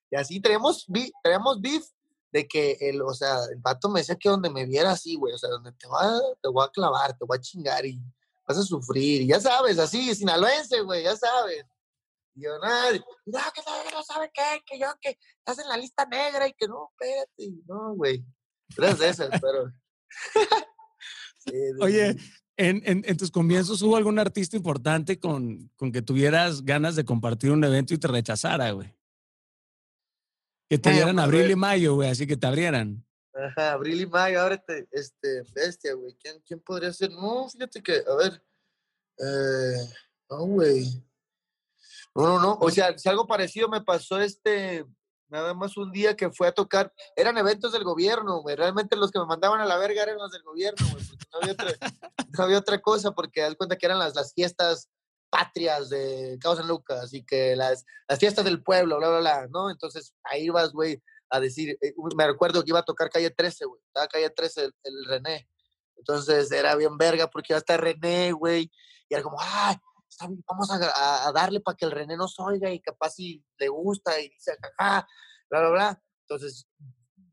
y 0.09 0.15
así 0.15 0.39
tenemos, 0.39 0.85
tenemos 1.23 1.61
beef 1.61 1.85
de 2.31 2.47
que 2.47 2.77
el, 2.79 3.01
o 3.01 3.13
sea, 3.13 3.37
el 3.51 3.59
vato 3.59 3.89
me 3.89 3.99
decía 3.99 4.15
que 4.15 4.29
donde 4.29 4.49
me 4.49 4.65
viera 4.65 4.91
así, 4.91 5.15
güey, 5.15 5.33
o 5.33 5.37
sea, 5.37 5.49
donde 5.49 5.71
te, 5.73 5.87
va, 5.87 6.19
te 6.41 6.49
voy 6.49 6.65
a 6.65 6.69
clavar, 6.69 7.17
te 7.17 7.25
voy 7.25 7.37
a 7.37 7.41
chingar 7.41 7.85
y 7.85 8.01
vas 8.47 8.57
a 8.57 8.63
sufrir, 8.63 9.21
y 9.21 9.27
ya 9.27 9.39
sabes, 9.39 9.77
así, 9.79 10.15
sinaloense, 10.15 10.81
güey, 10.81 11.03
ya 11.03 11.15
sabes. 11.15 11.65
Y 12.38 12.43
yo, 12.43 12.51
no, 12.59 12.91
no, 12.91 13.39
que 13.53 13.61
no, 13.91 14.03
sabe 14.03 14.29
qué, 14.31 14.61
que 14.63 14.79
yo, 14.79 14.88
que 15.01 15.17
estás 15.39 15.57
en 15.57 15.67
la 15.67 15.77
lista 15.77 16.05
negra 16.05 16.47
y 16.47 16.53
que 16.53 16.67
no, 16.67 16.91
espérate, 16.91 17.63
no, 17.67 17.95
güey. 17.95 18.23
Tres 18.75 18.99
de 18.99 19.09
esas, 19.09 19.29
pero... 19.41 19.71
Oye, 21.81 22.15
en, 22.57 22.81
en, 22.85 23.03
en, 23.05 23.17
tus 23.17 23.31
comienzos 23.31 23.81
hubo 23.81 23.95
algún 23.95 24.19
artista 24.19 24.55
importante 24.55 25.19
con, 25.19 25.71
con 25.77 25.91
que 25.91 26.01
tuvieras 26.01 26.63
ganas 26.63 26.95
de 26.95 27.05
compartir 27.05 27.51
un 27.51 27.63
evento 27.63 27.93
y 27.93 27.97
te 27.97 28.07
rechazara, 28.07 28.69
güey. 28.71 28.93
Que 30.69 30.77
te 30.77 30.91
dieran 30.91 31.17
abril 31.17 31.49
y 31.49 31.55
mayo, 31.55 31.95
güey, 31.95 32.09
así 32.09 32.27
que 32.27 32.38
te 32.38 32.45
abrieran. 32.45 33.03
Ajá, 33.33 33.73
Abril 33.73 34.01
y 34.01 34.07
Mayo, 34.07 34.41
ábrete, 34.41 34.88
este, 34.91 35.43
bestia, 35.53 35.93
güey. 35.93 36.15
¿Quién, 36.15 36.41
¿Quién 36.41 36.59
podría 36.59 36.91
ser? 36.91 37.11
No, 37.11 37.47
fíjate 37.47 37.81
que, 37.83 38.03
a 38.07 38.15
ver. 38.15 38.43
Eh, 39.19 39.89
no, 40.29 40.38
güey. 40.47 41.06
No, 42.18 42.26
no, 42.26 42.39
no. 42.39 42.57
O 42.59 42.72
sea, 42.72 42.97
si 42.97 43.07
algo 43.07 43.28
parecido 43.28 43.70
me 43.70 43.82
pasó 43.82 44.20
este, 44.20 44.84
nada 45.30 45.53
más 45.53 45.78
un 45.78 45.91
día 45.91 46.15
que 46.15 46.32
fue 46.32 46.47
a 46.47 46.51
tocar. 46.51 46.91
Eran 47.15 47.38
eventos 47.38 47.72
del 47.72 47.84
gobierno, 47.84 48.41
güey. 48.41 48.55
Realmente 48.55 48.95
los 48.95 49.11
que 49.11 49.20
me 49.20 49.28
mandaban 49.28 49.61
a 49.61 49.65
la 49.65 49.78
verga 49.78 50.01
eran 50.01 50.18
los 50.18 50.32
del 50.32 50.41
gobierno, 50.41 50.84
güey. 50.91 51.05
no 51.32 51.39
había 51.39 51.53
otra, 51.53 51.70
no 52.36 52.43
había 52.43 52.57
otra 52.57 52.82
cosa, 52.82 53.11
porque 53.11 53.41
das 53.41 53.53
cuenta 53.53 53.76
que 53.76 53.86
eran 53.86 53.99
las, 53.99 54.15
las 54.15 54.34
fiestas 54.34 54.89
patrias 55.30 55.89
de 55.89 56.39
Cabo 56.41 56.55
San 56.55 56.68
Lucas 56.68 57.13
y 57.13 57.24
que 57.24 57.55
las, 57.55 57.86
las 58.07 58.18
fiestas 58.18 58.45
del 58.45 58.63
pueblo, 58.63 58.97
bla, 58.97 59.09
bla, 59.09 59.20
bla, 59.20 59.47
¿no? 59.51 59.70
Entonces 59.70 60.15
ahí 60.24 60.49
vas, 60.49 60.72
güey, 60.72 61.03
a 61.30 61.39
decir, 61.39 61.78
eh, 61.82 61.93
me 62.15 62.26
recuerdo 62.26 62.63
que 62.63 62.72
iba 62.72 62.80
a 62.80 62.86
tocar 62.86 63.11
calle 63.11 63.30
13, 63.30 63.65
güey, 63.65 63.80
estaba 63.86 64.07
calle 64.07 64.32
13 64.32 64.65
el, 64.65 64.74
el, 64.84 65.05
René. 65.05 65.47
Entonces 65.97 66.51
era 66.51 66.76
bien 66.76 66.97
verga 66.97 67.28
porque 67.30 67.53
iba 67.53 67.57
a 67.57 67.59
estar 67.59 67.80
René, 67.80 68.32
güey, 68.32 68.72
y 69.07 69.13
era 69.13 69.22
como, 69.22 69.38
ay, 69.39 69.76
vamos 70.47 70.72
a, 70.72 71.28
a, 71.28 71.32
darle 71.32 71.59
para 71.59 71.76
que 71.76 71.86
el 71.86 71.91
René 71.91 72.18
nos 72.18 72.39
oiga 72.39 72.72
y 72.72 72.80
capaz 72.80 73.11
si 73.11 73.43
le 73.57 73.68
gusta 73.70 74.20
y 74.20 74.30
dice, 74.30 74.57
jaja, 74.78 75.07
bla, 75.49 75.59
bla, 75.59 75.70
bla. 75.70 76.03
Entonces 76.22 76.68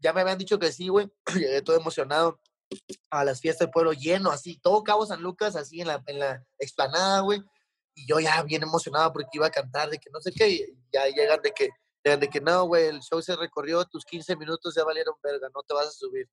ya 0.00 0.12
me 0.12 0.20
habían 0.20 0.38
dicho 0.38 0.58
que 0.58 0.72
sí, 0.72 0.88
güey, 0.88 1.10
llegué 1.34 1.62
todo 1.62 1.76
emocionado 1.76 2.40
a 3.10 3.24
las 3.24 3.40
fiestas 3.40 3.66
del 3.66 3.72
pueblo 3.72 3.92
lleno, 3.92 4.30
así, 4.30 4.58
todo 4.58 4.84
Cabo 4.84 5.06
San 5.06 5.22
Lucas, 5.22 5.56
así 5.56 5.80
en 5.80 5.88
la, 5.88 6.02
en 6.06 6.18
la 6.18 6.44
explanada, 6.58 7.20
güey. 7.20 7.42
Y 7.94 8.06
yo 8.08 8.18
ya 8.18 8.42
bien 8.42 8.62
emocionado 8.62 9.12
porque 9.12 9.30
iba 9.32 9.46
a 9.46 9.50
cantar, 9.50 9.88
de 9.88 9.98
que 9.98 10.10
no 10.10 10.20
sé 10.20 10.32
qué, 10.32 10.48
y 10.48 10.78
ya 10.92 11.06
llegan 11.06 11.40
de 11.42 11.52
que 11.52 11.70
de 12.04 12.28
que 12.28 12.40
no, 12.40 12.66
güey, 12.66 12.86
el 12.86 13.00
show 13.00 13.22
se 13.22 13.34
recorrió, 13.34 13.84
tus 13.86 14.04
15 14.04 14.36
minutos 14.36 14.74
ya 14.74 14.84
valieron 14.84 15.14
verga, 15.22 15.48
no 15.54 15.62
te 15.62 15.72
vas 15.72 15.86
a 15.86 15.90
subir. 15.90 16.28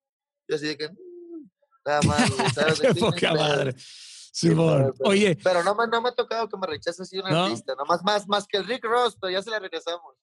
Yo 0.48 0.58
así 0.58 0.68
de 0.68 0.78
que, 0.78 0.90
mm, 0.90 1.50
nada 1.86 2.02
más, 2.02 2.30
¿sabes? 2.54 2.82
Qué 2.82 2.94
poca 2.94 3.34
madre. 3.34 3.74
Simón. 4.32 4.94
Oye. 5.02 5.38
Pero 5.44 5.64
no, 5.64 5.76
no 5.76 6.02
me 6.02 6.10
ha 6.10 6.14
tocado 6.14 6.48
que 6.48 6.58
me 6.58 6.66
rechace 6.66 7.04
así 7.04 7.20
un 7.20 7.30
¿no? 7.30 7.44
artista, 7.44 7.76
nomás 7.76 8.02
más, 8.04 8.28
más 8.28 8.48
que 8.48 8.58
el 8.58 8.66
Rick 8.66 8.86
Ross, 8.86 9.18
pero 9.20 9.32
ya 9.32 9.42
se 9.42 9.50
la 9.50 9.60
regresamos. 9.60 10.16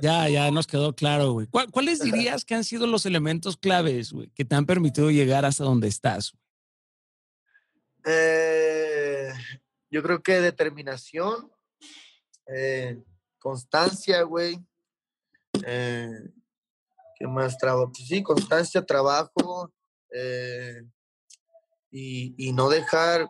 Ya, 0.00 0.28
ya 0.28 0.50
nos 0.50 0.66
quedó 0.66 0.94
claro, 0.94 1.32
güey. 1.32 1.46
¿Cuáles 1.46 2.00
dirías 2.02 2.44
que 2.44 2.54
han 2.54 2.64
sido 2.64 2.86
los 2.86 3.06
elementos 3.06 3.56
claves, 3.56 4.12
güey, 4.12 4.30
que 4.30 4.44
te 4.44 4.54
han 4.54 4.66
permitido 4.66 5.10
llegar 5.10 5.44
hasta 5.44 5.64
donde 5.64 5.88
estás? 5.88 6.32
Eh, 8.04 9.32
yo 9.90 10.02
creo 10.02 10.22
que 10.22 10.40
determinación, 10.40 11.52
eh, 12.46 13.00
constancia, 13.38 14.22
güey, 14.22 14.58
eh, 15.66 16.30
¿Qué 17.14 17.28
más 17.28 17.56
trabajo? 17.58 17.92
Pues 17.92 18.08
sí, 18.08 18.22
constancia, 18.22 18.84
trabajo 18.84 19.72
y, 21.90 22.34
y, 22.36 22.52
no 22.52 22.68
dejar, 22.68 23.28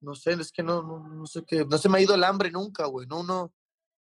no 0.00 0.14
sé, 0.14 0.32
es 0.32 0.52
que 0.52 0.62
no, 0.62 0.82
no, 0.82 0.98
no, 1.08 1.26
sé 1.26 1.44
qué, 1.46 1.64
no 1.64 1.78
se 1.78 1.88
me 1.88 1.98
ha 1.98 2.02
ido 2.02 2.14
el 2.14 2.24
hambre 2.24 2.50
nunca, 2.50 2.86
güey, 2.86 3.06
no, 3.06 3.22
no, 3.22 3.52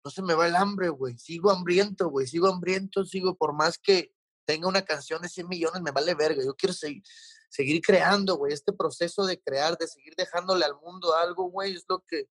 no 0.04 0.10
se 0.10 0.22
me 0.22 0.34
va 0.34 0.46
el 0.46 0.56
hambre, 0.56 0.88
güey, 0.88 1.18
sigo 1.18 1.50
hambriento, 1.50 2.08
güey, 2.08 2.26
sigo 2.26 2.48
hambriento, 2.48 3.04
sigo 3.04 3.36
por 3.36 3.52
más 3.52 3.78
que 3.78 4.12
tenga 4.44 4.68
una 4.68 4.82
canción 4.82 5.20
de 5.22 5.28
100 5.28 5.48
millones, 5.48 5.82
me 5.82 5.90
vale 5.90 6.14
verga, 6.14 6.42
yo 6.42 6.54
quiero 6.54 6.72
seguir, 6.72 7.02
seguir 7.50 7.82
creando, 7.82 8.36
güey, 8.36 8.52
este 8.52 8.72
proceso 8.72 9.26
de 9.26 9.40
crear, 9.40 9.76
de 9.76 9.86
seguir 9.86 10.14
dejándole 10.16 10.64
al 10.64 10.76
mundo 10.76 11.14
algo, 11.14 11.50
güey, 11.50 11.74
es 11.74 11.84
lo 11.88 12.04
que, 12.06 12.28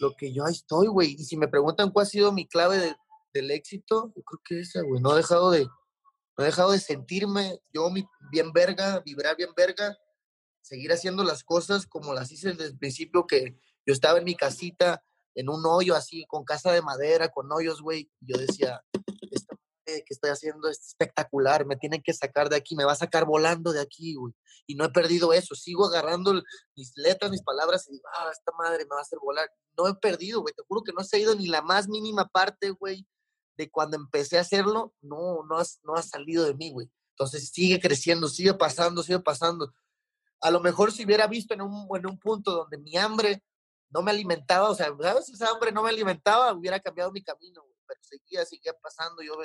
lo 0.00 0.14
que 0.16 0.32
yo 0.32 0.44
ahí 0.44 0.54
estoy, 0.54 0.86
güey, 0.88 1.12
y 1.12 1.24
si 1.24 1.36
me 1.36 1.48
preguntan 1.48 1.90
cuál 1.90 2.06
ha 2.06 2.08
sido 2.08 2.32
mi 2.32 2.48
clave 2.48 2.78
de, 2.78 2.96
del 3.34 3.50
éxito, 3.50 4.12
yo 4.16 4.22
creo 4.22 4.40
que 4.44 4.60
esa, 4.60 4.80
güey. 4.82 5.02
No 5.02 5.12
he 5.12 5.16
dejado 5.16 5.50
de, 5.50 5.64
no 5.64 6.44
he 6.44 6.44
dejado 6.44 6.72
de 6.72 6.78
sentirme 6.78 7.60
yo 7.72 7.88
bien 8.30 8.52
verga, 8.52 9.00
vibrar 9.00 9.36
bien 9.36 9.50
verga, 9.56 9.96
seguir 10.64 10.92
haciendo 10.92 11.24
las 11.24 11.44
cosas 11.44 11.86
como 11.86 12.14
las 12.14 12.32
hice 12.32 12.50
desde 12.50 12.64
el 12.64 12.78
principio, 12.78 13.26
que 13.26 13.56
yo 13.86 13.92
estaba 13.92 14.18
en 14.18 14.24
mi 14.24 14.34
casita, 14.34 15.04
en 15.34 15.50
un 15.50 15.64
hoyo 15.66 15.94
así, 15.94 16.24
con 16.26 16.44
casa 16.44 16.72
de 16.72 16.80
madera, 16.80 17.28
con 17.28 17.52
hoyos, 17.52 17.82
güey. 17.82 18.10
Yo 18.20 18.38
decía, 18.38 18.82
esta 19.30 19.56
que 19.84 20.02
estoy 20.08 20.30
haciendo 20.30 20.68
es 20.68 20.80
espectacular, 20.80 21.66
me 21.66 21.76
tienen 21.76 22.02
que 22.02 22.14
sacar 22.14 22.48
de 22.48 22.56
aquí, 22.56 22.74
me 22.74 22.84
va 22.84 22.92
a 22.92 22.96
sacar 22.96 23.26
volando 23.26 23.72
de 23.72 23.80
aquí, 23.80 24.14
güey. 24.14 24.32
Y 24.66 24.74
no 24.74 24.86
he 24.86 24.90
perdido 24.90 25.34
eso, 25.34 25.54
sigo 25.54 25.86
agarrando 25.86 26.42
mis 26.74 26.96
letras, 26.96 27.30
mis 27.30 27.42
palabras 27.42 27.86
y 27.88 27.92
digo, 27.92 28.04
ah, 28.16 28.30
esta 28.32 28.52
madre 28.56 28.84
me 28.84 28.94
va 28.94 28.98
a 28.98 29.02
hacer 29.02 29.18
volar. 29.22 29.50
No 29.76 29.86
he 29.86 29.94
perdido, 29.94 30.40
güey, 30.40 30.54
te 30.54 30.62
juro 30.66 30.82
que 30.82 30.92
no 30.92 31.02
he 31.12 31.18
ido 31.18 31.34
ni 31.34 31.46
la 31.46 31.60
más 31.60 31.88
mínima 31.88 32.26
parte, 32.26 32.70
güey, 32.70 33.06
de 33.58 33.70
cuando 33.70 33.96
empecé 33.96 34.38
a 34.38 34.40
hacerlo, 34.40 34.94
no, 35.02 35.44
no, 35.44 35.58
has, 35.58 35.80
no 35.84 35.94
ha 35.94 36.02
salido 36.02 36.44
de 36.44 36.54
mí, 36.54 36.72
güey. 36.72 36.90
Entonces 37.10 37.50
sigue 37.50 37.78
creciendo, 37.78 38.28
sigue 38.28 38.54
pasando, 38.54 39.02
sigue 39.02 39.20
pasando. 39.20 39.72
A 40.44 40.50
lo 40.50 40.60
mejor 40.60 40.92
si 40.92 41.06
hubiera 41.06 41.26
visto 41.26 41.54
en 41.54 41.62
un, 41.62 41.88
en 41.96 42.06
un 42.06 42.18
punto 42.18 42.52
donde 42.52 42.76
mi 42.76 42.98
hambre 42.98 43.42
no 43.88 44.02
me 44.02 44.10
alimentaba, 44.10 44.68
o 44.68 44.74
sea, 44.74 44.94
¿sabes? 45.00 45.30
Esa 45.30 45.48
hambre 45.48 45.72
no 45.72 45.82
me 45.82 45.88
alimentaba, 45.88 46.52
hubiera 46.52 46.78
cambiado 46.80 47.10
mi 47.12 47.22
camino. 47.22 47.64
Pero 47.86 48.00
seguía, 48.02 48.44
seguía 48.44 48.74
pasando, 48.74 49.22
yo 49.22 49.38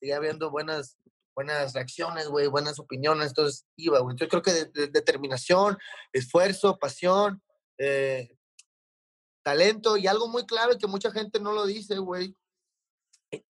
seguía 0.00 0.18
viendo 0.20 0.50
buenas, 0.50 0.96
buenas 1.34 1.74
reacciones, 1.74 2.28
güey, 2.28 2.46
buenas 2.46 2.78
opiniones, 2.78 3.28
entonces 3.28 3.66
iba. 3.76 4.00
Yo 4.16 4.26
creo 4.28 4.40
que 4.40 4.52
de, 4.52 4.86
determinación, 4.86 5.76
esfuerzo, 6.14 6.78
pasión, 6.78 7.42
eh, 7.76 8.34
talento 9.42 9.98
y 9.98 10.06
algo 10.06 10.28
muy 10.28 10.46
clave 10.46 10.78
que 10.78 10.86
mucha 10.86 11.10
gente 11.10 11.40
no 11.40 11.52
lo 11.52 11.66
dice, 11.66 11.98
güey, 11.98 12.34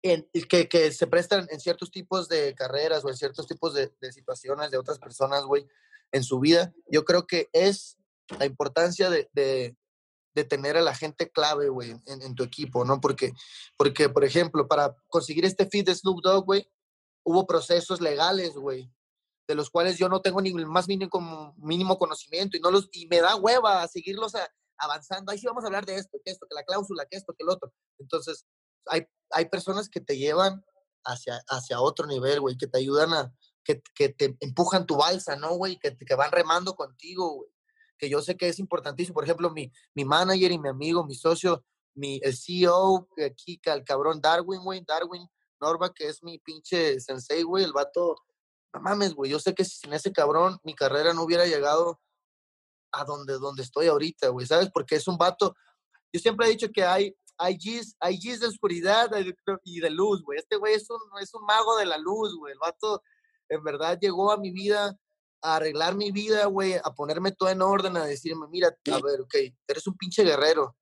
en, 0.02 0.30
que, 0.48 0.70
que, 0.70 0.93
se 0.93 1.08
prestan 1.08 1.46
en 1.50 1.60
ciertos 1.60 1.91
tipos 1.91 2.30
de 2.30 2.56
carreras 2.56 3.04
o 3.04 3.10
en 3.10 3.18
ciertos 3.18 3.48
tipos 3.48 3.74
de, 3.74 3.93
de 4.00 4.14
situaciones 4.14 4.72
de 4.72 4.78
otras 4.78 4.98
personas, 4.98 5.43
güey, 5.43 5.68
en 6.16 6.24
su 6.24 6.39
vida, 6.39 6.74
yo 6.88 7.03
creo 7.03 7.28
que 7.28 7.49
es 7.51 7.97
la 8.39 8.45
importancia 8.45 9.09
de, 9.09 9.30
de, 9.34 9.76
tener 10.45 10.78
a 10.78 10.82
la 10.82 10.95
gente 10.95 11.30
clave, 11.30 11.68
güey, 11.68 11.93
en, 12.05 12.36
tu 12.36 12.43
equipo, 12.43 12.86
¿no? 12.86 13.01
Porque, 13.01 13.34
porque, 13.78 14.07
por 14.07 14.24
ejemplo, 14.24 14.68
para 14.68 14.95
conseguir 15.07 15.43
este 15.43 15.66
feed 15.66 15.86
de 15.86 15.95
Snoop 15.95 16.22
Dogg, 16.24 16.45
güey, 16.45 16.70
hubo 17.24 17.45
procesos 17.45 17.99
legales, 17.99 18.53
güey, 18.53 18.89
de 19.47 19.55
los 19.55 19.70
cuales 19.70 19.97
yo 19.97 20.07
no 20.07 20.22
tengo 20.22 20.41
ni 20.41 20.51
el 20.51 20.68
más 20.68 20.88
mínimo, 20.88 21.53
mínimo 21.57 21.97
conocimiento 21.97 22.55
y, 22.55 22.61
no 22.61 22.72
los, 22.72 22.88
y 22.93 23.07
me 23.07 23.20
da 23.20 23.36
hueva 23.36 23.84
a 23.84 23.88
seguirlos 23.89 24.34
avanzando. 24.78 25.32
Ahí 25.32 25.38
sí 25.38 25.47
vamos 25.47 25.66
a 25.66 25.68
hablar 25.68 25.86
de 25.86 25.95
esto, 25.95 26.18
que 26.24 26.32
esto, 26.32 26.47
que 26.49 26.55
la 26.55 26.63
cláusula, 26.63 27.05
que 27.05 27.18
esto, 27.18 27.34
que 27.34 27.43
el 27.43 27.49
otro. 27.49 27.74
Entonces, 27.97 28.45
hay, 28.86 29.05
hay 29.32 29.49
personas 29.49 29.89
que 29.89 29.99
te 29.99 30.18
llevan 30.18 30.63
hacia, 31.03 31.41
hacia 31.49 31.82
otro 31.82 32.07
nivel, 32.07 32.39
güey, 32.39 32.57
que 32.57 32.68
te 32.68 32.78
ayudan 32.78 33.13
a, 33.13 33.34
que, 33.66 33.82
que 33.93 34.09
te 34.09 34.38
empujan 34.39 34.86
tu 34.86 34.95
balsa, 34.95 35.36
¿no, 35.36 35.55
güey? 35.55 35.78
Que, 35.78 35.97
que 35.97 36.16
van 36.16 36.32
remando 36.32 36.76
contigo, 36.76 37.34
güey. 37.34 37.49
Que 37.97 38.09
yo 38.09 38.22
sé 38.22 38.38
que 38.38 38.47
es 38.47 38.59
importantísimo. 38.59 39.16
Por 39.16 39.24
ejemplo, 39.26 39.49
mi, 39.49 39.72
mi 39.93 40.05
manager 40.05 40.51
y 40.51 40.59
mi 40.59 40.70
amigo, 40.70 41.05
mi 41.05 41.16
socio, 41.16 41.66
mi, 41.95 42.20
el 42.24 42.38
CEO, 42.38 43.09
aquí, 43.26 43.59
el 43.63 43.84
cabrón 43.84 44.22
Darwin, 44.22 44.63
güey, 44.63 44.84
Darwin 44.86 45.28
Norba, 45.59 45.93
que 45.93 46.07
es 46.07 46.22
mi 46.24 46.39
pinche 46.39 46.99
sensei, 46.99 47.43
güey, 47.43 47.63
el 47.63 47.74
vato, 47.74 48.16
no 48.74 48.82
mames, 48.82 49.13
güey, 49.13 49.32
yo 49.32 49.39
sé 49.39 49.55
que 49.55 49.63
sin 49.63 49.93
ese 49.93 50.11
cabrón 50.11 50.59
mi 50.63 50.76
carrera 50.76 51.13
no 51.13 51.24
hubiera 51.24 51.45
llegado 51.45 52.01
a 52.91 53.05
donde, 53.05 53.39
donde 53.39 53.63
estoy 53.63 53.88
ahorita, 53.88 54.30
güey, 54.30 54.45
¿sabes? 54.45 54.70
Porque 54.74 54.95
es 54.95 55.07
un 55.07 55.18
vato, 55.18 55.55
yo 56.11 56.20
siempre 56.20 56.47
he 56.47 56.51
dicho 56.51 56.70
que 56.70 56.84
hay, 56.84 57.16
hay 57.38 57.57
G's, 57.57 57.95
hay 57.99 58.18
G's 58.18 58.41
de 58.41 58.47
oscuridad 58.47 59.09
y 59.63 59.80
de 59.80 59.89
luz, 59.89 60.22
güey. 60.24 60.39
Este 60.39 60.57
güey 60.57 60.76
es 60.76 60.89
un, 60.89 60.99
es 61.22 61.34
un 61.34 61.45
mago 61.45 61.78
de 61.78 61.86
la 61.86 61.97
luz, 61.97 62.36
güey. 62.38 62.53
El 62.53 62.59
vato 62.59 63.01
en 63.50 63.64
verdad 63.64 64.00
llegó 64.00 64.32
a 64.32 64.38
mi 64.38 64.52
vida 64.52 64.98
a 65.41 65.56
arreglar 65.58 65.96
mi 65.96 66.12
vida, 66.12 66.46
güey, 66.46 66.74
a 66.74 66.93
ponerme 66.96 67.32
todo 67.32 67.50
en 67.50 67.62
orden, 67.62 67.98
a 67.98 68.06
decirme, 68.06 68.48
mira, 68.50 68.70
a 68.70 69.02
ver, 69.02 69.22
ok, 69.22 69.36
eres 69.68 69.88
un 69.88 69.96
pinche 69.96 70.24
guerrero. 70.24 70.76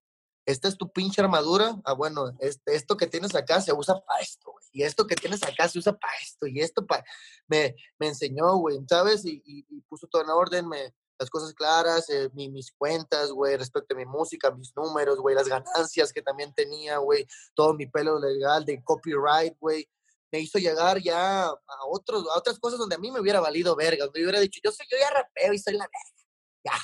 Esta 0.46 0.68
es 0.68 0.78
tu 0.78 0.92
pinche 0.92 1.22
armadura. 1.22 1.80
Ah, 1.86 1.94
bueno, 1.94 2.36
este, 2.40 2.76
esto 2.76 2.98
que 2.98 3.08
tienes 3.08 3.34
acá 3.34 3.62
se 3.62 3.72
usa 3.74 4.00
para 4.06 4.22
esto, 4.22 4.52
güey. 4.52 4.66
Y 4.74 4.84
esto 4.84 5.08
que 5.08 5.16
tienes 5.16 5.42
acá 5.44 5.70
se 5.70 5.80
usa 5.80 5.94
para 5.94 6.14
esto. 6.22 6.48
Y 6.48 6.60
esto 6.60 6.86
para... 6.86 7.04
Me, 7.48 7.76
enseñó, 8.00 8.58
güey, 8.58 8.80
¿sabes? 8.90 9.24
Y, 9.26 9.42
y, 9.46 9.66
y 9.70 9.82
puso 9.82 10.08
todo 10.08 10.22
en 10.22 10.30
orden, 10.30 10.68
me, 10.68 10.94
las 11.20 11.30
cosas 11.30 11.54
claras, 11.54 12.10
eh, 12.10 12.30
mi, 12.34 12.50
mis 12.50 12.72
cuentas, 12.72 13.32
güey, 13.32 13.56
respecto 13.58 13.96
a 13.96 13.98
mi 13.98 14.06
música, 14.06 14.52
mis 14.52 14.76
números, 14.76 15.20
güey, 15.20 15.36
las 15.36 15.48
ganancias 15.48 16.12
que 16.12 16.22
también 16.22 16.54
tenía, 16.54 16.98
güey, 16.98 17.26
todo 17.54 17.74
mi 17.74 17.86
pelo 17.88 18.20
legal 18.20 18.66
de 18.66 18.84
copyright, 18.84 19.58
güey, 19.60 19.88
me 20.34 20.40
hizo 20.40 20.58
llegar 20.58 21.00
ya 21.00 21.46
a, 21.46 21.56
otros, 21.88 22.26
a 22.34 22.40
otras 22.40 22.58
cosas 22.58 22.80
donde 22.80 22.96
a 22.96 22.98
mí 22.98 23.12
me 23.12 23.20
hubiera 23.20 23.40
valido 23.40 23.76
verga, 23.76 24.06
me 24.12 24.24
hubiera 24.24 24.40
dicho, 24.40 24.60
yo 24.64 24.72
soy, 24.72 24.88
yo 24.90 24.98
ya 25.00 25.12
rapeo 25.12 25.54
y 25.54 25.60
soy 25.60 25.74
la 25.74 25.86
verga, 25.86 26.82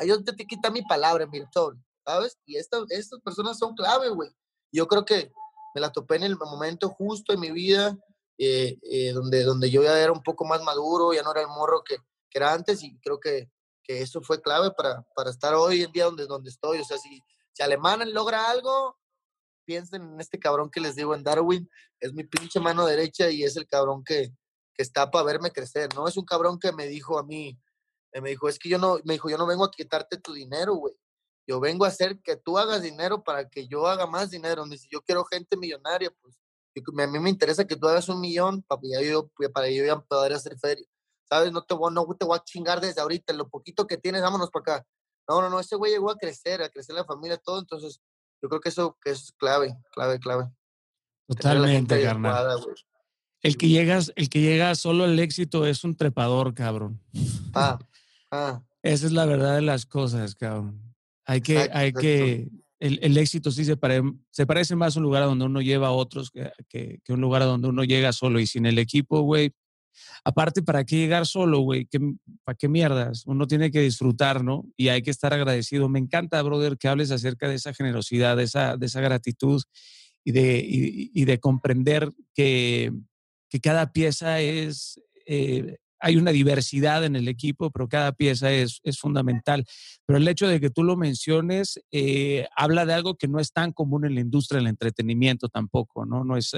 ya, 0.00 0.06
yo 0.06 0.24
te, 0.24 0.32
te 0.32 0.46
quita 0.46 0.70
mi 0.70 0.80
palabra, 0.80 1.26
Milton, 1.26 1.84
¿sabes? 2.06 2.38
Y 2.46 2.56
esta, 2.56 2.78
estas 2.88 3.20
personas 3.20 3.58
son 3.58 3.74
clave, 3.74 4.08
güey. 4.08 4.30
Yo 4.72 4.88
creo 4.88 5.04
que 5.04 5.30
me 5.74 5.80
la 5.82 5.92
topé 5.92 6.16
en 6.16 6.22
el 6.22 6.38
momento 6.38 6.88
justo 6.88 7.34
en 7.34 7.40
mi 7.40 7.50
vida, 7.50 7.94
eh, 8.38 8.78
eh, 8.82 9.12
donde, 9.12 9.42
donde 9.42 9.70
yo 9.70 9.82
ya 9.82 9.98
era 9.98 10.12
un 10.12 10.22
poco 10.22 10.46
más 10.46 10.62
maduro, 10.62 11.12
ya 11.12 11.22
no 11.22 11.32
era 11.32 11.42
el 11.42 11.48
morro 11.48 11.84
que, 11.84 11.96
que 12.30 12.38
era 12.38 12.54
antes 12.54 12.82
y 12.82 12.98
creo 13.00 13.20
que 13.20 13.50
que 13.86 14.02
eso 14.02 14.20
fue 14.20 14.42
clave 14.42 14.70
para, 14.72 15.06
para 15.14 15.30
estar 15.30 15.54
hoy 15.54 15.82
en 15.82 15.92
día 15.92 16.06
donde, 16.06 16.26
donde 16.26 16.50
estoy. 16.50 16.80
O 16.80 16.84
sea, 16.84 16.98
si, 16.98 17.20
si 17.52 17.62
Alemán 17.62 18.02
logra 18.12 18.50
algo, 18.50 18.98
piensen 19.66 20.02
en 20.02 20.20
este 20.20 20.38
cabrón 20.38 20.70
que 20.70 20.80
les 20.80 20.94
digo 20.94 21.14
en 21.14 21.24
Darwin, 21.24 21.68
es 22.00 22.14
mi 22.14 22.24
pinche 22.24 22.60
mano 22.60 22.86
derecha 22.86 23.28
y 23.30 23.42
es 23.42 23.56
el 23.56 23.66
cabrón 23.66 24.04
que, 24.04 24.32
que 24.72 24.82
está 24.82 25.10
para 25.10 25.24
verme 25.24 25.50
crecer, 25.50 25.94
¿no? 25.94 26.06
Es 26.08 26.16
un 26.16 26.24
cabrón 26.24 26.58
que 26.58 26.72
me 26.72 26.86
dijo 26.86 27.18
a 27.18 27.24
mí, 27.24 27.58
eh, 28.12 28.20
me 28.20 28.30
dijo, 28.30 28.48
es 28.48 28.58
que 28.58 28.68
yo 28.68 28.78
no, 28.78 28.98
me 29.04 29.14
dijo, 29.14 29.28
yo 29.28 29.36
no 29.36 29.46
vengo 29.46 29.64
a 29.64 29.70
quitarte 29.70 30.16
tu 30.16 30.32
dinero, 30.32 30.74
güey. 30.74 30.94
Yo 31.46 31.60
vengo 31.60 31.84
a 31.84 31.88
hacer 31.88 32.20
que 32.22 32.36
tú 32.36 32.58
hagas 32.58 32.82
dinero 32.82 33.22
para 33.22 33.48
que 33.48 33.68
yo 33.68 33.86
haga 33.86 34.06
más 34.06 34.30
dinero. 34.30 34.64
Dice, 34.64 34.88
yo 34.90 35.00
quiero 35.02 35.24
gente 35.24 35.56
millonaria, 35.56 36.10
pues. 36.22 36.34
A 36.98 37.06
mí 37.06 37.18
me 37.18 37.30
interesa 37.30 37.66
que 37.66 37.76
tú 37.76 37.88
hagas 37.88 38.08
un 38.08 38.20
millón 38.20 38.62
para 38.62 38.80
yo, 39.02 39.30
para 39.52 39.70
yo 39.70 39.84
ya 39.84 40.04
hacer 40.34 40.58
feria. 40.58 40.86
¿Sabes? 41.28 41.52
No 41.52 41.62
te, 41.62 41.74
voy, 41.74 41.92
no 41.92 42.06
te 42.18 42.26
voy 42.26 42.36
a 42.36 42.44
chingar 42.44 42.80
desde 42.80 43.00
ahorita. 43.00 43.32
Lo 43.32 43.48
poquito 43.48 43.86
que 43.86 43.96
tienes, 43.96 44.22
vámonos 44.22 44.50
para 44.50 44.76
acá. 44.76 44.86
No, 45.28 45.40
no, 45.40 45.48
no. 45.48 45.60
Ese 45.60 45.76
güey 45.76 45.92
llegó 45.92 46.10
a 46.10 46.16
crecer, 46.16 46.62
a 46.62 46.68
crecer 46.68 46.94
la 46.94 47.04
familia, 47.04 47.38
todo. 47.38 47.60
Entonces, 47.60 48.00
yo 48.42 48.48
creo 48.48 48.60
que 48.60 48.68
eso, 48.68 48.98
que 49.02 49.10
es 49.10 49.32
clave, 49.38 49.76
clave, 49.92 50.18
clave. 50.18 50.50
Totalmente, 51.28 52.02
carnal. 52.02 52.60
El 53.42 53.56
que 53.56 53.68
llegas, 53.68 54.12
el 54.16 54.28
que 54.28 54.40
llega 54.40 54.74
solo 54.74 55.04
al 55.04 55.18
éxito 55.18 55.66
es 55.66 55.84
un 55.84 55.96
trepador, 55.96 56.54
cabrón. 56.54 57.00
Ah, 57.54 57.78
ah. 58.30 58.62
Esa 58.82 59.06
es 59.06 59.12
la 59.12 59.24
verdad 59.24 59.56
de 59.56 59.62
las 59.62 59.86
cosas, 59.86 60.34
cabrón. 60.34 60.82
Hay 61.24 61.40
que, 61.40 61.68
hay 61.72 61.92
que, 61.92 62.48
el, 62.78 62.98
el, 63.02 63.16
éxito 63.18 63.50
sí 63.50 63.64
se, 63.64 63.76
se 64.30 64.46
parece 64.46 64.76
más 64.76 64.96
a 64.96 65.00
un 65.00 65.02
lugar 65.02 65.24
donde 65.24 65.44
uno 65.44 65.60
lleva 65.60 65.88
a 65.88 65.92
otros 65.92 66.30
que, 66.30 66.52
que, 66.68 67.00
que 67.02 67.12
un 67.12 67.20
lugar 67.20 67.42
donde 67.42 67.68
uno 67.68 67.82
llega 67.82 68.12
solo 68.12 68.38
y 68.38 68.46
sin 68.46 68.66
el 68.66 68.78
equipo, 68.78 69.22
güey. 69.22 69.52
Aparte, 70.24 70.62
¿para 70.62 70.84
qué 70.84 70.96
llegar 70.96 71.26
solo, 71.26 71.60
güey? 71.60 71.88
¿Para 72.44 72.56
qué 72.56 72.68
mierdas? 72.68 73.24
Uno 73.26 73.46
tiene 73.46 73.70
que 73.70 73.80
disfrutar, 73.80 74.42
¿no? 74.44 74.64
Y 74.76 74.88
hay 74.88 75.02
que 75.02 75.10
estar 75.10 75.32
agradecido. 75.32 75.88
Me 75.88 75.98
encanta, 75.98 76.42
brother, 76.42 76.76
que 76.78 76.88
hables 76.88 77.10
acerca 77.10 77.48
de 77.48 77.54
esa 77.56 77.74
generosidad, 77.74 78.36
de 78.36 78.44
esa, 78.44 78.76
de 78.76 78.86
esa 78.86 79.00
gratitud 79.00 79.62
y 80.24 80.32
de, 80.32 80.64
y, 80.66 81.24
de 81.24 81.38
comprender 81.38 82.12
que, 82.34 82.92
que, 83.48 83.60
cada 83.60 83.92
pieza 83.92 84.40
es, 84.40 85.00
eh, 85.24 85.76
hay 86.00 86.16
una 86.16 86.32
diversidad 86.32 87.04
en 87.04 87.16
el 87.16 87.28
equipo, 87.28 87.70
pero 87.70 87.88
cada 87.88 88.12
pieza 88.12 88.52
es, 88.52 88.80
es 88.82 88.98
fundamental. 88.98 89.64
Pero 90.04 90.18
el 90.18 90.28
hecho 90.28 90.48
de 90.48 90.60
que 90.60 90.70
tú 90.70 90.82
lo 90.82 90.96
menciones 90.96 91.80
eh, 91.92 92.46
habla 92.56 92.86
de 92.86 92.94
algo 92.94 93.16
que 93.16 93.28
no 93.28 93.38
es 93.38 93.52
tan 93.52 93.72
común 93.72 94.04
en 94.04 94.14
la 94.14 94.20
industria 94.20 94.58
del 94.58 94.68
entretenimiento 94.68 95.48
tampoco, 95.48 96.04
¿no? 96.04 96.24
No 96.24 96.36
es... 96.36 96.52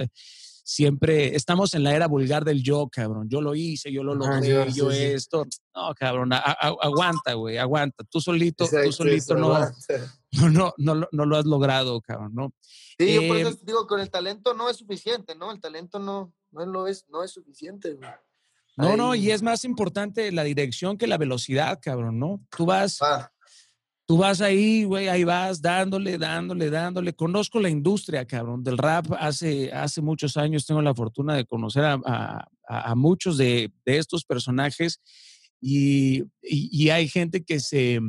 Eh, 0.68 0.74
siempre 0.78 1.34
estamos 1.34 1.74
en 1.74 1.82
la 1.82 1.94
era 1.94 2.06
vulgar 2.06 2.44
del 2.44 2.62
yo, 2.62 2.88
cabrón. 2.88 3.28
Yo 3.28 3.40
lo 3.40 3.54
hice, 3.54 3.90
yo 3.90 4.02
lo 4.02 4.14
logré, 4.14 4.70
yo, 4.72 4.90
esto. 4.90 5.46
No, 5.74 5.94
cabrón, 5.94 6.30
aguanta, 6.32 7.32
güey, 7.34 7.56
aguanta. 7.56 8.04
Tú 8.10 8.20
solito, 8.20 8.66
tú 8.66 8.92
solito 8.92 9.34
no, 9.36 9.70
no, 10.32 10.74
no, 10.76 11.08
no, 11.10 11.24
lo 11.24 11.36
has 11.36 11.46
logrado, 11.46 12.00
cabrón, 12.00 12.34
¿no? 12.34 12.52
Sí, 12.98 13.14
yo 13.14 13.28
por 13.28 13.36
eso 13.38 13.48
em 13.50 13.56
digo, 13.62 13.86
con 13.86 14.00
el 14.00 14.10
talento 14.10 14.54
no 14.54 14.68
es 14.68 14.76
suficiente, 14.76 15.34
¿no? 15.34 15.50
El 15.52 15.60
talento 15.60 15.98
no, 15.98 16.34
no, 16.50 16.66
lo 16.66 16.86
es, 16.86 17.06
no 17.08 17.22
es 17.22 17.30
suficiente, 17.30 17.94
güey. 17.94 18.10
No, 18.76 18.96
no, 18.96 19.14
y 19.14 19.32
es 19.32 19.42
más 19.42 19.64
importante 19.64 20.30
la 20.30 20.44
dirección 20.44 20.98
que 20.98 21.08
la 21.08 21.18
velocidad, 21.18 21.80
cabrón, 21.82 22.18
¿no? 22.18 22.40
Tú 22.56 22.66
vas, 22.66 22.98
ah. 23.02 23.32
Tú 24.08 24.16
vas 24.16 24.40
ahí, 24.40 24.84
güey, 24.84 25.06
ahí 25.08 25.22
vas 25.22 25.60
dándole, 25.60 26.16
dándole, 26.16 26.70
dándole. 26.70 27.12
Conozco 27.12 27.60
la 27.60 27.68
industria, 27.68 28.24
cabrón, 28.24 28.64
del 28.64 28.78
rap. 28.78 29.04
Hace, 29.18 29.70
hace 29.70 30.00
muchos 30.00 30.38
años 30.38 30.64
tengo 30.64 30.80
la 30.80 30.94
fortuna 30.94 31.34
de 31.34 31.44
conocer 31.44 31.84
a, 31.84 32.94
muchos 32.96 33.36
de, 33.36 33.70
estos 33.84 34.24
personajes 34.24 35.02
y, 35.60 36.22
hay 36.90 37.06
gente 37.06 37.44
que 37.44 37.60
se, 37.60 38.00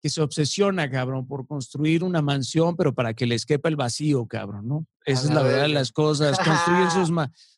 que 0.00 0.08
se 0.08 0.22
obsesiona, 0.22 0.90
cabrón, 0.90 1.26
por 1.26 1.46
construir 1.46 2.02
una 2.02 2.22
mansión, 2.22 2.74
pero 2.74 2.94
para 2.94 3.12
que 3.12 3.26
les 3.26 3.44
quepa 3.44 3.68
el 3.68 3.76
vacío, 3.76 4.24
cabrón, 4.24 4.66
¿no? 4.66 4.86
Esa 5.04 5.24
es 5.24 5.34
la 5.34 5.42
verdad 5.42 5.62
de 5.64 5.68
las 5.68 5.92
cosas. 5.92 6.38
Construyen 6.38 6.90
sus, 6.90 7.10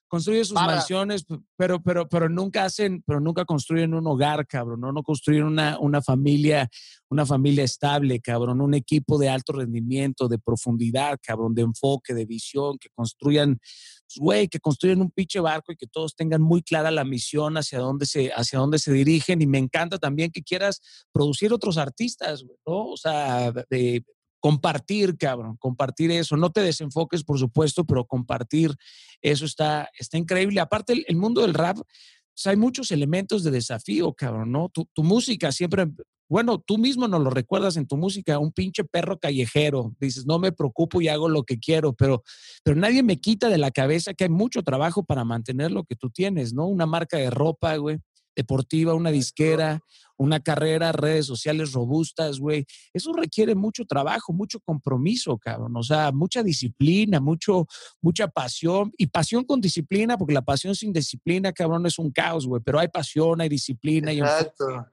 construyen 0.09 0.45
sus 0.45 0.55
mansiones, 0.55 1.25
pero, 1.57 1.83
pero, 1.83 2.09
pero 2.09 2.29
nunca 2.29 2.65
hacen, 2.65 3.03
pero 3.07 3.21
nunca 3.21 3.45
construyen 3.45 3.95
un 3.95 4.07
hogar, 4.07 4.47
cabrón, 4.47 4.81
¿no? 4.81 4.93
No 4.93 5.03
construyen 5.03 5.45
una, 5.45 5.79
una 5.79 6.03
familia, 6.03 6.69
una 7.09 7.27
familia 7.27 7.65
estable, 7.65 8.21
cabrón, 8.21 8.61
un 8.61 8.75
equipo 8.75 9.19
de 9.19 9.29
alto 9.29 9.53
rendimiento, 9.53 10.29
de 10.29 10.39
profundidad, 10.39 11.19
cabrón, 11.23 11.55
de 11.55 11.63
enfoque, 11.63 12.15
de 12.15 12.25
visión, 12.25 12.79
que 12.79 12.89
construyan, 12.95 13.57
pues, 13.57 14.19
güey, 14.19 14.49
que 14.49 14.61
construyan 14.61 15.01
un 15.01 15.11
pinche 15.11 15.41
barco 15.41 15.73
y 15.73 15.77
que 15.77 15.87
todos 15.87 16.15
tengan 16.15 16.43
muy 16.43 16.63
clara 16.63 16.91
la 16.91 17.05
misión 17.05 17.57
hacia 17.57 17.79
dónde 17.79 18.07
se, 18.07 18.31
hacia 18.33 18.59
dónde 18.59 18.79
se 18.79 18.93
dirigen. 18.93 19.43
Y 19.43 19.47
me 19.47 19.59
encanta 19.59 19.99
también 19.99 20.31
que 20.31 20.43
quieras 20.43 20.81
producir 21.13 21.53
otros 21.53 21.79
artistas, 21.79 22.45
¿no? 22.67 22.91
O 22.91 22.97
sea, 22.97 23.53
de, 23.53 24.05
compartir, 24.47 25.19
cabrón, 25.19 25.57
compartir 25.57 26.13
eso. 26.13 26.37
No 26.37 26.51
te 26.51 26.61
desenfoques, 26.61 27.25
por 27.25 27.37
supuesto, 27.37 27.85
pero 27.85 28.05
compartir 28.05 28.77
eso 29.21 29.45
está, 29.45 29.91
está 29.99 30.19
increíble. 30.19 30.61
Aparte, 30.61 31.05
el, 31.05 31.17
mundo 31.17 31.41
del 31.41 31.53
rap, 31.53 31.79
pues, 31.79 32.47
hay 32.47 32.55
muchos 32.55 32.93
elementos 32.93 33.43
de 33.43 33.51
desafío, 33.51 34.13
cabrón, 34.13 34.53
¿no? 34.53 34.69
Tu, 34.69 34.85
tu, 34.95 35.03
música 35.03 35.51
siempre, 35.51 35.89
bueno, 36.29 36.61
tú 36.61 36.79
mismo 36.79 37.09
no 37.09 37.19
lo 37.19 37.31
recuerdas 37.31 37.77
en 37.77 37.89
tu 37.89 37.97
música, 37.97 38.39
un 38.39 38.53
pinche 38.53 38.85
perro 38.85 39.19
callejero. 39.19 39.93
Dices, 39.99 40.27
no 40.27 40.39
me 40.39 40.53
preocupo 40.53 41.01
y 41.01 41.09
hago 41.09 41.29
lo 41.29 41.43
que 41.43 41.59
quiero, 41.59 41.93
pero, 41.93 42.23
pero 42.63 42.77
nadie 42.77 43.03
me 43.03 43.21
quita 43.21 43.49
de 43.49 43.59
la 43.59 43.73
cabeza 43.73 44.15
que 44.15 44.25
hay 44.25 44.31
mucho 44.31 44.63
trabajo 44.63 45.03
para 45.03 45.25
mantener 45.25 45.73
lo 45.73 45.83
que 45.83 45.97
tú 45.97 46.11
tienes, 46.11 46.55
¿no? 46.55 46.69
Una 46.69 46.87
marca 46.87 47.17
de 47.17 47.31
ropa, 47.31 47.75
güey, 47.79 47.99
deportiva, 48.37 48.95
una 48.95 49.11
disquera, 49.11 49.81
una 50.19 50.41
carrera, 50.41 50.93
redes 50.93 51.27
sociales 51.27 51.73
robustas, 51.73 52.39
güey. 52.39 52.67
Eso 52.93 53.13
requiere 53.13 53.55
mucho 53.55 53.85
trabajo, 53.85 54.33
mucho 54.33 54.61
compromiso, 54.61 55.37
cabrón. 55.39 55.77
O 55.77 55.83
sea, 55.83 56.13
mucha 56.13 56.43
disciplina, 56.43 57.21
mucho, 57.21 57.67
mucha 58.01 58.29
pasión 58.29 58.93
y 58.97 59.07
pasión 59.07 59.45
con 59.45 59.61
disciplina, 59.61 60.17
porque 60.17 60.35
la 60.35 60.43
pasión 60.43 60.75
sin 60.75 60.93
disciplina, 60.93 61.53
cabrón, 61.53 61.87
es 61.87 61.99
un 61.99 62.11
caos, 62.11 62.47
güey. 62.47 62.63
Pero 62.65 62.79
hay 62.79 62.89
pasión, 62.89 63.41
hay 63.41 63.49
disciplina. 63.49 64.13
Exacto. 64.13 64.87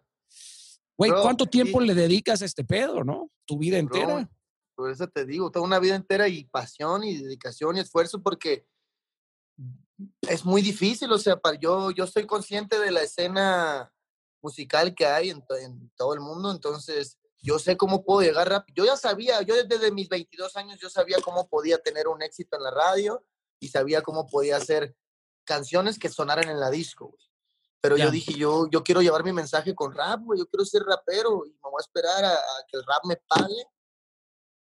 Güey, 0.97 1.11
¿cuánto 1.11 1.45
tiempo 1.45 1.81
le 1.81 1.95
dedicas 1.95 2.41
a 2.41 2.45
este 2.45 2.63
pedo, 2.63 3.03
no? 3.03 3.31
Tu 3.45 3.57
vida 3.57 3.77
entera. 3.77 4.29
por 4.75 4.91
eso 4.91 5.07
te 5.07 5.25
digo, 5.25 5.51
toda 5.51 5.65
una 5.65 5.79
vida 5.79 5.95
entera 5.95 6.27
y 6.27 6.45
pasión 6.45 7.03
y 7.03 7.17
dedicación 7.17 7.77
y 7.77 7.79
esfuerzo, 7.79 8.21
porque 8.21 8.65
es 10.21 10.45
muy 10.45 10.61
difícil, 10.61 11.11
o 11.11 11.17
sea, 11.17 11.37
para, 11.37 11.57
yo, 11.59 11.91
yo 11.91 12.07
soy 12.07 12.25
consciente 12.25 12.79
de 12.79 12.91
la 12.91 13.01
escena 13.01 13.91
musical 14.43 14.93
que 14.93 15.05
hay 15.05 15.29
en, 15.29 15.41
todo 15.95 16.13
el 16.13 16.19
mundo, 16.19 16.51
entonces 16.51 17.17
yo 17.41 17.57
sé 17.59 17.77
cómo 17.77 18.03
puedo 18.03 18.21
llegar 18.21 18.49
rápido. 18.49 18.75
Yo 18.75 18.85
ya 18.85 18.97
sabía, 18.97 19.41
yo 19.41 19.55
desde 19.55 19.91
mis 19.91 20.09
22 20.09 20.55
años 20.57 20.79
yo 20.79 20.89
sabía 20.89 21.17
cómo 21.23 21.47
podía 21.47 21.77
tener 21.77 22.07
un 22.07 22.21
éxito 22.21 22.57
en 22.57 22.63
la 22.63 22.71
radio 22.71 23.25
y 23.59 23.69
sabía 23.69 24.01
cómo 24.01 24.27
podía 24.27 24.57
hacer 24.57 24.95
canciones 25.45 25.97
que 25.97 26.09
sonaran 26.09 26.49
en 26.49 26.59
la 26.59 26.69
disco, 26.69 27.17
Pero 27.81 27.97
yo 27.97 28.11
dije, 28.11 28.33
yo, 28.33 28.69
yo 28.69 28.81
quiero 28.81 29.01
llevar 29.01 29.25
mi 29.25 29.33
mensaje 29.33 29.75
con 29.75 29.93
rap, 29.93 30.21
güey, 30.23 30.39
yo 30.39 30.45
quiero 30.47 30.63
ser 30.65 30.83
rapero 30.83 31.45
y 31.45 31.51
me 31.51 31.69
voy 31.69 31.79
a 31.79 31.81
esperar 31.81 32.23
a, 32.23 32.37
que 32.69 32.77
el 32.77 32.85
rap 32.85 33.03
me 33.05 33.17
pague, 33.27 33.65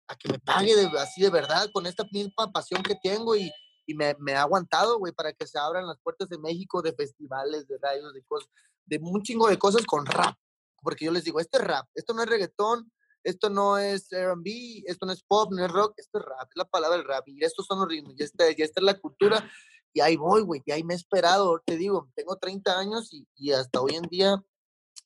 a 0.07 0.15
que 0.15 0.32
me 0.32 0.39
pague 0.39 0.73
así 0.99 1.21
de 1.21 1.32
verdad, 1.32 1.67
con 1.73 1.88
esta 1.88 2.03
misma 2.11 2.51
pasión 2.51 2.84
que 2.84 2.95
tengo 3.01 3.36
y, 3.36 3.51
y 3.88 3.93
me, 3.95 4.15
me 4.19 4.34
ha 4.34 4.41
aguantado, 4.41 4.99
güey, 4.99 5.13
para 5.13 5.34
que 5.34 5.47
se 5.47 5.57
abran 5.57 5.88
las 5.88 5.97
puertas 5.99 6.30
de 6.30 6.38
México, 6.38 6.84
de 6.84 6.93
festivales, 6.93 7.67
de 7.67 7.80
radios, 7.80 8.13
de 8.13 8.23
cosas 8.23 8.49
de 8.88 9.00
un 9.02 9.22
chingo 9.22 9.48
de 9.48 9.60
cosas 9.60 9.86
con 9.86 10.06
rap. 10.06 10.36
Porque 10.82 11.06
yo 11.06 11.12
les 11.12 11.24
digo, 11.24 11.40
este 11.40 11.58
es 11.58 11.64
rap, 11.64 11.88
esto 11.94 12.14
no 12.14 12.24
es 12.24 12.30
reggaetón, 12.30 12.92
esto 13.24 13.50
no 13.50 13.78
es 13.78 14.08
RB, 14.12 14.84
esto 14.86 15.06
no 15.06 15.12
es 15.12 15.22
pop, 15.24 15.52
no 15.52 15.66
es 15.66 15.72
rock, 15.72 15.94
esto 15.98 16.20
es 16.20 16.26
rap, 16.26 16.48
es 16.50 16.56
la 16.56 16.66
palabra 16.66 16.98
del 16.98 17.06
rap, 17.06 17.28
y 17.28 17.44
estos 17.44 17.66
son 17.66 17.80
los 17.80 17.88
ritmos, 17.88 18.14
y 18.18 18.24
esta, 18.24 18.50
ya 18.52 18.64
esta 18.64 18.80
es 18.80 18.86
la 18.86 19.00
cultura, 19.00 19.50
y 19.92 20.00
ahí 20.00 20.16
voy, 20.16 20.44
güey, 20.44 20.62
y 20.66 20.72
ahí 20.72 20.84
me 20.84 20.94
he 20.94 20.98
esperado, 20.98 21.62
te 21.66 21.76
digo, 21.76 22.10
tengo 22.16 22.38
30 22.38 22.80
años 22.80 23.14
y, 23.14 23.28
y 23.36 23.52
hasta 23.52 23.82
hoy 23.82 23.96
en 23.96 24.04
día, 24.04 24.36
o 24.36 24.44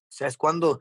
sea, 0.07 0.27
es 0.27 0.37
cuando 0.37 0.79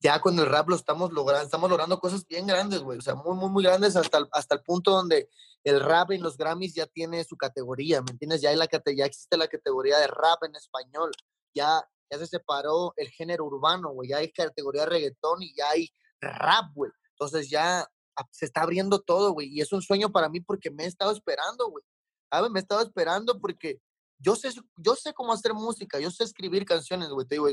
ya 0.00 0.20
con 0.20 0.38
el 0.38 0.46
rap 0.46 0.68
lo 0.68 0.76
estamos 0.76 1.12
logrando, 1.12 1.44
estamos 1.44 1.68
logrando 1.68 1.98
cosas 1.98 2.26
bien 2.26 2.46
grandes, 2.46 2.80
güey, 2.80 2.98
o 2.98 3.02
sea, 3.02 3.14
muy, 3.14 3.36
muy, 3.36 3.50
muy 3.50 3.62
grandes 3.62 3.96
hasta 3.96 4.18
el, 4.18 4.28
hasta 4.32 4.54
el 4.54 4.62
punto 4.62 4.92
donde 4.92 5.28
el 5.64 5.80
rap 5.80 6.12
en 6.12 6.22
los 6.22 6.36
Grammys 6.36 6.74
ya 6.74 6.86
tiene 6.86 7.24
su 7.24 7.36
categoría, 7.36 8.00
¿me 8.00 8.12
entiendes? 8.12 8.40
Ya, 8.40 8.50
hay 8.50 8.56
la, 8.56 8.68
ya 8.96 9.04
existe 9.04 9.36
la 9.36 9.48
categoría 9.48 9.98
de 9.98 10.06
rap 10.06 10.42
en 10.44 10.54
español, 10.56 11.10
ya 11.54 11.86
ya 12.14 12.18
se 12.18 12.26
separó 12.26 12.92
el 12.96 13.08
género 13.08 13.44
urbano, 13.44 13.90
güey, 13.90 14.10
ya 14.10 14.18
hay 14.18 14.30
categoría 14.30 14.82
de 14.82 14.90
reggaetón 14.90 15.42
y 15.42 15.54
ya 15.54 15.70
hay 15.70 15.90
rap, 16.20 16.72
güey. 16.74 16.90
Entonces 17.10 17.50
ya 17.50 17.86
se 18.30 18.46
está 18.46 18.62
abriendo 18.62 19.00
todo, 19.00 19.32
güey, 19.32 19.48
y 19.48 19.60
es 19.60 19.72
un 19.72 19.82
sueño 19.82 20.10
para 20.10 20.28
mí 20.28 20.40
porque 20.40 20.70
me 20.70 20.84
he 20.84 20.86
estado 20.86 21.12
esperando, 21.12 21.68
güey. 21.68 21.84
¿Sabes? 22.30 22.50
Me 22.50 22.60
he 22.60 22.62
estado 22.62 22.82
esperando 22.82 23.40
porque 23.40 23.80
yo 24.18 24.34
sé, 24.36 24.50
yo 24.76 24.94
sé 24.96 25.12
cómo 25.12 25.32
hacer 25.32 25.54
música, 25.54 25.98
yo 25.98 26.10
sé 26.10 26.24
escribir 26.24 26.64
canciones, 26.64 27.08
güey. 27.10 27.26
Te 27.26 27.34
digo, 27.36 27.48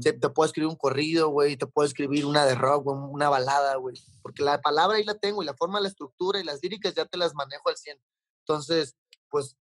te, 0.00 0.12
puedo 0.30 0.46
escribir 0.46 0.68
un 0.68 0.76
corrido, 0.76 1.28
güey, 1.28 1.56
te 1.56 1.66
puedo 1.66 1.86
escribir 1.86 2.26
una 2.26 2.44
de 2.44 2.54
rock, 2.54 2.86
una 2.86 3.28
balada, 3.28 3.76
güey. 3.76 3.96
Porque 4.22 4.42
la 4.42 4.60
palabra 4.60 4.96
ahí 4.96 5.04
la 5.04 5.14
tengo 5.14 5.42
y 5.42 5.46
la 5.46 5.54
forma, 5.54 5.80
la 5.80 5.88
estructura 5.88 6.40
y 6.40 6.44
las 6.44 6.62
líricas 6.62 6.94
ya 6.94 7.04
te 7.04 7.18
las 7.18 7.34
manejo 7.34 7.68
al 7.68 7.76
100. 7.76 8.00
Entonces, 8.40 8.96
pues 9.28 9.56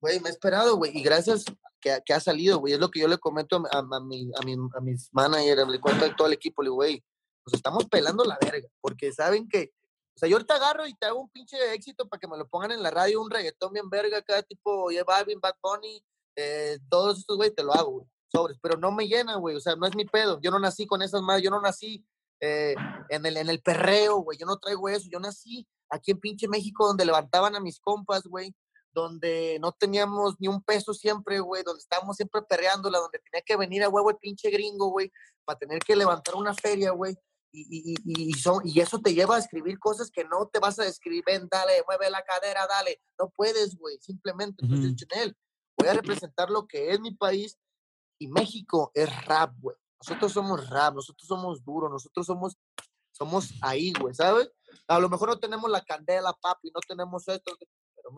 güey, 0.00 0.20
me 0.20 0.28
he 0.28 0.32
esperado, 0.32 0.76
güey, 0.76 0.96
y 0.96 1.02
gracias 1.02 1.44
que, 1.86 2.02
que 2.04 2.12
ha 2.12 2.20
salido, 2.20 2.58
güey, 2.58 2.74
es 2.74 2.80
lo 2.80 2.90
que 2.90 3.00
yo 3.00 3.08
le 3.08 3.18
comento 3.18 3.62
a, 3.70 3.78
a, 3.78 4.00
mi, 4.00 4.30
a, 4.34 4.44
mi, 4.44 4.54
a 4.54 4.80
mis 4.80 5.08
managers, 5.12 5.68
le 5.68 5.80
cuento 5.80 6.04
a 6.04 6.16
todo 6.16 6.26
el 6.26 6.32
equipo, 6.32 6.62
le 6.62 6.66
digo, 6.66 6.76
güey, 6.76 7.04
nos 7.46 7.54
estamos 7.54 7.84
pelando 7.86 8.24
la 8.24 8.36
verga, 8.40 8.68
porque 8.80 9.12
saben 9.12 9.48
que, 9.48 9.72
o 10.16 10.18
sea, 10.18 10.28
yo 10.28 10.36
ahorita 10.36 10.56
agarro 10.56 10.86
y 10.86 10.94
te 10.94 11.06
hago 11.06 11.20
un 11.20 11.30
pinche 11.30 11.56
éxito 11.74 12.08
para 12.08 12.18
que 12.18 12.26
me 12.26 12.36
lo 12.36 12.48
pongan 12.48 12.72
en 12.72 12.82
la 12.82 12.90
radio, 12.90 13.22
un 13.22 13.30
reggaetón 13.30 13.72
bien 13.72 13.88
verga, 13.88 14.20
cada 14.22 14.42
tipo, 14.42 14.90
J 14.90 15.04
Balvin, 15.04 15.40
Bad 15.40 15.54
Bunny, 15.62 16.02
eh, 16.34 16.78
todos 16.88 17.20
estos, 17.20 17.36
güey, 17.36 17.52
te 17.52 17.62
lo 17.62 17.72
hago, 17.72 17.90
güey, 17.92 18.06
sobres, 18.32 18.58
pero 18.60 18.76
no 18.76 18.90
me 18.90 19.06
llena, 19.06 19.36
güey, 19.36 19.54
o 19.54 19.60
sea, 19.60 19.76
no 19.76 19.86
es 19.86 19.94
mi 19.94 20.04
pedo, 20.04 20.40
yo 20.40 20.50
no 20.50 20.58
nací 20.58 20.86
con 20.86 21.02
esas 21.02 21.22
madres, 21.22 21.44
yo 21.44 21.50
no 21.50 21.60
nací 21.60 22.04
eh, 22.40 22.74
en, 23.10 23.24
el, 23.26 23.36
en 23.36 23.48
el 23.48 23.62
perreo, 23.62 24.18
güey, 24.18 24.36
yo 24.38 24.46
no 24.46 24.58
traigo 24.58 24.88
eso, 24.88 25.08
yo 25.08 25.20
nací 25.20 25.66
aquí 25.88 26.10
en 26.10 26.18
pinche 26.18 26.48
México 26.48 26.84
donde 26.84 27.06
levantaban 27.06 27.54
a 27.54 27.60
mis 27.60 27.78
compas, 27.78 28.24
güey, 28.24 28.52
donde 28.96 29.58
no 29.60 29.72
teníamos 29.72 30.36
ni 30.38 30.48
un 30.48 30.62
peso 30.62 30.94
siempre, 30.94 31.38
güey, 31.40 31.62
donde 31.62 31.80
estábamos 31.80 32.16
siempre 32.16 32.40
perreándola, 32.40 32.98
donde 32.98 33.18
tenía 33.18 33.42
que 33.44 33.54
venir 33.54 33.84
a 33.84 33.90
huevo 33.90 34.08
el 34.08 34.16
pinche 34.16 34.48
gringo, 34.48 34.88
güey, 34.88 35.12
para 35.44 35.58
tener 35.58 35.80
que 35.80 35.94
levantar 35.94 36.34
una 36.34 36.54
feria, 36.54 36.92
güey. 36.92 37.14
Y, 37.52 37.92
y, 37.92 38.30
y, 38.30 38.32
son, 38.32 38.62
y 38.64 38.80
eso 38.80 38.98
te 38.98 39.12
lleva 39.12 39.36
a 39.36 39.38
escribir 39.38 39.78
cosas 39.78 40.10
que 40.10 40.24
no 40.24 40.48
te 40.50 40.60
vas 40.60 40.78
a 40.78 40.86
escribir, 40.86 41.22
ven, 41.26 41.46
dale, 41.50 41.84
mueve 41.86 42.08
la 42.08 42.22
cadera, 42.22 42.66
dale. 42.66 43.02
No 43.18 43.28
puedes, 43.36 43.76
güey, 43.76 43.98
simplemente. 44.00 44.64
Entonces, 44.64 44.92
uh 44.92 45.32
voy 45.78 45.88
a 45.88 45.92
representar 45.92 46.48
lo 46.48 46.66
que 46.66 46.90
es 46.90 46.98
mi 46.98 47.14
país 47.14 47.58
y 48.18 48.28
México 48.28 48.90
es 48.94 49.26
rap, 49.26 49.52
güey. 49.58 49.76
Nosotros 50.00 50.32
somos 50.32 50.70
rap, 50.70 50.94
nosotros 50.94 51.28
somos 51.28 51.62
duros, 51.62 51.90
nosotros 51.90 52.24
somos, 52.24 52.56
somos 53.12 53.52
ahí, 53.60 53.92
güey, 54.00 54.14
¿sabes? 54.14 54.50
A 54.88 54.98
lo 54.98 55.10
mejor 55.10 55.28
no 55.28 55.38
tenemos 55.38 55.70
la 55.70 55.84
candela, 55.84 56.32
papi, 56.32 56.70
no 56.74 56.80
tenemos 56.80 57.28
esto, 57.28 57.54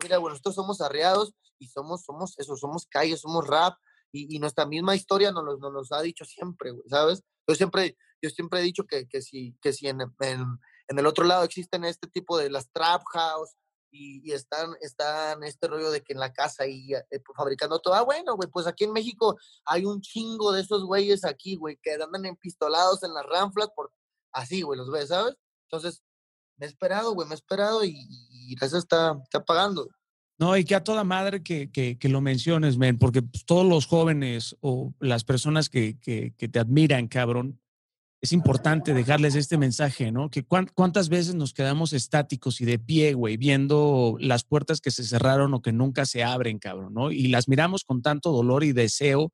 mira, 0.01 0.17
bueno, 0.17 0.33
nosotros 0.33 0.55
somos 0.55 0.81
arreados 0.81 1.33
y 1.57 1.67
somos, 1.67 2.03
somos 2.03 2.37
eso, 2.37 2.55
somos 2.55 2.85
calle, 2.85 3.17
somos 3.17 3.47
rap 3.47 3.77
y, 4.11 4.35
y 4.35 4.39
nuestra 4.39 4.65
misma 4.65 4.95
historia 4.95 5.31
nos, 5.31 5.43
nos, 5.59 5.71
nos 5.73 5.91
ha 5.91 6.01
dicho 6.01 6.25
siempre, 6.25 6.71
güey, 6.71 6.87
¿sabes? 6.89 7.23
Yo 7.47 7.55
siempre, 7.55 7.97
yo 8.21 8.29
siempre 8.29 8.59
he 8.59 8.63
dicho 8.63 8.85
que, 8.85 9.07
que 9.07 9.21
si, 9.21 9.55
que 9.61 9.73
si 9.73 9.87
en, 9.87 10.01
en, 10.01 10.59
en, 10.87 10.99
el 10.99 11.05
otro 11.05 11.25
lado 11.25 11.43
existen 11.43 11.83
este 11.85 12.07
tipo 12.07 12.37
de 12.37 12.49
las 12.49 12.69
trap 12.71 13.01
house 13.11 13.55
y, 13.91 14.21
y, 14.29 14.33
están, 14.33 14.75
están 14.81 15.43
este 15.43 15.67
rollo 15.67 15.89
de 15.91 16.01
que 16.01 16.13
en 16.13 16.19
la 16.19 16.31
casa 16.31 16.67
y 16.67 16.93
eh, 16.93 17.21
fabricando 17.35 17.79
todo. 17.79 17.95
Ah, 17.95 18.03
bueno, 18.03 18.35
güey, 18.35 18.49
pues 18.49 18.67
aquí 18.67 18.83
en 18.83 18.93
México 18.93 19.37
hay 19.65 19.85
un 19.85 20.01
chingo 20.01 20.51
de 20.51 20.61
esos 20.61 20.83
güeyes 20.85 21.25
aquí, 21.25 21.55
güey, 21.55 21.79
que 21.81 21.93
andan 21.93 22.25
empistolados 22.25 23.03
en 23.03 23.13
las 23.13 23.25
ranflas 23.25 23.69
por 23.75 23.91
así, 24.31 24.61
güey, 24.61 24.77
los 24.77 24.91
ves, 24.91 25.09
¿sabes? 25.09 25.35
Entonces, 25.71 26.03
me 26.57 26.65
he 26.65 26.69
esperado, 26.69 27.13
güey, 27.13 27.27
me 27.27 27.33
he 27.33 27.37
esperado 27.37 27.83
y, 27.83 27.95
eso 28.61 28.77
está, 28.77 29.19
está 29.23 29.43
pagando. 29.43 29.89
No, 30.39 30.55
y 30.55 30.63
que 30.63 30.73
a 30.73 30.83
toda 30.85 31.03
madre 31.03 31.43
que, 31.43 31.69
que, 31.69 32.09
lo 32.09 32.21
menciones, 32.21 32.77
men, 32.77 32.97
porque 32.97 33.21
pues, 33.21 33.43
todos 33.43 33.65
los 33.65 33.85
jóvenes 33.85 34.55
o 34.61 34.93
las 34.99 35.25
personas 35.25 35.67
que, 35.69 35.99
que, 35.99 36.31
te 36.31 36.59
admiran, 36.59 37.09
cabrón, 37.09 37.59
es 38.21 38.31
importante 38.31 38.93
dejarles 38.93 39.35
este 39.35 39.57
mensaje, 39.57 40.13
¿no? 40.13 40.29
Que 40.29 40.43
cuántas 40.43 41.09
veces 41.09 41.35
nos 41.35 41.53
quedamos 41.53 41.91
estáticos 41.91 42.61
y 42.61 42.65
de 42.65 42.79
pie, 42.79 43.13
güey, 43.13 43.35
viendo 43.35 44.15
las 44.19 44.45
puertas 44.45 44.79
que 44.79 44.91
se 44.91 45.03
cerraron 45.03 45.53
o 45.53 45.61
que 45.61 45.73
nunca 45.73 46.05
se 46.05 46.23
abren, 46.23 46.57
cabrón, 46.57 46.93
¿no? 46.93 47.11
Y 47.11 47.27
las 47.27 47.49
miramos 47.49 47.83
con 47.83 48.01
tanto 48.01 48.31
dolor 48.31 48.63
y 48.63 48.71
deseo 48.71 49.33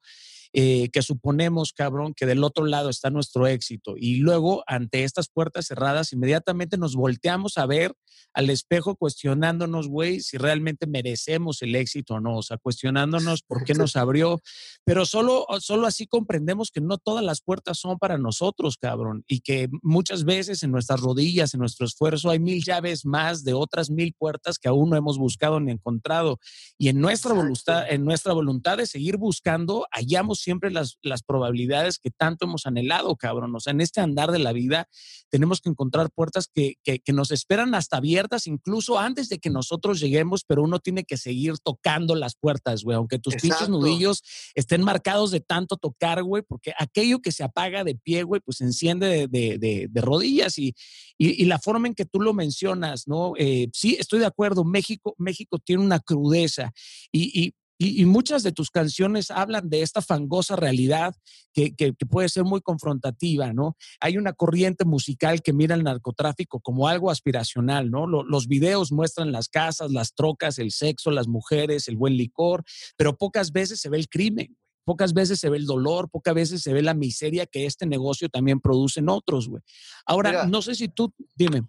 eh, 0.57 0.89
que 0.93 1.01
suponemos, 1.01 1.73
cabrón, 1.73 2.13
que 2.13 2.25
del 2.25 2.41
otro 2.41 2.65
lado 2.65 2.89
está 2.89 3.09
nuestro 3.09 3.45
éxito. 3.45 3.95
Y 3.97 4.19
luego, 4.19 4.63
ante 4.67 5.03
estas 5.03 5.27
puertas 5.27 5.67
cerradas, 5.67 6.13
inmediatamente 6.13 6.77
nos 6.77 6.95
volteamos 6.95 7.57
a 7.57 7.65
ver 7.65 7.93
al 8.33 8.49
espejo 8.49 8.95
cuestionándonos, 8.95 9.89
güey, 9.89 10.21
si 10.21 10.37
realmente 10.37 10.87
merecemos 10.87 11.61
el 11.61 11.75
éxito 11.75 12.15
o 12.15 12.19
no, 12.21 12.37
o 12.37 12.41
sea, 12.41 12.57
cuestionándonos 12.57 13.43
por 13.43 13.65
qué 13.65 13.73
nos 13.73 13.97
abrió, 13.97 14.41
pero 14.85 15.05
solo, 15.05 15.45
solo 15.59 15.87
así 15.87 16.07
comprendemos 16.07 16.71
que 16.71 16.79
no 16.79 16.97
todas 16.99 17.23
las 17.23 17.41
puertas 17.41 17.77
son 17.77 17.97
para 17.97 18.17
nosotros, 18.17 18.77
cabrón, 18.77 19.25
y 19.27 19.41
que 19.41 19.67
muchas 19.81 20.23
veces 20.23 20.63
en 20.63 20.71
nuestras 20.71 21.01
rodillas, 21.01 21.53
en 21.53 21.59
nuestro 21.59 21.85
esfuerzo, 21.85 22.29
hay 22.29 22.39
mil 22.39 22.63
llaves 22.63 23.05
más 23.05 23.43
de 23.43 23.53
otras 23.53 23.89
mil 23.89 24.13
puertas 24.17 24.57
que 24.57 24.69
aún 24.69 24.89
no 24.89 24.95
hemos 24.95 25.17
buscado 25.17 25.59
ni 25.59 25.71
encontrado. 25.71 26.39
Y 26.77 26.87
en 26.87 27.01
nuestra 27.01 27.33
voluntad, 27.33 27.89
en 27.89 28.05
nuestra 28.05 28.31
voluntad 28.31 28.77
de 28.77 28.85
seguir 28.85 29.17
buscando, 29.17 29.85
hallamos 29.91 30.44
siempre 30.45 30.71
las, 30.71 30.97
las 31.01 31.23
probabilidades 31.23 31.99
que 31.99 32.11
tanto 32.11 32.45
hemos 32.45 32.65
anhelado, 32.65 33.15
cabrón. 33.15 33.53
O 33.55 33.59
sea, 33.59 33.71
en 33.71 33.81
este 33.81 33.99
andar 33.99 34.31
de 34.31 34.39
la 34.39 34.53
vida 34.53 34.87
tenemos 35.29 35.59
que 35.59 35.69
encontrar 35.69 36.11
puertas 36.11 36.47
que, 36.47 36.75
que, 36.83 36.99
que 36.99 37.11
nos 37.11 37.31
esperan 37.31 37.75
hasta 37.75 37.97
abiertas 37.97 38.47
incluso 38.47 38.97
antes 38.97 39.27
de 39.27 39.39
que 39.39 39.49
nosotros 39.49 39.99
lleguemos, 39.99 40.43
pero 40.45 40.61
uno 40.61 40.79
tiene 40.79 41.03
que 41.03 41.17
seguir 41.17 41.55
tocando 41.63 42.15
las 42.15 42.35
puertas, 42.35 42.83
güey, 42.83 42.95
aunque 42.95 43.19
tus 43.19 43.33
Exacto. 43.33 43.57
pinches 43.57 43.69
nudillos 43.69 44.23
estén 44.53 44.83
marcados 44.83 45.31
de 45.31 45.41
tanto 45.41 45.77
tocar, 45.77 46.23
güey, 46.23 46.43
porque 46.47 46.73
aquello 46.77 47.19
que 47.19 47.31
se 47.31 47.43
apaga 47.43 47.83
de 47.83 47.95
pie, 47.95 48.23
güey, 48.23 48.41
pues 48.41 48.57
se 48.57 48.65
enciende 48.65 49.07
de, 49.07 49.27
de, 49.27 49.57
de, 49.57 49.87
de 49.89 50.01
rodillas 50.01 50.57
y, 50.59 50.75
y, 51.17 51.41
y, 51.41 51.45
la 51.45 51.59
forma 51.59 51.87
en 51.87 51.95
que 51.95 52.05
tú 52.05 52.21
lo 52.21 52.33
mencionas, 52.33 53.07
¿no? 53.07 53.33
Eh, 53.37 53.69
sí, 53.73 53.97
estoy 53.99 54.19
de 54.19 54.25
acuerdo, 54.27 54.63
México, 54.63 55.15
México 55.17 55.57
tiene 55.59 55.83
una 55.83 55.99
crudeza 55.99 56.71
y, 57.11 57.41
y 57.41 57.53
y, 57.77 58.01
y, 58.01 58.05
muchas 58.05 58.43
de 58.43 58.51
tus 58.51 58.69
canciones 58.69 59.31
hablan 59.31 59.69
de 59.69 59.81
esta 59.81 60.01
fangosa 60.01 60.55
realidad 60.55 61.13
que, 61.53 61.75
que, 61.75 61.93
que, 61.93 62.05
puede 62.05 62.29
ser 62.29 62.43
muy 62.43 62.61
confrontativa, 62.61 63.51
¿no? 63.53 63.75
Hay 63.99 64.17
una 64.17 64.33
corriente 64.33 64.85
musical 64.85 65.41
que 65.41 65.53
mira 65.53 65.75
el 65.75 65.83
narcotráfico 65.83 66.59
como 66.61 66.87
algo 66.87 67.11
aspiracional, 67.11 67.91
¿no? 67.91 68.07
Lo, 68.07 68.23
los 68.23 68.47
videos 68.47 68.91
muestran 68.91 69.31
las 69.31 69.49
casas, 69.49 69.91
las 69.91 70.13
trocas, 70.13 70.57
el 70.59 70.71
sexo, 70.71 71.11
las 71.11 71.27
mujeres, 71.27 71.87
el 71.87 71.97
buen 71.97 72.15
licor, 72.15 72.63
pero 72.95 73.17
pocas 73.17 73.51
veces 73.51 73.79
se 73.81 73.89
ve 73.89 73.97
el 73.97 74.09
crimen. 74.09 74.55
Pocas 74.85 75.13
veces 75.13 75.39
se 75.39 75.49
ve 75.49 75.57
el 75.57 75.65
dolor, 75.65 76.11
pocas 76.11 76.35
veces 76.35 76.61
se 76.61 76.71
ve 76.71 76.83
la 76.83 76.93
miseria 76.93 77.47
que 77.47 77.65
este 77.65 77.87
negocio 77.87 78.29
también 78.29 78.59
produce 78.59 78.99
en 78.99 79.09
otros, 79.09 79.49
güey. 79.49 79.63
Ahora, 80.05 80.29
Mira, 80.29 80.45
no 80.45 80.61
sé 80.61 80.75
si 80.75 80.87
tú, 80.89 81.11
dime. 81.33 81.63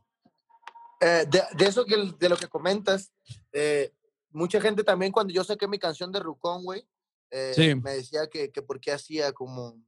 Eh, 1.01 1.25
de, 1.29 1.43
de, 1.57 1.67
eso 1.67 1.87
que, 1.87 1.97
de 2.19 2.29
lo 2.29 2.37
que 2.37 2.49
comentas, 2.49 3.13
eh, 3.53 3.91
mucha 4.37 4.61
gente 4.61 4.85
también 4.85 5.13
cuando 5.13 5.33
yo 5.33 5.43
saqué 5.43 5.67
mi 5.67 5.79
canción 5.79 6.13
de 6.13 6.21
Rucón, 6.21 6.63
güey, 6.63 6.87
eh, 7.31 7.53
sí. 7.55 7.75
me 7.75 7.95
decía 7.95 8.29
que, 8.29 8.53
que 8.53 8.63
por 8.63 8.81
qué 8.81 8.93
hacía 8.93 9.33
como, 9.33 9.83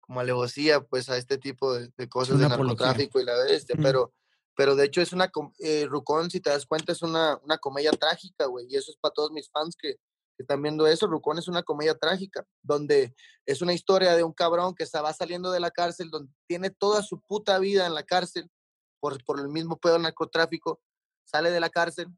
como 0.00 0.20
alevosía 0.20 0.80
pues 0.80 1.08
a 1.08 1.16
este 1.16 1.38
tipo 1.38 1.72
de, 1.72 1.90
de 1.96 2.08
cosas 2.08 2.36
una 2.36 2.48
de 2.48 2.56
narcotráfico 2.56 3.20
y 3.20 3.24
la 3.24 3.38
de 3.44 3.54
este, 3.54 3.78
mm. 3.78 3.82
pero, 3.82 4.12
pero 4.56 4.74
de 4.74 4.84
hecho 4.84 5.00
es 5.00 5.12
una, 5.12 5.30
eh, 5.60 5.86
Rucón, 5.88 6.28
si 6.28 6.40
te 6.40 6.50
das 6.50 6.66
cuenta, 6.66 6.92
es 6.92 7.02
una, 7.02 7.38
una 7.44 7.58
comedia 7.58 7.92
trágica, 7.92 8.46
güey, 8.46 8.66
y 8.68 8.76
eso 8.76 8.90
es 8.90 8.98
para 9.00 9.14
todos 9.14 9.30
mis 9.30 9.48
fans 9.48 9.76
que, 9.80 9.94
que 9.94 10.42
están 10.42 10.60
viendo 10.60 10.86
eso, 10.88 11.06
Rucón 11.06 11.38
es 11.38 11.46
una 11.46 11.62
comedia 11.62 11.94
trágica, 11.94 12.44
donde 12.62 13.14
es 13.46 13.62
una 13.62 13.74
historia 13.74 14.16
de 14.16 14.24
un 14.24 14.32
cabrón 14.32 14.74
que 14.74 14.82
estaba 14.82 15.12
saliendo 15.12 15.52
de 15.52 15.60
la 15.60 15.70
cárcel, 15.70 16.10
donde 16.10 16.32
tiene 16.48 16.70
toda 16.70 17.02
su 17.02 17.20
puta 17.20 17.58
vida 17.60 17.86
en 17.86 17.94
la 17.94 18.02
cárcel 18.02 18.50
por, 19.00 19.22
por 19.24 19.38
el 19.38 19.48
mismo 19.48 19.78
pedo 19.78 20.00
narcotráfico, 20.00 20.80
sale 21.24 21.52
de 21.52 21.60
la 21.60 21.70
cárcel, 21.70 22.08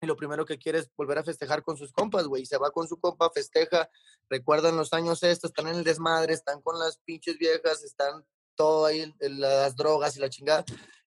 y 0.00 0.06
lo 0.06 0.16
primero 0.16 0.46
que 0.46 0.58
quiere 0.58 0.78
es 0.78 0.90
volver 0.96 1.18
a 1.18 1.24
festejar 1.24 1.62
con 1.62 1.76
sus 1.76 1.92
compas, 1.92 2.26
güey. 2.26 2.46
Se 2.46 2.56
va 2.56 2.70
con 2.70 2.88
su 2.88 2.98
compa, 2.98 3.30
festeja, 3.30 3.90
recuerdan 4.28 4.76
los 4.76 4.92
años 4.92 5.22
estos, 5.22 5.50
están 5.50 5.68
en 5.68 5.76
el 5.76 5.84
desmadre, 5.84 6.32
están 6.32 6.62
con 6.62 6.78
las 6.78 6.98
pinches 6.98 7.38
viejas, 7.38 7.84
están 7.84 8.24
todo 8.54 8.86
ahí, 8.86 9.12
las 9.20 9.76
drogas 9.76 10.16
y 10.16 10.20
la 10.20 10.30
chingada. 10.30 10.64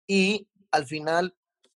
Y 0.07 0.47
al 0.71 0.85
final 0.85 1.35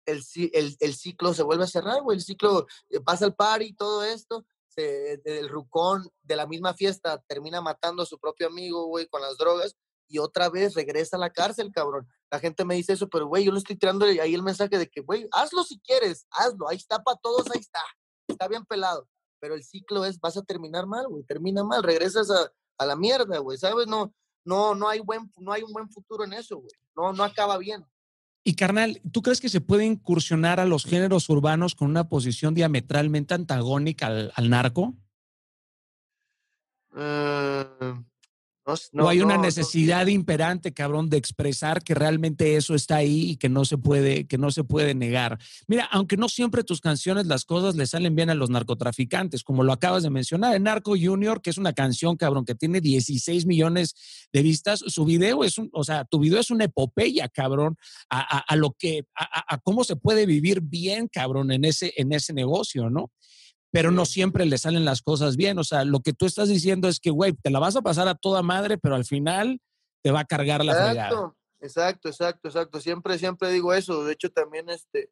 el, 0.06 0.24
el, 0.53 0.76
el 0.80 0.95
ciclo 0.95 1.34
se 1.34 1.43
vuelve 1.43 1.66
a 1.66 1.68
cerrar, 1.68 2.01
güey. 2.01 2.18
El 2.18 2.24
ciclo 2.24 2.66
eh, 2.89 2.99
pasa 2.99 3.26
el 3.26 3.36
par 3.36 3.62
y 3.62 3.74
todo 3.74 4.03
esto. 4.03 4.45
El 4.76 5.47
rucón 5.47 6.10
de 6.22 6.36
la 6.36 6.47
misma 6.47 6.74
fiesta 6.74 7.24
termina 7.28 7.62
matando 7.62 8.03
a 8.03 8.06
su 8.06 8.20
propio 8.20 8.47
amigo, 8.47 8.88
güey, 8.88 9.08
con 9.08 9.22
las 9.22 9.38
drogas 9.38 9.78
y 10.08 10.20
otra 10.20 10.49
vez 10.49 10.74
regresa 10.74 11.18
a 11.18 11.20
la 11.20 11.30
cárcel, 11.30 11.72
cabrón. 11.74 12.08
La 12.32 12.39
gente 12.39 12.66
me 12.66 12.76
dice 12.76 12.93
eso, 12.93 13.10
pero 13.10 13.28
güey, 13.28 13.45
yo 13.45 13.51
le 13.51 13.60
estoy 13.60 13.76
tirando 13.76 14.06
ahí 14.06 14.34
el 14.34 14.43
mensaje 14.43 14.78
de 14.78 14.88
que, 14.88 15.01
güey, 15.01 15.28
hazlo 15.32 15.64
si 15.64 15.80
quieres, 15.80 16.28
hazlo, 16.32 16.68
ahí 16.68 16.78
está 16.78 17.03
para 17.03 17.18
todos, 17.18 17.45
ahí 17.53 17.60
está, 17.60 17.80
está 18.28 18.47
bien 18.47 18.66
pelado. 18.66 19.08
Pero 19.39 19.56
el 19.56 19.64
ciclo 19.64 20.06
es, 20.06 20.20
vas 20.20 20.38
a 20.38 20.43
terminar 20.43 20.88
mal, 20.88 21.08
güey, 21.08 21.24
termina 21.24 21.64
mal, 21.64 21.84
regresas 21.84 22.30
a, 22.32 22.51
a 22.78 22.86
la 22.86 22.95
mierda, 22.95 23.39
güey, 23.39 23.58
¿sabes? 23.58 23.88
No, 23.88 24.14
no, 24.43 24.76
no 24.76 24.88
hay 24.88 24.99
buen, 24.99 25.32
no 25.38 25.51
hay 25.51 25.64
un 25.64 25.74
buen 25.74 25.89
futuro 25.89 26.24
en 26.24 26.34
eso, 26.34 26.58
güey. 26.58 26.72
No, 26.95 27.14
no 27.14 27.24
acaba 27.24 27.58
bien. 27.58 27.86
Y 28.43 28.56
carnal, 28.56 29.01
¿tú 29.12 29.24
crees 29.24 29.41
que 29.41 29.49
se 29.49 29.60
puede 29.60 29.86
incursionar 29.86 30.60
a 30.60 30.66
los 30.66 30.86
géneros 30.86 31.30
urbanos 31.30 31.74
con 31.74 31.89
una 31.89 32.10
posición 32.10 32.53
diametralmente 32.53 33.34
antagónica 33.34 34.06
al, 34.06 34.32
al 34.36 34.49
narco? 34.51 34.93
Uh, 36.91 38.03
no, 38.66 38.74
no, 38.93 39.05
o 39.05 39.09
hay 39.09 39.22
una 39.22 39.38
necesidad 39.38 40.07
imperante, 40.07 40.74
cabrón, 40.74 41.09
de 41.09 41.18
expresar 41.18 41.84
que 41.84 41.93
realmente 41.93 42.55
eso 42.55 42.74
está 42.74 42.97
ahí 42.97 43.32
y 43.32 43.38
que 43.38 43.47
no 43.47 43.63
se 43.63 43.78
puede, 43.78 44.26
que 44.26 44.38
no 44.38 44.49
se 44.49 44.63
puede 44.63 44.95
negar. 44.95 45.38
Mira, 45.68 45.88
aunque 45.91 46.18
no 46.18 46.30
siempre 46.30 46.63
tus 46.63 46.82
canciones 46.82 47.28
las 47.28 47.45
cosas 47.45 47.76
le 47.76 47.86
salen 47.86 48.16
bien 48.16 48.30
a 48.30 48.36
los 48.36 48.49
narcotraficantes, 48.49 49.43
como 49.43 49.63
lo 49.63 49.72
acabas 49.72 50.03
de 50.03 50.09
mencionar, 50.09 50.55
en 50.55 50.63
Narco 50.63 50.95
Junior, 50.99 51.41
que 51.41 51.51
es 51.51 51.57
una 51.57 51.74
canción, 51.74 52.18
cabrón, 52.18 52.45
que 52.45 52.55
tiene 52.55 52.82
16 52.82 53.45
millones 53.45 53.95
de 54.34 54.41
vistas, 54.41 54.84
su 54.88 55.05
video 55.05 55.43
es 55.43 55.57
un, 55.57 55.70
o 55.72 55.84
sea, 55.84 56.05
tu 56.05 56.20
video 56.20 56.39
es 56.39 56.49
una 56.49 56.66
epopeya, 56.66 57.30
cabrón, 57.30 57.78
a, 58.09 58.38
a, 58.38 58.39
a 58.39 58.55
lo 58.55 58.72
que, 58.72 59.05
a, 59.16 59.53
a, 59.53 59.57
cómo 59.59 59.84
se 59.84 59.95
puede 59.95 60.26
vivir 60.26 60.61
bien, 60.61 61.07
cabrón, 61.07 61.51
en 61.51 61.66
ese, 61.66 61.93
en 61.97 62.13
ese 62.13 62.34
negocio, 62.34 62.89
¿no? 62.89 63.11
Pero 63.76 63.91
no 63.91 64.05
siempre 64.05 64.45
le 64.45 64.57
salen 64.57 64.86
las 64.86 65.01
cosas 65.01 65.36
bien. 65.36 65.59
O 65.59 65.65
sea, 65.65 65.84
lo 65.84 65.99
que 65.99 66.13
tú 66.13 66.26
estás 66.26 66.47
diciendo 66.47 66.88
es 66.88 67.01
que, 67.01 67.09
güey, 67.09 67.34
te 67.34 67.49
la 67.49 67.59
vas 67.59 67.76
a 67.76 67.82
pasar 67.82 68.07
a 68.07 68.15
toda 68.15 68.41
madre, 68.41 68.78
pero 68.78 68.95
al 68.95 69.03
final 69.03 69.59
te 70.01 70.11
va 70.11 70.21
a 70.21 70.26
cargar 70.26 70.63
la 70.63 70.71
exacto. 70.71 71.36
Exacto, 71.59 72.07
exacto, 72.07 72.47
exacto. 72.47 72.80
Siempre, 72.80 73.19
siempre 73.19 73.51
digo 73.51 73.73
eso. 73.73 74.05
De 74.05 74.13
hecho, 74.13 74.32
también 74.32 74.69
este, 74.69 75.11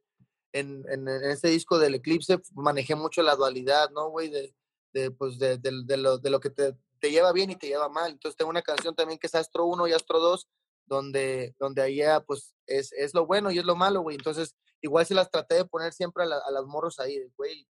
en, 0.54 0.86
en, 0.88 1.10
este 1.10 1.50
disco 1.50 1.78
del 1.78 1.96
Eclipse 1.96 2.40
manejé 2.54 2.96
mucho 2.96 3.22
la 3.22 3.36
dualidad, 3.36 3.90
¿no, 3.90 4.10
güey? 4.12 4.30
De, 4.30 4.56
de, 4.94 5.12
pues, 5.12 5.40
de, 5.40 5.58
de, 5.58 5.98
lo, 5.98 6.20
de 6.20 6.30
lo 6.30 6.40
que 6.40 6.50
te, 6.50 6.74
lleva 7.02 7.34
bien 7.34 7.50
y 7.50 7.58
te 7.58 7.68
lleva 7.68 7.90
mal. 7.90 8.12
Entonces 8.12 8.38
tengo 8.38 8.50
una 8.50 8.62
canción 8.62 8.96
también 8.96 9.20
que 9.20 9.28
es 9.28 9.36
Astro 9.36 9.66
1 9.66 9.90
y 9.90 9.92
Astro 9.92 10.22
2, 10.22 10.48
donde, 10.86 11.54
donde 11.60 11.82
ahí 11.82 12.00
pues 12.26 12.56
es, 12.66 12.94
es 12.94 13.14
lo 13.14 13.26
bueno 13.26 13.52
y 13.52 13.60
es 13.60 13.66
lo 13.66 13.76
malo, 13.76 14.04
güey. 14.04 14.16
Entonces 14.16 14.56
igual 14.80 15.06
se 15.06 15.16
las 15.16 15.30
traté 15.30 15.56
de 15.56 15.66
poner 15.66 15.92
siempre 15.92 16.24
a, 16.24 16.28
a 16.28 16.52
las 16.52 16.64
morros 16.64 17.02
ahí, 17.02 17.20
güey. 17.36 17.68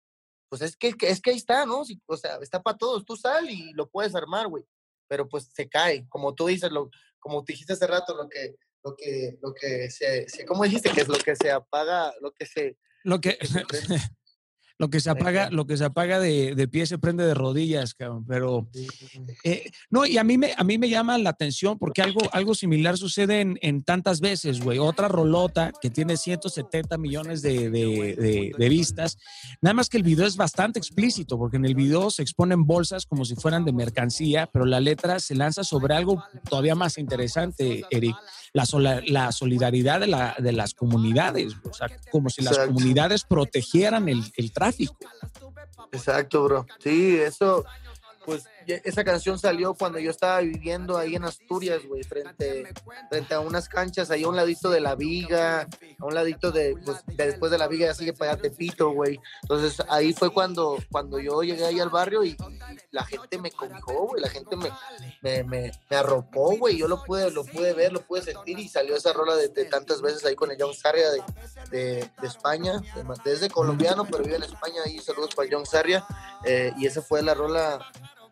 Pues 0.50 0.62
es 0.62 0.76
que, 0.76 0.92
es 1.00 1.20
que 1.20 1.30
ahí 1.30 1.36
está, 1.36 1.64
¿no? 1.64 1.82
o 2.06 2.16
sea, 2.16 2.38
está 2.42 2.60
para 2.60 2.76
todos. 2.76 3.04
Tú 3.04 3.16
sal 3.16 3.48
y 3.48 3.72
lo 3.72 3.88
puedes 3.88 4.14
armar, 4.14 4.48
güey. 4.48 4.64
Pero 5.08 5.28
pues 5.28 5.48
se 5.54 5.68
cae, 5.68 6.06
como 6.08 6.34
tú 6.34 6.48
dices, 6.48 6.70
lo, 6.70 6.90
como 7.20 7.42
dijiste 7.42 7.72
hace 7.72 7.86
rato, 7.86 8.16
lo 8.16 8.28
que, 8.28 8.56
lo 8.84 8.96
que, 8.96 9.38
lo 9.40 9.54
que 9.54 9.90
se, 9.90 10.28
se, 10.28 10.44
¿cómo 10.44 10.64
dijiste? 10.64 10.90
Que 10.90 11.02
es 11.02 11.08
lo 11.08 11.18
que 11.18 11.36
se 11.36 11.50
apaga, 11.50 12.12
lo 12.20 12.32
que 12.32 12.46
se... 12.46 12.76
Lo 13.04 13.20
que, 13.20 13.38
lo 14.80 14.88
que 14.88 15.00
se 15.00 15.10
apaga, 15.10 15.50
lo 15.50 15.66
que 15.66 15.76
se 15.76 15.84
apaga 15.84 16.18
de, 16.18 16.54
de 16.54 16.66
pie 16.66 16.86
se 16.86 16.96
prende 16.96 17.26
de 17.26 17.34
rodillas, 17.34 17.92
cabrón. 17.92 18.24
Pero 18.26 18.66
eh, 19.44 19.70
no, 19.90 20.06
y 20.06 20.16
a 20.16 20.24
mí 20.24 20.38
me, 20.38 20.54
a 20.56 20.64
mí 20.64 20.78
me 20.78 20.88
llama 20.88 21.18
la 21.18 21.28
atención 21.28 21.78
porque 21.78 22.00
algo, 22.00 22.22
algo 22.32 22.54
similar 22.54 22.96
sucede 22.96 23.42
en, 23.42 23.58
en 23.60 23.82
tantas 23.82 24.20
veces, 24.20 24.62
güey. 24.62 24.78
Otra 24.78 25.06
rolota 25.06 25.70
que 25.82 25.90
tiene 25.90 26.16
170 26.16 26.96
millones 26.96 27.42
de, 27.42 27.68
de, 27.68 28.54
de, 28.56 28.68
vistas. 28.70 29.18
Nada 29.60 29.74
más 29.74 29.90
que 29.90 29.98
el 29.98 30.02
video 30.02 30.26
es 30.26 30.38
bastante 30.38 30.78
explícito, 30.78 31.36
porque 31.36 31.58
en 31.58 31.66
el 31.66 31.74
video 31.74 32.10
se 32.10 32.22
exponen 32.22 32.64
bolsas 32.64 33.04
como 33.04 33.26
si 33.26 33.34
fueran 33.34 33.66
de 33.66 33.74
mercancía, 33.74 34.48
pero 34.50 34.64
la 34.64 34.80
letra 34.80 35.20
se 35.20 35.34
lanza 35.34 35.62
sobre 35.62 35.94
algo 35.94 36.24
todavía 36.48 36.74
más 36.74 36.96
interesante, 36.96 37.84
Eric 37.90 38.16
la, 38.52 39.02
la 39.06 39.32
solidaridad 39.32 40.00
de, 40.00 40.06
la, 40.06 40.34
de, 40.38 40.52
las 40.52 40.74
comunidades, 40.74 41.54
o 41.68 41.72
sea, 41.72 41.88
como 42.10 42.30
si 42.30 42.42
las 42.42 42.58
comunidades 42.58 43.24
protegieran 43.24 44.08
el, 44.08 44.22
el 44.36 44.52
tráfico. 44.52 44.69
Exacto, 45.92 46.44
bro. 46.44 46.66
Sí, 46.78 47.18
eso, 47.18 47.64
pues 48.24 48.44
esa 48.72 49.04
canción 49.04 49.38
salió 49.38 49.74
cuando 49.74 49.98
yo 49.98 50.10
estaba 50.10 50.40
viviendo 50.40 50.98
ahí 50.98 51.16
en 51.16 51.24
Asturias, 51.24 51.82
güey, 51.86 52.02
frente, 52.02 52.72
frente 53.08 53.34
a 53.34 53.40
unas 53.40 53.68
canchas, 53.68 54.10
ahí 54.10 54.24
a 54.24 54.28
un 54.28 54.36
ladito 54.36 54.70
de 54.70 54.80
la 54.80 54.94
viga, 54.94 55.68
a 55.98 56.04
un 56.04 56.14
ladito 56.14 56.50
de, 56.50 56.76
pues, 56.84 57.02
después 57.06 57.50
de 57.50 57.58
la 57.58 57.68
viga 57.68 57.86
ya 57.86 57.94
sigue 57.94 58.12
para 58.12 58.32
allá 58.32 58.42
Tepito, 58.42 58.90
güey. 58.90 59.20
Entonces 59.42 59.82
ahí 59.88 60.12
fue 60.12 60.30
cuando, 60.30 60.78
cuando 60.90 61.18
yo 61.18 61.42
llegué 61.42 61.64
ahí 61.64 61.80
al 61.80 61.90
barrio 61.90 62.24
y, 62.24 62.36
la 62.90 63.04
gente 63.04 63.38
me 63.38 63.50
cobijó, 63.52 64.08
güey, 64.08 64.20
la 64.20 64.28
gente 64.28 64.56
me, 64.56 64.70
me, 65.22 65.44
me, 65.44 65.96
arropó, 65.96 66.56
güey, 66.56 66.76
yo 66.76 66.88
lo 66.88 67.02
pude, 67.04 67.30
lo 67.30 67.44
pude 67.44 67.72
ver, 67.72 67.92
lo 67.92 68.00
pude 68.00 68.22
sentir 68.22 68.58
y 68.58 68.68
salió 68.68 68.96
esa 68.96 69.12
rola 69.12 69.36
de, 69.36 69.48
tantas 69.66 70.02
veces 70.02 70.24
ahí 70.24 70.34
con 70.34 70.50
el 70.50 70.56
John 70.58 70.74
Sarria 70.74 71.10
de, 71.10 71.20
de, 71.70 72.10
España, 72.26 72.82
desde 73.24 73.48
colombiano, 73.48 74.04
pero 74.04 74.24
vive 74.24 74.36
en 74.36 74.42
España, 74.42 74.82
ahí 74.84 74.98
saludos 74.98 75.34
para 75.34 75.48
John 75.50 75.66
Sarria, 75.66 76.04
eh, 76.44 76.72
y 76.78 76.86
esa 76.86 77.02
fue 77.02 77.22
la 77.22 77.34
rola 77.34 77.78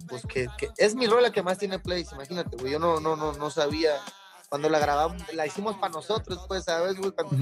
pues 0.07 0.23
que, 0.27 0.49
es 0.77 0.95
mi 0.95 1.07
rola 1.07 1.33
que 1.33 1.43
más 1.43 1.59
tiene 1.59 1.79
plays, 1.79 2.13
imagínate, 2.13 2.57
güey, 2.57 2.73
yo 2.73 2.79
no, 2.79 3.01
no, 3.01 3.17
no, 3.17 3.33
no 3.33 3.51
sabía, 3.51 3.93
cuando 4.49 4.71
la 4.71 4.79
grabamos, 4.79 5.23
la 5.35 5.47
hicimos 5.47 5.77
para 5.77 5.93
nosotros, 5.93 6.45
pues, 6.49 6.65
¿sabes, 6.65 6.97
güey? 6.97 7.11
Cuando 7.11 7.37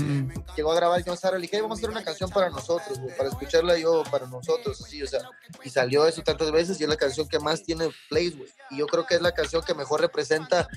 llegó 0.56 0.72
a 0.72 0.76
grabar 0.76 1.02
John 1.06 1.16
Sara, 1.16 1.36
le 1.36 1.42
dije, 1.42 1.60
vamos 1.60 1.78
a 1.78 1.80
hacer 1.80 1.90
una 1.90 2.02
canción 2.02 2.30
para 2.30 2.50
nosotros, 2.50 2.98
güey, 2.98 3.16
para 3.16 3.28
escucharla 3.28 3.78
yo, 3.78 4.02
para 4.10 4.26
nosotros, 4.26 4.80
así, 4.80 5.02
o 5.02 5.06
sea, 5.06 5.20
y 5.62 5.70
salió 5.70 6.06
eso 6.06 6.22
tantas 6.22 6.50
veces 6.50 6.80
y 6.80 6.84
es 6.84 6.88
la 6.88 6.96
canción 6.96 7.28
que 7.28 7.38
más 7.38 7.62
tiene 7.62 7.90
plays, 8.08 8.36
güey, 8.36 8.50
y 8.70 8.78
yo 8.78 8.86
creo 8.86 9.06
que 9.06 9.14
es 9.14 9.22
la 9.22 9.32
canción 9.32 9.62
que 9.62 9.74
mejor 9.74 10.00
representa 10.00 10.68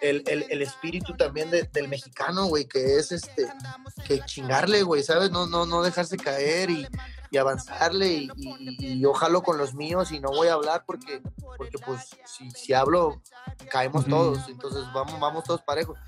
el, 0.00 0.22
el, 0.26 0.44
el 0.50 0.62
espíritu 0.62 1.16
también 1.16 1.50
del 1.50 1.88
mexicano, 1.88 2.46
güey, 2.46 2.66
que 2.66 2.98
es 2.98 3.12
este, 3.12 3.48
que 4.06 4.20
chingarle, 4.20 4.82
güey, 4.82 5.02
¿sabes? 5.02 5.30
No, 5.30 5.46
no, 5.46 5.66
no 5.66 5.82
dejarse 5.82 6.16
caer 6.16 6.70
y, 6.70 6.86
y 7.30 7.36
avanzarle 7.36 8.08
y, 8.08 8.30
y, 8.36 9.04
ojalá 9.04 9.40
con 9.40 9.58
los 9.58 9.74
míos 9.74 10.12
y 10.12 10.20
no 10.20 10.28
voy 10.28 10.48
a 10.48 10.54
hablar 10.54 10.84
porque, 10.86 11.22
porque 11.56 11.78
pues 11.78 12.10
si, 12.24 12.50
si 12.50 12.72
hablo 12.72 13.20
caemos 13.70 14.06
todos, 14.06 14.48
entonces 14.48 14.84
vamos, 14.92 15.18
vamos 15.18 15.44
todos 15.44 15.62
parejos. 15.62 15.98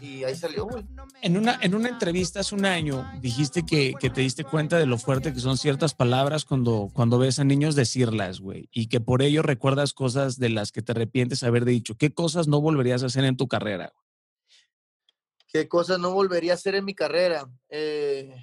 Y 0.00 0.24
ahí 0.24 0.36
salió, 0.36 0.66
güey. 0.66 0.86
En 1.22 1.36
una, 1.38 1.58
en 1.62 1.74
una 1.74 1.88
entrevista 1.88 2.40
hace 2.40 2.54
un 2.54 2.66
año 2.66 3.08
dijiste 3.20 3.64
que, 3.64 3.94
que, 3.98 4.10
te 4.10 4.20
diste 4.20 4.44
cuenta 4.44 4.76
de 4.76 4.84
lo 4.84 4.98
fuerte 4.98 5.32
que 5.32 5.40
son 5.40 5.56
ciertas 5.56 5.94
palabras 5.94 6.44
cuando, 6.44 6.90
cuando 6.92 7.18
ves 7.18 7.38
a 7.38 7.44
niños 7.44 7.74
decirlas, 7.74 8.40
güey, 8.40 8.68
y 8.72 8.88
que 8.88 9.00
por 9.00 9.22
ello 9.22 9.42
recuerdas 9.42 9.94
cosas 9.94 10.38
de 10.38 10.50
las 10.50 10.70
que 10.70 10.82
te 10.82 10.92
arrepientes 10.92 11.42
haber 11.42 11.64
dicho. 11.64 11.96
¿Qué 11.96 12.12
cosas 12.12 12.46
no 12.46 12.60
volverías 12.60 13.02
a 13.02 13.06
hacer 13.06 13.24
en 13.24 13.38
tu 13.38 13.48
carrera? 13.48 13.94
¿Qué 15.48 15.68
cosas 15.68 15.98
no 15.98 16.12
volvería 16.12 16.52
a 16.52 16.56
hacer 16.56 16.74
en 16.74 16.84
mi 16.84 16.94
carrera? 16.94 17.48
Eh, 17.70 18.34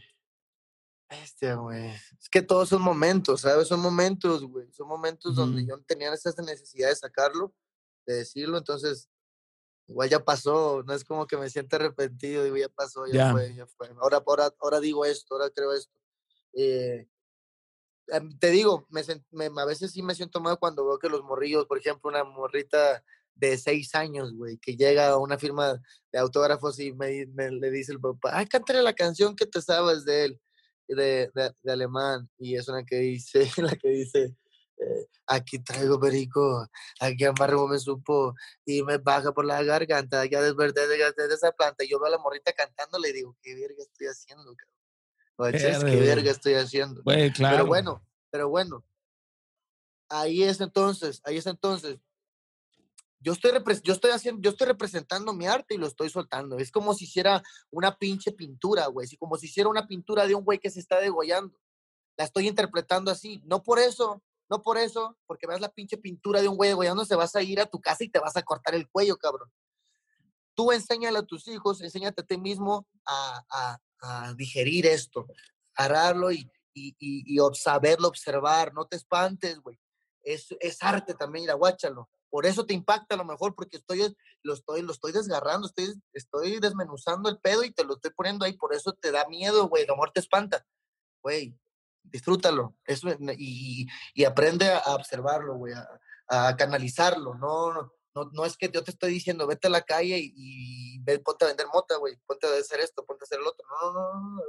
este, 1.10 1.54
güey. 1.54 1.90
Es 2.20 2.30
que 2.32 2.42
todos 2.42 2.70
son 2.70 2.82
momentos, 2.82 3.42
¿sabes? 3.42 3.68
Son 3.68 3.80
momentos, 3.80 4.44
güey. 4.44 4.72
Son 4.72 4.88
momentos 4.88 5.36
donde 5.36 5.64
yo 5.66 5.80
tenía 5.82 6.12
esa 6.12 6.34
necesidad 6.42 6.90
de 6.90 6.96
sacarlo, 6.96 7.54
de 8.08 8.16
decirlo. 8.16 8.58
Entonces, 8.58 9.10
igual 9.88 10.10
ya 10.10 10.24
pasó. 10.24 10.84
No 10.86 10.94
es 10.94 11.04
como 11.04 11.28
que 11.28 11.38
me 11.38 11.50
sienta 11.50 11.78
arrepentido. 11.78 12.44
Digo, 12.44 12.58
ya 12.58 12.70
pasó, 12.70 13.06
ya, 13.08 13.32
fue, 13.32 13.54
ya 13.56 13.66
fue. 13.68 13.90
Ahora, 14.00 14.24
ahora, 14.26 14.50
ahora 14.60 14.80
digo 14.80 15.06
esto, 15.06 15.36
ahora 15.36 15.50
creo 15.50 15.74
esto. 15.74 15.94
Eh, 16.54 17.08
em, 18.08 18.38
te 18.40 18.52
digo, 18.52 18.88
me, 18.90 19.02
me, 19.32 19.62
a 19.62 19.66
veces 19.66 19.92
sí 19.92 20.02
me 20.02 20.16
siento 20.16 20.40
mal 20.40 20.58
cuando 20.60 20.86
veo 20.86 21.00
que 21.00 21.10
los 21.10 21.24
morrillos, 21.24 21.66
por 21.66 21.78
ejemplo, 21.78 22.10
una 22.10 22.24
morrita 22.24 23.04
de 23.36 23.58
seis 23.58 23.96
años, 23.96 24.34
güey, 24.34 24.58
que 24.60 24.76
llega 24.76 25.10
a 25.10 25.18
una 25.18 25.40
firma 25.40 25.82
de 26.12 26.20
autógrafos 26.20 26.80
y 26.80 26.94
me, 26.94 27.26
me 27.34 27.50
le 27.50 27.72
dice 27.72 27.92
el 27.92 28.00
papá, 28.00 28.38
ay, 28.38 28.46
cántale 28.46 28.84
la 28.84 28.94
canción 28.94 29.36
que 29.36 29.48
te 29.48 29.62
sabes 29.62 30.06
de 30.06 30.26
él 30.26 30.42
de, 30.88 31.32
de, 31.64 31.72
alemán 31.72 32.30
y 32.38 32.56
es 32.56 32.68
una 32.68 32.84
que 32.84 32.98
dice, 32.98 33.50
la 33.58 33.76
que 33.76 33.90
dice, 33.90 34.36
eh, 34.78 35.08
aquí 35.28 35.60
traigo 35.60 36.00
perico, 36.00 36.68
aquí 37.00 37.26
amarro 37.26 37.68
me 37.68 37.80
supo 37.80 38.36
y 38.66 38.84
me 38.84 38.98
baja 38.98 39.32
por 39.32 39.46
la 39.46 39.64
garganta, 39.64 40.26
ya 40.26 40.42
desverde 40.42 40.88
de, 40.88 40.98
de, 40.98 41.34
esa 41.34 41.52
planta. 41.52 41.84
Y 41.84 41.90
yo 41.90 42.00
veo 42.00 42.08
a 42.08 42.12
la 42.12 42.18
morrita 42.18 42.54
cantando, 42.54 43.00
le 43.00 43.14
digo, 43.14 43.36
¿qué 43.42 43.56
verga 43.56 43.84
estoy 43.84 44.08
haciendo, 44.08 44.56
cabrón? 44.56 45.84
¿Qué, 45.84 46.00
verga 46.00 46.32
estoy 46.32 46.54
haciendo? 46.56 47.02
Pero 47.04 47.66
bueno, 47.66 48.06
pero 48.30 48.50
bueno, 48.50 48.84
ahí 50.10 50.44
es 50.44 50.62
entonces, 50.62 51.22
ahí 51.26 51.38
es 51.38 51.48
entonces, 51.48 52.00
yo 53.24 53.32
estoy, 53.32 53.52
yo 53.84 53.94
estoy 53.94 54.12
haciendo, 54.12 54.42
yo 54.42 54.50
estoy 54.50 54.68
representando 54.68 55.34
mi 55.34 55.48
arte 55.48 55.76
y 55.76 55.78
lo 55.78 55.88
estoy 55.88 56.10
soltando. 56.10 56.58
Es 56.58 56.72
como 56.72 56.94
si 56.94 57.06
hiciera 57.06 57.42
una 57.72 57.98
pinche 57.98 58.34
pintura, 58.34 58.88
güey. 58.88 59.08
como 59.18 59.38
si 59.38 59.46
hiciera 59.46 59.70
una 59.70 59.88
pintura 59.88 60.28
de 60.28 60.36
un 60.36 60.44
güey 60.44 60.60
que 60.60 60.70
se 60.70 60.82
está 60.82 61.00
degollando. 61.00 61.58
La 62.18 62.26
estoy 62.26 62.50
interpretando 62.50 63.10
así. 63.10 63.42
No 63.46 63.64
por 63.64 63.80
eso, 63.80 64.22
no 64.54 64.62
por 64.62 64.78
eso, 64.78 65.18
porque 65.26 65.48
veas 65.48 65.62
la 65.62 65.70
pinche 65.70 65.98
pintura 65.98 66.40
de 66.40 66.48
un 66.48 66.56
güey 66.56 66.70
degollando, 66.70 67.06
se 67.06 67.16
vas 67.16 67.36
a 67.36 67.42
ir 67.42 67.60
a 67.60 67.66
tu 67.66 67.82
casa 67.82 68.04
y 68.04 68.10
te 68.10 68.20
vas 68.20 68.38
a 68.38 68.44
cortar 68.44 68.76
el 68.76 68.88
cuello, 68.88 69.18
cabrón. 69.18 69.52
Tú 70.54 70.72
enséñale 70.72 71.18
a 71.18 71.24
tus 71.24 71.48
hijos, 71.48 71.82
enséñate 71.82 72.22
a 72.22 72.26
ti 72.26 72.38
mismo 72.38 72.88
a, 73.06 73.80
digerir 74.36 74.86
esto, 74.86 75.26
agarrarlo 75.76 76.32
y, 76.32 76.48
saberlo 77.54 78.10
observar. 78.10 78.74
No 78.74 78.86
te 78.86 78.98
espantes, 78.98 79.60
güey. 79.60 79.80
Es, 80.22 80.48
es 80.60 80.84
arte 80.84 81.16
también, 81.16 81.46
ir 81.46 81.52
a 81.52 81.56
guáchalo 81.56 82.10
por 82.34 82.48
eso 82.48 82.66
te 82.66 82.74
impacta 82.74 83.14
a 83.14 83.18
lo 83.20 83.26
mejor, 83.26 83.54
porque 83.54 83.78
estoy, 83.78 84.12
lo, 84.42 84.56
estoy, 84.56 84.82
lo 84.82 84.92
estoy 84.92 85.12
desgarrando, 85.12 85.68
estoy, 85.68 86.60
desmenuzando 86.60 87.30
el 87.30 87.38
pedo 87.38 87.64
y 87.64 87.70
te 87.70 87.84
lo 87.84 87.94
estoy 87.94 88.10
poniendo 88.10 88.44
ahí, 88.44 88.54
por 88.54 88.74
eso 88.74 88.92
te 88.94 89.12
da 89.12 89.28
miedo, 89.28 89.68
güey, 89.68 89.84
a 89.84 89.86
lo 89.86 89.98
te 90.12 90.20
espanta. 90.20 90.66
Güey, 91.22 91.56
disfrútalo 92.04 92.76
eso, 92.86 93.10
y, 93.38 93.88
y, 94.14 94.24
aprende 94.24 94.72
a 94.72 94.96
observarlo, 94.96 95.56
güey, 95.56 95.74
a, 96.30 96.56
canalizarlo. 96.56 97.36
No, 97.36 97.72
no, 98.16 98.30
no 98.32 98.46
es 98.46 98.58
que 98.58 98.70
yo 98.74 98.84
te 98.84 98.92
estoy 98.92 99.14
diciendo, 99.14 99.48
vete 99.48 99.68
a 99.68 99.72
la 99.72 99.82
calle 99.82 100.20
y, 100.20 100.34
y 100.96 101.00
ponte 101.20 101.46
a 101.46 101.50
vender 101.50 101.68
mota, 101.74 101.98
güey, 101.98 102.16
ponte 102.26 102.48
a 102.48 102.60
hacer 102.60 102.80
esto, 102.80 103.06
ponte 103.06 103.24
a 103.24 103.26
hacer 103.26 103.40
el 103.40 103.48
otro. 103.48 103.66
No, 103.70 103.94
no, 103.94 104.14
no, 104.14 104.36
no, 104.36 104.42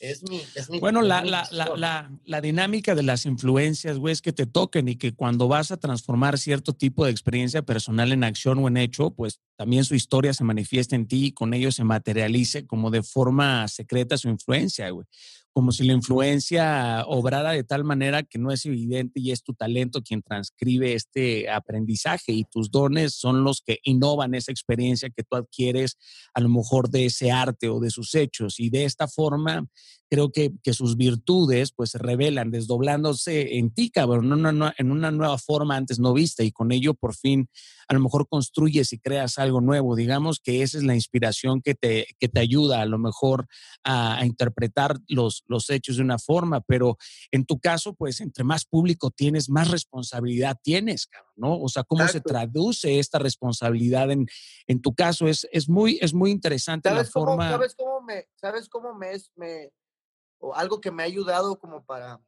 es 0.00 0.22
mi, 0.22 0.40
es 0.54 0.70
mi, 0.70 0.80
bueno, 0.80 1.02
la, 1.02 1.22
la, 1.22 1.46
la, 1.52 2.10
la, 2.24 2.40
dinámica 2.40 2.94
de 2.94 3.02
las 3.02 3.26
influencias, 3.26 3.98
güey, 3.98 4.12
es 4.12 4.22
que 4.22 4.32
te 4.32 4.46
toquen 4.46 4.88
y 4.88 4.96
que 4.96 5.14
cuando 5.14 5.46
vas 5.46 5.72
a 5.72 5.76
transformar 5.76 6.38
cierto 6.38 6.72
tipo 6.72 7.04
de 7.04 7.10
experiencia 7.10 7.60
personal 7.60 8.10
en 8.10 8.24
acción 8.24 8.58
o 8.60 8.68
en 8.68 8.78
hecho, 8.78 9.10
pues 9.10 9.40
también 9.56 9.84
su 9.84 9.94
historia 9.94 10.32
se 10.32 10.42
manifiesta 10.42 10.96
en 10.96 11.06
ti 11.06 11.26
y 11.26 11.32
con 11.32 11.52
ello 11.52 11.70
se 11.70 11.84
materialice 11.84 12.66
como 12.66 12.90
de 12.90 13.02
forma 13.02 13.68
secreta 13.68 14.16
su 14.16 14.30
influencia, 14.30 14.88
güey 14.88 15.06
como 15.52 15.72
si 15.72 15.84
la 15.84 15.92
influencia 15.92 17.04
obrara 17.06 17.52
de 17.52 17.64
tal 17.64 17.84
manera 17.84 18.22
que 18.22 18.38
no 18.38 18.52
es 18.52 18.64
evidente 18.66 19.20
y 19.20 19.32
es 19.32 19.42
tu 19.42 19.52
talento 19.52 20.00
quien 20.02 20.22
transcribe 20.22 20.94
este 20.94 21.50
aprendizaje 21.50 22.32
y 22.32 22.44
tus 22.44 22.70
dones 22.70 23.14
son 23.14 23.42
los 23.42 23.60
que 23.60 23.78
innovan 23.82 24.34
esa 24.34 24.52
experiencia 24.52 25.10
que 25.10 25.24
tú 25.24 25.36
adquieres 25.36 25.98
a 26.34 26.40
lo 26.40 26.48
mejor 26.48 26.88
de 26.90 27.06
ese 27.06 27.32
arte 27.32 27.68
o 27.68 27.80
de 27.80 27.90
sus 27.90 28.14
hechos. 28.14 28.60
Y 28.60 28.70
de 28.70 28.84
esta 28.84 29.08
forma 29.08 29.66
creo 30.10 30.32
que, 30.32 30.52
que 30.62 30.74
sus 30.74 30.96
virtudes 30.96 31.72
pues 31.72 31.90
se 31.90 31.98
revelan 31.98 32.50
desdoblándose 32.50 33.56
en 33.58 33.72
ti, 33.72 33.90
cabrón, 33.90 34.26
en 34.26 34.46
una, 34.46 34.74
en 34.76 34.90
una 34.90 35.10
nueva 35.12 35.38
forma 35.38 35.76
antes 35.76 36.00
no 36.00 36.12
vista 36.12 36.42
y 36.42 36.50
con 36.50 36.72
ello 36.72 36.94
por 36.94 37.14
fin 37.14 37.48
a 37.90 37.94
lo 37.94 38.00
mejor 38.00 38.28
construyes 38.28 38.92
y 38.92 39.00
creas 39.00 39.38
algo 39.38 39.60
nuevo. 39.60 39.96
Digamos 39.96 40.38
que 40.38 40.62
esa 40.62 40.78
es 40.78 40.84
la 40.84 40.94
inspiración 40.94 41.60
que 41.60 41.74
te, 41.74 42.06
que 42.20 42.28
te 42.28 42.38
ayuda 42.38 42.82
a 42.82 42.86
lo 42.86 42.98
mejor 42.98 43.48
a, 43.82 44.24
interpretar 44.24 44.98
los, 45.08 45.42
los 45.48 45.68
hechos 45.70 45.96
de 45.96 46.02
una 46.02 46.18
forma, 46.18 46.60
pero 46.60 46.96
en 47.32 47.44
tu 47.44 47.58
caso, 47.58 47.94
pues 47.94 48.20
entre 48.20 48.44
más 48.44 48.64
público 48.64 49.10
tienes, 49.10 49.50
más 49.50 49.72
responsabilidad 49.72 50.56
tienes, 50.62 51.08
cabrón, 51.08 51.32
¿no? 51.34 51.60
O 51.60 51.68
sea, 51.68 51.82
¿cómo 51.82 52.06
se 52.06 52.20
traduce 52.20 53.00
esta 53.00 53.18
responsabilidad 53.18 54.12
en, 54.12 54.26
en 54.68 54.80
tu 54.80 54.94
caso? 54.94 55.26
Es, 55.26 55.48
es, 55.50 55.68
muy, 55.68 55.98
es 56.00 56.14
muy 56.14 56.30
interesante 56.30 56.92
la 56.92 57.04
forma... 57.04 57.50
¿Sabes 57.50 57.74
cómo 57.74 58.02
me, 58.02 58.28
sabes 58.36 58.68
cómo 58.68 58.94
me, 58.94 59.16
me, 59.34 59.72
o 60.40 60.54
algo 60.54 60.80
que 60.80 60.90
me 60.90 61.02
ha 61.02 61.06
ayudado 61.06 61.58
como 61.58 61.84
para, 61.84 62.20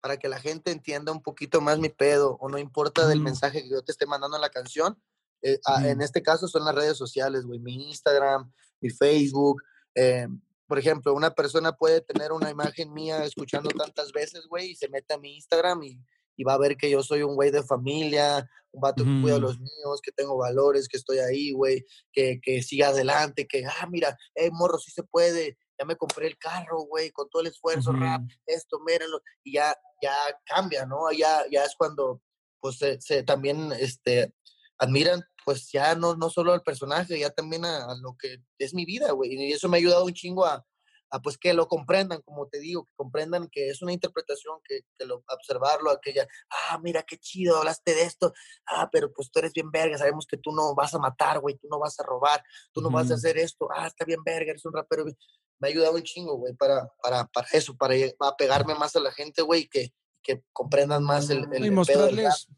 para 0.00 0.16
que 0.16 0.28
la 0.28 0.40
gente 0.40 0.72
entienda 0.72 1.12
un 1.12 1.22
poquito 1.22 1.60
más 1.60 1.78
mi 1.78 1.88
pedo, 1.88 2.36
o 2.40 2.48
no 2.48 2.58
importa 2.58 3.06
del 3.06 3.20
mensaje 3.20 3.62
que 3.62 3.70
yo 3.70 3.82
te 3.82 3.92
esté 3.92 4.06
mandando 4.06 4.36
en 4.36 4.42
la 4.42 4.50
canción, 4.50 5.00
eh, 5.42 5.58
en 5.84 6.02
este 6.02 6.22
caso 6.22 6.48
son 6.48 6.64
las 6.64 6.74
redes 6.74 6.96
sociales, 6.96 7.46
güey, 7.46 7.60
mi 7.60 7.88
Instagram, 7.88 8.52
mi 8.80 8.90
Facebook. 8.90 9.62
Eh, 9.94 10.28
por 10.66 10.78
ejemplo, 10.78 11.14
una 11.14 11.34
persona 11.34 11.72
puede 11.72 12.00
tener 12.00 12.32
una 12.32 12.50
imagen 12.50 12.92
mía 12.92 13.24
escuchando 13.24 13.70
tantas 13.70 14.12
veces, 14.12 14.46
güey, 14.48 14.70
y 14.70 14.76
se 14.76 14.88
mete 14.88 15.14
a 15.14 15.18
mi 15.18 15.34
Instagram 15.34 15.82
y, 15.82 16.00
y 16.36 16.44
va 16.44 16.54
a 16.54 16.58
ver 16.58 16.76
que 16.76 16.90
yo 16.90 17.02
soy 17.02 17.22
un 17.22 17.34
güey 17.34 17.50
de 17.50 17.62
familia, 17.62 18.48
un 18.72 18.80
vato 18.80 19.02
que 19.02 19.20
cuida 19.20 19.36
a 19.36 19.40
los 19.40 19.58
míos, 19.58 20.00
que 20.02 20.12
tengo 20.12 20.36
valores, 20.36 20.88
que 20.88 20.96
estoy 20.96 21.18
ahí, 21.18 21.52
güey, 21.52 21.84
que, 22.12 22.40
que 22.40 22.62
siga 22.62 22.88
adelante, 22.88 23.48
que, 23.48 23.64
ah, 23.66 23.88
mira, 23.90 24.16
hey, 24.34 24.50
morro, 24.52 24.78
sí 24.78 24.92
se 24.92 25.02
puede, 25.02 25.58
ya 25.80 25.86
me 25.86 25.96
compré 25.96 26.26
el 26.26 26.36
carro, 26.36 26.82
güey, 26.82 27.10
con 27.10 27.30
todo 27.30 27.40
el 27.40 27.48
esfuerzo, 27.48 27.92
rap, 27.92 28.22
esto, 28.44 28.80
mírenlo, 28.80 29.22
y 29.42 29.54
ya, 29.54 29.74
ya 30.02 30.14
cambia, 30.44 30.84
¿no? 30.84 31.10
Ya, 31.10 31.44
ya 31.50 31.64
es 31.64 31.74
cuando, 31.74 32.20
pues, 32.60 32.78
se, 32.98 33.22
también, 33.22 33.72
este, 33.72 34.34
admiran, 34.76 35.22
pues, 35.42 35.72
ya 35.72 35.94
no, 35.94 36.14
no 36.16 36.28
solo 36.28 36.52
al 36.52 36.62
personaje, 36.62 37.18
ya 37.18 37.30
también 37.30 37.64
a, 37.64 37.94
lo 37.94 38.14
que 38.18 38.42
es 38.58 38.74
mi 38.74 38.84
vida, 38.84 39.12
güey, 39.12 39.32
y 39.32 39.52
eso 39.52 39.70
me 39.70 39.78
ha 39.78 39.80
ayudado 39.80 40.04
un 40.04 40.12
chingo 40.12 40.44
a, 40.44 40.62
a, 41.10 41.20
pues, 41.20 41.38
que 41.38 41.54
lo 41.54 41.68
comprendan, 41.68 42.22
como 42.22 42.46
te 42.48 42.58
digo, 42.58 42.84
que 42.84 42.92
comprendan 42.96 43.48
que 43.48 43.68
es 43.68 43.82
una 43.82 43.92
interpretación, 43.92 44.58
que, 44.64 44.80
que 44.98 45.04
lo, 45.04 45.24
observarlo, 45.28 45.90
aquella, 45.90 46.26
ah, 46.50 46.78
mira, 46.82 47.02
qué 47.02 47.18
chido, 47.18 47.58
hablaste 47.58 47.94
de 47.94 48.02
esto, 48.02 48.32
ah, 48.66 48.88
pero 48.90 49.12
pues 49.12 49.30
tú 49.30 49.38
eres 49.40 49.52
bien 49.52 49.70
verga, 49.70 49.98
sabemos 49.98 50.26
que 50.26 50.36
tú 50.36 50.52
no 50.52 50.74
vas 50.74 50.94
a 50.94 50.98
matar, 50.98 51.40
güey, 51.40 51.56
tú 51.56 51.68
no 51.68 51.78
vas 51.78 51.98
a 51.98 52.04
robar, 52.04 52.42
tú 52.72 52.80
no 52.80 52.90
vas 52.90 53.10
a 53.10 53.14
hacer 53.14 53.38
esto, 53.38 53.68
ah, 53.74 53.86
está 53.86 54.04
bien 54.04 54.22
verga, 54.24 54.50
eres 54.50 54.64
un 54.64 54.72
rapero, 54.72 55.04
me 55.04 55.68
ha 55.68 55.70
ayudado 55.70 55.94
un 55.94 56.02
chingo, 56.02 56.36
güey, 56.36 56.54
para, 56.54 56.88
para, 57.02 57.26
para 57.26 57.48
eso, 57.52 57.76
para, 57.76 57.94
pegarme 58.38 58.74
más 58.74 58.96
a 58.96 59.00
la 59.00 59.12
gente, 59.12 59.42
güey, 59.42 59.68
que, 59.68 59.92
que 60.22 60.42
comprendan 60.52 61.02
más 61.02 61.30
el, 61.30 61.46
el, 61.52 61.66
y 61.66 61.70
mostrarles, 61.70 62.48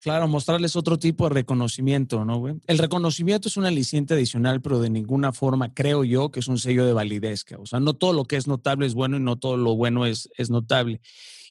claro, 0.00 0.28
mostrarles 0.28 0.76
otro 0.76 0.98
tipo 0.98 1.28
de 1.28 1.34
reconocimiento, 1.34 2.24
¿no, 2.24 2.38
güey? 2.38 2.54
El 2.66 2.78
reconocimiento 2.78 3.48
es 3.48 3.56
un 3.56 3.66
aliciente 3.66 4.14
adicional, 4.14 4.60
pero 4.60 4.80
de 4.80 4.90
ninguna 4.90 5.32
forma 5.32 5.74
creo 5.74 6.04
yo 6.04 6.30
que 6.30 6.40
es 6.40 6.48
un 6.48 6.58
sello 6.58 6.84
de 6.86 6.92
validez, 6.92 7.44
o 7.58 7.66
sea, 7.66 7.80
no 7.80 7.94
todo 7.94 8.12
lo 8.12 8.24
que 8.24 8.36
es 8.36 8.46
notable 8.46 8.86
es 8.86 8.94
bueno 8.94 9.16
y 9.16 9.20
no 9.20 9.36
todo 9.36 9.56
lo 9.56 9.76
bueno 9.76 10.06
es, 10.06 10.28
es 10.36 10.50
notable. 10.50 11.00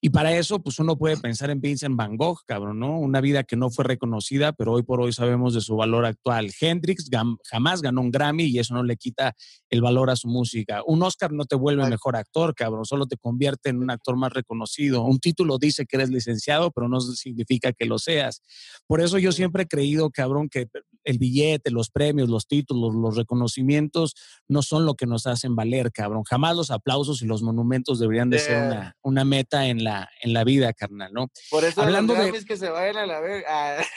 Y 0.01 0.09
para 0.09 0.35
eso, 0.37 0.61
pues 0.61 0.79
uno 0.79 0.97
puede 0.97 1.17
pensar 1.17 1.49
en 1.49 1.59
Vincent 1.59 1.95
Van 1.95 2.17
Gogh, 2.17 2.39
cabrón, 2.45 2.79
¿no? 2.79 2.99
Una 2.99 3.19
vida 3.19 3.43
que 3.43 3.55
no 3.55 3.69
fue 3.69 3.83
reconocida, 3.83 4.53
pero 4.53 4.73
hoy 4.73 4.83
por 4.83 5.01
hoy 5.01 5.11
sabemos 5.11 5.53
de 5.53 5.61
su 5.61 5.75
valor 5.75 6.05
actual. 6.05 6.51
Hendrix 6.59 7.09
jamás 7.49 7.81
ganó 7.81 8.01
un 8.01 8.11
Grammy 8.11 8.45
y 8.45 8.59
eso 8.59 8.73
no 8.75 8.83
le 8.83 8.95
quita 8.97 9.35
el 9.69 9.81
valor 9.81 10.09
a 10.09 10.15
su 10.15 10.27
música. 10.27 10.81
Un 10.85 11.01
Oscar 11.01 11.31
no 11.33 11.45
te 11.45 11.55
vuelve 11.55 11.87
mejor 11.89 12.15
actor, 12.15 12.53
cabrón, 12.53 12.85
solo 12.85 13.07
te 13.07 13.17
convierte 13.17 13.69
en 13.69 13.77
un 13.77 13.89
actor 13.89 14.17
más 14.17 14.33
reconocido. 14.33 15.03
Un 15.03 15.19
título 15.19 15.57
dice 15.57 15.85
que 15.85 15.97
eres 15.97 16.09
licenciado, 16.09 16.71
pero 16.71 16.87
no 16.87 16.99
significa 17.01 17.73
que 17.73 17.85
lo 17.85 17.97
seas. 17.97 18.41
Por 18.85 19.01
eso 19.01 19.17
yo 19.17 19.31
siempre 19.31 19.63
he 19.63 19.67
creído, 19.67 20.11
cabrón, 20.11 20.49
que 20.49 20.67
el 21.03 21.17
billete, 21.17 21.71
los 21.71 21.89
premios, 21.89 22.29
los 22.29 22.47
títulos, 22.47 22.93
los 22.93 23.15
reconocimientos 23.15 24.13
no 24.47 24.61
son 24.61 24.85
lo 24.85 24.95
que 24.95 25.05
nos 25.05 25.25
hacen 25.25 25.55
valer, 25.55 25.91
cabrón. 25.91 26.23
Jamás 26.23 26.55
los 26.55 26.69
aplausos 26.69 27.21
y 27.21 27.25
los 27.25 27.41
monumentos 27.41 27.99
deberían 27.99 28.29
de 28.29 28.39
ser 28.39 28.67
una, 28.67 28.95
una 29.01 29.23
meta 29.23 29.67
en 29.67 29.83
la, 29.83 29.86
en 30.21 30.33
la 30.33 30.43
vida, 30.43 30.73
carnal, 30.73 31.13
¿no? 31.13 31.31
Por 31.49 31.63
eso 31.63 31.81
Hablando 31.81 32.15
los 32.15 32.31
de... 32.31 32.45
que 32.45 32.57
se 32.57 32.69
vayan 32.69 32.97
a 32.97 33.05
la 33.05 33.19
verga. 33.19 33.77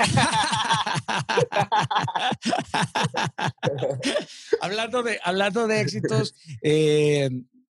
hablando, 4.60 5.02
de, 5.02 5.18
hablando 5.22 5.66
de 5.66 5.80
éxitos, 5.80 6.34
eh, 6.62 7.30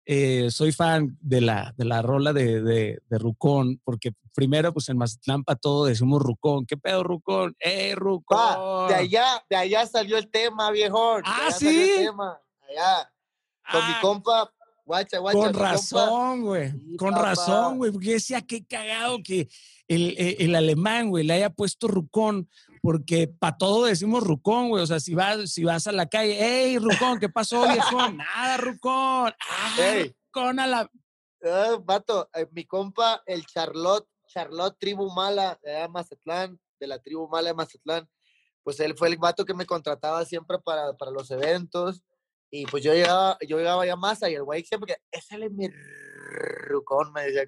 eh, 0.05 0.49
soy 0.51 0.71
fan 0.71 1.17
de 1.19 1.41
la, 1.41 1.73
de 1.77 1.85
la 1.85 2.01
rola 2.01 2.31
de, 2.31 2.61
de, 2.61 2.99
de, 3.09 3.17
Rucón, 3.17 3.81
porque 3.83 4.11
primero, 4.35 4.71
pues 4.71 4.89
en 4.89 4.97
Mazatlán 4.97 5.43
para 5.43 5.57
todo 5.57 5.85
decimos 5.85 6.21
Rucón. 6.21 6.65
¿Qué 6.65 6.77
pedo, 6.77 7.03
Rucón? 7.03 7.55
¡Eh, 7.59 7.95
Rucón! 7.95 8.87
de 8.87 8.95
allá, 8.95 9.43
de 9.49 9.55
allá 9.55 9.87
salió 9.87 10.17
el 10.17 10.29
tema, 10.29 10.69
viejón. 10.71 11.23
Ah, 11.25 11.49
sí. 11.51 11.91
Allá. 12.69 13.11
Con 13.71 13.87
mi 13.87 13.93
ah. 13.93 13.99
compa, 14.01 14.53
guacha, 14.85 15.19
guacha. 15.19 15.37
Con 15.37 15.53
razón, 15.53 16.41
güey. 16.43 16.73
con 16.97 17.13
razón, 17.13 17.77
güey. 17.77 17.91
Porque 17.91 18.13
decía, 18.13 18.41
qué 18.41 18.63
cagado 18.65 19.21
que 19.23 19.49
el, 19.87 20.15
el, 20.17 20.35
el 20.39 20.55
alemán, 20.55 21.09
güey, 21.09 21.23
le 21.23 21.33
haya 21.33 21.49
puesto 21.49 21.87
Rucón 21.87 22.47
porque 22.85 23.27
para 23.27 23.57
todo 23.57 23.85
decimos 23.85 24.23
rucón, 24.23 24.69
güey. 24.69 24.83
O 24.83 24.85
sea, 24.85 24.99
si 24.99 25.15
vas, 25.15 25.49
si 25.49 25.63
vas 25.63 25.87
a 25.87 25.91
la 25.91 26.05
calle, 26.05 26.37
hey, 26.39 26.77
rucón, 26.77 27.19
¿qué 27.19 27.29
pasó, 27.29 27.63
viejo? 27.73 28.11
Nada, 28.11 28.57
rucón. 28.57 29.33
Ah, 29.49 29.75
rucón 30.03 30.59
a 30.59 30.67
la. 30.67 30.91
Uh, 31.41 31.83
vato, 31.83 32.29
eh, 32.35 32.47
mi 32.51 32.65
compa, 32.65 33.23
el 33.25 33.43
Charlotte, 33.47 34.07
Charlotte 34.27 34.77
Tribu 34.77 35.09
Mala 35.09 35.59
de 35.63 35.87
Mazatlán, 35.87 36.59
de 36.79 36.85
la 36.85 36.99
Tribu 36.99 37.27
Mala 37.27 37.47
de 37.47 37.53
Mazatlán, 37.55 38.07
pues 38.61 38.79
él 38.79 38.95
fue 38.95 39.07
el 39.07 39.17
vato 39.17 39.45
que 39.45 39.55
me 39.55 39.65
contrataba 39.65 40.23
siempre 40.23 40.59
para, 40.59 40.93
para 40.93 41.09
los 41.09 41.31
eventos. 41.31 42.03
Y 42.55 42.65
pues 42.65 42.83
yo 42.83 42.93
llegaba, 42.93 43.37
yo 43.47 43.57
llegaba 43.57 43.85
ya 43.85 43.95
más 43.95 44.21
y 44.21 44.33
el 44.33 44.43
güey 44.43 44.63
siempre 44.63 44.93
que, 44.93 45.17
ese 45.17 45.43
es 45.43 45.51
mi 45.51 45.67
rucón, 45.67 47.11
me 47.13 47.23
decía. 47.23 47.43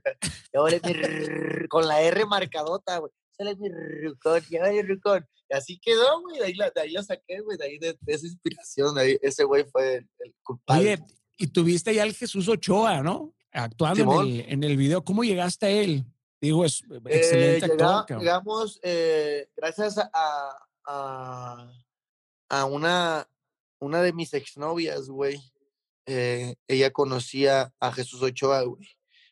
Yo, 0.53 0.65
mi 0.65 1.67
con 1.67 1.87
la 1.87 2.01
R 2.01 2.25
marcadota, 2.25 2.97
güey 2.97 3.11
sale 3.37 3.55
mi 3.55 3.69
rucón, 3.69 4.41
ya 4.49 4.63
mi 4.69 4.81
rucón. 4.81 5.25
Y 5.49 5.55
así 5.55 5.79
quedó, 5.79 6.21
güey, 6.21 6.39
de 6.39 6.45
ahí, 6.45 6.53
de 6.53 6.81
ahí 6.81 6.91
lo 6.91 7.03
saqué, 7.03 7.39
güey, 7.41 7.57
de 7.57 7.65
ahí 7.65 7.77
de, 7.77 7.97
esa 8.07 8.25
inspiración, 8.25 8.95
de 8.95 9.01
ahí, 9.01 9.17
ese 9.21 9.43
güey 9.43 9.63
fue 9.65 9.97
el, 9.97 10.35
culpable. 10.43 10.93
Oye, 10.93 11.03
y 11.37 11.47
tuviste 11.47 11.93
ya 11.93 12.03
al 12.03 12.13
Jesús 12.13 12.47
Ochoa, 12.47 13.01
¿no? 13.01 13.33
Actuando 13.51 14.21
en 14.21 14.27
el, 14.27 14.45
en 14.49 14.63
el, 14.63 14.77
video. 14.77 15.03
¿Cómo 15.03 15.23
llegaste 15.23 15.65
a 15.67 15.69
él? 15.69 16.05
Digo, 16.41 16.65
es 16.65 16.83
eh, 16.83 16.99
excelente 17.05 17.65
actor. 17.65 18.19
llegamos, 18.19 18.79
eh, 18.83 19.47
gracias 19.55 19.97
a, 19.97 20.09
a, 20.85 21.71
a, 22.49 22.65
una, 22.65 23.27
una 23.79 24.01
de 24.01 24.13
mis 24.13 24.33
exnovias, 24.33 25.09
güey. 25.09 25.39
Eh, 26.05 26.55
ella 26.67 26.91
conocía 26.91 27.73
a 27.79 27.91
Jesús 27.91 28.21
Ochoa, 28.21 28.63
güey. 28.63 28.87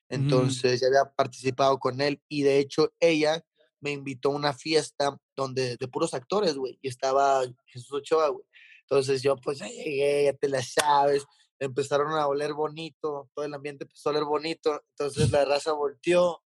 Mm. 0.10 0.16
Entonces 0.16 0.82
ya 0.82 0.88
había 0.88 1.12
participado 1.16 1.80
con 1.80 2.02
él 2.02 2.22
y 2.28 2.43
de 2.43 2.60
hecho 2.60 2.93
ella 3.00 3.43
me 3.80 3.91
invitó 3.91 4.30
a 4.30 4.36
una 4.36 4.54
fiesta 4.54 5.18
donde 5.36 5.78
de 5.78 5.88
puros 5.88 6.14
actores, 6.14 6.56
güey, 6.56 6.80
y 6.82 6.88
estaba 6.88 7.43
Jesús 7.68 7.93
Ochoa, 7.93 8.30
güey. 8.30 8.46
Entonces 8.82 9.22
yo 9.22 9.36
pues 9.38 9.60
ya 9.60 9.68
llegué, 9.68 10.26
ya 10.26 10.34
te 10.34 10.50
la 10.50 10.62
sabes, 10.62 11.26
empezaron 11.60 12.14
a 12.14 12.28
oler 12.28 12.54
bonito, 12.54 13.30
todo 13.34 13.46
el 13.46 13.54
ambiente 13.54 13.86
empezó 13.86 14.10
a 14.10 14.12
oler 14.14 14.26
bonito, 14.26 14.82
entonces 14.91 15.32
la 15.32 15.46
raza 15.46 15.74
volteó 15.74 16.43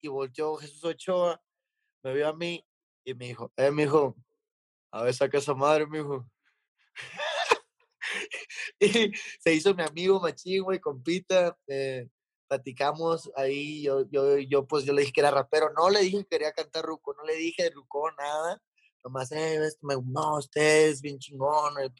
y 0.00 0.08
volteó 0.08 0.56
Jesús 0.56 0.84
Ochoa, 0.84 1.42
me 2.02 2.14
vio 2.14 2.28
a 2.28 2.32
mí 2.32 2.64
y 3.04 3.14
me 3.14 3.26
dijo, 3.28 3.52
eh, 3.56 3.70
mi 3.70 3.84
hijo, 3.84 4.16
a 4.92 5.02
ver, 5.02 5.14
saca 5.14 5.38
esa 5.38 5.54
madre, 5.54 5.86
mi 5.86 5.98
hijo. 5.98 6.28
y 8.80 9.12
se 9.40 9.54
hizo 9.54 9.74
mi 9.74 9.82
amigo 9.82 10.20
machín, 10.20 10.62
güey, 10.62 10.80
compita, 10.80 11.56
eh, 11.66 12.08
platicamos 12.48 13.30
ahí, 13.36 13.82
yo, 13.82 14.08
yo, 14.10 14.38
yo 14.38 14.66
pues 14.66 14.84
yo 14.84 14.92
le 14.92 15.02
dije 15.02 15.12
que 15.12 15.20
era 15.20 15.30
rapero, 15.30 15.70
no 15.76 15.90
le 15.90 16.00
dije 16.00 16.18
que 16.18 16.28
quería 16.28 16.52
cantar 16.52 16.84
Ruco, 16.84 17.14
no 17.14 17.24
le 17.24 17.36
dije 17.36 17.70
Ruco 17.70 18.10
nada, 18.12 18.60
nomás, 19.04 19.30
eh, 19.32 19.60
me, 19.82 19.94
no, 20.04 20.38
usted 20.38 20.88
es 20.88 21.02
bien 21.02 21.18
chingón, 21.18 21.74
eh, 21.82 21.90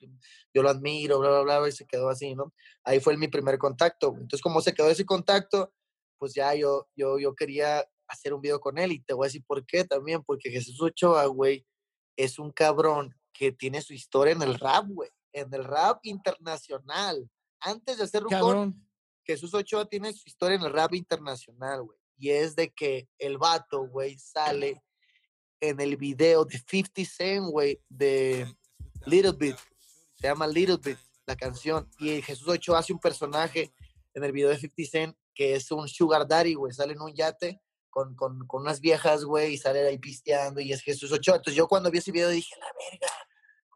yo 0.54 0.62
lo 0.62 0.70
admiro, 0.70 1.18
bla, 1.18 1.42
bla, 1.42 1.58
bla, 1.60 1.68
y 1.68 1.72
se 1.72 1.86
quedó 1.86 2.08
así, 2.08 2.34
¿no? 2.34 2.52
Ahí 2.84 3.00
fue 3.00 3.16
mi 3.16 3.28
primer 3.28 3.58
contacto, 3.58 4.08
entonces 4.14 4.40
como 4.40 4.60
se 4.60 4.72
quedó 4.72 4.88
ese 4.88 5.04
contacto, 5.04 5.72
pues 6.18 6.34
ya 6.34 6.54
yo, 6.54 6.88
yo, 6.96 7.18
yo 7.18 7.34
quería 7.34 7.86
hacer 8.08 8.32
un 8.32 8.40
video 8.40 8.58
con 8.58 8.78
él 8.78 8.92
y 8.92 9.00
te 9.00 9.14
voy 9.14 9.26
a 9.26 9.28
decir 9.28 9.44
por 9.46 9.64
qué 9.66 9.84
también, 9.84 10.22
porque 10.24 10.50
Jesús 10.50 10.80
Ochoa, 10.80 11.26
güey, 11.26 11.66
es 12.16 12.38
un 12.38 12.50
cabrón 12.50 13.14
que 13.32 13.52
tiene 13.52 13.82
su 13.82 13.92
historia 13.92 14.32
en 14.32 14.42
el 14.42 14.58
rap, 14.58 14.86
güey, 14.88 15.10
en 15.32 15.52
el 15.52 15.64
rap 15.64 16.00
internacional. 16.04 17.28
Antes 17.60 17.98
de 17.98 18.04
hacer 18.04 18.22
Rucón, 18.22 18.86
Jesús 19.24 19.52
Ochoa 19.54 19.86
tiene 19.86 20.12
su 20.12 20.28
historia 20.28 20.56
en 20.56 20.62
el 20.62 20.72
rap 20.72 20.94
internacional, 20.94 21.82
güey. 21.82 21.98
Y 22.16 22.30
es 22.30 22.56
de 22.56 22.70
que 22.70 23.08
el 23.18 23.38
vato, 23.38 23.86
güey, 23.86 24.18
sale 24.18 24.82
en 25.60 25.80
el 25.80 25.96
video 25.96 26.44
de 26.44 26.58
50 26.58 27.04
Cent, 27.04 27.46
güey, 27.46 27.80
de 27.88 28.46
Little 29.06 29.32
Bit. 29.32 29.56
Se 30.16 30.26
llama 30.26 30.46
Little 30.46 30.78
Bit, 30.82 30.98
la 31.26 31.36
canción. 31.36 31.88
Y 31.98 32.22
Jesús 32.22 32.48
Ochoa 32.48 32.80
hace 32.80 32.92
un 32.92 32.98
personaje 32.98 33.72
en 34.14 34.24
el 34.24 34.32
video 34.32 34.48
de 34.48 34.58
50 34.58 34.90
Cent, 34.90 35.16
que 35.34 35.54
es 35.54 35.70
un 35.70 35.88
sugar 35.88 36.26
daddy, 36.26 36.54
güey, 36.54 36.72
sale 36.72 36.94
en 36.94 37.00
un 37.00 37.14
yate 37.14 37.60
con, 37.90 38.14
con, 38.16 38.46
con 38.46 38.62
unas 38.62 38.80
viejas, 38.80 39.24
güey, 39.24 39.54
y 39.54 39.58
sale 39.58 39.86
ahí 39.86 39.98
pisteando 39.98 40.60
y 40.60 40.72
es 40.72 40.82
Jesús 40.82 41.12
Ochoa. 41.12 41.36
Entonces 41.36 41.56
yo 41.56 41.68
cuando 41.68 41.90
vi 41.90 41.98
ese 41.98 42.12
video 42.12 42.28
dije, 42.28 42.54
la 42.58 42.66
verga, 42.66 43.12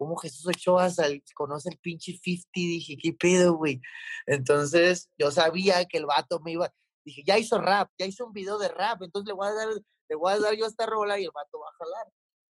¿cómo 0.03 0.17
Jesús 0.17 0.45
Ochoa 0.49 0.89
conoce 1.33 1.69
el 1.69 1.79
pinche 1.79 2.19
50? 2.21 2.51
Dije, 2.55 2.97
¿qué 3.01 3.13
pedo, 3.13 3.55
güey? 3.55 3.81
Entonces 4.27 5.09
yo 5.17 5.31
sabía 5.31 5.85
que 5.85 5.99
el 5.99 6.07
vato 6.07 6.41
me 6.41 6.51
iba, 6.51 6.75
dije, 7.05 7.23
ya 7.25 7.39
hizo 7.39 7.61
rap, 7.61 7.89
ya 7.97 8.07
hizo 8.07 8.27
un 8.27 8.33
video 8.33 8.59
de 8.59 8.69
rap, 8.69 9.01
entonces 9.01 9.29
le 9.29 9.33
voy 9.33 9.47
a 9.47 9.53
dar, 9.53 9.69
le 10.09 10.17
voy 10.17 10.33
a 10.33 10.41
dar 10.41 10.55
yo 10.55 10.67
esta 10.67 10.87
rola 10.87 11.21
y 11.21 11.25
el 11.25 11.31
vato 11.33 11.61
va 11.61 11.69
a 11.69 11.85
jalar. 11.85 12.13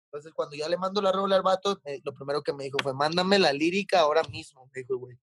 Entonces, 0.08 0.32
cuando 0.34 0.56
ya 0.56 0.68
le 0.68 0.76
mando 0.76 1.00
la 1.00 1.10
rola 1.10 1.36
al 1.36 1.42
vato, 1.42 1.80
lo 2.04 2.12
primero 2.12 2.42
que 2.42 2.52
me 2.52 2.64
dijo 2.64 2.76
fue, 2.82 2.92
mándame 2.92 3.38
la 3.38 3.54
lírica 3.54 4.00
ahora 4.00 4.22
mismo, 4.24 4.68
me 4.74 4.82
dijo, 4.82 4.98
güey. 4.98 5.16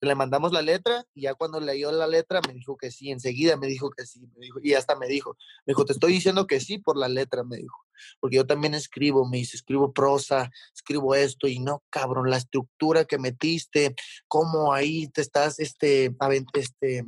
Le 0.00 0.14
mandamos 0.14 0.52
la 0.52 0.62
letra 0.62 1.04
y 1.14 1.22
ya 1.22 1.34
cuando 1.34 1.60
leyó 1.60 1.90
la 1.90 2.08
letra 2.08 2.40
me 2.46 2.54
dijo 2.54 2.76
que 2.76 2.92
sí, 2.92 3.10
enseguida 3.10 3.56
me 3.56 3.68
dijo 3.68 3.90
que 3.90 4.04
sí, 4.04 4.20
y 4.62 4.74
hasta 4.74 4.96
me 4.96 5.06
dijo, 5.06 5.36
me 5.64 5.72
dijo, 5.72 5.84
te 5.84 5.92
estoy 5.92 6.12
diciendo 6.12 6.48
que 6.48 6.58
sí 6.58 6.78
por 6.78 6.96
la 6.96 7.08
letra, 7.08 7.44
me 7.44 7.56
dijo, 7.56 7.86
porque 8.20 8.36
yo 8.36 8.46
también 8.46 8.74
escribo, 8.74 9.28
me 9.28 9.38
dice, 9.38 9.56
escribo 9.56 9.92
prosa, 9.92 10.50
escribo 10.74 11.14
esto, 11.14 11.48
y 11.48 11.58
no, 11.58 11.82
cabrón, 11.90 12.30
la 12.30 12.36
estructura 12.36 13.04
que 13.04 13.18
metiste, 13.18 13.94
cómo 14.28 14.72
ahí 14.72 15.08
te 15.08 15.20
estás, 15.20 15.58
este, 15.58 16.14
este, 16.54 17.04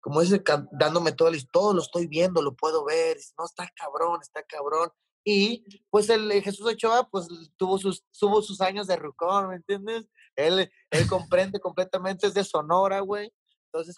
como 0.00 0.20
dice, 0.20 0.42
dándome 0.72 1.12
todo, 1.12 1.30
todo 1.52 1.74
lo 1.74 1.82
estoy 1.82 2.06
viendo, 2.06 2.42
lo 2.42 2.54
puedo 2.54 2.84
ver, 2.84 3.16
no, 3.38 3.44
está 3.44 3.68
cabrón, 3.76 4.20
está 4.22 4.42
cabrón, 4.42 4.90
y 5.24 5.64
pues 5.90 6.08
el 6.08 6.30
Jesús 6.42 6.66
Ochoa, 6.66 7.08
pues 7.10 7.28
tuvo 7.56 7.78
sus, 7.78 8.04
tuvo 8.18 8.42
sus 8.42 8.60
años 8.60 8.86
de 8.86 8.96
rucón, 8.96 9.48
¿me 9.48 9.56
entiendes? 9.56 10.06
Él, 10.34 10.70
él 10.90 11.06
comprende 11.08 11.60
completamente, 11.60 12.26
es 12.26 12.34
de 12.34 12.44
Sonora, 12.44 13.00
güey. 13.00 13.32
Entonces 13.66 13.96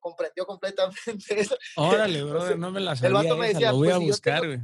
comprendió 0.00 0.46
completamente 0.46 1.40
eso. 1.40 1.56
Órale, 1.76 2.22
brother, 2.22 2.58
no 2.58 2.70
me 2.70 2.80
la 2.80 2.94
sabía. 2.96 3.08
El 3.08 3.14
vato 3.14 3.36
me 3.36 3.48
decía, 3.48 3.72
lo 3.72 3.78
voy 3.78 3.90
a 3.90 3.96
pues, 3.96 4.08
buscar, 4.08 4.46
güey. 4.46 4.60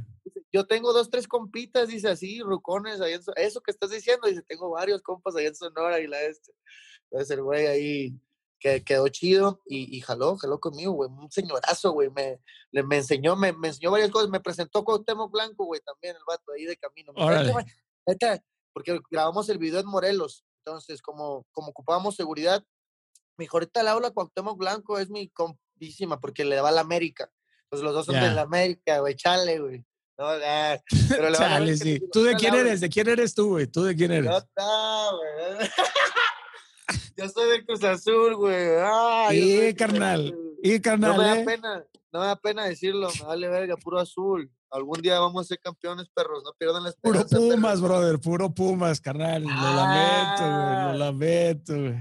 Yo, 0.53 0.65
tengo 0.65 0.93
dos, 0.93 1.09
tres 1.09 1.27
compitas, 1.27 1.89
dice 1.89 2.09
así, 2.09 2.41
rucones, 2.41 3.01
ahí 3.01 3.13
en, 3.13 3.21
eso 3.35 3.61
que 3.61 3.71
estás 3.71 3.91
diciendo, 3.91 4.27
dice, 4.27 4.41
tengo 4.43 4.69
varios 4.69 5.01
compas 5.01 5.35
ahí 5.35 5.45
en 5.45 5.55
Sonora 5.55 5.99
y 5.99 6.07
la 6.07 6.21
este. 6.21 6.53
Entonces 7.09 7.37
el 7.37 7.43
güey 7.43 7.67
ahí 7.67 8.19
que 8.59 8.83
quedó 8.83 9.07
chido 9.09 9.61
y, 9.67 10.01
jaló, 10.01 10.35
jaló 10.37 10.59
conmigo, 10.59 10.93
güey, 10.93 11.09
un 11.11 11.29
señorazo, 11.29 11.91
güey, 11.91 12.09
me, 12.09 12.39
le, 12.71 12.83
me 12.83 12.97
enseñó, 12.97 13.35
me, 13.35 13.53
me, 13.53 13.67
enseñó 13.67 13.91
varias 13.91 14.09
cosas, 14.09 14.29
me 14.29 14.39
presentó 14.39 14.83
con 14.83 15.05
Temo 15.05 15.29
Blanco, 15.29 15.65
güey, 15.65 15.79
también 15.81 16.15
el 16.15 16.23
vato 16.25 16.51
ahí 16.53 16.65
de 16.65 16.75
camino. 16.77 17.13
porque 18.73 18.99
grabamos 19.11 19.49
el 19.49 19.59
video 19.59 19.79
en 19.79 19.85
Morelos, 19.85 20.43
entonces 20.65 21.01
como, 21.01 21.45
como 21.51 21.69
ocupábamos 21.69 22.15
seguridad, 22.15 22.63
dijo, 23.37 23.57
ahorita 23.57 23.83
le 23.83 23.89
habla 23.89 24.11
Cuauhtémoc 24.11 24.57
Blanco, 24.57 24.97
es 24.97 25.09
mi 25.09 25.29
compísima, 25.29 26.19
porque 26.19 26.43
le 26.43 26.59
va 26.59 26.69
a 26.69 26.73
la 26.73 26.81
América. 26.81 27.29
Entonces 27.63 27.83
los 27.83 27.93
dos 27.93 28.05
son 28.05 28.15
de 28.15 28.31
la 28.31 28.41
América, 28.43 28.99
güey, 28.99 29.15
chale, 29.15 29.59
güey. 29.59 29.85
No, 30.17 30.25
ah, 30.25 30.77
pero 31.09 31.29
le 31.29 31.37
chale, 31.37 31.77
sí. 31.77 32.01
¿Tú 32.11 32.23
de 32.23 32.35
quién 32.35 32.55
eres? 32.55 32.81
¿De 32.81 32.89
quién 32.89 33.07
eres 33.07 33.35
tú, 33.35 33.49
güey? 33.49 33.67
¿Tú 33.67 33.83
de 33.83 33.95
quién 33.95 34.11
eres? 34.11 34.31
No, 34.57 35.17
güey. 35.17 35.69
Yo 37.17 37.29
soy 37.29 37.49
de 37.49 37.65
Cruz 37.65 37.83
Azul, 37.83 38.35
güey. 38.35 38.57
y 39.31 39.73
carnal. 39.73 40.35
Y 40.63 40.79
carnal. 40.79 41.11
No 41.11 41.17
me 41.21 41.27
da 41.27 41.39
eh. 41.39 41.45
pena, 41.45 41.85
no 42.11 42.19
me 42.19 42.25
da 42.25 42.35
pena 42.35 42.65
decirlo. 42.65 43.09
Me 43.19 43.25
vale 43.25 43.47
verga, 43.47 43.77
puro 43.77 43.99
azul. 43.99 44.51
Algún 44.69 45.01
día 45.01 45.17
vamos 45.19 45.45
a 45.45 45.47
ser 45.47 45.59
campeones, 45.59 46.09
perros. 46.13 46.43
No 46.43 46.51
pierdan 46.57 46.83
la 46.83 46.89
esperanza. 46.89 47.37
Puro 47.37 47.55
Pumas, 47.55 47.79
brother. 47.81 48.19
Puro 48.19 48.53
Pumas, 48.53 48.99
carnal. 48.99 49.43
lo 49.43 49.49
lamento, 49.49 50.43
güey. 50.43 50.51
Lo 50.51 50.89
ah. 50.89 50.95
lamento, 50.95 51.73
güey. 51.73 51.95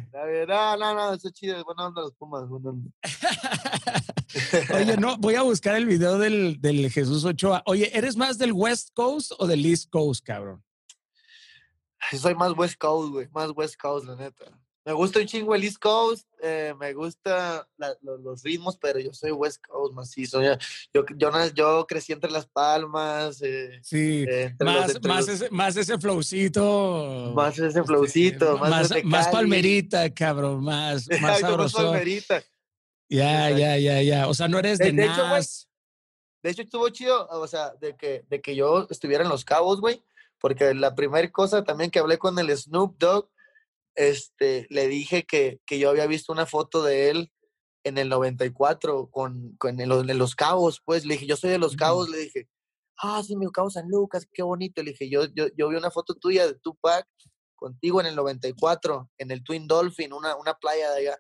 No, 0.47 0.77
no, 0.77 0.95
no. 0.95 1.15
Eso 1.15 1.29
es 1.29 1.35
chido. 1.35 1.65
Buena 1.65 1.87
onda 1.87 2.03
los 2.03 2.15
Pumas. 2.15 2.49
Oye, 4.75 4.97
no, 4.97 5.17
voy 5.19 5.37
a 5.37 5.43
buscar 5.43 5.77
el 5.77 5.87
video 5.87 6.19
del, 6.19 6.61
del 6.61 6.91
Jesús 6.91 7.25
Ochoa. 7.25 7.63
Oye, 7.67 7.97
¿eres 7.97 8.17
más 8.17 8.37
del 8.39 8.53
West 8.53 8.91
Coast 8.95 9.31
o 9.39 9.47
del 9.47 9.65
East 9.65 9.89
Coast, 9.91 10.25
cabrón? 10.25 10.65
Soy 12.13 12.35
más 12.35 12.53
West 12.57 12.79
Coast, 12.79 13.13
güey. 13.13 13.29
Más 13.33 13.53
West 13.55 13.77
Coast, 13.81 14.07
la 14.07 14.17
neta. 14.17 14.45
Me 14.87 14.93
gusta 14.93 15.19
un 15.19 15.27
chingo 15.27 15.53
el 15.53 15.65
East 15.65 15.81
Coast, 15.81 16.29
eh, 16.41 16.73
me 16.79 16.95
gusta 16.95 17.69
los, 18.03 18.45
ritmos, 18.45 18.77
pero 18.77 19.01
yo 19.01 19.13
soy 19.13 19.33
West 19.33 19.61
Coast 19.67 19.93
macizo. 19.93 20.41
Yo, 20.41 20.55
yo, 20.95 21.31
yo, 21.53 21.87
crecí 21.89 22.13
entre 22.13 22.31
las 22.31 22.47
palmas. 22.47 23.43
Eh, 23.43 23.81
sí, 23.83 24.25
eh, 24.29 24.55
más, 24.61 25.03
más, 25.03 25.27
ese, 25.27 25.51
más 25.51 25.77
ese 25.77 25.99
flowcito. 25.99 27.33
Más 27.35 27.59
ese 27.59 27.83
flowcito. 27.83 28.59
más, 28.59 28.93
más, 29.03 29.27
palmerita, 29.27 30.09
cabrón, 30.15 30.63
más, 30.63 31.09
más 31.21 31.41
sabroso. 31.41 31.79
palmerita. 31.79 32.45
Ya, 33.09 33.51
ya, 33.51 33.77
ya, 33.79 34.01
ya. 34.03 34.29
O 34.29 34.35
sea, 34.35 34.47
no 34.47 34.61
eres 34.61 34.79
de, 34.79 34.93
de 34.93 35.05
hecho, 35.05 35.25
de 36.45 36.51
hecho, 36.51 36.63
estuvo 36.63 36.89
chido, 36.91 37.27
o 37.29 37.49
sea, 37.49 37.75
de 37.81 37.97
que, 37.97 38.25
de 38.29 38.41
que 38.41 38.55
yo 38.55 38.87
estuviera 38.89 39.25
en 39.25 39.31
Los 39.31 39.45
Cabos, 39.45 39.81
güey, 39.81 40.05
porque 40.39 40.75
la 40.75 40.95
primera 40.95 41.29
cosa 41.33 41.65
también 41.65 41.91
que 41.91 41.99
hablé 41.99 42.19
con 42.19 42.39
el 42.39 42.57
Snoop 42.57 42.97
Dogg 42.99 43.29
este, 43.97 44.67
le 44.71 44.89
dije 44.89 45.25
que, 45.25 45.61
que, 45.67 45.79
yo 45.79 45.91
había 45.91 46.07
visto 46.07 46.33
una 46.33 46.47
foto 46.47 46.83
de 46.83 47.11
él 47.11 47.33
en 47.85 47.99
el 47.99 48.09
94 48.09 49.11
con, 49.11 49.57
con 49.59 49.81
en, 49.81 49.89
los, 49.89 50.09
en, 50.09 50.19
los, 50.19 50.35
Cabos, 50.35 50.83
pues 50.85 51.05
le 51.05 51.15
dije, 51.15 51.27
yo 51.27 51.37
soy 51.37 51.51
de 51.51 51.59
Los 51.59 51.77
Cabos, 51.77 52.09
le 52.09 52.19
dije, 52.19 52.49
ah, 52.99 53.23
sí, 53.23 53.37
mi 53.37 53.51
Cabo 53.51 53.71
San 53.71 53.89
Lucas, 53.89 54.27
qué 54.33 54.43
bonito, 54.43 54.83
le 54.83 54.93
dije, 54.93 55.09
yo, 55.09 55.25
yo, 55.35 55.47
yo 55.57 55.69
vi 55.69 55.77
una 55.77 55.91
foto 55.91 56.15
tuya 56.15 56.47
de 56.47 56.55
Tupac 56.55 57.07
contigo 57.55 58.01
en 58.01 58.07
el 58.07 58.17
94, 58.17 59.11
en 59.19 59.31
el 59.31 59.43
Twin 59.43 59.67
Dolphin, 59.67 60.13
una, 60.13 60.37
una 60.37 60.55
playa 60.55 60.91
de 60.93 61.01
allá, 61.01 61.19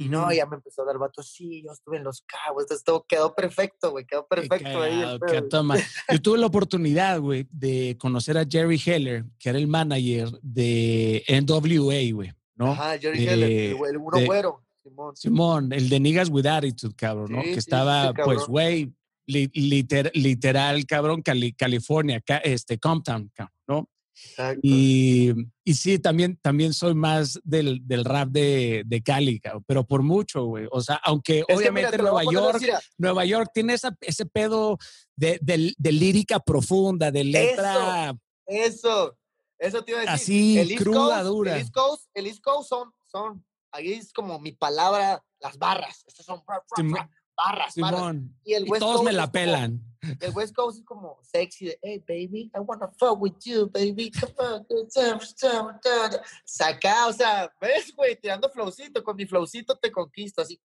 y 0.00 0.08
no, 0.08 0.32
ya 0.32 0.46
me 0.46 0.54
empezó 0.56 0.82
a 0.82 0.84
dar 0.84 0.96
vato, 0.96 1.24
sí, 1.24 1.62
yo 1.64 1.72
estuve 1.72 1.96
en 1.96 2.04
Los 2.04 2.22
Cabos, 2.22 2.62
entonces 2.62 2.84
todo 2.84 3.04
quedó 3.06 3.34
perfecto, 3.34 3.90
güey, 3.90 4.06
quedó 4.06 4.28
perfecto 4.28 4.80
ahí. 4.80 5.02
Yo 6.12 6.22
tuve 6.22 6.38
la 6.38 6.46
oportunidad, 6.46 7.18
güey, 7.20 7.48
de 7.50 7.96
conocer 7.98 8.38
a 8.38 8.46
Jerry 8.48 8.80
Heller, 8.84 9.24
que 9.40 9.48
era 9.48 9.58
el 9.58 9.66
manager 9.66 10.30
de 10.40 11.24
NWA, 11.28 12.14
güey, 12.14 12.32
¿no? 12.54 12.70
Ajá, 12.70 12.96
Jerry 12.96 13.26
Heller, 13.26 13.50
el, 13.50 13.96
uno 13.96 14.24
güero, 14.24 14.64
Simón. 14.84 15.16
Simón, 15.16 15.72
el 15.72 15.88
de 15.88 15.98
Niggas 15.98 16.28
with 16.30 16.46
Attitude, 16.46 16.94
cabrón, 16.94 17.32
¿no? 17.32 17.42
que 17.42 17.54
estaba, 17.54 18.14
pues, 18.14 18.46
güey, 18.46 18.92
literal, 19.26 20.86
cabrón, 20.86 21.22
California, 21.22 22.22
este, 22.44 22.78
Compton, 22.78 23.32
¿no? 23.66 23.90
Y, 24.62 25.32
y, 25.64 25.74
sí, 25.74 25.98
también, 25.98 26.38
también 26.40 26.72
soy 26.72 26.94
más 26.94 27.40
del, 27.44 27.80
del 27.86 28.04
rap 28.04 28.28
de, 28.28 28.82
de 28.86 29.02
Cali, 29.02 29.40
pero 29.66 29.84
por 29.84 30.02
mucho, 30.02 30.44
güey. 30.44 30.66
O 30.70 30.80
sea, 30.80 31.00
aunque 31.04 31.44
obviamente 31.48 31.98
Nueva 31.98 32.22
York, 32.24 32.62
Nueva 32.96 33.24
York 33.24 33.50
tiene 33.52 33.74
esa, 33.74 33.96
ese 34.00 34.26
pedo 34.26 34.78
de, 35.16 35.38
de, 35.42 35.92
lírica 35.92 36.38
profunda, 36.40 37.10
de 37.10 37.24
letra. 37.24 38.16
Eso, 38.46 39.16
eso, 39.58 39.82
te 39.84 39.92
iba 39.92 40.00
a 40.02 40.12
decir. 40.12 40.60
Así, 40.60 40.76
cruda, 40.76 41.22
dura. 41.22 41.54
El 41.54 41.60
East 41.62 41.74
Coast, 41.74 42.08
el 42.14 42.26
East 42.26 42.42
Coast 42.42 42.68
son, 42.68 42.92
son, 43.06 43.44
ahí 43.72 43.92
es 43.92 44.12
como 44.12 44.38
mi 44.38 44.52
palabra, 44.52 45.22
las 45.40 45.58
barras. 45.58 46.04
Estas 46.06 46.26
son 46.26 46.42
barras, 47.36 47.74
Simón. 47.74 48.36
Y, 48.44 48.54
el 48.54 48.64
West 48.68 48.80
todos 48.80 49.02
me 49.02 49.12
la 49.12 49.30
pelan. 49.32 49.87
El 50.20 50.32
West 50.34 50.54
Coast 50.54 50.78
es 50.78 50.84
como 50.84 51.18
sexy 51.22 51.66
de, 51.66 51.78
hey, 51.82 52.04
baby, 52.06 52.50
I 52.54 52.60
wanna 52.60 52.88
fuck 52.98 53.20
with 53.20 53.34
you, 53.44 53.70
baby. 53.70 54.12
Saca, 56.44 57.06
o 57.06 57.12
sea, 57.12 57.52
¿ves, 57.60 57.94
güey? 57.94 58.16
Tirando 58.16 58.48
flowcito. 58.50 59.02
Con 59.02 59.16
mi 59.16 59.26
flowcito 59.26 59.76
te 59.76 59.90
conquisto, 59.90 60.42
así. 60.42 60.60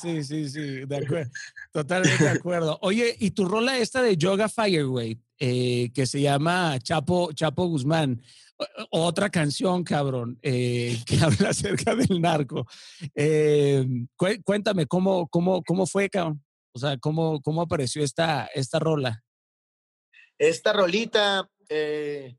Sí, 0.00 0.24
sí, 0.24 0.48
sí, 0.48 0.86
de 0.86 0.96
acuerdo. 1.04 1.30
Totalmente 1.72 2.24
de 2.24 2.30
acuerdo. 2.30 2.78
Oye, 2.82 3.16
¿y 3.18 3.30
tu 3.30 3.44
rola 3.44 3.78
esta 3.78 4.02
de 4.02 4.16
Yoga 4.16 4.48
Fire, 4.48 4.86
güey? 4.86 5.20
Eh, 5.38 5.90
que 5.92 6.06
se 6.06 6.20
llama 6.20 6.78
Chapo, 6.80 7.32
Chapo 7.32 7.66
Guzmán 7.66 8.22
otra 8.90 9.30
canción, 9.30 9.84
cabrón, 9.84 10.38
eh, 10.42 10.98
que 11.06 11.16
habla 11.22 11.50
acerca 11.50 11.94
del 11.94 12.20
narco. 12.20 12.66
Eh, 13.14 13.86
cuéntame, 14.44 14.86
¿cómo, 14.86 15.28
cómo, 15.28 15.62
¿cómo 15.62 15.86
fue, 15.86 16.08
cabrón? 16.08 16.42
O 16.74 16.78
sea, 16.78 16.98
¿cómo, 16.98 17.40
cómo 17.42 17.62
apareció 17.62 18.02
esta, 18.02 18.46
esta 18.46 18.78
rola? 18.78 19.22
Esta 20.38 20.72
rolita 20.72 21.48
eh, 21.68 22.36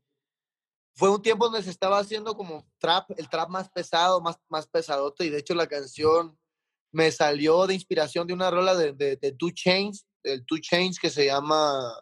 fue 0.94 1.10
un 1.10 1.22
tiempo 1.22 1.46
donde 1.46 1.62
se 1.62 1.70
estaba 1.70 1.98
haciendo 1.98 2.36
como 2.36 2.68
trap, 2.78 3.10
el 3.16 3.28
trap 3.28 3.48
más 3.48 3.70
pesado, 3.70 4.20
más, 4.20 4.36
más 4.48 4.66
pesadote, 4.66 5.24
y 5.24 5.30
de 5.30 5.38
hecho 5.38 5.54
la 5.54 5.66
canción 5.66 6.38
me 6.92 7.10
salió 7.10 7.66
de 7.66 7.74
inspiración 7.74 8.26
de 8.26 8.34
una 8.34 8.50
rola 8.50 8.74
de, 8.74 8.92
de, 8.92 9.16
de 9.16 9.32
Two 9.32 9.50
Chains, 9.52 10.06
del 10.22 10.44
Two 10.44 10.58
Chains 10.60 10.98
que 10.98 11.10
se 11.10 11.26
llama 11.26 11.92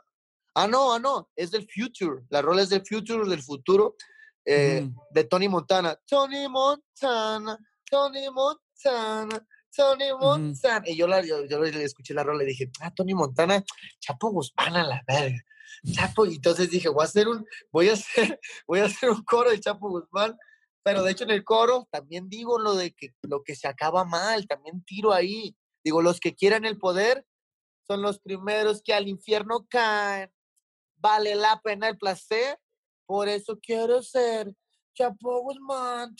Ah, 0.55 0.69
no, 0.69 0.94
ah, 0.94 0.98
no, 1.01 1.28
es 1.35 1.51
del 1.51 1.69
Future. 1.69 2.24
La 2.31 2.40
rola 2.40 2.62
es 2.62 2.69
del 2.69 2.86
Future, 2.86 3.28
del 3.28 3.43
futuro, 3.43 3.97
eh, 4.44 4.89
de 5.11 5.24
Tony 5.24 5.48
Montana. 5.48 5.98
Tony 6.06 6.48
Montana, 6.48 7.59
Tony 7.90 8.31
Montana, 8.31 9.47
Tony 9.74 10.12
Montana. 10.18 10.84
Y 10.88 10.96
yo, 10.96 11.06
la, 11.06 11.24
yo, 11.24 11.42
le 11.42 11.82
escuché 11.82 12.14
la 12.14 12.22
rola 12.22 12.42
y 12.44 12.46
dije, 12.46 12.70
ah, 12.80 12.92
Tony 12.92 13.14
Montana, 13.14 13.62
Chapo 14.01 14.30
Guzmán 14.30 14.76
a 14.76 14.86
la 14.86 15.02
verga. 15.06 15.42
Chapo, 15.92 16.26
y 16.26 16.36
entonces 16.36 16.70
dije, 16.70 16.88
voy 16.88 17.02
a 17.02 17.05
hacer 17.05 17.28
un, 17.28 17.44
voy 17.70 17.88
a 17.88 17.94
hacer, 17.94 18.40
voy 18.66 18.80
a 18.80 18.84
hacer 18.84 19.10
un 19.10 19.22
coro 19.24 19.51
de 19.51 19.60
Chapo 19.60 19.88
Guzmán 19.88 20.36
pero 20.84 21.02
de 21.02 21.12
hecho 21.12 21.24
en 21.24 21.30
el 21.30 21.44
coro 21.44 21.88
también 21.90 22.28
digo 22.28 22.59
lo 22.59 22.74
de 22.74 22.92
que 22.92 23.14
lo 23.22 23.42
que 23.42 23.56
se 23.56 23.66
acaba 23.66 24.05
mal, 24.05 24.46
también 24.46 24.84
tiro 24.84 25.12
ahí. 25.14 25.56
Digo, 25.82 26.02
los 26.02 26.20
que 26.20 26.34
quieren 26.34 26.66
el 26.66 26.78
poder 26.78 27.26
son 27.86 28.02
los 28.02 28.20
primeros 28.20 28.82
que 28.82 28.92
al 28.92 29.09
infierno 29.09 29.66
caen. 29.68 30.30
Vale 30.96 31.34
la 31.36 31.60
pena 31.62 31.88
el 31.88 31.96
placer, 31.96 32.59
por 33.06 33.28
eso 33.28 33.59
quiero 33.60 34.02
ser 34.02 34.55
Chapo 34.94 35.40
Guzmán. 35.40 36.14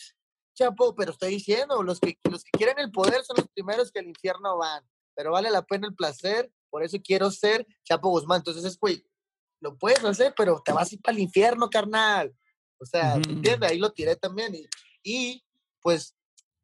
Chapo, 0.55 0.95
pero 0.95 1.13
estoy 1.13 1.31
diciendo, 1.31 1.83
los 1.83 2.01
que, 2.01 2.19
los 2.31 2.45
que 2.45 2.51
quieren 2.53 2.79
el 2.79 2.91
poder 2.91 3.25
son 3.25 3.37
los 3.39 3.49
primeros 3.49 3.91
que 3.91 3.99
al 3.99 4.07
infierno 4.07 4.57
van, 4.57 4.85
pero 5.15 5.33
vale 5.33 5.51
la 5.51 5.63
pena 5.63 5.87
el 5.87 5.95
placer, 5.95 6.51
por 6.71 6.83
eso 6.83 6.99
quiero 7.05 7.31
ser 7.31 7.67
Chapo 7.85 8.09
Guzmán. 8.09 8.39
Entonces 8.39 8.65
es, 8.65 8.79
güey, 8.79 9.05
lo 9.61 9.77
puedes 9.77 10.05
hacer, 10.05 10.35
pero 10.37 10.61
te 10.65 10.73
vas 10.73 10.91
a 10.91 10.95
ir 10.95 11.01
para 11.01 11.17
el 11.17 11.23
infierno, 11.23 11.71
carnal. 11.71 12.35
O 12.79 12.87
sea, 12.87 13.15
¿entiendes? 13.15 13.71
Ahí 13.71 13.79
lo 13.79 13.93
tiré 13.93 14.17
también. 14.17 14.55
Y, 14.55 14.69
y, 15.03 15.45
pues 15.81 16.15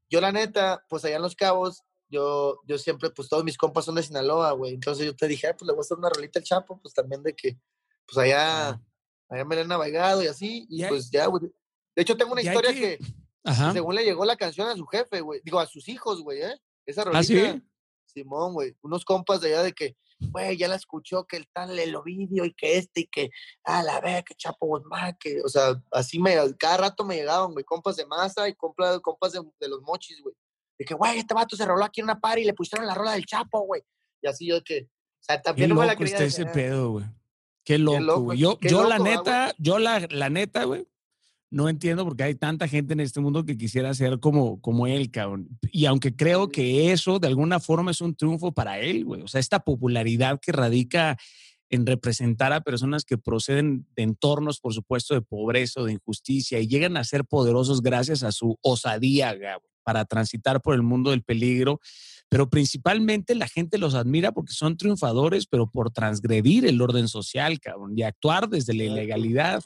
yo 0.09 0.21
la 0.21 0.33
neta, 0.33 0.85
pues 0.89 1.05
allá 1.05 1.17
en 1.17 1.23
Los 1.23 1.37
Cabos, 1.37 1.83
yo, 2.09 2.61
yo 2.67 2.77
siempre, 2.79 3.11
pues 3.11 3.29
todos 3.29 3.45
mis 3.45 3.57
compas 3.57 3.85
son 3.85 3.95
de 3.95 4.03
Sinaloa, 4.03 4.53
güey. 4.53 4.75
Entonces 4.75 5.07
yo 5.07 5.15
te 5.15 5.29
dije, 5.29 5.55
pues 5.55 5.67
le 5.67 5.73
voy 5.73 5.81
a 5.81 5.83
hacer 5.83 5.99
una 5.99 6.11
rolita 6.11 6.41
al 6.41 6.45
Chapo, 6.45 6.81
pues 6.81 6.93
también 6.93 7.23
de 7.23 7.35
que, 7.35 7.59
pues 8.07 8.19
allá, 8.19 8.81
allá 9.29 9.45
me 9.45 9.55
la 9.55 9.63
han 9.63 9.69
navegado 9.69 10.23
y 10.23 10.27
así. 10.27 10.67
Y, 10.69 10.85
pues 10.87 11.11
ya, 11.11 11.27
güey. 11.27 11.45
De 11.95 12.03
hecho, 12.03 12.17
tengo 12.17 12.33
una 12.33 12.43
historia 12.43 12.73
que, 12.73 12.99
según 13.73 13.95
le 13.95 14.05
llegó 14.05 14.25
la 14.25 14.37
canción 14.37 14.69
a 14.69 14.77
su 14.77 14.87
jefe, 14.87 15.21
güey. 15.21 15.41
Digo, 15.45 15.61
a 15.61 15.67
sus 15.67 15.89
hijos, 15.89 16.23
güey, 16.23 16.43
¿eh? 16.43 16.61
Esa 16.87 17.03
¿Ah, 17.03 17.05
rolita. 17.05 17.23
sí? 17.23 17.63
Simón, 18.07 18.55
güey. 18.55 18.77
Unos 18.83 19.05
compas 19.05 19.41
de 19.41 19.49
allá 19.49 19.63
de 19.63 19.73
que, 19.73 19.97
güey, 20.19 20.57
ya 20.57 20.69
la 20.69 20.75
escuchó 20.75 21.25
que 21.27 21.37
el 21.37 21.49
tal 21.53 21.79
el 21.79 21.95
Ovidio 21.95 22.45
y 22.45 22.53
que 22.53 22.77
este 22.77 23.03
y 23.03 23.07
que, 23.07 23.31
a 23.65 23.83
la 23.83 24.01
vez, 24.01 24.25
que 24.25 24.35
Chapo 24.35 24.67
Guzmán, 24.67 25.17
que, 25.19 25.41
o 25.43 25.49
sea, 25.49 25.81
así 25.93 26.19
me, 26.19 26.37
cada 26.59 26.77
rato 26.79 27.05
me 27.05 27.17
llegaban, 27.17 27.53
güey, 27.53 27.65
compas 27.65 27.97
de 27.97 28.07
masa 28.07 28.49
y 28.49 28.55
compas, 28.55 29.01
compas 29.01 29.33
de, 29.33 29.41
de 29.61 29.69
los 29.69 29.81
mochis, 29.83 30.21
güey. 30.23 30.35
De 30.79 30.85
que, 30.85 30.95
güey, 30.95 31.19
este 31.19 31.35
vato 31.35 31.57
se 31.57 31.65
roló 31.65 31.85
aquí 31.85 32.01
en 32.01 32.05
una 32.05 32.21
par 32.21 32.39
y 32.39 32.45
le 32.45 32.55
pusieron 32.55 32.87
la 32.87 32.95
rola 32.95 33.13
del 33.13 33.27
Chapo, 33.27 33.61
güey. 33.61 33.83
Y 34.23 34.29
así 34.29 34.47
yo 34.47 34.57
de 34.57 34.63
que, 34.63 34.83
o 34.83 35.23
sea, 35.23 35.41
también 35.41 35.69
no 35.71 35.77
me 35.77 35.87
la 35.87 35.97
creía. 35.97 36.19
ese 36.19 36.47
pedo, 36.47 36.93
güey. 36.93 37.07
Qué 37.65 37.79
loco, 37.79 38.21
güey. 38.21 38.39
Yo, 38.39 38.59
yo 38.61 38.89
la 38.89 38.99
neta, 38.99 39.55
yo 39.59 39.79
la, 39.79 40.01
la 40.11 40.31
neta, 40.31 40.65
güey, 40.65 40.87
no 41.51 41.69
entiendo 41.69 42.05
por 42.05 42.17
qué 42.17 42.23
hay 42.23 42.35
tanta 42.37 42.69
gente 42.69 42.93
en 42.93 43.01
este 43.01 43.21
mundo 43.21 43.45
que 43.45 43.59
quisiera 43.59 43.93
ser 43.93 44.21
como, 44.21 44.61
como 44.61 44.87
él, 44.87 45.11
cabrón. 45.11 45.49
Y 45.73 45.87
aunque 45.87 46.15
creo 46.15 46.49
que 46.49 46.93
eso 46.93 47.19
de 47.19 47.27
alguna 47.27 47.59
forma 47.59 47.91
es 47.91 48.01
un 48.01 48.15
triunfo 48.15 48.53
para 48.53 48.79
él, 48.79 49.05
güey. 49.05 49.23
O 49.23 49.29
sea, 49.29 49.41
esta 49.41 49.61
popularidad 49.61 50.39
que 50.41 50.53
radica 50.53 51.19
en 51.69 51.87
representar 51.87 52.53
a 52.53 52.61
personas 52.61 53.05
que 53.05 53.19
proceden 53.19 53.87
de 53.97 54.03
entornos, 54.03 54.61
por 54.61 54.75
supuesto, 54.75 55.15
de 55.15 55.23
pobreza 55.23 55.81
o 55.81 55.85
de 55.85 55.93
injusticia 55.93 56.59
y 56.61 56.69
llegan 56.69 56.97
a 56.97 57.05
ser 57.05 57.25
poderosos 57.25 57.83
gracias 57.83 58.23
a 58.23 58.33
su 58.33 58.59
osadía 58.63 59.37
para 59.83 60.05
transitar 60.05 60.61
por 60.61 60.75
el 60.75 60.83
mundo 60.83 61.11
del 61.11 61.23
peligro. 61.23 61.81
Pero 62.29 62.49
principalmente 62.49 63.35
la 63.35 63.49
gente 63.49 63.77
los 63.79 63.95
admira 63.95 64.31
porque 64.31 64.53
son 64.53 64.77
triunfadores, 64.77 65.47
pero 65.47 65.69
por 65.69 65.91
transgredir 65.91 66.65
el 66.65 66.81
orden 66.81 67.09
social, 67.09 67.59
cabrón, 67.59 67.97
y 67.97 68.03
actuar 68.03 68.49
desde 68.49 68.75
la 68.75 68.85
ilegalidad 68.85 69.65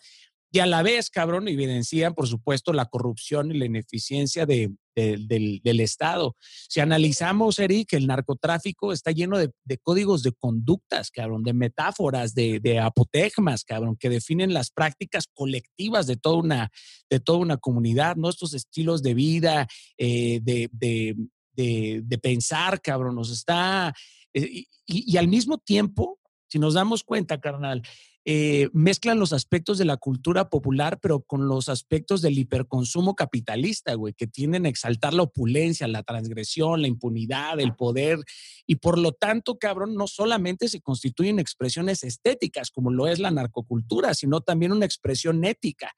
y 0.54 0.60
a 0.60 0.66
la 0.66 0.84
vez, 0.84 1.10
cabrón, 1.10 1.48
evidencian, 1.48 2.14
por 2.14 2.28
supuesto, 2.28 2.72
la 2.72 2.84
corrupción 2.84 3.50
y 3.50 3.58
la 3.58 3.64
ineficiencia 3.64 4.46
de, 4.46 4.70
del, 4.94 5.80
Estado. 5.80 6.36
Si 6.68 6.78
analizamos, 6.78 7.58
Eric, 7.58 7.94
el 7.94 8.06
narcotráfico 8.06 8.92
está 8.92 9.10
lleno 9.10 9.36
de, 9.36 9.50
códigos 9.82 10.22
de 10.22 10.30
conductas, 10.30 11.10
cabrón, 11.10 11.42
de 11.42 11.54
metáforas, 11.54 12.36
de, 12.36 12.60
de, 12.60 12.78
apotegmas, 12.78 13.64
cabrón, 13.64 13.96
que 13.98 14.08
definen 14.08 14.54
las 14.54 14.70
prácticas 14.70 15.26
colectivas 15.26 16.06
de 16.06 16.14
toda 16.14 16.36
una, 16.36 16.70
de 17.10 17.18
toda 17.18 17.38
una 17.38 17.56
comunidad, 17.56 18.14
¿no? 18.14 18.28
Estos 18.28 18.54
estilos 18.54 19.02
de 19.02 19.14
vida, 19.14 19.66
eh, 19.98 20.38
de, 20.40 22.18
pensar, 22.22 22.80
cabrón, 22.80 23.16
nos 23.16 23.32
está... 23.32 23.92
Eh, 24.32 24.66
y 24.86 25.16
al 25.16 25.26
mismo 25.26 25.58
tiempo, 25.58 26.20
si 26.46 26.60
nos 26.60 26.74
damos 26.74 27.02
cuenta, 27.02 27.40
carnal, 27.40 27.82
eh, 28.26 28.70
mezclan 28.72 29.18
los 29.18 29.34
aspectos 29.34 29.76
de 29.76 29.84
la 29.84 29.98
cultura 29.98 30.48
popular, 30.48 30.98
pero 31.00 31.20
con 31.20 31.46
los 31.46 31.68
aspectos 31.68 32.22
del 32.22 32.38
hiperconsumo 32.38 33.14
capitalista, 33.14 33.94
güey, 33.94 34.14
que 34.14 34.26
tienden 34.26 34.64
a 34.64 34.70
exaltar 34.70 35.12
la 35.12 35.24
opulencia, 35.24 35.86
la 35.88 36.02
transgresión, 36.02 36.80
la 36.80 36.88
impunidad, 36.88 37.60
el 37.60 37.74
poder. 37.74 38.18
Y 38.66 38.76
por 38.76 38.98
lo 38.98 39.12
tanto, 39.12 39.58
cabrón, 39.58 39.94
no 39.94 40.06
solamente 40.06 40.68
se 40.68 40.80
constituyen 40.80 41.38
expresiones 41.38 42.02
estéticas, 42.02 42.70
como 42.70 42.90
lo 42.90 43.06
es 43.08 43.18
la 43.18 43.30
narcocultura, 43.30 44.14
sino 44.14 44.40
también 44.40 44.72
una 44.72 44.86
expresión 44.86 45.44
ética. 45.44 45.92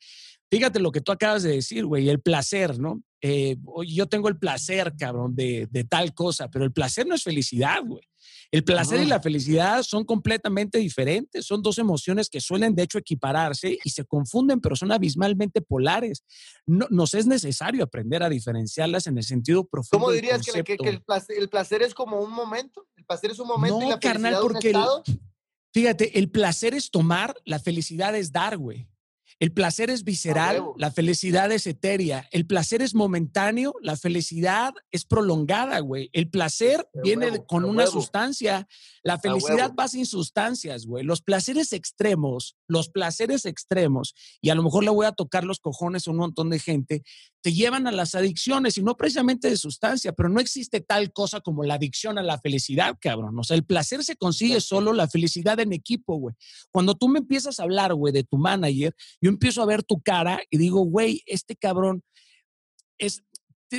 Fíjate 0.51 0.81
lo 0.81 0.93
que 0.93 1.01
tú 1.01 1.13
acabas 1.13 1.45
de 1.45 1.53
decir, 1.53 1.85
güey, 1.85 2.09
el 2.09 2.21
placer, 2.21 2.79
¿no? 2.79 3.03
Eh, 3.21 3.57
yo 3.87 4.07
tengo 4.09 4.29
el 4.29 4.39
placer, 4.39 4.95
cabrón, 4.99 5.35
de, 5.35 5.69
de 5.71 5.85
tal 5.85 6.13
cosa, 6.15 6.49
pero 6.49 6.65
el 6.65 6.73
placer 6.73 7.07
no 7.07 7.15
es 7.15 7.23
felicidad, 7.23 7.83
güey. 7.85 8.03
El 8.51 8.65
placer 8.65 9.01
y 9.01 9.07
la 9.07 9.21
felicidad 9.21 9.83
son 9.83 10.05
completamente 10.05 10.79
diferentes, 10.79 11.45
son 11.47 11.63
dos 11.63 11.79
emociones 11.79 12.29
que 12.29 12.41
suelen 12.41 12.75
de 12.75 12.85
hecho 12.85 12.99
equipararse 12.99 13.79
y 13.83 13.91
se 13.91 14.05
confunden, 14.05 14.61
pero 14.61 14.77
son 14.77 14.93
abismalmente 14.93 15.61
polares. 15.61 16.25
No, 16.65 16.87
nos 16.91 17.15
es 17.15 17.27
necesario 17.27 17.85
aprender 17.85 18.23
a 18.23 18.29
diferenciarlas 18.29 19.07
en 19.07 19.19
el 19.19 19.25
sentido 19.25 19.67
profundo. 19.67 20.05
¿Cómo 20.05 20.13
dirías 20.13 20.43
que, 20.43 20.77
el, 20.79 21.49
placer, 21.51 21.83
es 21.83 21.95
como 21.95 22.21
un 22.21 22.33
momento? 22.33 22.87
¿El 22.97 23.05
placer 23.05 23.31
es 23.31 23.39
un 23.39 23.49
momento 23.49 23.83
y 23.83 23.89
la 23.89 24.01
carnal, 24.01 24.37
porque 24.41 24.73
fíjate, 25.73 26.19
el 26.19 26.31
placer 26.31 26.75
es 26.75 26.91
tomar, 26.91 27.35
la 27.45 27.59
felicidad 27.59 28.15
es 28.17 28.33
dar, 28.33 28.57
güey. 28.57 28.89
El 29.39 29.53
placer 29.53 29.91
es 29.91 30.03
visceral, 30.03 30.65
la 30.79 30.91
felicidad 30.91 31.53
es 31.53 31.67
etérea. 31.67 32.27
El 32.31 32.47
placer 32.47 32.81
es 32.81 32.95
momentáneo, 32.95 33.75
la 33.83 33.97
felicidad 33.97 34.73
es 34.91 35.05
prolongada, 35.05 35.79
güey. 35.81 36.09
El 36.15 36.31
placer 36.31 36.89
viene 37.03 37.45
con 37.47 37.67
una 37.67 37.87
sustancia, 37.87 38.67
la 39.07 39.19
felicidad 39.21 39.73
va 39.79 39.87
sin 39.87 40.05
sustancias, 40.05 40.85
güey. 40.85 41.05
Los 41.05 41.23
placeres 41.23 41.73
extremos, 41.73 42.57
los 42.67 42.89
placeres 42.89 43.47
extremos, 43.47 44.15
y 44.41 44.51
a 44.51 44.57
lo 44.57 44.65
mejor 44.65 44.83
le 44.83 44.91
voy 44.91 45.07
a 45.07 45.13
tocar 45.13 45.45
los 45.45 45.61
cojones 45.61 46.09
a 46.09 46.11
un 46.11 46.17
montón 46.17 46.51
de 46.51 46.59
gente, 46.59 47.03
te 47.41 47.53
llevan 47.53 47.87
a 47.87 47.93
las 47.93 48.17
adicciones 48.17 48.77
y 48.79 48.83
no 48.83 48.97
precisamente 48.97 49.49
de 49.49 49.57
sustancia, 49.57 50.13
pero 50.13 50.29
no 50.29 50.41
existe 50.41 50.81
tal 50.81 51.13
cosa 51.13 51.41
como 51.41 51.63
la 51.63 51.75
adicción 51.75 52.19
a 52.19 52.23
la 52.25 52.41
felicidad, 52.41 52.97
cabrón. 53.01 53.39
O 53.39 53.45
sea, 53.45 53.57
el 53.57 53.65
placer 53.65 54.03
se 54.03 54.17
consigue 54.17 54.61
solo, 54.61 54.93
la 54.93 55.07
felicidad 55.07 55.61
en 55.61 55.73
equipo, 55.73 56.17
güey. 56.17 56.35
Cuando 56.73 56.97
tú 56.97 57.09
me 57.09 57.21
empiezas 57.21 57.61
a 57.61 57.63
hablar, 57.63 57.95
güey, 57.95 58.13
de 58.13 58.25
tu 58.25 58.39
manager, 58.39 58.93
yo 59.21 59.31
empiezo 59.31 59.63
a 59.63 59.67
ver 59.67 59.85
tu 59.85 60.01
cara 60.01 60.43
y 60.51 60.59
digo, 60.59 60.81
güey, 60.81 61.23
este 61.27 61.55
cabrón 61.55 62.03
es, 62.99 63.23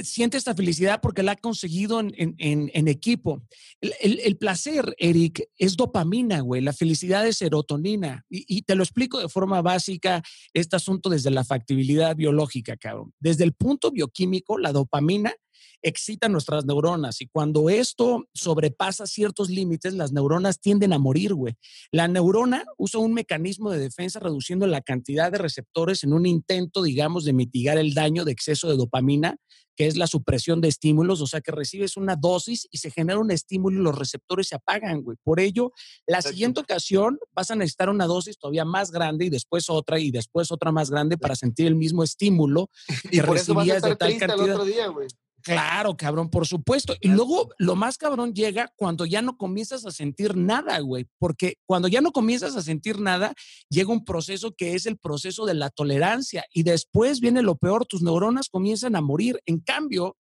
siente 0.04 0.38
esta 0.38 0.56
felicidad 0.56 1.00
porque 1.02 1.24
la 1.24 1.34
ha 1.34 1.36
conseguido 1.36 2.00
en, 2.00 2.88
equipo. 2.88 3.42
El, 3.82 4.38
placer, 4.38 4.96
Eric, 4.98 5.48
es 5.58 5.76
dopamina, 5.76 6.42
güey. 6.42 6.62
La 6.62 6.74
felicidad 6.74 7.28
es 7.28 7.38
serotonina. 7.38 8.26
Y, 8.30 8.46
y, 8.48 8.62
te 8.64 8.76
lo 8.76 8.84
explico 8.84 9.20
de 9.20 9.30
forma 9.30 9.62
básica, 9.62 10.22
este 10.54 10.76
asunto 10.76 11.10
desde 11.10 11.32
la 11.32 11.44
factibilidad 11.44 12.16
biológica, 12.16 12.78
cabrón. 12.78 13.14
Desde 13.20 13.44
el 13.44 13.54
punto 13.54 13.92
bioquímico, 13.92 14.58
la 14.58 14.72
dopamina 14.72 15.34
excita 15.82 16.30
nuestras 16.30 16.66
neuronas 16.66 17.22
y 17.22 17.28
cuando 17.28 17.70
esto 17.70 18.26
sobrepasa 18.34 19.06
ciertos 19.08 19.50
límites, 19.50 19.94
las 19.94 20.12
neuronas 20.12 20.60
tienden 20.60 20.94
a 20.94 21.00
morir, 21.00 21.34
güey. 21.34 21.56
La 21.92 22.08
neurona 22.08 22.66
usa 22.78 23.00
un 23.00 23.14
mecanismo 23.14 23.72
de 23.72 23.80
defensa 23.80 24.20
reduciendo 24.20 24.68
la 24.68 24.82
cantidad 24.82 25.32
de 25.32 25.38
receptores 25.38 26.04
en 26.04 26.14
un 26.14 26.26
intento, 26.26 26.84
digamos, 26.84 27.26
de 27.26 27.34
mitigar 27.34 27.78
el 27.78 27.94
daño 27.94 28.26
de 28.26 28.32
exceso 28.32 28.70
de 28.70 28.78
dopamina, 28.78 29.38
que 29.78 29.86
es 29.86 29.96
la 29.96 30.08
supresión 30.08 30.60
de 30.60 30.68
estímulos, 30.68 31.22
o 31.22 31.28
sea 31.28 31.40
que 31.40 31.52
recibes 31.52 31.98
una 31.98 32.16
dosis 32.16 32.68
y 32.72 32.80
se 32.80 32.90
genera 32.90 33.20
un 33.20 33.30
estímulo 33.30 33.80
y 33.80 33.84
los 33.84 33.98
receptores 33.98 34.48
se 34.48 34.56
apagan, 34.56 35.04
güey. 35.04 35.18
Por 35.24 35.40
ello, 35.40 35.72
la 36.08 36.24
siguiente 36.24 36.60
ocasión 36.60 37.20
vas 37.32 37.52
a 37.52 37.56
necesitar 37.56 37.90
una 37.90 38.08
dosis 38.08 38.40
todavía 38.40 38.66
más 38.66 38.90
grande 38.90 39.26
y 39.26 39.30
después 39.30 39.70
otra 39.70 40.00
y 40.00 40.10
después 40.10 40.52
otra 40.52 40.72
más 40.72 40.90
grande 40.90 41.18
para 41.18 41.36
sentir 41.36 41.68
el 41.68 41.76
mismo 41.76 42.04
estímulo 42.04 42.70
y 43.12 43.22
recibías 43.22 43.84
de 43.84 43.96
tal 43.96 44.18
cantidad. 44.18 44.56
otro 44.56 44.66
día, 44.66 44.88
güey. 44.88 45.08
Claro, 45.44 45.96
cabrón, 45.96 46.30
por 46.30 46.46
supuesto. 46.46 46.96
Y 47.00 47.10
luego 47.10 47.50
lo 47.58 47.76
más 47.76 47.98
cabrón 47.98 48.34
llega 48.34 48.72
cuando 48.76 49.06
ya 49.06 49.22
no 49.22 49.38
comienzas 49.38 49.86
a 49.86 49.92
sentir 49.92 50.36
nada, 50.36 50.80
güey. 50.80 51.08
Porque 51.20 51.56
cuando 51.66 51.88
ya 51.88 52.02
no 52.02 52.12
comienzas 52.12 52.56
a 52.56 52.62
sentir 52.62 53.00
nada, 53.00 53.34
llega 53.70 53.92
un 53.92 54.04
proceso 54.04 54.54
que 54.56 54.76
es 54.76 54.86
el 54.86 54.98
proceso 54.98 55.46
de 55.46 55.54
la 55.54 55.70
tolerancia. 55.70 56.46
Y 56.52 56.64
después 56.64 57.20
viene 57.20 57.42
lo 57.42 57.56
peor, 57.56 57.86
tus 57.86 58.02
neuronas 58.02 58.50
comienzan 58.50 58.96
a 58.96 59.02
morir. 59.02 59.40
En 59.46 59.60
cambio, 59.60 60.18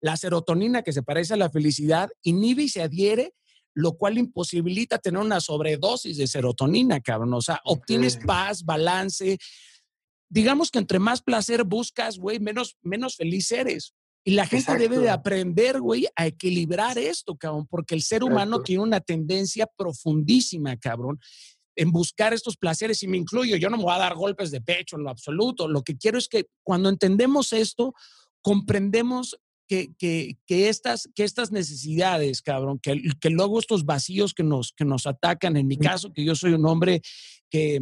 la 0.00 0.16
serotonina, 0.16 0.82
que 0.82 0.92
se 0.92 1.02
parece 1.02 1.34
a 1.34 1.38
la 1.38 1.50
felicidad, 1.50 2.10
inhibe 2.22 2.64
y 2.64 2.68
se 2.68 2.82
adhiere, 2.82 3.32
lo 3.74 3.96
cual 3.96 4.18
imposibilita 4.18 4.98
tener 4.98 5.20
una 5.20 5.40
sobredosis 5.40 6.16
de 6.16 6.26
serotonina, 6.26 7.00
cabrón. 7.00 7.34
O 7.34 7.42
sea, 7.42 7.60
obtienes 7.64 8.16
paz, 8.16 8.64
balance. 8.64 9.38
Digamos 10.28 10.70
que 10.70 10.78
entre 10.78 10.98
más 10.98 11.22
placer 11.22 11.64
buscas, 11.64 12.18
güey, 12.18 12.40
menos, 12.40 12.76
menos 12.82 13.16
feliz 13.16 13.52
eres. 13.52 13.94
Y 14.26 14.32
la 14.32 14.46
gente 14.46 14.78
debe 14.78 14.98
de 14.98 15.10
aprender, 15.10 15.80
güey, 15.80 16.06
a 16.16 16.26
equilibrar 16.26 16.96
esto, 16.96 17.36
cabrón, 17.36 17.66
porque 17.68 17.94
el 17.94 18.02
ser 18.02 18.24
humano 18.24 18.62
tiene 18.62 18.82
una 18.82 19.00
tendencia 19.00 19.66
profundísima, 19.66 20.78
cabrón, 20.78 21.20
en 21.76 21.90
buscar 21.90 22.32
estos 22.32 22.56
placeres 22.56 23.02
y 23.02 23.08
me 23.08 23.18
incluyo. 23.18 23.56
Yo 23.56 23.68
no 23.68 23.76
me 23.76 23.82
voy 23.82 23.94
a 23.94 23.98
dar 23.98 24.14
golpes 24.14 24.50
de 24.50 24.62
pecho 24.62 24.96
en 24.96 25.02
lo 25.02 25.10
absoluto. 25.10 25.68
Lo 25.68 25.82
que 25.82 25.98
quiero 25.98 26.16
es 26.16 26.28
que 26.28 26.46
cuando 26.62 26.88
entendemos 26.88 27.52
esto, 27.52 27.94
comprendemos 28.40 29.36
que, 29.68 29.94
que, 29.98 30.38
que, 30.46 30.68
estas, 30.70 31.08
que 31.14 31.24
estas 31.24 31.52
necesidades, 31.52 32.40
cabrón, 32.40 32.78
que, 32.78 33.02
que 33.20 33.30
luego 33.30 33.58
estos 33.58 33.84
vacíos 33.84 34.32
que 34.32 34.42
nos, 34.42 34.72
que 34.72 34.86
nos 34.86 35.06
atacan, 35.06 35.56
en 35.58 35.66
mi 35.66 35.76
caso, 35.76 36.12
que 36.12 36.24
yo 36.24 36.34
soy 36.34 36.52
un 36.52 36.64
hombre 36.64 37.02
que, 37.50 37.80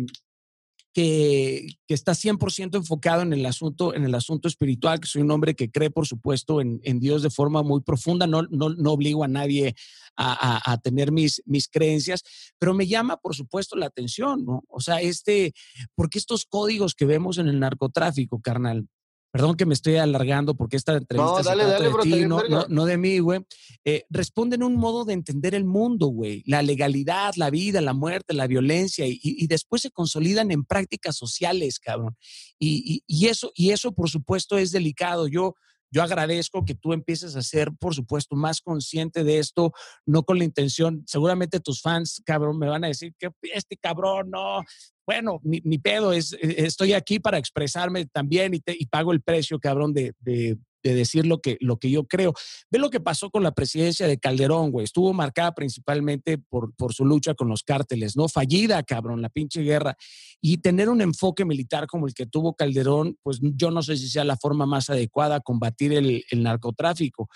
que, 0.93 1.67
que, 1.87 1.95
está 1.95 2.13
100% 2.13 2.77
enfocado 2.77 3.23
en 3.23 3.33
el, 3.33 3.45
asunto, 3.47 3.95
en 3.95 4.05
el 4.05 4.15
asunto 4.15 4.49
espiritual, 4.49 5.01
que 5.01 5.09
soy 5.09 5.23
un 5.23 5.31
hombre 5.31 5.55
que 5.55 5.71
cree, 5.71 5.91
por 5.91 6.07
supuesto, 6.07 6.61
en, 6.61 6.81
en 6.85 7.01
Dios 7.01 7.23
de 7.23 7.31
forma 7.31 7.63
muy 7.63 7.81
profunda. 7.81 8.27
No, 8.27 8.43
no, 8.43 8.71
no 8.71 8.93
obligo 8.93 9.25
a 9.25 9.29
nadie 9.29 9.75
a, 10.17 10.73
a, 10.73 10.79
tener 10.79 11.11
mis, 11.11 11.43
mis 11.47 11.69
creencias, 11.69 12.23
pero 12.59 12.75
me 12.75 12.87
llama, 12.87 13.17
por 13.17 13.35
supuesto, 13.35 13.77
la 13.77 13.87
atención, 13.87 14.45
¿no? 14.45 14.63
O 14.69 14.81
sea, 14.81 15.01
este, 15.01 15.55
porque 15.95 16.19
estos 16.19 16.45
códigos 16.45 16.95
que 16.95 17.07
vemos 17.07 17.39
en 17.39 17.49
el 17.49 17.59
narcotráfico, 17.59 18.41
carnal, 18.41 18.87
perdón 19.33 19.57
que 19.57 19.65
me 19.65 19.73
estoy 19.73 19.97
alargando 19.97 20.55
porque 20.55 20.77
esta 20.77 20.93
entrevista 20.93 21.39
no, 21.39 21.43
dale, 21.43 21.63
se 21.63 21.69
trata 21.71 21.85
dale, 21.85 21.97
de 21.97 22.03
ti, 22.03 22.27
no, 22.27 22.43
no, 22.49 22.67
no, 22.69 22.85
de 22.85 22.99
mí, 22.99 23.19
güey. 23.19 23.41
Eh, 23.83 24.05
responden 24.11 24.63
un 24.63 24.77
modo 24.77 25.07
de 25.07 25.15
entender 25.15 25.55
el 25.55 25.65
mundo, 25.65 26.09
güey. 26.09 26.43
La 26.47 26.61
legalidad, 26.61 27.33
la 27.37 27.49
vida, 27.49 27.81
la 27.81 27.95
muerte, 27.95 28.35
la 28.35 28.47
violencia, 28.47 29.07
y, 29.07 29.19
y 29.23 29.47
después 29.47 29.81
se 29.81 29.91
consolidan 29.91 30.51
en 30.51 30.65
prácticas 30.65 31.17
sociales, 31.17 31.81
cabrón. 31.81 32.15
Y, 32.59 33.03
y, 33.07 33.25
y, 33.25 33.29
eso, 33.29 33.51
y 33.55 33.71
eso, 33.71 33.93
por 33.93 34.11
supuesto, 34.11 34.59
es 34.59 34.71
delicado. 34.71 35.27
Yo, 35.29 35.55
yo 35.91 36.03
agradezco 36.03 36.65
que 36.65 36.75
tú 36.75 36.93
empieces 36.93 37.35
a 37.35 37.43
ser, 37.43 37.73
por 37.79 37.95
supuesto, 37.95 38.37
más 38.37 38.61
consciente 38.61 39.25
de 39.25 39.39
esto, 39.39 39.73
no 40.05 40.25
con 40.25 40.39
la 40.39 40.45
intención, 40.45 41.05
seguramente 41.07 41.59
tus 41.61 41.81
fans, 41.81 42.23
cabrón, 42.25 42.59
me 42.59 42.69
van 42.69 42.85
a 42.85 42.89
decir 42.89 43.15
que 43.19 43.31
este 43.55 43.77
cabrón 43.77 44.31
no, 44.31 44.63
bueno, 45.07 45.41
ni, 45.43 45.79
pedo, 45.79 46.13
es, 46.13 46.33
e, 46.35 46.65
estoy 46.65 46.93
aquí 46.93 47.19
para 47.19 47.39
expresarme 47.39 48.07
también 48.07 48.53
y, 48.55 48.87
pago 48.87 49.13
el 49.13 49.21
precio, 49.21 49.59
cabrón, 49.59 49.93
de, 49.93 50.15
de, 50.21 50.59
de, 50.83 50.95
decir 50.95 51.27
lo 51.27 51.41
que, 51.41 51.57
lo 51.61 51.79
que 51.79 51.91
yo 51.91 52.05
creo. 52.05 52.35
Ve 52.71 52.79
lo 52.79 52.91
que 52.91 53.01
pasó 53.01 53.31
con 53.31 53.43
la 53.43 53.53
presidencia 53.53 54.07
de 54.07 54.19
Calderón, 54.19 54.71
güey. 54.71 54.85
Estuvo 54.85 55.13
marcada 55.13 55.55
principalmente 55.55 56.39
por, 56.39 56.73
su 56.93 57.05
lucha 57.05 57.35
con 57.35 57.49
los 57.49 57.63
cárteles, 57.63 58.17
¿no? 58.17 58.29
Fallida, 58.29 58.83
cabrón, 58.83 59.23
la 59.23 59.29
pinche 59.29 59.63
guerra. 59.63 59.97
Y 60.41 60.59
tener 60.59 60.89
un 60.89 61.01
enfoque 61.01 61.45
militar 61.45 61.87
como 61.87 62.07
el 62.07 62.15
que 62.15 62.27
tuvo 62.27 62.55
Calderón, 62.55 63.19
pues 63.23 63.41
yo 63.43 63.71
no 63.71 63.83
sé 63.83 63.97
si 63.97 64.09
sea 64.09 64.25
la 64.25 64.37
forma 64.37 64.67
más 64.67 64.91
adecuada 64.91 65.37
a 65.37 65.41
combatir 65.41 65.93
el 65.93 66.43
narcotráfico 66.43 67.29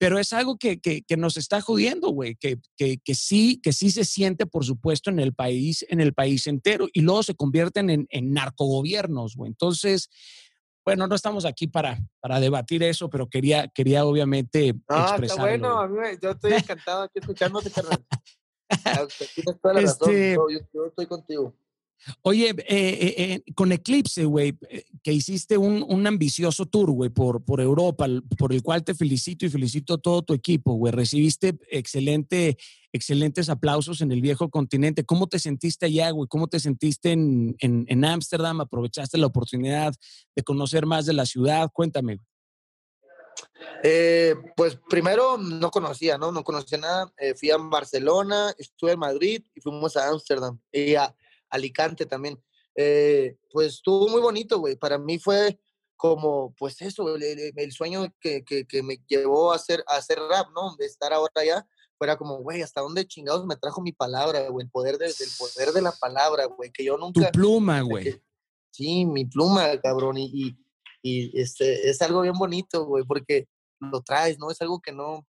pero 0.00 0.18
es 0.18 0.32
algo 0.32 0.56
que, 0.56 0.80
que, 0.80 1.02
que 1.02 1.18
nos 1.18 1.36
está 1.36 1.60
jodiendo, 1.60 2.08
güey, 2.08 2.34
que, 2.34 2.58
que, 2.78 3.14
sí, 3.14 3.60
que 3.62 3.74
sí 3.74 3.90
se 3.90 4.06
siente, 4.06 4.46
por 4.46 4.64
supuesto, 4.64 5.10
en 5.10 5.18
el 5.18 5.34
país, 5.34 5.84
en 5.90 6.00
el 6.00 6.14
país 6.14 6.46
entero, 6.46 6.88
y 6.94 7.02
luego 7.02 7.22
se 7.22 7.34
convierten 7.34 7.90
en, 7.90 8.06
en 8.08 8.32
narcogobiernos, 8.32 9.36
güey. 9.36 9.50
Entonces, 9.50 10.08
bueno, 10.86 11.06
no 11.06 11.14
estamos 11.14 11.44
aquí 11.44 11.66
para, 11.66 11.98
para 12.20 12.40
debatir 12.40 12.82
eso, 12.82 13.10
pero 13.10 13.28
quería, 13.28 13.68
quería 13.68 14.06
obviamente 14.06 14.72
ah, 14.88 15.08
expresarlo. 15.10 15.46
Está 15.46 15.84
bueno, 15.86 16.18
yo 16.22 16.30
estoy 16.30 16.54
encantado 16.54 17.02
aquí 17.02 17.18
escuchándote, 17.18 17.70
carnal. 17.70 18.02
Tienes 19.34 19.60
toda 19.60 19.74
la 19.74 19.80
razón, 19.82 20.10
este 20.10 20.34
yo, 20.34 20.46
yo 20.72 20.86
estoy 20.86 21.06
contigo. 21.08 21.54
Oye, 22.22 22.50
eh, 22.50 22.54
eh, 22.68 23.14
eh, 23.18 23.52
con 23.54 23.72
Eclipse, 23.72 24.24
güey, 24.24 24.56
que 25.02 25.12
hiciste 25.12 25.58
un, 25.58 25.84
un 25.86 26.06
ambicioso 26.06 26.66
tour, 26.66 26.90
güey, 26.90 27.10
por, 27.10 27.44
por 27.44 27.60
Europa, 27.60 28.06
por 28.38 28.52
el 28.52 28.62
cual 28.62 28.84
te 28.84 28.94
felicito 28.94 29.44
y 29.44 29.50
felicito 29.50 29.94
a 29.94 29.98
todo 29.98 30.22
tu 30.22 30.34
equipo, 30.34 30.74
güey. 30.74 30.92
Recibiste 30.92 31.58
excelente, 31.70 32.56
excelentes 32.92 33.48
aplausos 33.48 34.00
en 34.00 34.12
el 34.12 34.20
viejo 34.20 34.48
continente. 34.50 35.04
¿Cómo 35.04 35.26
te 35.26 35.38
sentiste 35.38 35.86
allá, 35.86 36.10
güey? 36.10 36.26
¿Cómo 36.28 36.48
te 36.48 36.58
sentiste 36.58 37.12
en 37.12 38.04
Ámsterdam? 38.04 38.56
En, 38.56 38.62
¿Aprovechaste 38.62 39.18
la 39.18 39.26
oportunidad 39.26 39.94
de 40.34 40.42
conocer 40.42 40.86
más 40.86 41.06
de 41.06 41.12
la 41.12 41.26
ciudad? 41.26 41.70
Cuéntame, 41.72 42.20
pues 44.56 44.78
primero 44.88 45.38
no 45.38 45.70
conocía, 45.70 46.18
¿no? 46.18 46.32
No 46.32 46.44
conocía 46.44 46.78
nada. 46.78 47.12
Fui 47.36 47.50
a 47.50 47.56
Barcelona, 47.58 48.54
estuve 48.58 48.92
en 48.92 48.98
Madrid 48.98 49.42
y 49.54 49.60
fuimos 49.60 49.96
a 49.96 50.08
Ámsterdam. 50.08 50.58
Y 50.72 50.94
a, 50.94 51.14
Alicante 51.50 52.06
también. 52.06 52.42
Eh, 52.76 53.36
pues 53.52 53.74
estuvo 53.74 54.08
muy 54.08 54.20
bonito, 54.20 54.58
güey. 54.58 54.76
Para 54.76 54.98
mí 54.98 55.18
fue 55.18 55.58
como, 55.96 56.54
pues 56.58 56.80
eso, 56.80 57.14
el, 57.14 57.22
el 57.54 57.72
sueño 57.72 58.06
que, 58.20 58.42
que, 58.42 58.66
que, 58.66 58.82
me 58.82 58.96
llevó 59.06 59.52
a 59.52 59.56
hacer, 59.56 59.84
a 59.86 59.96
hacer 59.96 60.18
rap, 60.18 60.48
¿no? 60.54 60.74
De 60.76 60.86
estar 60.86 61.12
ahora 61.12 61.32
allá, 61.36 61.68
fuera 61.98 62.16
como, 62.16 62.38
güey, 62.38 62.62
¿hasta 62.62 62.80
dónde 62.80 63.06
chingados 63.06 63.44
me 63.44 63.56
trajo 63.56 63.82
mi 63.82 63.92
palabra, 63.92 64.48
güey? 64.48 64.64
El 64.64 64.70
poder 64.70 64.96
de, 64.96 65.06
el 65.06 65.30
poder 65.38 65.72
de 65.74 65.82
la 65.82 65.92
palabra, 65.92 66.46
güey, 66.46 66.72
que 66.72 66.84
yo 66.84 66.96
nunca... 66.96 67.30
Tu 67.30 67.38
pluma, 67.38 67.82
güey. 67.82 68.22
Sí, 68.70 69.04
mi 69.04 69.26
pluma, 69.26 69.78
cabrón, 69.82 70.16
y, 70.16 70.30
y, 70.32 70.56
y 71.02 71.38
este, 71.38 71.90
es 71.90 72.00
algo 72.00 72.22
bien 72.22 72.38
bonito, 72.38 72.86
güey, 72.86 73.04
porque 73.04 73.48
lo 73.78 74.00
traes, 74.00 74.38
¿no? 74.38 74.50
Es 74.50 74.62
algo 74.62 74.80
que 74.80 74.92
no, 74.92 75.26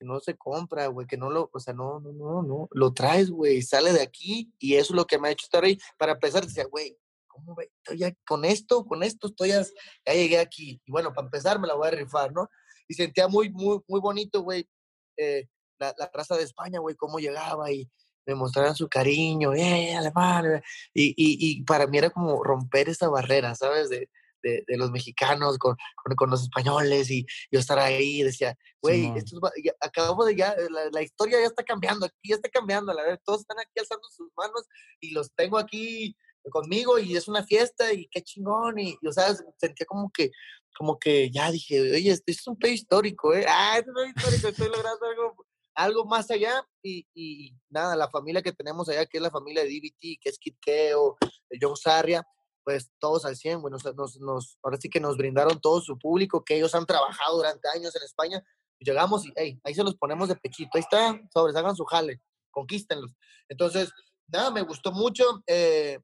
no 0.00 0.20
se 0.20 0.36
compra, 0.36 0.86
güey, 0.88 1.06
que 1.06 1.16
no 1.16 1.30
lo, 1.30 1.50
o 1.52 1.60
sea, 1.60 1.74
no, 1.74 2.00
no, 2.00 2.12
no, 2.12 2.42
no, 2.42 2.68
lo 2.72 2.92
traes, 2.92 3.30
güey, 3.30 3.62
sale 3.62 3.92
de 3.92 4.02
aquí 4.02 4.52
y 4.58 4.74
eso 4.74 4.92
es 4.92 4.96
lo 4.96 5.06
que 5.06 5.18
me 5.18 5.28
ha 5.28 5.30
hecho 5.32 5.44
estar 5.44 5.64
ahí. 5.64 5.78
Para 5.98 6.12
empezar, 6.12 6.44
decía, 6.44 6.66
güey, 6.66 6.98
¿cómo, 7.26 7.54
güey? 7.54 7.68
Estoy 7.78 7.98
ya 7.98 8.14
con 8.26 8.44
esto, 8.44 8.84
con 8.84 9.02
esto 9.02 9.28
estoy 9.28 9.50
ya, 9.50 9.62
ya 10.06 10.12
llegué 10.12 10.38
aquí. 10.38 10.80
Y 10.84 10.90
bueno, 10.90 11.12
para 11.12 11.26
empezar 11.26 11.58
me 11.58 11.68
la 11.68 11.74
voy 11.74 11.88
a 11.88 11.92
rifar, 11.92 12.32
¿no? 12.32 12.48
Y 12.88 12.94
sentía 12.94 13.28
muy, 13.28 13.50
muy, 13.50 13.80
muy 13.88 14.00
bonito, 14.00 14.42
güey, 14.42 14.68
eh, 15.16 15.48
la, 15.78 15.94
la, 15.98 16.10
raza 16.12 16.36
de 16.36 16.44
España, 16.44 16.80
güey, 16.80 16.96
cómo 16.96 17.18
llegaba 17.18 17.70
y 17.70 17.90
me 18.26 18.34
mostraran 18.34 18.74
su 18.74 18.88
cariño, 18.88 19.54
eh, 19.54 19.94
alemán, 19.94 20.62
y, 20.92 21.08
y, 21.10 21.14
y 21.16 21.62
para 21.64 21.86
mí 21.86 21.98
era 21.98 22.10
como 22.10 22.42
romper 22.42 22.88
esa 22.88 23.08
barrera, 23.08 23.54
¿sabes? 23.54 23.90
De, 23.90 24.08
de, 24.44 24.62
de 24.66 24.76
los 24.76 24.90
mexicanos 24.90 25.58
con, 25.58 25.76
con, 25.96 26.14
con, 26.14 26.30
los 26.30 26.42
españoles 26.42 27.10
y 27.10 27.26
yo 27.50 27.58
estar 27.58 27.78
ahí 27.78 28.22
decía, 28.22 28.56
güey, 28.80 29.12
sí, 29.26 29.70
acabamos 29.80 30.26
de 30.26 30.36
ya, 30.36 30.54
la, 30.70 30.90
la, 30.92 31.02
historia 31.02 31.40
ya 31.40 31.46
está 31.46 31.64
cambiando, 31.64 32.06
aquí 32.06 32.28
ya 32.28 32.36
está 32.36 32.48
cambiando, 32.50 32.92
la 32.92 33.02
verdad, 33.02 33.20
todos 33.24 33.40
están 33.40 33.58
aquí 33.58 33.80
alzando 33.80 34.06
sus 34.10 34.28
manos 34.36 34.64
y 35.00 35.12
los 35.12 35.32
tengo 35.34 35.58
aquí 35.58 36.14
conmigo 36.50 36.98
y 36.98 37.16
es 37.16 37.26
una 37.26 37.42
fiesta 37.42 37.92
y 37.92 38.06
qué 38.08 38.22
chingón 38.22 38.78
y, 38.78 38.98
y 39.00 39.08
o 39.08 39.12
sea, 39.12 39.34
sentía 39.58 39.86
como 39.86 40.10
que 40.12 40.30
como 40.76 40.98
que 40.98 41.30
ya 41.30 41.50
dije, 41.50 41.80
oye, 41.80 42.10
esto 42.10 42.24
es 42.26 42.46
un 42.48 42.58
país 42.58 42.80
histórico, 42.80 43.32
¿eh? 43.32 43.46
Ah, 43.48 43.78
es 43.78 43.86
un 43.86 43.94
país 43.94 44.12
histórico, 44.16 44.48
estoy 44.48 44.68
logrando 44.68 45.06
algo, 45.06 45.46
algo 45.74 46.04
más 46.04 46.30
allá 46.32 46.66
y, 46.82 47.06
y, 47.14 47.54
nada, 47.70 47.94
la 47.94 48.10
familia 48.10 48.42
que 48.42 48.52
tenemos 48.52 48.88
allá, 48.88 49.06
que 49.06 49.18
es 49.18 49.22
la 49.22 49.30
familia 49.30 49.62
de 49.62 49.68
DBT, 49.68 50.20
que 50.20 50.28
es 50.28 50.38
Kit 50.38 50.56
Keo, 50.60 51.16
John 51.60 51.76
Sarria, 51.76 52.26
pues 52.64 52.90
todos 52.98 53.24
al 53.26 53.36
100, 53.36 53.60
bueno, 53.60 53.76
nos, 53.94 54.18
nos, 54.20 54.58
ahora 54.62 54.78
que 54.78 55.00
nos 55.00 55.16
brindaron 55.16 55.60
todo 55.60 55.80
su 55.80 55.98
público, 55.98 56.44
que 56.44 56.56
ellos 56.56 56.74
han 56.74 56.86
trabajado 56.86 57.36
durante 57.36 57.68
años 57.68 57.94
en 57.94 58.02
España, 58.02 58.42
llegamos 58.78 59.26
y 59.26 59.32
hey, 59.36 59.60
ahí 59.62 59.74
se 59.74 59.84
los 59.84 59.96
ponemos 59.96 60.28
de 60.28 60.36
pechito, 60.36 60.70
ahí 60.74 60.80
está, 60.80 61.20
sobres, 61.32 61.54
hagan 61.56 61.76
su 61.76 61.84
jale, 61.84 62.20
conquístenlos. 62.50 63.12
Entonces, 63.48 63.92
nada, 64.28 64.50
me 64.50 64.62
gustó 64.62 64.92
mucho, 64.92 65.42
eh, 65.46 65.98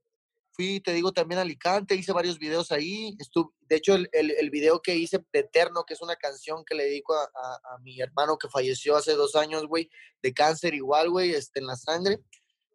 fui, 0.53 0.81
te 0.81 0.93
digo, 0.93 1.13
también 1.13 1.39
a 1.39 1.43
Alicante, 1.43 1.95
hice 1.95 2.13
varios 2.13 2.39
videos 2.39 2.71
ahí, 2.73 3.17
estuve, 3.19 3.51
de 3.61 3.77
hecho, 3.77 3.95
el, 3.95 4.09
el, 4.13 4.51
video 4.51 4.83
que 4.83 4.97
hice 4.97 5.25
de 5.33 5.41
Eterno, 5.41 5.85
que 5.85 5.95
es 5.95 6.03
una 6.03 6.17
canción 6.17 6.65
que 6.65 6.75
le 6.75 6.85
dedico 6.85 7.15
a, 7.15 7.23
a, 7.23 7.75
a 7.75 7.79
mi 7.79 8.01
hermano 8.01 8.37
que 8.37 8.49
falleció 8.49 8.97
hace 8.97 9.15
dos 9.15 9.35
años, 9.35 9.67
güey, 9.67 9.89
de 10.23 10.35
cáncer 10.35 10.75
igual, 10.75 11.09
güey, 11.09 11.31
este, 11.31 11.61
en 11.61 11.67
la 11.67 11.77
sangre, 11.77 12.21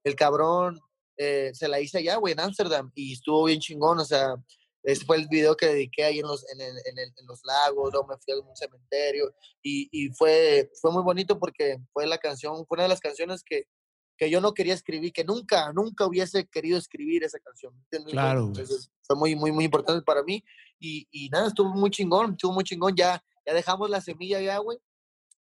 el 0.03 0.15
cabrón 0.15 0.81
eh, 1.17 1.51
se 1.53 1.67
la 1.67 1.79
hice 1.79 1.99
allá, 1.99 2.17
güey, 2.17 2.33
en 2.33 2.39
Ámsterdam, 2.39 2.91
y 2.95 3.13
estuvo 3.13 3.45
bien 3.45 3.59
chingón, 3.59 3.99
o 3.99 4.05
sea, 4.05 4.35
ese 4.83 5.03
fue 5.05 5.17
el 5.17 5.27
video 5.27 5.57
que 5.57 5.67
dediqué 5.67 6.03
ahí 6.03 6.19
en 6.19 6.27
los, 6.27 6.47
en, 6.51 6.61
el, 6.61 6.77
en, 6.85 6.99
el, 6.99 7.13
en 7.17 7.25
los 7.27 7.41
lagos, 7.43 7.91
luego 7.91 8.07
me 8.07 8.17
fui 8.17 8.33
a 8.33 8.37
un 8.37 8.55
cementerio, 8.55 9.33
y, 9.63 9.89
y, 9.91 10.09
fue, 10.09 10.69
fue 10.79 10.91
muy 10.91 11.03
bonito 11.03 11.39
porque 11.39 11.79
fue 11.91 12.05
la 12.05 12.17
canción, 12.17 12.65
fue 12.67 12.75
una 12.75 12.83
de 12.83 12.89
las 12.89 12.99
canciones 12.99 13.43
que, 13.43 13.63
que 14.17 14.29
yo 14.29 14.39
no 14.39 14.53
quería 14.53 14.73
escribir, 14.73 15.11
que 15.11 15.23
nunca, 15.23 15.73
nunca 15.73 16.05
hubiese 16.05 16.47
querido 16.47 16.77
escribir 16.77 17.23
esa 17.23 17.39
canción. 17.39 17.73
¿entiendes? 17.75 18.13
Claro. 18.13 18.45
Entonces, 18.47 18.89
fue 19.03 19.15
muy, 19.15 19.35
muy, 19.35 19.51
muy 19.51 19.65
importante 19.65 20.03
para 20.03 20.23
mí, 20.23 20.43
y, 20.79 21.07
y 21.11 21.29
nada, 21.29 21.47
estuvo 21.47 21.69
muy 21.69 21.89
chingón, 21.89 22.33
estuvo 22.33 22.53
muy 22.53 22.63
chingón, 22.63 22.95
ya, 22.95 23.23
ya 23.45 23.53
dejamos 23.53 23.89
la 23.89 24.01
semilla 24.01 24.39
ya, 24.39 24.57
güey, 24.59 24.77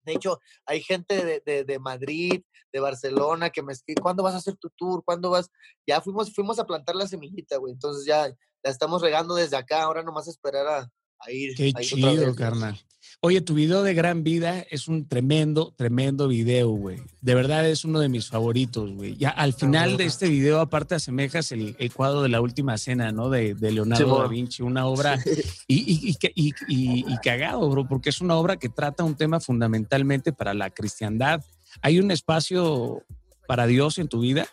de 0.05 0.13
hecho, 0.13 0.41
hay 0.67 0.83
gente 0.83 1.25
de, 1.25 1.43
de, 1.45 1.65
de, 1.65 1.79
Madrid, 1.79 2.43
de 2.73 2.81
Barcelona, 2.81 3.51
que 3.51 3.63
me 3.63 3.73
escribe, 3.73 4.03
¿cuándo 4.03 4.23
vas 4.23 4.35
a 4.35 4.39
hacer 4.39 4.57
tu 4.57 4.71
tour? 4.71 5.03
¿Cuándo 5.05 5.31
vas? 5.31 5.51
Ya 5.87 6.01
fuimos, 6.01 6.33
fuimos 6.35 6.59
a 6.59 6.67
plantar 6.67 6.97
la 6.97 7.07
semillita, 7.07 7.57
güey. 7.59 7.73
Entonces 7.73 8.05
ya 8.07 8.29
la 8.63 8.71
estamos 8.71 9.03
regando 9.03 9.35
desde 9.35 9.57
acá. 9.57 9.83
Ahora 9.83 10.03
nomás 10.03 10.29
esperar 10.29 10.67
a, 10.67 10.91
a 11.21 11.31
ir. 11.31 11.55
Qué 11.57 11.73
a 11.75 11.83
ir 11.83 11.89
chido, 11.89 12.35
carnal. 12.35 12.79
Oye, 13.25 13.41
tu 13.41 13.55
video 13.55 13.85
de 13.85 13.95
Gran 13.95 14.25
Vida 14.25 14.67
es 14.69 14.89
un 14.89 15.07
tremendo, 15.07 15.73
tremendo 15.77 16.27
video, 16.27 16.71
güey. 16.71 16.99
De 17.21 17.37
verdad 17.37 17.69
es 17.69 17.85
uno 17.85 18.01
de 18.01 18.09
mis 18.09 18.29
favoritos, 18.29 18.91
güey. 18.91 19.17
Ya 19.17 19.31
al 19.31 19.53
final 19.53 19.97
de 19.97 20.07
este 20.07 20.29
video, 20.29 20.59
aparte, 20.59 20.97
asemejas 20.97 21.53
el, 21.53 21.77
el 21.79 21.95
cuadro 21.95 22.23
de 22.23 22.29
la 22.29 22.41
última 22.41 22.77
cena, 22.79 23.13
¿no? 23.13 23.31
De, 23.31 23.55
de 23.55 23.71
Leonardo 23.71 24.17
sí, 24.17 24.23
da 24.23 24.27
Vinci, 24.27 24.63
una 24.65 24.87
obra. 24.87 25.21
Sí. 25.21 25.41
Y, 25.69 26.19
y, 26.35 26.49
y, 26.67 27.05
y, 27.07 27.17
cagado, 27.19 27.71
bro, 27.71 27.87
porque 27.87 28.11
es 28.11 28.21
una 28.21 28.35
obra 28.35 28.57
que 28.57 28.69
trata 28.69 29.05
un 29.05 29.15
tema 29.15 29.39
fundamentalmente 29.39 30.33
para 30.33 30.53
la 30.53 30.71
cristiandad. 30.71 31.45
¿Hay 31.81 32.01
un 32.01 32.11
espacio 32.11 33.05
para 33.47 33.69
Dios 33.69 33.99
en 33.99 34.09
tu 34.09 34.23
vida? 34.23 34.49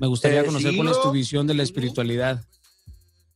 Me 0.00 0.06
gustaría 0.06 0.40
eh, 0.40 0.46
conocer 0.46 0.74
cuál 0.74 0.88
es 0.88 1.02
tu 1.02 1.10
visión 1.10 1.46
de 1.46 1.52
la 1.52 1.62
espiritualidad. 1.62 2.42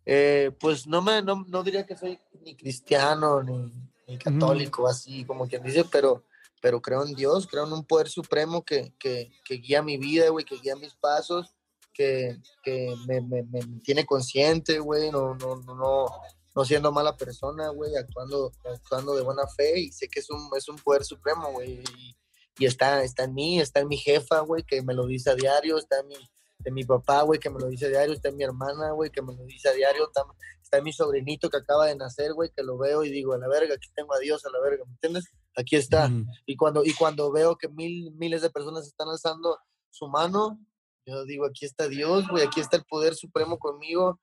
Eh, 0.06 0.52
pues 0.58 0.86
no, 0.86 1.02
me, 1.02 1.20
no, 1.20 1.44
no, 1.46 1.62
diría 1.62 1.84
que 1.84 1.98
soy 1.98 2.18
ni 2.42 2.56
cristiano 2.56 3.42
ni, 3.42 3.70
católico, 4.16 4.88
así 4.88 5.24
como 5.24 5.46
quien 5.46 5.62
dice, 5.62 5.84
pero, 5.90 6.24
pero 6.62 6.80
creo 6.80 7.04
en 7.04 7.14
Dios, 7.14 7.46
creo 7.46 7.66
en 7.66 7.72
un 7.72 7.84
poder 7.84 8.08
supremo 8.08 8.64
que, 8.64 8.94
que, 8.98 9.30
que 9.44 9.56
guía 9.56 9.82
mi 9.82 9.98
vida, 9.98 10.30
güey, 10.30 10.44
que 10.44 10.56
guía 10.56 10.76
mis 10.76 10.94
pasos, 10.94 11.54
que, 11.92 12.38
que 12.62 12.94
me, 13.06 13.20
me, 13.20 13.42
me, 13.42 13.60
tiene 13.82 14.06
consciente, 14.06 14.78
güey, 14.78 15.10
no, 15.10 15.34
no, 15.34 15.56
no, 15.56 16.06
no 16.54 16.64
siendo 16.64 16.92
mala 16.92 17.16
persona, 17.16 17.68
güey, 17.70 17.94
actuando, 17.96 18.52
actuando 18.64 19.14
de 19.14 19.22
buena 19.22 19.46
fe 19.46 19.80
y 19.80 19.92
sé 19.92 20.08
que 20.08 20.20
es 20.20 20.30
un, 20.30 20.48
es 20.56 20.68
un 20.68 20.76
poder 20.76 21.04
supremo, 21.04 21.52
güey. 21.52 21.82
Y, 21.98 22.16
y, 22.58 22.66
está, 22.66 23.02
está 23.02 23.24
en 23.24 23.34
mí, 23.34 23.60
está 23.60 23.80
en 23.80 23.88
mi 23.88 23.96
jefa, 23.96 24.40
güey, 24.40 24.64
que 24.64 24.82
me 24.82 24.94
lo 24.94 25.06
dice 25.06 25.30
a 25.30 25.34
diario, 25.34 25.78
está 25.78 26.00
en 26.00 26.08
mi, 26.08 26.16
de 26.58 26.70
mi 26.70 26.84
papá, 26.84 27.22
güey, 27.22 27.38
que 27.38 27.50
me 27.50 27.60
lo 27.60 27.68
dice 27.68 27.86
a 27.86 27.90
diario, 27.90 28.14
está 28.14 28.28
en 28.28 28.36
mi 28.36 28.44
hermana, 28.44 28.90
güey, 28.92 29.10
que 29.10 29.22
me 29.22 29.34
lo 29.34 29.44
dice 29.44 29.68
a 29.68 29.72
diario, 29.72 30.06
está, 30.06 30.24
está 30.68 30.82
mi 30.82 30.92
sobrinito 30.92 31.48
que 31.48 31.56
acaba 31.56 31.86
de 31.86 31.96
nacer, 31.96 32.34
güey, 32.34 32.50
que 32.54 32.62
lo 32.62 32.76
veo 32.76 33.02
y 33.02 33.10
digo, 33.10 33.32
a 33.32 33.38
la 33.38 33.48
verga, 33.48 33.74
aquí 33.74 33.88
tengo 33.94 34.14
a 34.14 34.18
Dios, 34.18 34.44
a 34.44 34.50
la 34.50 34.60
verga, 34.60 34.84
¿me 34.84 34.92
entiendes? 34.92 35.24
Aquí 35.56 35.76
está. 35.76 36.10
Y, 36.44 36.56
cuando, 36.56 36.84
y 36.84 36.92
cuando 36.92 37.32
veo 37.32 37.56
que 37.56 37.68
mil, 37.68 38.12
miles 38.12 38.42
de 38.42 38.50
personas 38.50 38.86
están 38.86 39.08
alzando 39.08 39.58
su 39.90 40.08
mano, 40.08 40.60
yo 41.06 41.24
digo, 41.24 41.46
aquí 41.46 41.64
está 41.64 41.88
Dios, 41.88 42.28
güey, 42.28 42.44
aquí 42.44 42.60
está 42.60 42.76
el 42.76 42.84
poder 42.84 43.14
supremo 43.14 43.58
conmigo, 43.58 44.20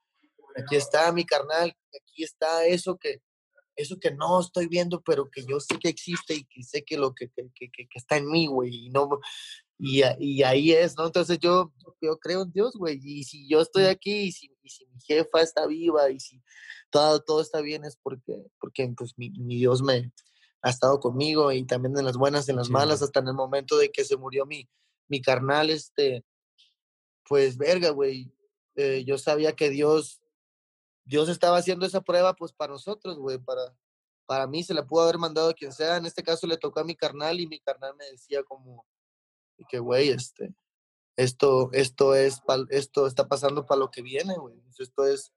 aquí 0.55 0.75
está 0.75 1.11
mi 1.11 1.25
carnal, 1.25 1.75
aquí 1.99 2.23
está 2.23 2.65
eso 2.67 2.95
que, 2.97 3.23
eso 3.75 3.97
que 3.99 4.11
no 4.11 4.39
estoy 4.39 4.67
viendo, 4.67 5.01
pero 5.01 5.27
que 5.31 5.43
yo 5.45 5.59
sé 5.59 5.79
que 5.79 5.89
existe 5.89 6.35
y 6.35 6.45
que 6.45 6.61
sé 6.61 6.83
que 6.83 6.97
lo 6.97 7.15
que, 7.15 7.29
que, 7.29 7.49
que, 7.55 7.69
que 7.71 7.87
está 7.95 8.17
en 8.17 8.29
mí, 8.29 8.45
güey, 8.45 8.85
y 8.85 8.89
no, 8.91 9.09
y, 9.77 10.01
y, 10.19 10.43
ahí 10.43 10.71
es, 10.71 10.95
¿no? 10.97 11.05
Entonces 11.05 11.37
yo, 11.39 11.73
yo 12.01 12.17
creo 12.17 12.43
en 12.43 12.51
Dios, 12.51 12.75
güey, 12.75 12.99
y 13.03 13.23
si 13.25 13.47
yo 13.49 13.59
estoy 13.61 13.85
aquí, 13.85 14.13
y 14.27 14.31
si, 14.31 14.49
y 14.63 14.69
si 14.69 14.85
mi 14.87 14.99
jefa 15.01 15.41
está 15.41 15.67
viva, 15.67 16.09
y 16.09 16.19
si 16.19 16.41
todo, 16.89 17.21
todo 17.21 17.41
está 17.41 17.61
bien, 17.61 17.83
es 17.83 17.97
porque, 18.01 18.45
porque 18.59 18.93
pues 18.95 19.13
mi, 19.17 19.31
mi, 19.31 19.57
Dios 19.57 19.81
me 19.81 20.13
ha 20.61 20.69
estado 20.69 20.99
conmigo, 20.99 21.51
y 21.51 21.65
también 21.65 21.97
en 21.97 22.05
las 22.05 22.15
buenas, 22.15 22.47
en 22.47 22.55
las 22.55 22.69
malas, 22.69 23.01
hasta 23.01 23.19
en 23.19 23.27
el 23.27 23.33
momento 23.33 23.77
de 23.77 23.91
que 23.91 24.05
se 24.05 24.15
murió 24.15 24.45
mi, 24.45 24.69
mi 25.09 25.21
carnal, 25.21 25.69
este, 25.69 26.23
pues 27.27 27.57
verga, 27.57 27.89
güey, 27.89 28.31
eh, 28.75 29.03
yo 29.05 29.17
sabía 29.17 29.55
que 29.55 29.69
Dios, 29.69 30.21
Dios 31.03 31.27
estaba 31.27 31.57
haciendo 31.57 31.85
esa 31.85 32.01
prueba, 32.01 32.33
pues 32.33 32.53
para 32.53 32.71
nosotros, 32.71 33.17
güey, 33.17 33.39
para, 33.39 33.75
para 34.25 34.47
mí 34.47 34.63
se 34.63 34.73
la 34.73 34.87
pudo 34.87 35.03
haber 35.03 35.17
mandado 35.17 35.49
a 35.49 35.53
quien 35.53 35.73
sea, 35.73 35.97
en 35.97 36.05
este 36.05 36.23
caso 36.23 36.47
le 36.47 36.57
tocó 36.57 36.79
a 36.79 36.85
mi 36.85 36.95
carnal, 36.95 37.41
y 37.41 37.47
mi 37.47 37.59
carnal 37.59 37.93
me 37.97 38.05
decía 38.05 38.41
como 38.43 38.85
y 39.57 39.65
que, 39.65 39.79
güey, 39.79 40.09
este, 40.09 40.53
esto, 41.17 41.69
esto 41.71 42.15
es, 42.15 42.41
esto 42.69 43.07
está 43.07 43.27
pasando 43.27 43.65
para 43.65 43.79
lo 43.79 43.91
que 43.91 44.01
viene, 44.01 44.35
güey. 44.35 44.61
Esto 44.77 45.05
es, 45.05 45.33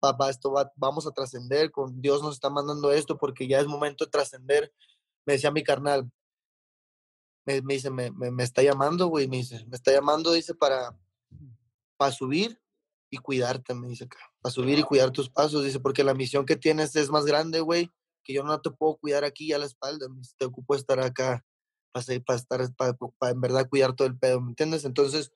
papá, 0.00 0.30
esto 0.30 0.52
va, 0.52 0.72
vamos 0.76 1.06
a 1.06 1.12
trascender, 1.12 1.70
con 1.70 2.00
Dios 2.00 2.22
nos 2.22 2.34
está 2.34 2.50
mandando 2.50 2.92
esto 2.92 3.18
porque 3.18 3.46
ya 3.46 3.60
es 3.60 3.66
momento 3.66 4.04
de 4.04 4.10
trascender. 4.10 4.72
Me 5.24 5.34
decía 5.34 5.52
mi 5.52 5.62
carnal, 5.62 6.10
me, 7.44 7.60
dice, 7.60 7.90
me, 7.90 8.10
me, 8.10 8.42
está 8.42 8.62
llamando, 8.62 9.06
güey, 9.06 9.28
me 9.28 9.38
dice, 9.38 9.64
me 9.66 9.76
está 9.76 9.92
llamando, 9.92 10.32
dice, 10.32 10.54
para, 10.54 10.96
para 11.96 12.12
subir 12.12 12.60
y 13.10 13.18
cuidarte, 13.18 13.74
me 13.74 13.88
dice, 13.88 14.08
para 14.40 14.52
subir 14.52 14.78
y 14.78 14.82
cuidar 14.82 15.10
tus 15.10 15.30
pasos, 15.30 15.64
dice, 15.64 15.78
porque 15.78 16.02
la 16.02 16.14
misión 16.14 16.46
que 16.46 16.56
tienes 16.56 16.96
es 16.96 17.10
más 17.10 17.24
grande, 17.24 17.60
güey, 17.60 17.90
que 18.24 18.32
yo 18.32 18.42
no 18.42 18.60
te 18.60 18.70
puedo 18.70 18.96
cuidar 18.96 19.24
aquí 19.24 19.52
a 19.52 19.58
la 19.58 19.66
espalda, 19.66 20.06
te 20.38 20.44
ocupo 20.46 20.74
estar 20.74 20.98
acá 21.00 21.44
para, 21.92 22.20
para 22.20 22.36
estar, 22.36 22.74
para, 22.74 22.96
para, 23.18 23.32
en 23.32 23.40
verdad 23.40 23.68
cuidar 23.68 23.94
todo 23.94 24.08
el 24.08 24.18
pedo, 24.18 24.40
¿me 24.40 24.50
entiendes? 24.50 24.84
Entonces, 24.84 25.30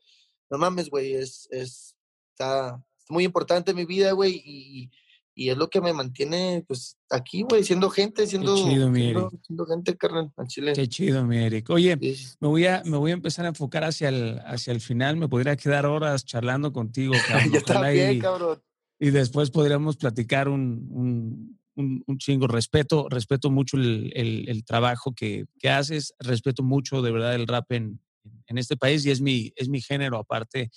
no 0.51 0.59
mames, 0.59 0.91
güey, 0.91 1.15
es, 1.15 1.49
es, 1.51 1.97
está, 2.33 2.83
muy 3.09 3.24
importante 3.24 3.70
en 3.70 3.77
mi 3.77 3.85
vida, 3.85 4.12
güey, 4.12 4.43
y, 4.45 4.91
y, 5.35 5.51
es 5.51 5.57
lo 5.57 5.69
que 5.69 5.81
me 5.81 5.93
mantiene, 5.93 6.65
pues, 6.66 6.97
aquí, 7.11 7.43
güey, 7.43 7.62
siendo 7.62 7.91
gente, 7.91 8.27
siendo, 8.27 8.55
Qué 8.55 8.62
chido, 8.62 8.91
mi 8.91 9.01
siendo, 9.03 9.31
siendo, 9.47 9.66
gente, 9.66 9.97
carnal, 9.97 10.33
al 10.37 10.47
Chile. 10.49 10.73
Qué 10.73 10.89
chido, 10.89 11.24
mi 11.24 11.37
Eric. 11.39 11.70
Oye, 11.70 11.97
me, 12.41 12.49
voy 12.49 12.66
a, 12.66 12.83
me 12.85 12.97
voy 12.97 13.12
a 13.12 13.15
empezar 13.15 13.45
a 13.45 13.49
enfocar 13.49 13.85
hacia 13.85 14.09
el, 14.09 14.41
hacia 14.45 14.73
el 14.73 14.81
final, 14.81 15.16
me 15.16 15.28
podría 15.28 15.57
quedar 15.57 15.87
horas 15.87 16.24
charlando 16.24 16.73
contigo, 16.73 17.12
cabrón. 17.28 17.53
Yo 17.53 17.62
también, 17.62 18.19
cabrón. 18.19 18.62
Y 18.99 19.11
después 19.11 19.51
podríamos 19.51 19.97
platicar 19.97 20.49
un, 20.49 20.89
un 20.91 21.59
un, 21.77 22.19
chingo. 22.19 22.47
Respeto, 22.47 23.09
respeto 23.09 23.51
mucho 23.51 23.77
el, 23.77 24.12
el, 24.15 24.65
trabajo 24.65 25.12
que, 25.15 25.44
que, 25.59 25.69
haces, 25.69 26.15
respeto 26.19 26.62
mucho 26.62 27.03
de 27.03 27.12
verdad 27.12 27.35
el 27.35 27.47
rap 27.47 27.70
en, 27.73 28.01
en, 28.47 28.59
este 28.59 28.77
país 28.77 29.05
y 29.07 29.11
es 29.11 29.20
mi, 29.20 29.53
es 29.57 29.69
mi 29.69 29.81
género 29.81 30.19
aparte 30.19 30.70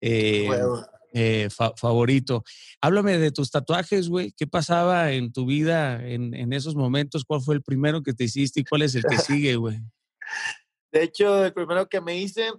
eh, 0.00 0.48
eh, 1.12 1.48
favorito. 1.76 2.44
Háblame 2.80 3.18
de 3.18 3.30
tus 3.30 3.50
tatuajes, 3.50 4.08
güey. 4.08 4.32
¿Qué 4.36 4.46
pasaba 4.46 5.12
en 5.12 5.32
tu 5.32 5.46
vida 5.46 6.06
en, 6.06 6.34
en 6.34 6.52
esos 6.52 6.74
momentos? 6.74 7.24
¿Cuál 7.24 7.40
fue 7.42 7.54
el 7.54 7.62
primero 7.62 8.02
que 8.02 8.14
te 8.14 8.24
hiciste 8.24 8.60
y 8.60 8.64
cuál 8.64 8.82
es 8.82 8.94
el 8.94 9.04
que 9.04 9.18
sigue, 9.18 9.56
güey? 9.56 9.78
De 10.90 11.02
hecho, 11.02 11.44
el 11.44 11.52
primero 11.52 11.86
que 11.86 12.00
me 12.00 12.18
hice 12.18 12.50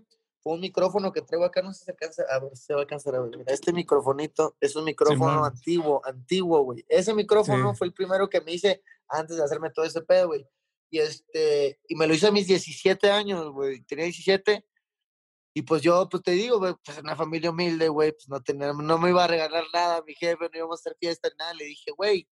un 0.44 0.60
micrófono 0.60 1.11
que 1.11 1.22
traigo 1.22 1.45
acá, 1.45 1.61
no 1.61 1.74
sé 1.74 1.80
si 1.80 1.86
se 1.86 1.91
alcanza, 1.91 2.24
a 2.30 2.40
ver, 2.40 2.56
se 2.56 2.74
va 2.74 2.80
a 2.80 2.84
alcanzar 2.84 3.16
a 3.16 3.22
ver. 3.22 3.38
Mira, 3.38 3.53
este 3.53 3.74
microfonito 3.74 4.56
es 4.60 4.76
un 4.76 4.86
micrófono 4.86 5.44
antiguo, 5.44 6.02
antiguo, 6.06 6.64
güey. 6.64 6.86
Ese 6.88 7.14
micrófono 7.14 7.76
fue 7.76 7.88
el 7.88 7.94
primero 7.94 8.30
que 8.30 8.41
me 8.41 8.53
hice 8.53 8.82
antes 9.07 9.38
de 9.38 9.44
hacerme 9.44 9.70
todo 9.72 9.86
ese 9.86 10.02
pedo, 10.02 10.28
güey. 10.28 10.48
Y 10.91 10.99
este, 10.99 11.80
y 11.88 11.95
me 11.95 12.07
lo 12.07 12.14
hice 12.14 12.28
a 12.28 12.32
mis 12.32 12.48
17 12.48 13.11
años, 13.11 13.52
güey. 13.52 13.82
Tenía 13.82 14.06
17. 14.06 14.66
Y 15.53 15.61
pues 15.64 15.82
yo, 15.82 16.07
pues 16.10 16.24
te 16.24 16.32
digo, 16.32 16.60
güey, 16.60 16.74
pues 16.84 16.98
una 16.99 17.16
familia 17.16 17.52
humilde, 17.52 17.90
güey, 17.90 18.11
pues 18.11 18.30
no, 18.30 18.41
tenía, 18.41 18.72
no 18.72 18.98
me 18.98 19.10
iba 19.10 19.24
a 19.24 19.28
regalar 19.28 19.66
nada, 19.74 20.02
mi 20.03 20.14
jefe, 20.14 20.49
no 20.52 20.57
íbamos 20.57 20.80
a 20.80 20.82
hacer 20.82 20.98
fiesta, 20.99 21.30
nada. 21.38 21.53
Le 21.53 21.66
dije, 21.66 21.91
güey, 21.91 22.28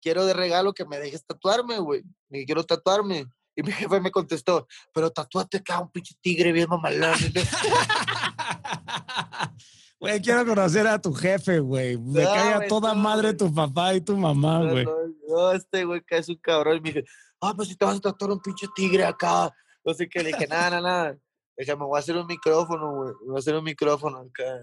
quiero 0.00 0.26
de 0.26 0.34
regalo 0.34 0.74
que 0.74 0.84
me 0.84 0.98
dejes 0.98 1.24
tatuarme, 1.24 1.78
güey. 1.78 2.02
Quiero 2.28 2.64
tatuarme. 2.64 3.26
Y 3.54 3.62
mi 3.62 3.72
jefe 3.72 4.00
me 4.00 4.10
contestó, 4.10 4.66
pero 4.94 5.10
tatúate 5.10 5.58
acá 5.58 5.80
un 5.80 5.90
pinche 5.90 6.14
tigre 6.20 6.52
bien 6.52 6.68
mamalón. 6.68 7.18
Güey, 10.02 10.20
quiero 10.20 10.44
conocer 10.44 10.84
a 10.88 11.00
tu 11.00 11.14
jefe, 11.14 11.60
güey. 11.60 11.96
Me 11.96 12.24
cae 12.24 12.54
a 12.54 12.66
toda 12.66 12.92
madre 12.92 13.34
tu 13.34 13.54
papá 13.54 13.94
y 13.94 14.00
tu 14.00 14.16
mamá, 14.16 14.68
güey. 14.68 14.84
No, 15.28 15.52
este 15.52 15.84
güey 15.84 16.02
que 16.04 16.16
es 16.16 16.28
un 16.28 16.38
cabrón. 16.38 16.78
Y 16.78 16.80
me 16.80 16.88
dije, 16.88 17.04
ah, 17.40 17.54
pues 17.54 17.68
si 17.68 17.76
te 17.76 17.84
vas 17.84 17.98
a 17.98 18.00
tatuar 18.00 18.32
un 18.32 18.40
pinche 18.40 18.66
tigre 18.74 19.04
acá. 19.04 19.54
No 19.84 19.94
sé 19.94 20.08
qué. 20.08 20.24
Le 20.24 20.32
dije, 20.32 20.48
nada, 20.48 20.70
nada, 20.70 20.82
nada. 20.82 21.18
Dije, 21.56 21.76
me 21.76 21.84
voy 21.84 21.96
a 21.96 22.00
hacer 22.00 22.16
un 22.16 22.26
micrófono, 22.26 22.96
güey. 22.96 23.12
Me 23.20 23.26
voy 23.28 23.36
a 23.36 23.38
hacer 23.38 23.54
un 23.54 23.62
micrófono 23.62 24.18
acá. 24.18 24.58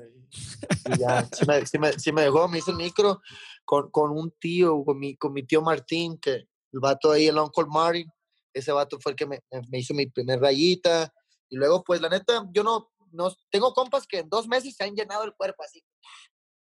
Y 0.94 1.00
ya, 1.00 1.26
sí 1.32 1.46
me, 1.48 1.66
sí 1.66 1.80
me, 1.80 1.94
sí 1.94 2.12
me 2.12 2.24
dejó, 2.24 2.50
me 2.50 2.58
hizo 2.58 2.72
el 2.72 2.78
micro 2.78 3.22
con, 3.64 3.90
con 3.92 4.12
un 4.12 4.32
tío, 4.42 4.84
con 4.84 5.00
mi, 5.00 5.16
con 5.16 5.32
mi 5.32 5.44
tío 5.44 5.62
Martín, 5.62 6.18
que 6.18 6.34
el 6.34 6.80
vato 6.82 7.14
ahí, 7.14 7.28
el 7.28 7.38
Uncle 7.38 7.68
Martin 7.70 8.12
ese 8.54 8.72
vato 8.72 9.00
fue 9.00 9.12
el 9.12 9.16
que 9.16 9.26
me, 9.26 9.42
me, 9.70 9.80
hizo 9.80 9.94
mi 9.94 10.08
primer 10.08 10.40
rayita. 10.40 11.14
Y 11.50 11.58
luego, 11.58 11.84
pues, 11.84 12.02
la 12.02 12.10
neta, 12.10 12.48
yo 12.52 12.64
no, 12.64 12.92
no, 13.12 13.34
tengo 13.50 13.74
compas 13.74 14.06
que 14.08 14.20
en 14.20 14.30
dos 14.30 14.48
meses 14.48 14.76
se 14.76 14.84
han 14.84 14.96
llenado 14.96 15.24
el 15.24 15.34
cuerpo 15.34 15.64
así. 15.64 15.84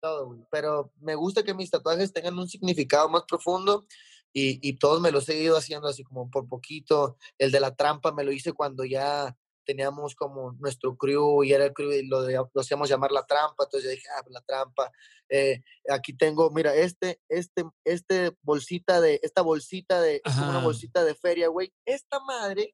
Todo, 0.02 0.48
Pero 0.52 0.94
me 1.02 1.16
gusta 1.16 1.44
que 1.44 1.54
mis 1.54 1.70
tatuajes 1.70 2.14
tengan 2.14 2.40
un 2.40 2.48
significado 2.48 3.10
más 3.10 3.24
profundo 3.28 3.86
y, 4.32 4.66
y 4.68 4.74
todos 4.78 5.02
me 5.02 5.12
los 5.12 5.28
he 5.28 5.38
ido 5.38 5.58
haciendo 5.58 5.88
así 5.88 6.04
como 6.04 6.30
por 6.30 6.48
poquito. 6.48 7.18
El 7.38 7.52
de 7.52 7.60
la 7.60 7.76
trampa 7.76 8.12
me 8.14 8.24
lo 8.24 8.32
hice 8.32 8.54
cuando 8.54 8.86
ya 8.86 9.36
teníamos 9.70 10.16
como 10.16 10.54
nuestro 10.54 10.98
crew 10.98 11.44
y 11.44 11.54
era 11.54 11.66
el 11.66 11.74
crew 11.74 11.92
y 11.92 12.08
lo, 12.08 12.28
lo 12.28 12.62
hacíamos 12.62 12.90
llamar 12.90 13.12
la 13.12 13.24
trampa, 13.24 13.66
entonces 13.66 13.84
yo 13.84 13.92
dije, 13.92 14.08
ah, 14.18 14.24
pues, 14.24 14.34
la 14.34 14.42
trampa. 14.42 14.92
Eh, 15.30 15.62
aquí 15.92 16.14
tengo, 16.14 16.50
mira, 16.50 16.74
este, 16.74 17.22
este, 17.30 17.66
este 17.84 18.36
bolsita 18.42 19.00
de, 19.00 19.20
esta 19.22 19.44
bolsita 19.44 20.02
de, 20.02 20.24
es 20.26 20.38
una 20.38 20.58
bolsita 20.64 21.04
de 21.04 21.14
feria, 21.14 21.50
güey. 21.50 21.72
Esta 21.86 22.20
madre, 22.20 22.74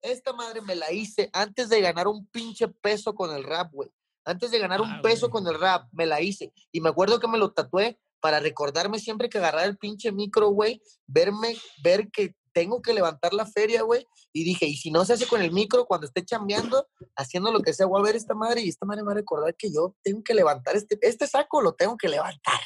esta 0.00 0.32
madre 0.32 0.62
me 0.62 0.76
la 0.76 0.90
hice 0.92 1.28
antes 1.34 1.68
de 1.68 1.82
ganar 1.82 2.08
un 2.08 2.26
pinche 2.28 2.68
peso 2.68 3.14
con 3.14 3.36
el 3.36 3.44
rap, 3.44 3.70
güey. 3.70 3.90
Antes 4.24 4.50
de 4.50 4.60
ganar 4.60 4.80
un 4.80 4.90
ah, 4.90 5.00
peso 5.02 5.28
con 5.28 5.46
el 5.46 5.60
rap, 5.60 5.88
me 5.92 6.06
la 6.06 6.22
hice. 6.22 6.54
Y 6.72 6.80
me 6.80 6.88
acuerdo 6.88 7.20
que 7.20 7.28
me 7.28 7.36
lo 7.36 7.52
tatué 7.52 8.00
para 8.20 8.40
recordarme 8.40 8.98
siempre 8.98 9.28
que 9.28 9.36
agarrar 9.36 9.66
el 9.66 9.76
pinche 9.76 10.10
micro, 10.10 10.48
güey, 10.48 10.80
verme, 11.06 11.54
ver 11.82 12.10
que 12.10 12.34
tengo 12.52 12.82
que 12.82 12.94
levantar 12.94 13.32
la 13.32 13.46
feria, 13.46 13.82
güey. 13.82 14.06
Y 14.32 14.44
dije, 14.44 14.66
y 14.66 14.76
si 14.76 14.90
no 14.90 15.04
se 15.04 15.14
hace 15.14 15.26
con 15.26 15.42
el 15.42 15.52
micro, 15.52 15.86
cuando 15.86 16.06
esté 16.06 16.24
chambeando, 16.24 16.86
haciendo 17.16 17.52
lo 17.52 17.60
que 17.60 17.72
sea, 17.72 17.86
voy 17.86 18.00
a 18.00 18.04
ver 18.04 18.16
esta 18.16 18.34
madre 18.34 18.60
y 18.60 18.68
esta 18.68 18.86
madre 18.86 19.02
me 19.02 19.08
va 19.08 19.12
a 19.12 19.16
recordar 19.16 19.54
que 19.56 19.72
yo 19.72 19.96
tengo 20.02 20.22
que 20.22 20.34
levantar 20.34 20.76
este, 20.76 20.98
este 21.02 21.26
saco, 21.26 21.60
lo 21.60 21.74
tengo 21.74 21.96
que 21.96 22.08
levantar. 22.08 22.60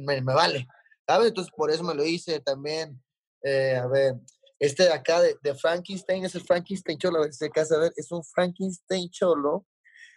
me, 0.00 0.20
vale, 0.22 0.66
¿sabes? 1.06 1.28
Entonces, 1.28 1.52
por 1.56 1.70
eso 1.70 1.84
me 1.84 1.94
lo 1.94 2.04
hice 2.04 2.40
también. 2.40 3.02
Eh, 3.42 3.76
a 3.76 3.86
ver, 3.86 4.14
este 4.58 4.84
de 4.84 4.92
acá 4.92 5.20
de, 5.20 5.54
Frankenstein 5.54 6.24
es 6.24 6.34
el 6.34 6.42
Frankenstein 6.42 6.98
Cholo, 6.98 7.18
a 7.18 7.22
ver 7.22 7.32
si 7.32 7.38
se 7.38 7.50
casa, 7.50 7.76
a 7.76 7.78
ver, 7.78 7.92
es 7.96 8.10
un 8.10 8.24
Frankenstein 8.24 9.08
Cholo. 9.10 9.66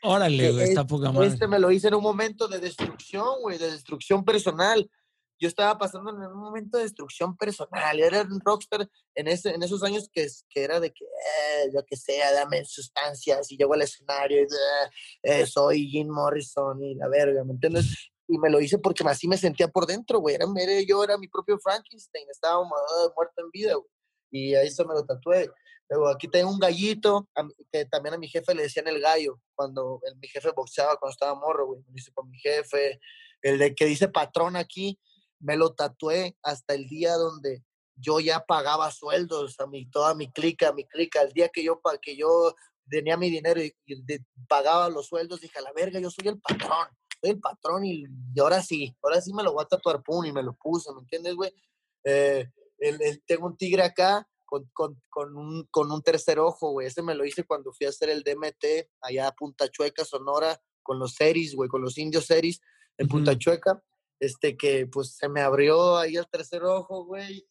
Órale, 0.03 0.51
güey, 0.51 0.69
está 0.69 0.85
poca 0.87 1.11
madre. 1.11 1.27
Este 1.27 1.47
me 1.47 1.59
lo 1.59 1.71
hice 1.71 1.89
en 1.89 1.93
un 1.93 2.03
momento 2.03 2.47
de 2.47 2.59
destrucción, 2.59 3.39
güey, 3.41 3.59
de 3.59 3.71
destrucción 3.71 4.25
personal 4.25 4.89
yo 5.41 5.47
estaba 5.47 5.75
pasando 5.75 6.11
en 6.11 6.17
un 6.17 6.39
momento 6.39 6.77
de 6.77 6.83
destrucción 6.83 7.35
personal. 7.35 7.99
Era 7.99 8.21
un 8.21 8.39
rockstar 8.39 8.87
en, 9.15 9.27
ese, 9.27 9.49
en 9.49 9.63
esos 9.63 9.81
años 9.81 10.07
que, 10.13 10.27
que 10.47 10.63
era 10.63 10.79
de 10.79 10.93
que, 10.93 11.03
eh, 11.03 11.71
lo 11.73 11.83
que 11.83 11.97
sea, 11.97 12.31
dame 12.31 12.63
sustancias 12.63 13.51
y 13.51 13.57
llego 13.57 13.73
al 13.73 13.81
escenario 13.81 14.43
y 14.43 14.47
eh, 15.23 15.47
soy 15.47 15.87
Jim 15.87 16.09
Morrison 16.09 16.81
y 16.83 16.93
la 16.93 17.07
verga, 17.07 17.43
¿me 17.43 17.53
entiendes? 17.53 18.11
Y 18.27 18.37
me 18.37 18.51
lo 18.51 18.61
hice 18.61 18.77
porque 18.77 19.03
así 19.07 19.27
me 19.27 19.35
sentía 19.35 19.67
por 19.67 19.87
dentro, 19.87 20.19
güey. 20.19 20.35
Era, 20.35 20.45
yo 20.87 21.03
era 21.03 21.17
mi 21.17 21.27
propio 21.27 21.57
Frankenstein, 21.57 22.27
estaba 22.29 22.63
muerto 22.63 23.41
en 23.41 23.49
vida, 23.51 23.73
güey. 23.73 23.89
Y 24.29 24.53
ahí 24.53 24.69
se 24.69 24.85
me 24.85 24.93
lo 24.93 25.03
tatué. 25.03 25.51
Luego 25.89 26.07
aquí 26.07 26.27
tengo 26.27 26.51
un 26.51 26.59
gallito, 26.59 27.27
que 27.71 27.85
también 27.85 28.13
a 28.13 28.17
mi 28.19 28.27
jefe 28.27 28.53
le 28.53 28.63
decían 28.63 28.87
el 28.87 29.01
gallo, 29.01 29.41
cuando 29.55 29.99
el, 30.03 30.15
mi 30.17 30.27
jefe 30.27 30.51
boxeaba, 30.55 30.97
cuando 30.97 31.11
estaba 31.11 31.35
morro, 31.35 31.65
güey. 31.65 31.81
Me 31.81 31.91
lo 31.91 31.97
hice 31.97 32.13
con 32.13 32.29
mi 32.29 32.37
jefe. 32.37 32.99
El 33.41 33.57
de 33.57 33.73
que 33.73 33.85
dice 33.85 34.07
patrón 34.07 34.55
aquí, 34.55 34.99
me 35.41 35.57
lo 35.57 35.73
tatué 35.73 36.37
hasta 36.43 36.73
el 36.73 36.87
día 36.87 37.15
donde 37.15 37.63
yo 37.95 38.19
ya 38.19 38.45
pagaba 38.45 38.91
sueldos 38.91 39.59
a 39.59 39.67
mi, 39.67 39.89
toda 39.89 40.15
mi 40.15 40.31
clica, 40.31 40.73
mi 40.73 40.85
clica, 40.85 41.21
el 41.21 41.33
día 41.33 41.49
que 41.49 41.63
yo, 41.63 41.81
que 42.01 42.15
yo 42.15 42.55
tenía 42.89 43.17
mi 43.17 43.29
dinero 43.29 43.61
y, 43.61 43.75
pagaba 44.47 44.89
los 44.89 45.07
sueldos, 45.07 45.41
dije, 45.41 45.59
a 45.59 45.61
la 45.61 45.73
verga, 45.73 45.99
yo 45.99 46.09
soy 46.09 46.27
el 46.27 46.39
patrón, 46.39 46.87
soy 47.21 47.31
el 47.31 47.39
patrón 47.39 47.85
y, 47.85 48.05
ahora 48.39 48.61
sí, 48.61 48.95
ahora 49.01 49.21
sí 49.21 49.33
me 49.33 49.43
lo 49.43 49.53
voy 49.53 49.63
a 49.63 49.67
tatuar, 49.67 50.01
pum, 50.01 50.25
y 50.25 50.31
me 50.31 50.43
lo 50.43 50.53
puse, 50.53 50.91
¿me 50.93 51.01
entiendes, 51.01 51.35
güey? 51.35 51.53
Eh, 52.03 52.49
tengo 53.25 53.45
un 53.45 53.57
tigre 53.57 53.83
acá 53.83 54.27
con, 54.45 54.69
con, 54.73 55.01
con, 55.09 55.37
un, 55.37 55.67
con 55.69 55.91
un 55.91 56.01
tercer 56.01 56.39
ojo, 56.39 56.71
güey, 56.71 56.87
ese 56.87 57.03
me 57.03 57.15
lo 57.15 57.25
hice 57.25 57.43
cuando 57.43 57.71
fui 57.71 57.85
a 57.85 57.89
hacer 57.89 58.09
el 58.09 58.23
DMT 58.23 58.89
allá 59.01 59.27
a 59.27 59.31
Punta 59.31 59.69
Chueca, 59.69 60.03
Sonora, 60.03 60.59
con 60.81 60.97
los 60.97 61.13
series, 61.13 61.55
güey, 61.55 61.69
con 61.69 61.81
los 61.81 61.97
indios 61.97 62.25
series 62.25 62.59
en 62.97 63.07
Punta 63.07 63.37
Chueca 63.37 63.81
este, 64.21 64.55
que 64.55 64.85
pues 64.85 65.15
se 65.15 65.27
me 65.27 65.41
abrió 65.41 65.97
ahí 65.97 66.15
el 66.15 66.27
tercer 66.27 66.63
ojo, 66.63 67.05
güey, 67.05 67.43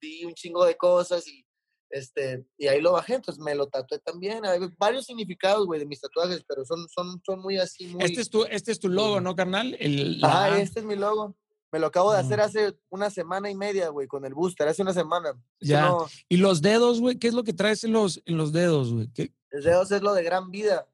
vi 0.00 0.24
un 0.24 0.34
chingo 0.34 0.64
de 0.64 0.76
cosas 0.76 1.26
y, 1.28 1.46
este, 1.88 2.44
y 2.58 2.66
ahí 2.66 2.80
lo 2.80 2.92
bajé, 2.92 3.14
entonces 3.14 3.42
me 3.42 3.54
lo 3.54 3.68
tatué 3.68 4.00
también. 4.00 4.44
Hay 4.44 4.58
varios 4.76 5.06
significados, 5.06 5.66
güey, 5.66 5.78
de 5.78 5.86
mis 5.86 6.00
tatuajes, 6.00 6.44
pero 6.46 6.64
son, 6.64 6.88
son, 6.88 7.22
son 7.24 7.40
muy 7.40 7.58
así, 7.58 7.86
muy... 7.86 8.02
Este 8.02 8.20
es 8.20 8.28
tu, 8.28 8.42
este 8.44 8.72
es 8.72 8.80
tu 8.80 8.88
logo, 8.88 9.20
¿no, 9.20 9.36
carnal? 9.36 9.76
El, 9.78 10.20
Ah, 10.24 10.58
este 10.58 10.80
es 10.80 10.84
mi 10.84 10.96
logo. 10.96 11.36
Me 11.70 11.78
lo 11.78 11.86
acabo 11.86 12.12
de 12.12 12.18
hacer 12.18 12.40
hace 12.40 12.74
una 12.88 13.08
semana 13.08 13.48
y 13.48 13.54
media, 13.54 13.88
güey, 13.90 14.08
con 14.08 14.24
el 14.24 14.34
booster, 14.34 14.66
hace 14.66 14.82
una 14.82 14.94
semana. 14.94 15.40
Ya. 15.60 15.94
¿Y 16.28 16.38
los 16.38 16.60
dedos, 16.60 17.00
güey? 17.00 17.18
¿Qué 17.18 17.28
es 17.28 17.34
lo 17.34 17.44
que 17.44 17.52
traes 17.52 17.84
en 17.84 17.92
los, 17.92 18.20
en 18.24 18.36
los 18.36 18.52
dedos, 18.52 18.92
güey? 18.92 19.08
Los 19.50 19.64
dedos 19.64 19.92
es 19.92 20.02
lo 20.02 20.12
de 20.14 20.24
gran 20.24 20.50
vida. 20.50 20.88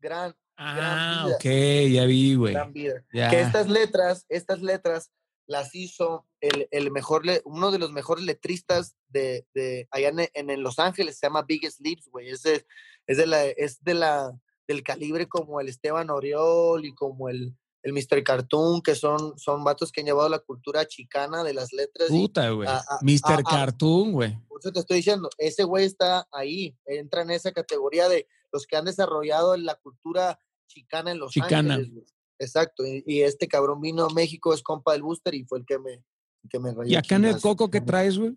Gran, 0.00 0.36
Ah, 0.64 1.26
ok, 1.34 1.44
ya 1.90 2.04
vi, 2.04 2.34
güey. 2.34 2.54
Que 3.12 3.40
estas 3.40 3.68
letras, 3.68 4.26
estas 4.28 4.62
letras 4.62 5.10
las 5.46 5.74
hizo 5.74 6.26
el, 6.40 6.68
el 6.70 6.90
mejor, 6.90 7.24
uno 7.44 7.70
de 7.70 7.78
los 7.78 7.92
mejores 7.92 8.24
letristas 8.24 8.94
de, 9.08 9.46
de 9.54 9.88
allá 9.90 10.08
en, 10.08 10.50
en, 10.50 10.62
Los 10.62 10.78
Ángeles, 10.78 11.18
se 11.18 11.26
llama 11.26 11.42
Biggest 11.42 11.80
Lips, 11.80 12.08
güey. 12.10 12.28
Es 12.28 12.42
de, 12.42 12.64
es 13.06 13.16
de 13.16 13.26
la, 13.26 13.44
es 13.44 13.82
de 13.82 13.94
la, 13.94 14.32
del 14.68 14.82
calibre 14.82 15.28
como 15.28 15.60
el 15.60 15.68
Esteban 15.68 16.10
Oriol 16.10 16.84
y 16.84 16.94
como 16.94 17.28
el, 17.28 17.56
el 17.82 17.92
Mr. 17.92 18.22
Cartoon, 18.22 18.80
que 18.82 18.94
son, 18.94 19.38
son 19.38 19.64
vatos 19.64 19.90
que 19.90 20.00
han 20.00 20.06
llevado 20.06 20.28
la 20.28 20.38
cultura 20.38 20.86
chicana 20.86 21.42
de 21.42 21.54
las 21.54 21.72
letras. 21.72 22.08
Puta, 22.08 22.50
güey. 22.50 22.68
Mr. 23.02 23.42
Cartoon, 23.42 24.12
güey. 24.12 24.38
Por 24.48 24.60
eso 24.60 24.72
te 24.72 24.80
estoy 24.80 24.98
diciendo, 24.98 25.28
ese 25.38 25.64
güey 25.64 25.84
está 25.84 26.26
ahí, 26.30 26.76
entra 26.86 27.22
en 27.22 27.30
esa 27.30 27.52
categoría 27.52 28.08
de 28.08 28.28
los 28.52 28.66
que 28.66 28.76
han 28.76 28.84
desarrollado 28.84 29.56
la 29.56 29.74
cultura 29.76 30.38
chicana 30.72 31.12
en 31.12 31.18
Los 31.18 31.32
chicana. 31.32 31.74
Ángeles. 31.74 32.14
Exacto, 32.38 32.82
y, 32.84 33.22
este 33.22 33.46
cabrón 33.46 33.80
vino 33.80 34.04
a 34.04 34.12
México, 34.12 34.52
es 34.52 34.62
compa 34.62 34.92
del 34.92 35.02
Booster 35.02 35.32
y 35.34 35.44
fue 35.44 35.60
el 35.60 35.64
que 35.64 35.78
me, 35.78 36.02
que 36.50 36.58
me 36.58 36.72
rayó. 36.74 36.90
¿Y 36.90 36.96
acá 36.96 37.14
en 37.14 37.26
el 37.26 37.40
coco 37.40 37.70
qué 37.70 37.80
traes, 37.80 38.18
güey? 38.18 38.36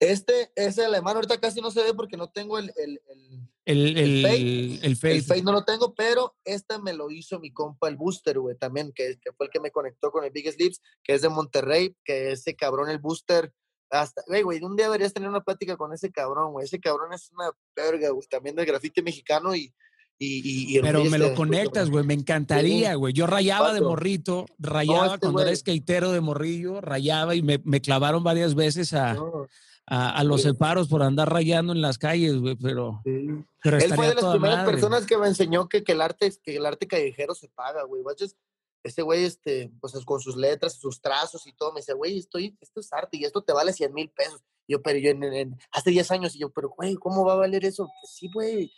Este 0.00 0.50
es 0.56 0.78
el 0.78 0.86
alemán, 0.86 1.16
ahorita 1.16 1.38
casi 1.38 1.60
no 1.60 1.70
se 1.70 1.82
ve 1.82 1.94
porque 1.94 2.16
no 2.16 2.30
tengo 2.30 2.58
el, 2.58 2.72
el, 2.76 3.00
el, 3.64 3.98
el, 3.98 4.80
el, 4.82 4.96
face. 4.96 5.42
no 5.42 5.52
lo 5.52 5.64
tengo, 5.64 5.94
pero 5.94 6.34
este 6.44 6.78
me 6.78 6.94
lo 6.94 7.10
hizo 7.10 7.38
mi 7.38 7.52
compa 7.52 7.88
el 7.88 7.96
Booster, 7.96 8.38
güey, 8.38 8.56
también, 8.56 8.92
que, 8.94 9.18
que, 9.20 9.32
fue 9.32 9.46
el 9.46 9.52
que 9.52 9.60
me 9.60 9.70
conectó 9.70 10.10
con 10.10 10.24
el 10.24 10.30
Biggest 10.30 10.58
Lips, 10.58 10.80
que 11.02 11.14
es 11.14 11.22
de 11.22 11.28
Monterrey, 11.28 11.94
que 12.04 12.32
ese 12.32 12.56
cabrón, 12.56 12.90
el 12.90 12.98
Booster, 12.98 13.52
hasta, 13.90 14.22
güey, 14.26 14.42
güey, 14.42 14.62
un 14.62 14.74
día 14.74 14.86
deberías 14.86 15.12
tener 15.12 15.28
una 15.28 15.44
plática 15.44 15.76
con 15.76 15.92
ese 15.92 16.10
cabrón, 16.10 16.52
güey, 16.52 16.64
ese 16.64 16.80
cabrón 16.80 17.12
es 17.12 17.30
una 17.32 17.50
verga, 17.76 18.10
güey, 18.10 18.26
también 18.26 18.56
del 18.56 18.66
grafite 18.66 19.02
mexicano 19.02 19.54
y, 19.54 19.72
y, 20.18 20.80
Pero 20.80 21.04
me 21.04 21.18
lo 21.18 21.34
conectas, 21.34 21.90
güey, 21.90 22.04
me 22.04 22.14
encantaría, 22.14 22.94
güey. 22.94 23.12
Yo 23.12 23.26
rayaba 23.26 23.72
de 23.72 23.80
morrito, 23.80 24.46
rayaba 24.58 25.06
este 25.14 25.18
cuando 25.20 25.42
era 25.42 25.54
skateero 25.54 26.12
de 26.12 26.20
morrillo, 26.20 26.80
rayaba 26.80 27.34
y 27.34 27.42
me, 27.42 27.60
me 27.64 27.80
clavaron 27.80 28.22
varias 28.22 28.54
veces 28.54 28.94
a, 28.94 29.16
a, 29.86 30.22
los 30.24 30.42
separos 30.42 30.88
por 30.88 31.02
andar 31.02 31.32
rayando 31.32 31.72
en 31.72 31.82
las 31.82 31.98
calles, 31.98 32.36
güey, 32.36 32.56
pero, 32.56 33.02
pero 33.62 33.78
Él 33.78 33.94
fue 33.94 34.08
de 34.08 34.14
las 34.14 34.24
primeras 34.24 34.64
personas 34.64 35.04
que 35.04 35.18
me 35.18 35.26
enseñó 35.26 35.68
que, 35.68 35.82
que, 35.82 35.92
el 35.92 36.00
arte, 36.00 36.32
que 36.42 36.56
el 36.56 36.66
arte 36.66 36.86
callejero 36.86 37.34
se 37.34 37.48
paga, 37.48 37.82
güey. 37.82 38.02
Este 38.84 39.02
güey, 39.02 39.24
este, 39.24 39.72
pues 39.80 39.94
con 40.04 40.20
sus 40.20 40.36
letras, 40.36 40.74
sus 40.74 41.00
trazos 41.00 41.46
y 41.46 41.52
todo, 41.54 41.72
me 41.72 41.80
dice, 41.80 41.94
güey, 41.94 42.18
esto, 42.18 42.38
esto 42.38 42.80
es 42.80 42.92
arte 42.92 43.16
y 43.16 43.24
esto 43.24 43.42
te 43.42 43.52
vale 43.52 43.72
100 43.72 43.92
mil 43.92 44.10
pesos. 44.10 44.42
yo, 44.68 44.80
pero 44.80 44.98
yo 44.98 45.10
en, 45.10 45.56
hace 45.72 45.90
10 45.90 46.10
años, 46.12 46.36
y 46.36 46.40
yo, 46.40 46.50
pero 46.50 46.68
güey, 46.68 46.94
¿cómo 46.94 47.24
va 47.24 47.32
a 47.32 47.36
valer 47.36 47.64
eso? 47.64 47.88
Pues 48.00 48.12
sí, 48.14 48.30
güey 48.32 48.70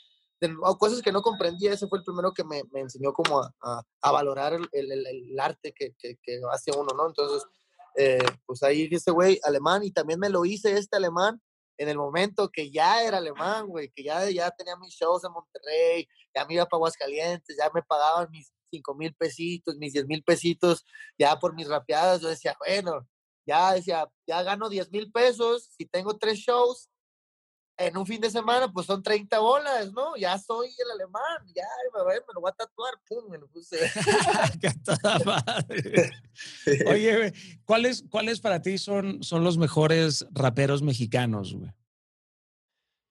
cosas 0.78 1.02
que 1.02 1.12
no 1.12 1.22
comprendía, 1.22 1.72
ese 1.72 1.86
fue 1.88 1.98
el 1.98 2.04
primero 2.04 2.32
que 2.32 2.44
me, 2.44 2.62
me 2.72 2.80
enseñó 2.80 3.12
como 3.12 3.40
a, 3.40 3.82
a, 4.02 4.12
valorar 4.12 4.52
el, 4.54 4.68
el, 4.72 5.06
el 5.06 5.40
arte 5.40 5.72
que, 5.72 5.94
que, 5.98 6.16
que, 6.22 6.40
hace 6.52 6.70
uno, 6.76 6.88
¿no? 6.96 7.06
Entonces, 7.06 7.48
eh, 7.96 8.18
pues 8.44 8.62
ahí 8.62 8.88
este 8.90 9.10
güey 9.10 9.40
alemán 9.42 9.82
y 9.82 9.90
también 9.90 10.20
me 10.20 10.28
lo 10.28 10.44
hice 10.44 10.76
este 10.76 10.96
alemán 10.96 11.40
en 11.78 11.88
el 11.88 11.96
momento 11.96 12.50
que 12.50 12.70
ya 12.70 13.02
era 13.02 13.18
alemán, 13.18 13.66
güey, 13.66 13.90
que 13.90 14.02
ya, 14.02 14.28
ya 14.30 14.50
tenía 14.50 14.76
mis 14.76 14.94
shows 14.94 15.24
en 15.24 15.32
Monterrey, 15.32 16.08
ya 16.34 16.44
me 16.44 16.54
iba 16.54 16.66
para 16.66 16.78
Aguascalientes, 16.78 17.56
ya 17.56 17.70
me 17.74 17.82
pagaban 17.82 18.30
mis 18.30 18.52
5 18.70 18.94
mil 18.94 19.14
pesitos, 19.14 19.76
mis 19.76 19.92
10 19.92 20.06
mil 20.06 20.22
pesitos, 20.22 20.84
ya 21.18 21.38
por 21.38 21.54
mis 21.54 21.68
rapeadas, 21.68 22.20
yo 22.20 22.28
decía, 22.28 22.56
bueno, 22.58 23.06
ya 23.46 23.74
decía, 23.74 24.08
ya 24.26 24.42
gano 24.42 24.68
10 24.68 24.90
mil 24.90 25.10
pesos, 25.12 25.70
si 25.76 25.86
tengo 25.86 26.16
tres 26.16 26.38
shows, 26.38 26.88
en 27.78 27.97
un 27.97 28.07
fin 28.07 28.20
de 28.20 28.31
semana, 28.31 28.73
pues 28.73 28.86
son 28.86 29.03
30 29.03 29.39
bolas, 29.39 29.93
¿no? 29.93 30.16
Ya 30.16 30.39
soy 30.39 30.69
el 30.69 30.90
alemán, 30.93 31.47
ya 31.55 31.65
me, 31.94 32.05
me 32.05 32.35
lo 32.35 32.40
voy 32.40 32.51
a 32.51 32.55
tatuar, 32.55 32.94
pum, 33.07 33.31
me 33.31 33.39
lo 33.39 33.47
puse. 33.48 33.78
Oye, 36.86 37.32
¿cuáles, 37.65 38.05
¿cuáles 38.11 38.40
para 38.40 38.62
ti 38.62 38.78
son, 38.78 39.23
son 39.23 39.44
los 39.44 39.59
mejores 39.59 40.27
raperos 40.31 40.82
mexicanos, 40.82 41.55
güey? 41.55 41.70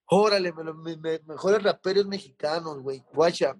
Órale, 0.08 0.54
me, 0.54 1.20
mejores 1.26 1.64
raperos 1.64 2.08
mexicanos, 2.08 2.82
güey. 2.82 3.04
Guacha, 3.14 3.56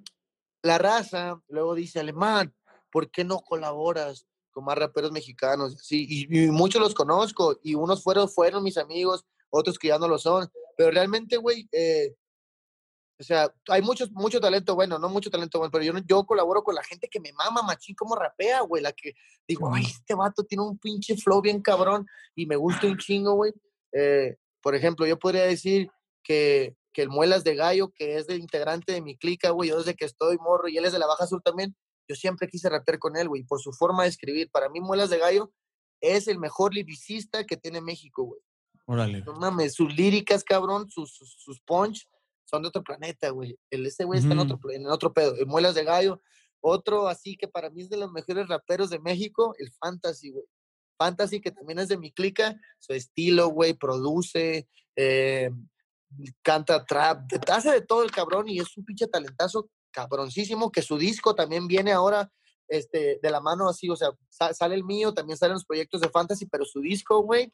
la 0.64 0.78
raza 0.78 1.40
luego 1.50 1.76
dice, 1.76 2.00
alemán, 2.00 2.54
¿por 2.92 3.12
qué 3.12 3.24
no 3.24 3.40
colaboras 3.40 4.26
con 4.52 4.66
más 4.66 4.78
raperos 4.78 5.12
mexicanos? 5.12 5.78
Sí, 5.82 6.06
y, 6.10 6.46
y 6.46 6.48
muchos 6.48 6.82
los 6.82 6.96
conozco, 6.96 7.60
y 7.62 7.76
unos 7.76 8.02
fueron, 8.02 8.28
fueron 8.28 8.64
mis 8.64 8.78
amigos, 8.78 9.24
otros 9.52 9.78
que 9.78 9.90
ya 9.90 10.00
no 10.00 10.08
lo 10.08 10.18
son 10.18 10.50
pero 10.76 10.92
realmente, 10.92 11.38
güey, 11.38 11.68
eh, 11.72 12.16
o 13.18 13.24
sea, 13.24 13.54
hay 13.70 13.82
mucho, 13.82 14.08
mucho 14.12 14.42
talento 14.42 14.76
bueno, 14.76 15.00
no 15.00 15.08
mucho 15.08 15.30
talento 15.30 15.58
bueno, 15.60 15.72
pero 15.72 15.84
yo, 15.84 15.94
yo 16.06 16.26
colaboro 16.26 16.64
con 16.64 16.76
la 16.76 16.84
gente 16.84 17.08
que 17.08 17.22
me 17.22 17.32
mama, 17.32 17.62
machín, 17.62 17.96
como 17.96 18.16
rapea, 18.16 18.62
güey, 18.62 18.84
la 18.84 18.92
que 18.92 19.14
digo, 19.48 19.74
ay, 19.74 19.86
este 19.86 20.16
vato 20.16 20.44
tiene 20.44 20.64
un 20.64 20.78
pinche 20.78 21.16
flow 21.16 21.42
bien 21.42 21.62
cabrón 21.62 22.06
y 22.36 22.46
me 22.46 22.58
gusta 22.58 22.88
un 22.88 22.98
chingo, 22.98 23.34
güey. 23.36 23.54
Eh, 23.94 24.36
por 24.62 24.76
ejemplo, 24.76 25.06
yo 25.06 25.18
podría 25.18 25.44
decir 25.44 25.90
que, 26.24 26.76
que 26.92 27.04
el 27.04 27.10
Muelas 27.10 27.46
de 27.46 27.56
Gallo, 27.56 27.94
que 27.96 28.18
es 28.18 28.28
de 28.28 28.36
integrante 28.36 28.92
de 28.92 29.02
mi 29.02 29.18
clica, 29.18 29.52
güey, 29.52 29.70
yo 29.70 29.78
desde 29.78 29.96
que 29.96 30.06
estoy 30.06 30.38
morro 30.38 30.68
y 30.68 30.78
él 30.78 30.84
es 30.84 30.92
de 30.92 31.00
la 31.00 31.08
Baja 31.08 31.26
Sur 31.26 31.42
también, 31.42 31.74
yo 32.10 32.16
siempre 32.16 32.50
quise 32.50 32.70
rapear 32.70 33.00
con 33.00 33.16
él, 33.16 33.30
güey, 33.30 33.44
por 33.44 33.62
su 33.62 33.72
forma 33.72 34.04
de 34.04 34.10
escribir. 34.10 34.52
Para 34.52 34.70
mí, 34.70 34.82
Muelas 34.82 35.10
de 35.10 35.20
Gallo 35.20 35.54
es 36.02 36.28
el 36.28 36.38
mejor 36.38 36.74
liricista 36.74 37.46
que 37.46 37.56
tiene 37.56 37.80
México, 37.80 38.24
güey. 38.24 38.42
Órale. 38.86 39.22
No 39.22 39.34
mames, 39.34 39.74
sus 39.74 39.94
líricas, 39.96 40.44
cabrón, 40.44 40.90
sus, 40.90 41.16
sus, 41.16 41.60
punch 41.62 42.08
son 42.46 42.62
de 42.62 42.68
otro 42.68 42.84
planeta, 42.84 43.30
güey. 43.30 43.58
El, 43.70 43.86
ese 43.86 44.04
güey 44.04 44.20
está 44.20 44.34
en 44.34 44.40
otro, 44.40 44.60
en 44.72 44.86
otro 44.88 45.12
pedo. 45.12 45.36
El 45.36 45.48
Muelas 45.48 45.76
de 45.76 45.84
Gallo. 45.84 46.22
Otro 46.62 47.08
así 47.08 47.38
que 47.38 47.48
para 47.48 47.70
mí 47.70 47.82
es 47.82 47.90
de 47.90 47.98
los 47.98 48.12
mejores 48.12 48.48
raperos 48.48 48.90
de 48.90 49.00
México, 49.00 49.56
el 49.58 49.72
Fantasy, 49.74 50.32
güey. 50.32 50.46
Fantasy, 50.98 51.42
que 51.42 51.52
también 51.52 51.80
es 51.80 51.90
de 51.90 51.98
mi 51.98 52.12
clica, 52.12 52.60
su 52.80 52.94
estilo, 52.94 53.50
güey, 53.50 53.74
produce, 53.74 54.68
eh, 54.96 55.52
canta 56.42 56.86
trap, 56.86 57.30
hace 57.52 57.72
de 57.72 57.82
todo 57.82 58.04
el 58.04 58.12
cabrón 58.12 58.48
y 58.48 58.60
es 58.60 58.78
un 58.78 58.86
pinche 58.86 59.08
talentazo 59.08 59.70
cabroncísimo, 59.92 60.72
que 60.72 60.82
su 60.82 60.98
disco 60.98 61.36
también 61.36 61.68
viene 61.68 61.92
ahora 61.92 62.32
este, 62.68 63.20
de 63.22 63.30
la 63.30 63.42
mano 63.42 63.70
así, 63.70 63.90
o 63.90 63.96
sea, 63.96 64.10
sale 64.30 64.76
el 64.76 64.84
mío, 64.84 65.14
también 65.14 65.38
salen 65.38 65.56
los 65.56 65.66
proyectos 65.66 66.02
de 66.02 66.10
Fantasy, 66.10 66.46
pero 66.46 66.66
su 66.66 66.82
disco, 66.82 67.22
güey, 67.22 67.52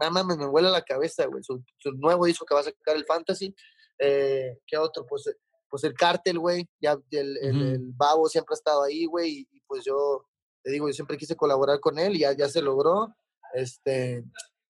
nada 0.00 0.24
más 0.24 0.36
me 0.36 0.46
vuela 0.46 0.70
la 0.70 0.82
cabeza, 0.82 1.26
güey. 1.26 1.42
Su, 1.42 1.62
nuevo 1.96 2.26
disco 2.26 2.44
que 2.44 2.54
va 2.54 2.60
a 2.60 2.64
sacar 2.64 2.96
el 2.96 3.04
Fantasy. 3.04 3.54
Eh, 3.98 4.58
¿Qué 4.66 4.76
otro? 4.76 5.06
Pues, 5.06 5.26
eh, 5.26 5.36
pues 5.68 5.84
el 5.84 5.94
Cártel, 5.94 6.38
güey. 6.38 6.68
Ya 6.80 6.98
el, 7.10 7.36
el, 7.38 7.78
Babo 7.94 8.28
siempre 8.28 8.54
ha 8.54 8.58
estado 8.58 8.82
ahí, 8.82 9.06
güey. 9.06 9.46
Y, 9.50 9.60
pues 9.66 9.84
yo, 9.84 10.26
te 10.62 10.70
digo, 10.70 10.88
yo 10.88 10.92
siempre 10.92 11.16
quise 11.16 11.36
colaborar 11.36 11.80
con 11.80 11.98
él 11.98 12.16
y 12.16 12.20
ya, 12.20 12.32
ya 12.32 12.48
se 12.48 12.62
logró. 12.62 13.14
Este, 13.54 14.24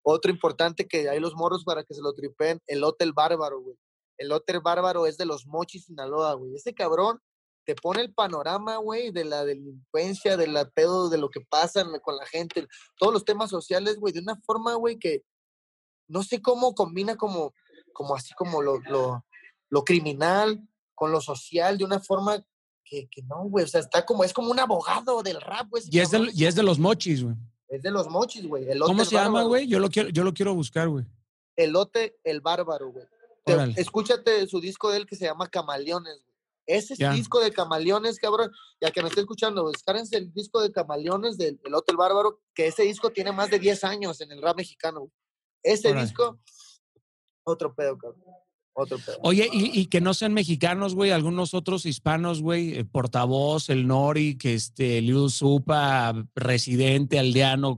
otro 0.03 0.31
importante 0.31 0.88
que 0.88 1.10
hay 1.10 1.19
los 1.19 1.36
morros 1.36 1.64
para 1.64 1.84
que 1.84 1.94
se 1.94 2.02
lo 2.02 2.14
tripen, 2.14 2.60
el 2.68 2.84
Hotel 2.84 3.14
Bárbaro, 3.14 3.61
güey. 3.61 3.77
El 4.18 4.31
Hotel 4.31 4.60
Bárbaro 4.60 5.06
es 5.06 5.18
de 5.18 5.26
los 5.26 5.45
Mochis 5.45 5.86
Sinaloa, 5.86 6.34
güey. 6.34 6.56
Ese 6.56 6.73
cabrón 6.73 7.22
te 7.70 7.76
pone 7.76 8.02
el 8.02 8.12
panorama, 8.12 8.78
güey, 8.78 9.12
de 9.12 9.26
la 9.26 9.46
delincuencia, 9.46 10.36
de 10.38 10.48
la 10.48 10.68
pedo, 10.68 11.08
de 11.08 11.20
lo 11.20 11.30
que 11.30 11.41
pasa 11.41 11.86
con 12.02 12.18
la 12.18 12.26
gente, 12.26 12.68
todos 12.98 13.14
los 13.14 13.24
temas 13.24 13.52
sociales, 13.52 14.00
güey, 14.00 14.12
de 14.12 14.22
una 14.22 14.36
forma, 14.38 14.74
güey, 14.74 14.98
que 14.98 15.22
no 16.08 16.24
sé 16.24 16.41
cómo 16.41 16.74
combina 16.74 17.16
como, 17.16 17.54
como 17.94 18.16
así 18.16 18.34
como 18.34 18.64
lo, 18.64 18.80
lo, 18.80 19.24
lo 19.70 19.84
criminal 19.84 20.68
con 20.96 21.12
lo 21.12 21.22
social 21.22 21.78
de 21.78 21.86
una 21.86 22.00
forma 22.00 22.44
que, 22.84 23.08
que 23.08 23.22
no, 23.22 23.44
güey, 23.44 23.66
o 23.66 23.68
sea, 23.68 23.82
está 23.82 24.04
como, 24.04 24.24
es 24.24 24.34
como 24.34 24.50
un 24.50 24.60
abogado 24.60 25.22
del 25.22 25.40
rap, 25.40 25.70
güey. 25.70 25.84
Y 25.91 26.00
es, 26.00 26.10
de, 26.10 26.28
y 26.34 26.46
es 26.46 26.56
de 26.56 26.64
los 26.64 26.80
mochis, 26.80 27.24
güey. 27.24 27.36
Es 27.68 27.84
de 27.84 27.91
los 27.91 28.10
mochis, 28.10 28.48
güey. 28.48 28.66
¿Cómo 28.80 29.06
se 29.06 29.14
llama, 29.14 29.44
güey? 29.44 29.68
Yo 29.68 29.78
lo 29.78 29.90
quiero, 29.91 30.10
yo 30.10 30.24
lo 30.24 30.34
quiero 30.34 30.56
buscar, 30.56 30.90
güey. 30.90 31.06
Elote 31.56 32.18
el 32.24 32.41
Bárbaro, 32.41 32.91
güey. 32.91 33.06
Escúchate 33.76 34.48
su 34.48 34.60
disco 34.60 34.90
de 34.90 34.98
él 34.98 35.06
que 35.06 35.16
se 35.16 35.26
llama 35.26 35.48
Camaleones, 35.48 36.20
güey. 36.24 36.28
Ese 36.70 36.94
disco 37.10 37.40
de 37.40 37.52
Camaleones, 37.52 38.20
cabrón. 38.20 38.52
Ya 38.80 38.91
que 38.91 39.02
me 39.02 39.08
estoy 39.08 39.22
escuchando, 39.22 39.72
descárguense 39.72 40.18
el 40.18 40.32
disco 40.32 40.62
de 40.62 40.72
Camaleones 40.72 41.36
del 41.36 41.60
Elote 41.64 41.91
el 41.91 41.98
Bárbaro, 41.98 42.41
que 42.54 42.68
ese 42.68 42.84
disco 42.84 43.10
tiene 43.10 43.32
más 43.32 43.50
de 43.50 43.58
10 43.58 43.84
años 43.86 44.22
en 44.22 44.32
el 44.32 44.40
rap 44.40 44.56
mexicano. 44.56 45.12
Ese 45.64 45.91
disco, 45.96 46.40
otro 47.44 47.74
pedo, 47.74 47.98
cabrón. 47.98 48.22
Oye, 49.22 49.50
y, 49.52 49.88
que 49.88 50.00
no 50.00 50.14
sean 50.14 50.34
mexicanos, 50.34 50.96
güey, 50.96 51.12
algunos 51.12 51.54
otros 51.54 51.86
hispanos, 51.86 52.41
güey, 52.41 52.78
eh, 52.78 52.86
portavoz, 52.86 53.70
el 53.70 53.88
Nori, 53.88 54.38
que 54.38 54.54
este, 54.54 55.02
Liu 55.02 55.30
Supa, 55.30 56.14
residente, 56.36 57.20
aldeano, 57.20 57.78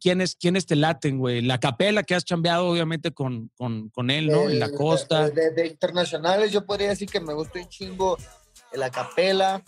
¿quiénes, 0.00 0.34
¿quiénes 0.34 0.66
te 0.66 0.76
laten, 0.76 1.18
güey? 1.18 1.42
La 1.42 1.60
capela 1.60 2.02
que 2.02 2.14
has 2.14 2.24
chambeado, 2.24 2.68
obviamente, 2.68 3.12
con, 3.12 3.50
con, 3.56 4.10
él, 4.10 4.26
¿no? 4.28 4.48
en 4.48 4.58
la 4.58 4.70
costa. 4.72 5.30
De, 5.30 5.66
internacionales, 5.66 6.50
yo 6.52 6.66
podría 6.66 6.88
decir 6.88 7.08
que 7.08 7.20
me 7.20 7.34
gusta 7.34 7.60
un 7.60 7.68
chingo 7.68 8.16
la 8.72 8.90
capela, 8.90 9.62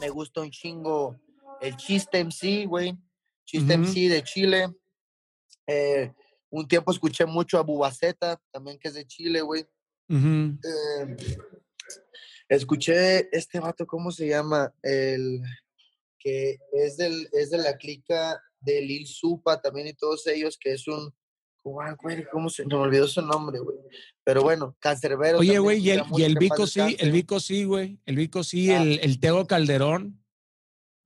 me 0.00 0.08
gusta 0.08 0.40
un 0.40 0.50
chingo 0.50 1.16
el 1.60 1.76
Chiste 1.76 2.24
MC, 2.24 2.66
güey, 2.66 2.96
Chiste 3.44 3.76
MC 3.76 4.08
de 4.08 4.22
Chile. 4.24 4.68
Eh, 5.66 6.12
un 6.52 6.68
tiempo 6.68 6.92
escuché 6.92 7.24
mucho 7.24 7.58
a 7.58 7.62
Bubaceta, 7.62 8.40
también 8.50 8.78
que 8.78 8.88
es 8.88 8.94
de 8.94 9.06
Chile, 9.06 9.40
güey. 9.40 9.66
Em, 10.08 10.58
escuché 12.46 13.34
este 13.34 13.58
vato, 13.58 13.86
¿cómo 13.86 14.10
se 14.10 14.28
llama? 14.28 14.72
El 14.82 15.40
que 16.18 16.58
es, 16.72 16.98
del, 16.98 17.26
es 17.32 17.50
de 17.50 17.58
la 17.58 17.76
clica 17.78 18.38
de 18.60 18.82
Lil 18.82 19.06
Supa 19.06 19.62
también 19.62 19.86
y 19.88 19.94
todos 19.94 20.26
ellos, 20.26 20.58
que 20.60 20.74
es 20.74 20.86
un. 20.86 21.12
¿Cómo 21.62 22.50
se 22.50 22.66
me 22.66 22.74
olvidó 22.74 23.06
su 23.06 23.22
nombre, 23.22 23.60
güey? 23.60 23.78
Pero 24.22 24.42
bueno, 24.42 24.76
Cancerbero. 24.78 25.38
Oye, 25.38 25.58
güey, 25.58 25.78
y 25.78 25.90
el, 25.90 26.02
y 26.16 26.24
el 26.24 26.36
Vico 26.36 26.66
sí, 26.66 26.96
el 26.98 27.12
Vico 27.12 27.40
sí, 27.40 27.64
güey. 27.64 27.98
El 28.04 28.16
Vico 28.16 28.44
sí, 28.44 28.70
el, 28.70 28.98
el 29.00 29.20
Teo 29.20 29.46
Calderón. 29.46 30.22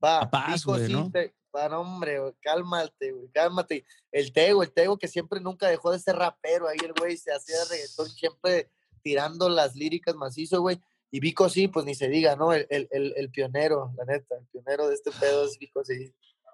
Va, 0.03 0.29
paz, 0.29 0.65
güey, 0.65 0.91
¿no? 0.91 1.11
Hombre, 1.53 2.19
cálmate, 2.41 3.11
güey, 3.11 3.29
cálmate. 3.29 3.85
El 4.11 4.31
Tego, 4.31 4.63
el 4.63 4.71
Tego 4.71 4.97
que 4.97 5.07
siempre 5.07 5.39
nunca 5.39 5.67
dejó 5.67 5.91
de 5.91 5.99
ser 5.99 6.15
rapero, 6.15 6.67
ahí 6.67 6.77
el 6.83 6.93
güey 6.93 7.17
se 7.17 7.31
hacía 7.31 7.55
reggaetón 7.69 8.09
siempre 8.09 8.69
tirando 9.01 9.49
las 9.49 9.75
líricas 9.75 10.15
macizo, 10.15 10.61
güey. 10.61 10.79
Y 11.09 11.19
Vico 11.19 11.47
sí, 11.49 11.67
pues 11.67 11.85
ni 11.85 11.95
se 11.95 12.09
diga, 12.09 12.35
¿no? 12.35 12.51
El, 12.51 12.67
el, 12.69 13.29
pionero, 13.31 13.93
la 13.97 14.05
neta, 14.05 14.35
el 14.37 14.45
pionero 14.47 14.89
de 14.89 14.95
este 14.95 15.11
pedo 15.11 15.45
es 15.45 15.57
Vico 15.57 15.83
sí. 15.83 16.13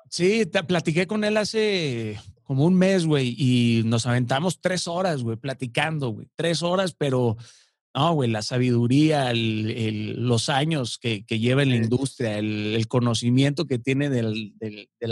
Sí, 0.10 0.45
te 0.45 0.64
platiqué 0.64 1.07
con 1.07 1.24
él 1.24 1.38
hace 1.38 2.20
como 2.44 2.65
un 2.65 2.76
mes, 2.76 3.06
güey, 3.06 3.36
y 3.38 3.84
nos 3.86 4.06
aventamos 4.06 4.61
tres 4.61 4.88
horas, 4.88 5.24
güey, 5.24 5.38
platicando, 5.38 6.10
güey. 6.10 6.28
Tres 6.36 6.61
horas, 6.61 6.94
pero 6.94 7.38
no, 7.95 8.14
güey, 8.14 8.30
la 8.30 8.41
sabiduría, 8.41 9.32
los 9.36 10.49
años 10.49 10.98
que, 10.98 11.24
lleva 11.28 11.61
en 11.61 11.70
la 11.70 11.76
industria, 11.76 12.40
el, 12.40 12.88
conocimiento 12.88 13.65
que 13.65 13.78
tiene 13.78 14.10
del, 14.10 14.53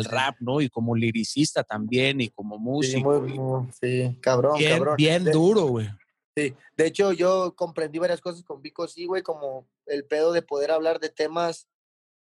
rap, 0.05 0.37
¿no? 0.39 0.61
Y 0.61 0.69
como 0.69 0.95
liricista 0.95 1.63
también 1.63 2.21
y 2.21 2.29
como 2.29 2.57
músico. 2.57 3.67
Sí, 3.79 4.17
cabrón, 4.19 4.57
bien, 4.57 4.77
cabrón. 4.77 4.95
Bien 4.97 5.25
duro, 5.25 5.65
güey. 5.67 5.89
Sí, 6.35 6.55
de 6.77 6.87
hecho 6.87 7.11
yo 7.11 7.53
comprendí 7.55 7.99
varias 7.99 8.21
cosas 8.21 8.43
con 8.43 8.61
Vico, 8.61 8.87
sí, 8.87 9.05
güey, 9.05 9.21
como 9.21 9.67
el 9.85 10.05
pedo 10.05 10.31
de 10.31 10.41
poder 10.41 10.71
hablar 10.71 10.99
de 10.99 11.09
temas, 11.09 11.67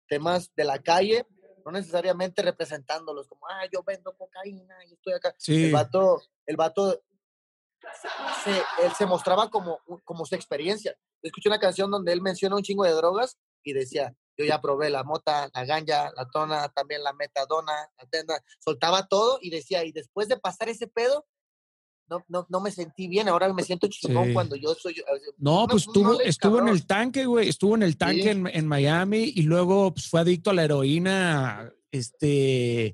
temas 0.07 0.51
de 0.55 0.63
la 0.63 0.79
calle, 0.79 1.25
no 1.65 1.71
necesariamente 1.71 2.41
representándolos, 2.41 3.27
como, 3.27 3.45
ah, 3.47 3.67
yo 3.71 3.83
vendo 3.83 4.15
cocaína 4.15 4.75
y 4.89 4.93
estoy 4.93 5.13
acá. 5.13 5.35
Sí. 5.37 5.65
El 5.65 5.73
vato, 5.73 6.21
el 6.45 6.55
vato, 6.55 7.03
se, 8.43 8.51
él 8.85 8.91
se 8.97 9.05
mostraba 9.05 9.49
como, 9.49 9.79
como 10.03 10.25
su 10.25 10.35
experiencia. 10.35 10.95
Escuché 11.21 11.49
una 11.49 11.59
canción 11.59 11.91
donde 11.91 12.13
él 12.13 12.21
menciona 12.21 12.55
un 12.55 12.63
chingo 12.63 12.83
de 12.83 12.91
drogas 12.91 13.37
y 13.63 13.73
decía, 13.73 14.13
yo 14.37 14.45
ya 14.45 14.61
probé 14.61 14.89
la 14.89 15.03
mota, 15.03 15.49
la 15.53 15.65
ganja, 15.65 16.11
la 16.15 16.27
tona, 16.31 16.69
también 16.69 17.03
la 17.03 17.13
metadona, 17.13 17.89
la 17.97 18.05
tenda, 18.09 18.41
soltaba 18.59 19.07
todo 19.07 19.39
y 19.41 19.49
decía, 19.49 19.83
y 19.83 19.91
después 19.91 20.27
de 20.27 20.37
pasar 20.37 20.69
ese 20.69 20.87
pedo, 20.87 21.25
no, 22.09 22.23
no, 22.29 22.45
no 22.49 22.61
me 22.61 22.71
sentí 22.71 23.07
bien, 23.07 23.27
ahora 23.27 23.51
me 23.51 23.63
siento 23.63 23.87
chingón 23.87 24.33
cuando 24.33 24.55
yo 24.55 24.73
soy... 24.75 24.95
No, 25.37 25.67
pues 25.67 25.87
estuvo, 25.87 26.21
estuvo 26.21 26.59
en 26.59 26.69
el 26.69 26.85
tanque, 26.85 27.25
güey, 27.25 27.49
estuvo 27.49 27.75
en 27.75 27.83
el 27.83 27.97
tanque 27.97 28.31
en, 28.31 28.47
en, 28.47 28.67
Miami 28.67 29.33
y 29.35 29.41
luego 29.41 29.93
pues, 29.93 30.07
fue 30.07 30.21
adicto 30.21 30.51
a 30.51 30.53
la 30.53 30.63
heroína 30.63 31.73
este 31.91 32.93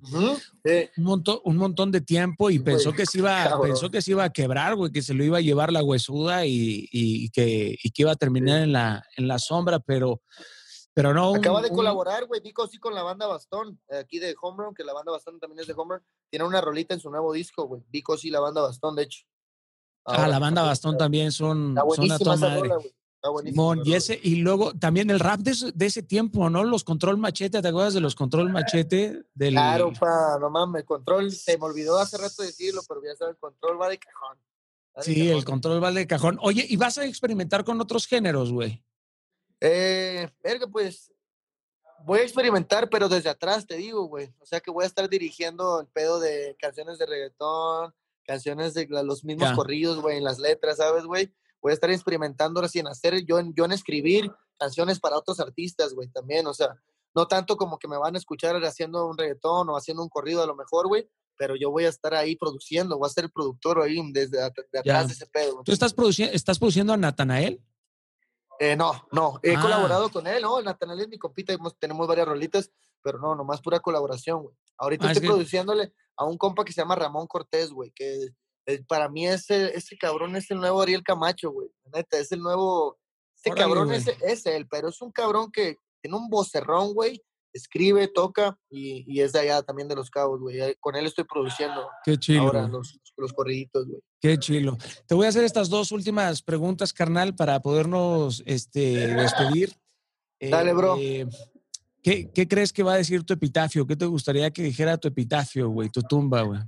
un 0.98 1.04
montón 1.04 1.40
un 1.44 1.58
montón 1.58 1.92
de 1.92 2.02
tiempo 2.02 2.50
y 2.50 2.60
pensó 2.60 2.94
que 2.94 3.06
se 3.06 3.20
iba 3.20 3.60
pensó 3.62 3.90
que 3.90 4.02
se 4.02 4.12
iba 4.12 4.24
a 4.24 4.32
quebrar 4.32 4.76
güey 4.76 4.92
que 4.92 5.02
se 5.02 5.14
lo 5.14 5.24
iba 5.24 5.40
a 5.40 5.42
llevar 5.42 5.72
la 5.72 5.84
huesuda 5.84 6.46
y, 6.46 6.88
y 6.92 7.30
que, 7.30 7.76
y 7.84 7.92
que 7.92 8.02
iba 8.04 8.12
a 8.12 8.16
terminar 8.16 8.62
en 8.62 8.72
la 8.72 9.04
en 9.18 9.28
la 9.28 9.40
sombra 9.40 9.80
pero 9.80 10.22
pero 10.94 11.14
no. 11.14 11.36
Acaba 11.36 11.62
de 11.62 11.70
colaborar, 11.70 12.28
güey, 12.28 12.40
Vico 12.42 12.68
sí 12.68 12.78
con 12.78 12.94
la 12.94 13.04
banda 13.04 13.26
Bastón, 13.26 13.80
aquí 14.00 14.20
de 14.20 14.36
Homer, 14.40 14.68
que 14.76 14.84
la 14.84 14.94
banda 14.94 15.12
Bastón 15.12 15.40
también 15.40 15.60
es 15.62 15.68
de 15.68 15.74
Homer. 15.76 16.02
Tiene 16.30 16.46
una 16.46 16.62
rolita 16.62 16.94
en 16.94 17.00
su 17.00 17.10
nuevo 17.10 17.34
disco, 17.34 17.66
güey. 17.68 17.82
Vico 17.90 18.16
sí, 18.18 18.30
la 18.30 18.40
banda 18.40 18.62
Bastón, 18.62 18.96
de 18.96 19.04
hecho. 19.04 19.26
ah, 20.06 20.28
la 20.28 20.40
banda 20.40 20.62
Bastón 20.62 20.98
también 20.98 21.32
son, 21.32 21.76
son 21.96 22.12
a 22.12 22.20
toda 22.20 22.38
madre. 22.38 22.70
Y, 23.86 23.94
ese, 23.94 24.20
y 24.22 24.36
luego 24.36 24.74
también 24.74 25.10
el 25.10 25.20
rap 25.20 25.40
de 25.40 25.52
ese, 25.52 25.72
de 25.72 25.86
ese, 25.86 26.04
tiempo, 26.04 26.50
¿no? 26.50 26.64
Los 26.64 26.84
Control 26.84 27.18
Machete, 27.18 27.62
¿te 27.62 27.68
acuerdas 27.68 27.94
de 27.94 28.02
los 28.02 28.16
Control 28.16 28.52
Machete? 28.52 29.24
Del... 29.34 29.54
Claro, 29.54 29.94
pa, 29.94 30.38
no 30.40 30.50
mames, 30.50 30.84
Control, 30.84 31.32
se 31.32 31.58
me 31.58 31.66
olvidó 31.66 31.98
hace 31.98 32.18
rato 32.18 32.44
decirlo, 32.44 32.82
pero 32.88 33.02
ya 33.04 33.16
sabes, 33.16 33.36
el 33.36 33.40
Control 33.40 33.82
va 33.82 33.90
de 33.90 33.98
cajón. 33.98 34.38
sí, 35.00 35.30
el 35.30 35.46
Control 35.46 35.82
va 35.82 35.92
de 35.92 36.06
cajón. 36.06 36.38
Oye, 36.42 36.66
¿y 36.68 36.76
vas 36.76 36.98
a 36.98 37.06
experimentar 37.06 37.64
con 37.64 37.80
otros 37.80 38.08
géneros, 38.08 38.52
güey? 38.52 38.84
Eh, 39.62 40.30
verga, 40.44 40.68
pues 40.68 41.14
voy 42.04 42.20
a 42.20 42.24
experimentar, 42.24 42.90
pero 42.90 43.08
desde 43.08 43.30
atrás 43.30 43.66
te 43.66 43.76
digo, 43.76 44.04
güey. 44.04 44.34
O 44.40 44.46
sea 44.46 44.60
que 44.60 44.72
voy 44.72 44.84
a 44.84 44.88
estar 44.88 45.10
dirigiendo 45.10 45.80
el 45.80 45.88
pedo 45.88 46.20
de 46.20 46.58
canciones 46.60 47.00
de 47.00 47.06
reggaetón, 47.06 47.94
canciones 48.26 48.74
de 48.74 48.86
los 48.88 49.24
mismos 49.24 49.54
corridos, 49.54 50.02
güey, 50.02 50.18
en 50.18 50.24
las 50.24 50.40
letras, 50.40 50.78
¿sabes, 50.78 51.06
güey? 51.06 51.34
Voy 51.64 51.72
a 51.72 51.74
estar 51.74 51.90
experimentando 51.90 52.62
en 52.62 52.88
hacer, 52.88 53.26
yo 53.26 53.40
en, 53.40 53.54
yo 53.56 53.64
en 53.64 53.72
escribir 53.72 54.30
canciones 54.60 55.00
para 55.00 55.18
otros 55.18 55.40
artistas, 55.40 55.94
güey, 55.94 56.10
también. 56.10 56.46
O 56.46 56.54
sea, 56.54 56.76
no 57.16 57.26
tanto 57.26 57.56
como 57.56 57.80
que 57.80 57.88
me 57.88 57.98
van 57.98 58.16
a 58.16 58.18
escuchar 58.18 58.56
haciendo 58.66 59.08
un 59.08 59.18
reggaetón 59.18 59.70
o 59.70 59.78
haciendo 59.78 60.04
un 60.04 60.10
corrido 60.10 60.44
a 60.44 60.46
lo 60.46 60.56
mejor, 60.56 60.90
güey, 60.90 61.10
pero 61.38 61.56
yo 61.56 61.72
voy 61.72 61.86
a 61.86 61.90
estar 61.90 62.14
ahí 62.14 62.36
produciendo, 62.36 62.98
voy 62.98 63.08
a 63.08 63.14
ser 63.14 63.24
el 63.24 63.32
productor 63.32 63.82
ahí 63.82 63.98
desde 64.12 64.44
atrás 64.44 65.08
de 65.08 65.14
ese 65.14 65.26
pedo. 65.28 65.64
¿Tú 65.64 65.72
estás, 65.72 65.94
produciendo, 65.94 66.36
estás 66.36 66.60
produciendo 66.60 66.92
a 66.92 66.98
Natanael? 66.98 67.64
Eh, 68.60 68.76
no, 68.76 69.08
no, 69.14 69.40
he 69.42 69.56
ah. 69.56 69.62
colaborado 69.62 70.12
con 70.12 70.28
él, 70.28 70.42
¿no? 70.42 70.62
Natanael 70.62 71.00
es 71.00 71.08
mi 71.08 71.18
compita, 71.18 71.56
tenemos 71.80 72.08
varias 72.08 72.28
rolitas, 72.28 72.72
pero 73.02 73.20
no, 73.20 73.36
nomás 73.36 73.62
pura 73.62 73.80
colaboración, 73.80 74.44
güey. 74.44 74.56
Ahorita 74.78 75.08
ah, 75.08 75.12
estoy 75.14 75.28
produciéndole 75.28 75.94
a 76.18 76.26
un 76.26 76.38
compa 76.38 76.66
que 76.66 76.74
se 76.74 76.82
llama 76.82 76.96
Ramón 76.96 77.26
Cortés, 77.26 77.72
güey, 77.72 77.92
que 77.92 78.36
para 78.88 79.10
mí 79.10 79.28
ese, 79.28 79.76
ese 79.76 79.98
cabrón 79.98 80.36
es 80.36 80.50
el 80.52 80.60
nuevo 80.60 80.82
Ariel 80.82 81.04
Camacho, 81.04 81.52
güey. 81.52 81.70
Neta, 81.94 82.18
es 82.18 82.32
el 82.32 82.40
nuevo. 82.40 82.98
Ese 83.44 83.54
cabrón 83.56 83.92
es, 83.94 84.08
es, 84.08 84.46
él, 84.46 84.68
pero 84.70 84.90
es 84.90 85.02
un 85.02 85.12
cabrón 85.12 85.52
que 85.52 85.78
tiene 86.02 86.18
un 86.18 86.30
vocerrón, 86.30 86.94
güey, 86.94 87.22
escribe, 87.54 88.08
toca 88.08 88.58
y, 88.70 89.22
es 89.22 89.32
de 89.32 89.40
allá 89.40 89.62
también 89.62 89.88
de 89.88 89.96
los 89.96 90.10
cabos, 90.10 90.40
güey. 90.40 90.76
Con 90.80 90.96
él 90.96 91.06
estoy 91.06 91.24
produciendo 91.24 91.88
Qué 92.04 92.18
chido. 92.18 92.42
ahora 92.42 92.68
los, 92.68 93.00
los 93.16 93.32
corriditos, 93.34 93.88
güey. 93.88 94.02
Qué 94.20 94.38
chilo. 94.38 94.78
Te 95.06 95.16
voy 95.16 95.26
a 95.26 95.30
hacer 95.30 95.44
estas 95.44 95.70
dos 95.70 95.92
últimas 95.92 96.42
preguntas, 96.42 96.94
carnal, 96.94 97.36
para 97.36 97.62
podernos 97.62 98.44
este, 98.46 99.08
despedir. 99.08 99.76
Dale, 100.40 100.74
bro. 100.74 100.98
Eh, 101.00 101.28
¿qué, 102.02 102.30
¿qué, 102.32 102.48
crees 102.48 102.74
que 102.74 102.84
va 102.84 102.94
a 102.94 102.98
decir 102.98 103.24
tu 103.24 103.34
epitafio? 103.34 103.86
¿Qué 103.86 103.96
te 103.96 104.06
gustaría 104.06 104.52
que 104.52 104.64
dijera 104.64 104.98
tu 104.98 105.08
epitafio, 105.08 105.70
güey? 105.70 105.90
Tu 105.90 106.02
tumba, 106.02 106.42
güey. 106.42 106.60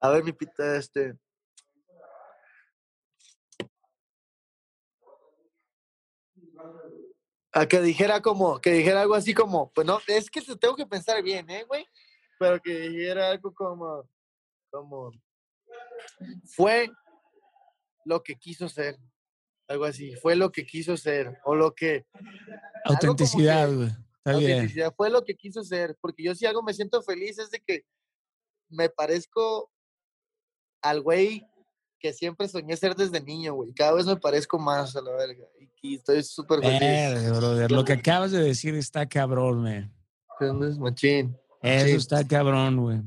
A 0.00 0.10
ver, 0.10 0.24
mi 0.24 0.32
pita, 0.32 0.76
este. 0.76 1.16
A 7.52 7.66
que 7.66 7.80
dijera 7.80 8.20
como, 8.20 8.60
que 8.60 8.72
dijera 8.72 9.02
algo 9.02 9.14
así 9.14 9.32
como, 9.32 9.72
pues 9.72 9.86
no, 9.86 10.00
es 10.08 10.28
que 10.28 10.42
tengo 10.56 10.74
que 10.74 10.86
pensar 10.86 11.22
bien, 11.22 11.48
¿eh, 11.50 11.64
güey? 11.64 11.86
Pero 12.38 12.60
que 12.60 12.88
dijera 12.88 13.30
algo 13.30 13.54
como, 13.54 14.08
como, 14.70 15.12
fue 16.44 16.90
lo 18.04 18.22
que 18.22 18.34
quiso 18.36 18.68
ser. 18.68 18.98
Algo 19.68 19.84
así, 19.84 20.14
fue 20.16 20.36
lo 20.36 20.52
que 20.52 20.66
quiso 20.66 20.96
ser. 20.96 21.38
O 21.44 21.54
lo 21.54 21.74
que. 21.74 22.06
Autenticidad, 22.84 23.72
güey. 23.72 23.90
Está 24.24 24.38
bien. 24.38 24.70
Fue 24.96 25.10
lo 25.10 25.24
que 25.24 25.36
quiso 25.36 25.62
ser. 25.62 25.96
Porque 26.00 26.22
yo 26.22 26.34
si 26.34 26.46
algo 26.46 26.62
me 26.62 26.74
siento 26.74 27.02
feliz 27.02 27.38
es 27.38 27.50
de 27.50 27.60
que 27.60 27.84
me 28.68 28.88
parezco 28.88 29.70
al 30.82 31.02
güey 31.02 31.46
que 31.98 32.12
siempre 32.12 32.48
soñé 32.48 32.76
ser 32.76 32.94
desde 32.94 33.20
niño, 33.20 33.54
güey. 33.54 33.72
Cada 33.72 33.94
vez 33.94 34.06
me 34.06 34.16
parezco 34.16 34.58
más 34.58 34.94
a 34.96 35.00
la 35.00 35.12
verga. 35.12 35.46
Y, 35.82 35.96
estoy 35.96 36.22
súper 36.22 36.60
feliz. 36.60 37.30
brother. 37.30 37.70
Lo 37.70 37.84
que 37.84 37.92
acabas 37.92 38.32
de 38.32 38.42
decir 38.42 38.74
está 38.74 39.06
cabrón, 39.06 39.62
güey. 39.62 40.78
Machín. 40.78 41.36
Eso 41.62 41.96
está 41.96 42.26
cabrón, 42.26 42.78
güey 42.78 43.02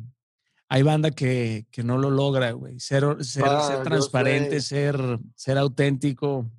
hay 0.69 0.83
banda 0.83 1.11
que, 1.11 1.65
que 1.71 1.83
no 1.83 1.97
lo 1.97 2.09
logra, 2.09 2.51
güey. 2.51 2.79
Ser, 2.79 3.23
ser, 3.23 3.45
ser 3.61 3.83
transparente, 3.83 4.61
ser, 4.61 4.97
ser 5.35 5.57
auténtico. 5.57 6.49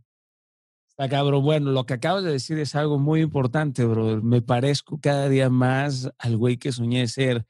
Está 0.99 1.09
cabrón. 1.09 1.45
Bueno, 1.45 1.71
lo 1.71 1.87
que 1.87 1.95
acabas 1.95 2.25
de 2.25 2.33
decir 2.33 2.59
es 2.59 2.75
algo 2.75 2.99
muy 2.99 3.21
importante, 3.21 3.85
bro. 3.85 4.21
Me 4.21 4.43
parezco 4.43 4.99
cada 5.01 5.29
día 5.29 5.49
más 5.49 6.11
al 6.19 6.37
güey 6.37 6.57
que 6.57 6.73
soñé 6.73 7.07
ser. 7.07 7.47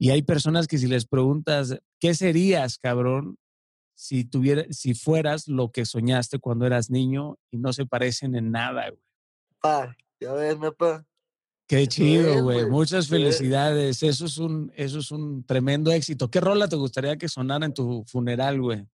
Y 0.00 0.10
hay 0.10 0.22
personas 0.22 0.66
que 0.66 0.78
si 0.78 0.88
les 0.88 1.06
preguntas, 1.06 1.78
¿qué 2.00 2.12
serías, 2.12 2.78
cabrón? 2.78 3.38
Si, 3.94 4.24
tuviera, 4.24 4.64
si 4.70 4.94
fueras 4.94 5.46
lo 5.46 5.70
que 5.70 5.84
soñaste 5.84 6.40
cuando 6.40 6.66
eras 6.66 6.90
niño 6.90 7.38
y 7.52 7.58
no 7.58 7.72
se 7.72 7.86
parecen 7.86 8.34
en 8.34 8.50
nada, 8.50 8.90
güey. 8.90 9.02
Pa, 9.60 9.96
ya 10.18 10.32
ves, 10.32 10.56
pa. 10.76 11.06
Qué 11.68 11.86
chido, 11.86 12.42
güey. 12.42 12.66
Muchas 12.68 13.06
felicidades. 13.06 14.02
Eso 14.02 14.26
es 14.26 14.38
un, 14.38 14.72
eso 14.74 14.98
es 14.98 15.12
un 15.12 15.44
tremendo 15.46 15.92
éxito. 15.92 16.32
¿Qué 16.32 16.40
rola 16.40 16.66
te 16.66 16.74
gustaría 16.74 17.16
que 17.16 17.28
sonara 17.28 17.64
en 17.64 17.74
tu 17.74 18.02
funeral, 18.08 18.60
güey? 18.60 18.84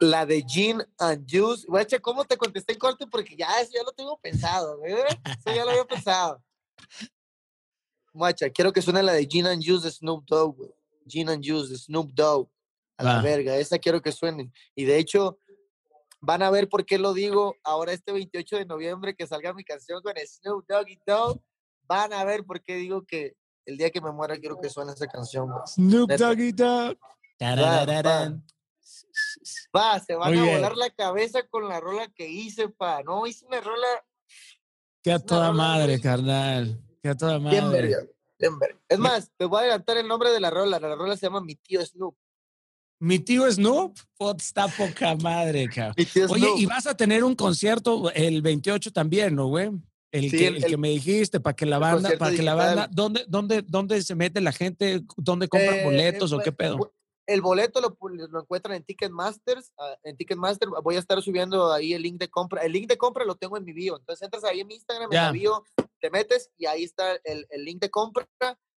La 0.00 0.24
de 0.24 0.42
Gin 0.42 0.82
and 0.98 1.26
Juice. 1.30 1.66
Guacha, 1.68 1.98
¿cómo 1.98 2.24
te 2.24 2.36
contesté 2.36 2.72
en 2.72 2.78
corto? 2.78 3.08
Porque 3.08 3.36
ya 3.36 3.60
eso 3.60 3.72
ya 3.74 3.82
lo 3.82 3.92
tengo 3.92 4.18
pensado, 4.18 4.78
güey. 4.78 4.94
Eso 4.94 5.54
ya 5.54 5.64
lo 5.64 5.70
había 5.70 5.84
pensado. 5.84 6.42
Guacha, 8.12 8.50
quiero 8.50 8.72
que 8.72 8.82
suene 8.82 9.02
la 9.02 9.12
de 9.12 9.26
Gin 9.26 9.46
and 9.46 9.62
Juice 9.64 9.84
de 9.84 9.92
Snoop 9.92 10.24
Dogg, 10.26 10.56
güey. 10.56 10.70
Gin 11.06 11.28
and 11.28 11.44
Juice 11.44 11.70
de 11.70 11.78
Snoop 11.78 12.10
Dogg. 12.12 12.48
A 12.96 13.04
la 13.04 13.22
verga, 13.22 13.56
esa 13.56 13.78
quiero 13.78 14.02
que 14.02 14.12
suene. 14.12 14.52
Y 14.74 14.84
de 14.84 14.98
hecho, 14.98 15.38
van 16.20 16.42
a 16.42 16.50
ver 16.50 16.68
por 16.68 16.84
qué 16.84 16.98
lo 16.98 17.14
digo 17.14 17.56
ahora 17.64 17.92
este 17.92 18.12
28 18.12 18.56
de 18.56 18.66
noviembre 18.66 19.14
que 19.14 19.26
salga 19.26 19.54
mi 19.54 19.64
canción 19.64 20.02
con 20.02 20.14
Snoop 20.16 20.66
Dogg 20.68 20.88
y 20.88 20.98
Dogg 21.06 21.40
van 21.84 22.12
a 22.12 22.24
ver 22.24 22.44
por 22.44 22.62
qué 22.62 22.76
digo 22.76 23.04
que 23.06 23.36
el 23.64 23.76
día 23.76 23.90
que 23.90 24.00
me 24.00 24.12
muera 24.12 24.38
quiero 24.38 24.60
que 24.60 24.68
suene 24.68 24.92
esa 24.92 25.06
canción. 25.06 25.48
Snoop 25.66 26.10
Doggy 26.10 26.52
Dogg. 26.52 26.98
Va, 29.76 29.98
se 30.00 30.14
van 30.14 30.36
a 30.36 30.44
volar 30.44 30.76
la 30.76 30.90
cabeza 30.90 31.46
con 31.48 31.68
la 31.68 31.80
rola 31.80 32.08
que 32.14 32.28
hice, 32.28 32.68
pa. 32.68 33.02
No, 33.02 33.26
hice 33.26 33.46
una 33.46 33.60
rola. 33.60 33.86
Que 35.02 35.12
a 35.12 35.18
toda 35.18 35.52
madre, 35.52 36.00
carnal. 36.00 36.80
Que 37.02 37.08
a 37.08 37.16
toda 37.16 37.38
madre. 37.38 37.60
Bien 37.60 37.70
verga, 37.70 37.98
bien 38.38 38.58
verga. 38.58 38.78
Es 38.88 38.98
más, 38.98 39.30
te 39.36 39.44
voy 39.44 39.58
a 39.58 39.60
adelantar 39.62 39.96
el 39.96 40.08
nombre 40.08 40.30
de 40.30 40.40
la 40.40 40.50
rola. 40.50 40.78
La 40.78 40.94
rola 40.94 41.16
se 41.16 41.26
llama 41.26 41.40
Mi 41.40 41.56
tío 41.56 41.84
Snoop. 41.84 42.16
Mi 43.02 43.18
tío 43.18 43.50
Snoop, 43.50 43.98
está 44.38 44.68
poca 44.68 45.14
madre, 45.16 45.68
cabrón. 45.68 46.06
Oye, 46.28 46.48
y 46.58 46.66
vas 46.66 46.86
a 46.86 46.94
tener 46.94 47.24
un 47.24 47.34
concierto 47.34 48.12
el 48.12 48.42
28 48.42 48.92
también, 48.92 49.34
¿no, 49.34 49.46
güey? 49.46 49.70
El, 50.12 50.30
que, 50.30 50.48
el, 50.48 50.64
que, 50.64 50.76
me 50.76 50.90
dijiste, 50.90 51.40
para 51.40 51.54
que 51.54 51.64
la 51.64 51.78
banda, 51.78 52.10
para 52.18 52.34
que 52.34 52.42
la 52.42 52.54
banda, 52.54 52.88
¿dónde, 52.90 53.24
dónde, 53.28 53.62
¿dónde 53.62 54.02
se 54.02 54.14
mete 54.14 54.40
la 54.40 54.52
gente? 54.52 55.02
¿Dónde 55.16 55.48
compran 55.48 55.76
eh, 55.76 55.84
boletos 55.84 56.32
o 56.32 56.40
qué 56.40 56.52
pedo? 56.52 56.92
El 57.30 57.42
boleto 57.42 57.80
lo, 57.80 57.96
lo, 58.28 58.40
encuentran 58.40 58.76
en 58.76 58.84
Ticketmasters, 58.84 59.72
ah, 59.78 59.96
en 60.02 60.16
Ticketmaster 60.16 60.68
voy 60.82 60.96
a 60.96 60.98
estar 60.98 61.20
subiendo 61.22 61.72
ahí 61.72 61.94
el 61.94 62.02
link 62.02 62.18
de 62.18 62.28
compra. 62.28 62.62
El 62.62 62.72
link 62.72 62.88
de 62.88 62.98
compra 62.98 63.24
lo 63.24 63.36
tengo 63.36 63.56
en 63.56 63.64
mi 63.64 63.72
bio, 63.72 63.96
entonces 63.96 64.22
entras 64.22 64.44
ahí 64.44 64.60
en 64.60 64.66
mi 64.66 64.74
Instagram, 64.74 65.12
en 65.12 65.32
mi 65.32 65.38
bio, 65.38 65.64
te 66.00 66.10
metes 66.10 66.50
y 66.56 66.66
ahí 66.66 66.84
está 66.84 67.14
el, 67.24 67.46
el 67.50 67.64
link 67.64 67.80
de 67.80 67.90
compra. 67.90 68.28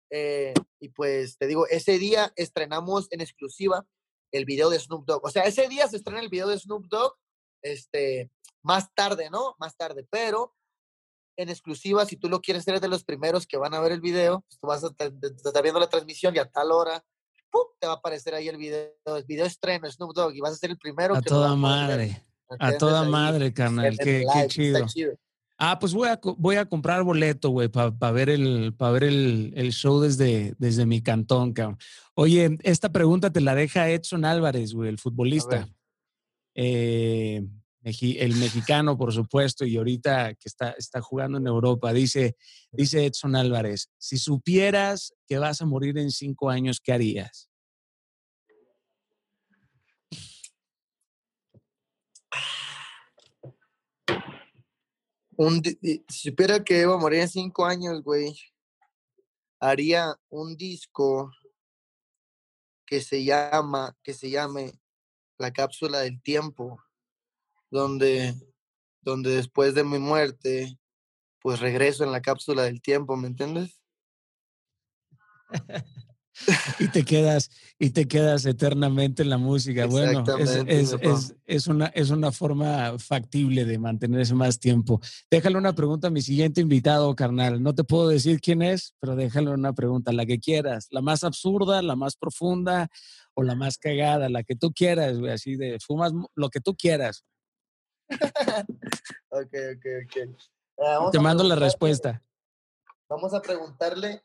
Eh, 0.09 0.53
y 0.79 0.89
pues 0.89 1.37
te 1.37 1.47
digo, 1.47 1.65
ese 1.67 1.97
día 1.97 2.33
estrenamos 2.35 3.07
en 3.11 3.21
exclusiva 3.21 3.85
el 4.31 4.45
video 4.45 4.69
de 4.69 4.79
Snoop 4.79 5.05
Dogg. 5.05 5.25
O 5.25 5.29
sea, 5.29 5.43
ese 5.43 5.67
día 5.69 5.87
se 5.87 5.97
estrena 5.97 6.19
el 6.19 6.29
video 6.29 6.47
de 6.47 6.59
Snoop 6.59 6.87
Dogg, 6.87 7.15
este, 7.61 8.29
más 8.61 8.93
tarde, 8.93 9.29
¿no? 9.29 9.55
Más 9.59 9.77
tarde, 9.77 10.05
pero 10.09 10.53
en 11.37 11.49
exclusiva, 11.49 12.05
si 12.05 12.17
tú 12.17 12.29
lo 12.29 12.41
quieres 12.41 12.63
ser 12.63 12.79
de 12.79 12.87
los 12.87 13.03
primeros 13.03 13.47
que 13.47 13.57
van 13.57 13.73
a 13.73 13.79
ver 13.79 13.93
el 13.93 14.01
video, 14.01 14.41
pues 14.41 14.59
tú 14.59 14.67
vas 14.67 14.83
a 14.83 14.87
estar 14.87 15.63
viendo 15.63 15.79
la 15.79 15.89
transmisión 15.89 16.35
y 16.35 16.39
a 16.39 16.49
tal 16.49 16.71
hora, 16.71 17.03
¡pum! 17.51 17.63
te 17.79 17.87
va 17.87 17.93
a 17.93 17.95
aparecer 17.97 18.33
ahí 18.33 18.47
el 18.47 18.57
video, 18.57 18.91
el 19.17 19.23
video 19.25 19.45
estreno 19.45 19.89
Snoop 19.89 20.13
Dogg 20.13 20.35
y 20.35 20.39
vas 20.39 20.53
a 20.53 20.55
ser 20.55 20.71
el 20.71 20.77
primero. 20.77 21.15
A 21.15 21.21
toda 21.21 21.55
madre, 21.55 22.23
a, 22.59 22.77
toda 22.77 23.03
madre, 23.03 23.53
carnal, 23.53 23.97
qué, 23.97 24.25
chido. 24.47 24.87
Ah, 25.63 25.77
pues 25.77 25.93
voy 25.93 26.09
a, 26.09 26.19
voy 26.37 26.55
a 26.55 26.65
comprar 26.65 27.03
boleto, 27.03 27.49
güey, 27.51 27.67
para 27.67 28.11
ver, 28.11 28.31
el, 28.31 28.73
para 28.75 28.93
ver 28.93 29.03
el, 29.03 29.53
el, 29.55 29.71
show 29.73 29.99
desde, 29.99 30.55
desde 30.57 30.87
mi 30.87 31.03
cantón, 31.03 31.53
cabrón. 31.53 31.77
Oye, 32.15 32.57
esta 32.63 32.91
pregunta 32.91 33.31
te 33.31 33.41
la 33.41 33.53
deja 33.53 33.87
Edson 33.89 34.25
Álvarez, 34.25 34.73
güey, 34.73 34.89
el 34.89 34.97
futbolista. 34.97 35.69
Eh, 36.55 37.47
el 37.83 38.35
mexicano, 38.35 38.97
por 38.97 39.11
supuesto, 39.11 39.65
y 39.65 39.77
ahorita 39.77 40.35
que 40.35 40.47
está, 40.47 40.71
está 40.71 41.01
jugando 41.01 41.39
en 41.39 41.47
Europa, 41.47 41.91
dice, 41.91 42.35
dice 42.71 43.05
Edson 43.05 43.35
Álvarez, 43.35 43.89
si 43.97 44.17
supieras 44.17 45.13
que 45.27 45.39
vas 45.39 45.61
a 45.61 45.65
morir 45.65 45.97
en 45.97 46.11
cinco 46.11 46.49
años, 46.49 46.79
¿qué 46.79 46.93
harías? 46.93 47.49
Un, 55.35 55.63
si 55.63 56.03
supiera 56.07 56.63
que 56.63 56.81
iba 56.81 56.93
a 56.93 56.99
morir 56.99 57.21
en 57.21 57.29
cinco 57.29 57.65
años, 57.65 58.03
güey, 58.03 58.37
haría 59.59 60.15
un 60.29 60.55
disco 60.55 61.31
que 62.85 63.01
se 63.01 63.23
llama, 63.23 63.97
que 64.03 64.13
se 64.13 64.29
llame 64.29 64.73
La 65.39 65.51
cápsula 65.51 66.01
del 66.01 66.21
tiempo 66.21 66.79
donde, 67.71 68.35
donde 69.01 69.31
después 69.31 69.73
de 69.73 69.83
mi 69.83 69.97
muerte, 69.97 70.77
pues 71.39 71.59
regreso 71.59 72.03
en 72.03 72.11
la 72.11 72.21
cápsula 72.21 72.63
del 72.63 72.81
tiempo, 72.81 73.17
¿me 73.17 73.27
entiendes? 73.27 73.81
y 76.79 76.87
te 76.87 77.03
quedas 77.03 77.49
y 77.77 77.89
te 77.89 78.07
quedas 78.07 78.45
eternamente 78.45 79.23
en 79.23 79.29
la 79.29 79.37
música. 79.37 79.85
Bueno, 79.85 80.23
es, 80.37 80.55
es, 80.67 81.35
es, 81.45 81.67
una, 81.67 81.87
es 81.87 82.09
una 82.09 82.31
forma 82.31 82.97
factible 82.99 83.65
de 83.65 83.79
mantenerse 83.79 84.35
más 84.35 84.59
tiempo. 84.59 85.01
Déjale 85.29 85.57
una 85.57 85.73
pregunta 85.73 86.07
a 86.07 86.11
mi 86.11 86.21
siguiente 86.21 86.61
invitado, 86.61 87.15
carnal. 87.15 87.61
No 87.61 87.73
te 87.73 87.83
puedo 87.83 88.07
decir 88.07 88.39
quién 88.39 88.61
es, 88.61 88.93
pero 88.99 89.15
déjale 89.15 89.49
una 89.49 89.73
pregunta, 89.73 90.11
la 90.11 90.25
que 90.25 90.39
quieras, 90.39 90.87
la 90.91 91.01
más 91.01 91.23
absurda, 91.23 91.81
la 91.81 91.95
más 91.95 92.15
profunda 92.15 92.89
o 93.33 93.43
la 93.43 93.55
más 93.55 93.77
cagada, 93.77 94.29
la 94.29 94.43
que 94.43 94.55
tú 94.55 94.71
quieras, 94.71 95.17
así 95.31 95.55
de 95.55 95.79
fumas 95.79 96.13
lo 96.35 96.49
que 96.49 96.61
tú 96.61 96.75
quieras. 96.75 97.23
ok, 99.29 99.53
ok, 99.75 99.85
ok. 100.05 100.15
Eh, 100.17 101.09
te 101.11 101.19
mando 101.19 101.43
la 101.43 101.55
respuesta. 101.55 102.23
Vamos 103.09 103.33
a 103.33 103.41
preguntarle, 103.41 104.23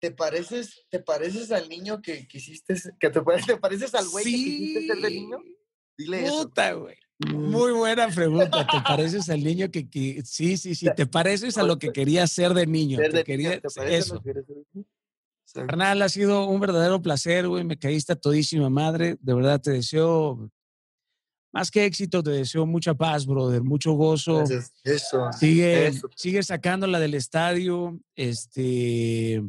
¿te 0.00 0.10
pareces, 0.10 0.86
te 0.90 1.00
pareces 1.00 1.50
al 1.50 1.68
niño 1.68 2.00
que 2.00 2.26
quisiste, 2.26 2.74
que 3.00 3.10
te, 3.10 3.20
te 3.46 3.56
pareces 3.56 3.94
al 3.94 4.08
güey 4.08 4.24
que 4.24 4.30
quisiste 4.30 4.86
ser 4.86 4.96
de 5.02 5.10
niño? 5.10 5.38
Dile 5.96 6.28
Puta, 6.28 6.72
güey. 6.72 6.96
Muy 7.18 7.72
buena 7.72 8.08
pregunta. 8.08 8.66
¿Te 8.66 8.80
pareces 8.86 9.30
al 9.30 9.42
niño 9.42 9.70
que, 9.70 9.88
sí, 10.24 10.56
sí, 10.56 10.74
sí, 10.74 10.88
te 10.96 11.06
pareces 11.06 11.56
a 11.58 11.62
lo 11.62 11.78
que 11.78 11.92
querías 11.92 12.30
ser 12.30 12.54
de 12.54 12.66
niño? 12.66 12.98
Ser 12.98 13.12
de 13.12 13.24
quería... 13.24 13.60
eso. 13.86 14.20
Carnal, 15.52 16.02
ha 16.02 16.08
sido 16.08 16.46
un 16.46 16.58
verdadero 16.58 17.00
placer, 17.00 17.46
güey. 17.46 17.62
Me 17.62 17.78
caíste 17.78 18.14
a 18.14 18.16
todísima 18.16 18.68
madre. 18.68 19.16
De 19.20 19.34
verdad 19.34 19.60
te 19.60 19.70
deseo 19.70 20.50
más 21.54 21.70
que 21.70 21.84
éxito, 21.84 22.20
te 22.20 22.32
deseo 22.32 22.66
mucha 22.66 22.94
paz, 22.94 23.24
brother, 23.26 23.62
mucho 23.62 23.92
gozo. 23.92 24.42
Eso. 24.82 25.32
Sigue, 25.38 25.92
sigue 26.16 26.42
sacándola 26.42 26.98
del 26.98 27.14
estadio. 27.14 27.96
Este 28.16 29.40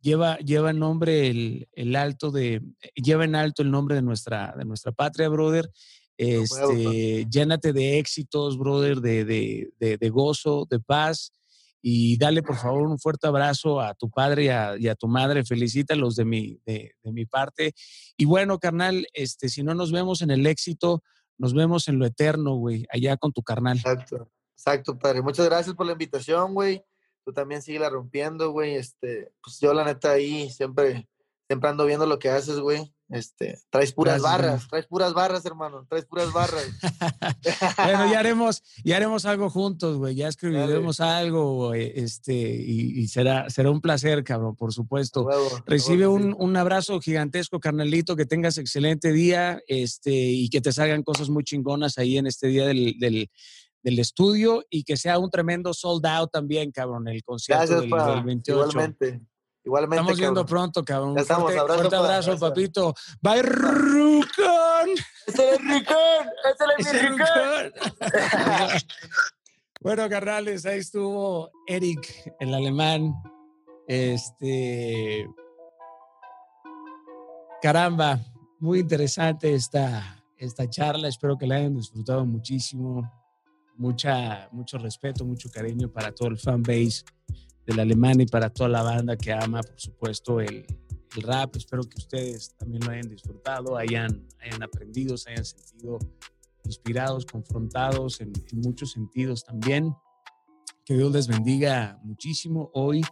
lleva, 0.00 0.38
lleva 0.38 0.70
en 0.70 0.78
nombre 0.78 1.26
el, 1.28 1.96
alto 1.96 2.30
de, 2.30 2.62
lleva 2.94 3.24
en 3.24 3.34
alto 3.34 3.62
el 3.62 3.70
nombre 3.72 3.96
de 3.96 4.02
nuestra, 4.02 4.54
de 4.56 4.64
nuestra 4.64 4.92
patria, 4.92 5.28
brother. 5.28 5.68
Este, 6.16 7.26
llénate 7.28 7.72
de 7.72 7.98
éxitos, 7.98 8.56
brother, 8.56 9.00
de, 9.00 9.24
de, 9.24 9.96
de 9.98 10.08
gozo, 10.10 10.68
de 10.70 10.78
paz 10.78 11.32
y 11.80 12.18
dale 12.18 12.42
por 12.42 12.56
favor 12.56 12.82
un 12.88 12.98
fuerte 12.98 13.26
abrazo 13.26 13.80
a 13.80 13.94
tu 13.94 14.10
padre 14.10 14.44
y 14.78 14.88
a, 14.88 14.94
tu 14.94 15.08
madre, 15.08 15.44
felicítalos 15.44 16.16
de 16.16 16.24
mi, 16.24 16.60
de, 16.66 16.94
mi 17.04 17.24
parte. 17.24 17.74
Y 18.16 18.24
bueno, 18.24 18.58
carnal, 18.58 19.06
este, 19.12 19.48
si 19.48 19.62
no 19.62 19.74
nos 19.74 19.92
vemos 19.92 20.22
en 20.22 20.30
el 20.30 20.46
éxito, 20.46 21.02
nos 21.36 21.54
vemos 21.54 21.88
en 21.88 21.98
lo 21.98 22.06
eterno, 22.06 22.54
güey, 22.54 22.86
allá 22.90 23.16
con 23.16 23.32
tu 23.32 23.42
carnal. 23.42 23.76
Exacto. 23.78 24.30
Exacto, 24.58 24.98
padre. 24.98 25.22
Muchas 25.22 25.46
gracias 25.46 25.76
por 25.76 25.86
la 25.86 25.92
invitación, 25.92 26.52
güey. 26.52 26.84
Tú 27.24 27.32
también 27.32 27.62
sigue 27.62 27.78
la 27.78 27.90
rompiendo, 27.90 28.50
güey. 28.50 28.74
Este, 28.74 29.32
pues 29.40 29.60
yo 29.60 29.72
la 29.72 29.84
neta 29.84 30.10
ahí 30.10 30.50
siempre, 30.50 31.08
siempre 31.48 31.70
ando 31.70 31.86
viendo 31.86 32.06
lo 32.06 32.18
que 32.18 32.28
haces, 32.28 32.60
güey. 32.60 32.94
Este, 33.08 33.58
traes 33.70 33.94
puras 33.94 34.20
barras, 34.20 34.68
traes 34.68 34.86
puras 34.86 35.14
barras, 35.14 35.42
hermano, 35.46 35.86
traes 35.88 36.04
puras 36.04 36.30
barras. 36.30 36.66
bueno, 37.78 38.12
ya 38.12 38.18
haremos, 38.18 38.62
ya 38.84 38.96
haremos 38.96 39.24
algo 39.24 39.48
juntos, 39.48 39.96
güey, 39.96 40.14
ya 40.14 40.28
escribiremos 40.28 41.00
algo, 41.00 41.72
este, 41.72 42.34
y, 42.34 43.08
será, 43.08 43.48
será 43.48 43.70
un 43.70 43.80
placer, 43.80 44.22
cabrón, 44.24 44.56
por 44.56 44.74
supuesto. 44.74 45.26
Recibe 45.64 46.06
un, 46.06 46.36
un, 46.38 46.56
abrazo 46.58 47.00
gigantesco, 47.00 47.60
carnalito, 47.60 48.14
que 48.14 48.26
tengas 48.26 48.58
excelente 48.58 49.10
día, 49.10 49.62
este, 49.68 50.12
y 50.12 50.50
que 50.50 50.60
te 50.60 50.70
salgan 50.70 51.02
cosas 51.02 51.30
muy 51.30 51.44
chingonas 51.44 51.96
ahí 51.96 52.18
en 52.18 52.26
este 52.26 52.48
día 52.48 52.66
del, 52.66 52.98
del, 52.98 53.30
del 53.82 53.98
estudio, 53.98 54.66
y 54.68 54.84
que 54.84 54.98
sea 54.98 55.18
un 55.18 55.30
tremendo 55.30 55.72
sold 55.72 56.04
out 56.04 56.30
también, 56.30 56.72
cabrón, 56.72 57.08
el 57.08 57.24
concierto 57.24 57.80
del, 57.80 57.88
del, 57.88 58.22
28. 58.22 58.68
Igualmente. 58.68 59.22
Igualmente. 59.68 59.96
Estamos 59.96 60.18
viendo 60.18 60.46
pronto, 60.46 60.82
cabrón. 60.82 61.14
Ya 61.14 61.20
estamos, 61.20 61.42
fuerte, 61.42 61.60
abrazo, 61.60 61.80
fuerte 61.80 61.96
abrazo, 61.96 62.38
papito. 62.38 62.94
Bye, 63.20 63.42
Rucón. 63.42 64.88
¡Es 65.26 65.38
el 65.38 65.58
Ricón! 65.58 66.26
¡Es 66.78 66.94
el 66.94 67.10
Ricón! 67.10 67.72
bueno, 69.82 70.08
carnales, 70.08 70.64
ahí 70.64 70.78
estuvo 70.78 71.50
Eric, 71.66 72.32
el 72.40 72.54
alemán. 72.54 73.14
Este. 73.86 75.28
Caramba, 77.60 78.20
muy 78.60 78.78
interesante 78.78 79.52
esta, 79.52 80.24
esta 80.38 80.70
charla. 80.70 81.08
Espero 81.08 81.36
que 81.36 81.46
la 81.46 81.56
hayan 81.56 81.76
disfrutado 81.76 82.24
muchísimo. 82.24 83.12
Mucha, 83.76 84.48
mucho 84.50 84.78
respeto, 84.78 85.26
mucho 85.26 85.50
cariño 85.50 85.92
para 85.92 86.10
todo 86.10 86.28
el 86.28 86.38
fan 86.38 86.62
base 86.62 87.04
del 87.68 87.80
alemán 87.80 88.18
y 88.18 88.24
para 88.24 88.48
toda 88.48 88.70
la 88.70 88.82
banda 88.82 89.14
que 89.14 89.30
ama, 89.30 89.60
por 89.60 89.78
supuesto, 89.78 90.40
el, 90.40 90.64
el, 91.14 91.22
rap. 91.22 91.54
Espero 91.54 91.82
que 91.82 91.98
ustedes 91.98 92.54
también 92.56 92.82
lo 92.82 92.90
hayan 92.90 93.08
disfrutado, 93.10 93.76
hayan, 93.76 94.26
hayan 94.40 94.62
aprendido, 94.62 95.18
se 95.18 95.32
hayan 95.32 95.44
sentido 95.44 95.98
inspirados, 96.64 97.26
confrontados 97.26 98.22
en, 98.22 98.32
muchos 98.52 98.92
sentidos 98.92 99.44
también. 99.44 99.94
Que 100.86 100.94
Dios 100.94 101.12
les 101.12 101.26
bendiga 101.26 102.00
muchísimo 102.02 102.70
hoy, 102.72 103.02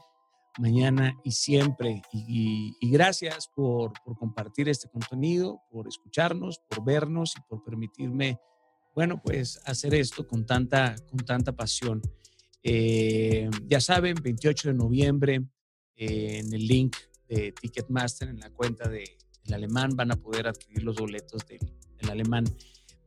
mañana 0.57 1.15
y 1.23 1.33
siempre. 1.33 2.01
Y, 2.11 2.25
y, 2.27 2.77
y 2.81 2.91
gracias 2.91 3.49
por, 3.55 3.93
por 4.07 4.17
compartir 4.17 4.71
este 4.71 4.89
contenido, 4.89 5.61
por 5.71 5.87
escucharnos, 5.87 6.63
por 6.71 6.83
vernos 6.83 7.35
y 7.37 7.43
por 7.43 7.63
permitirme, 7.63 8.41
bueno, 8.95 9.21
pues 9.23 9.61
hacer 9.67 9.95
esto 9.95 10.27
con 10.27 10.47
tanta, 10.47 10.97
con 11.11 11.19
tanta 11.27 11.53
pasión. 11.53 12.01
Eh, 12.69 13.49
ya 13.69 13.81
saben, 13.81 14.17
28 14.21 14.71
de 14.71 14.75
noviembre, 14.75 15.41
eh, 15.95 16.39
en 16.39 16.53
el 16.53 16.67
link 16.67 16.97
de 17.29 17.53
Ticketmaster, 17.53 18.29
en 18.29 18.41
la 18.41 18.51
cuenta 18.51 18.89
del 18.89 19.09
de, 19.45 19.55
alemán, 19.55 19.91
van 19.95 20.11
a 20.11 20.17
poder 20.17 20.49
adquirir 20.49 20.83
los 20.83 20.97
boletos 20.97 21.47
del, 21.47 21.61
del, 21.97 22.11
alemán 22.11 22.43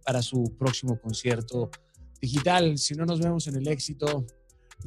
para 0.06 0.22
su 0.22 0.56
próximo 0.57 0.98
concierto 0.98 1.69
digital. 2.22 2.77
Si 2.77 2.94
no 2.94 3.06
nos 3.06 3.19
vemos 3.19 3.48
en 3.48 3.57
el 3.57 3.68
éxito, 3.68 4.26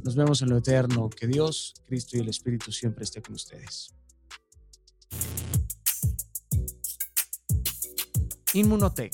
nos 0.04 0.16
vemos 0.16 0.40
en 0.40 0.48
lo 0.48 0.56
eterno. 0.56 1.10
Que 1.10 1.26
Dios, 1.26 1.74
Cristo 1.84 2.16
y 2.16 2.20
el 2.20 2.30
Espíritu 2.30 2.72
siempre 2.72 3.04
esté 3.04 3.20
con 3.20 3.34
ustedes. 3.34 3.94
Inmunotech, 8.54 9.12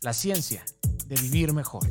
la 0.00 0.14
ciencia 0.14 0.64
de 1.06 1.16
vivir 1.16 1.52
mejor. 1.52 1.86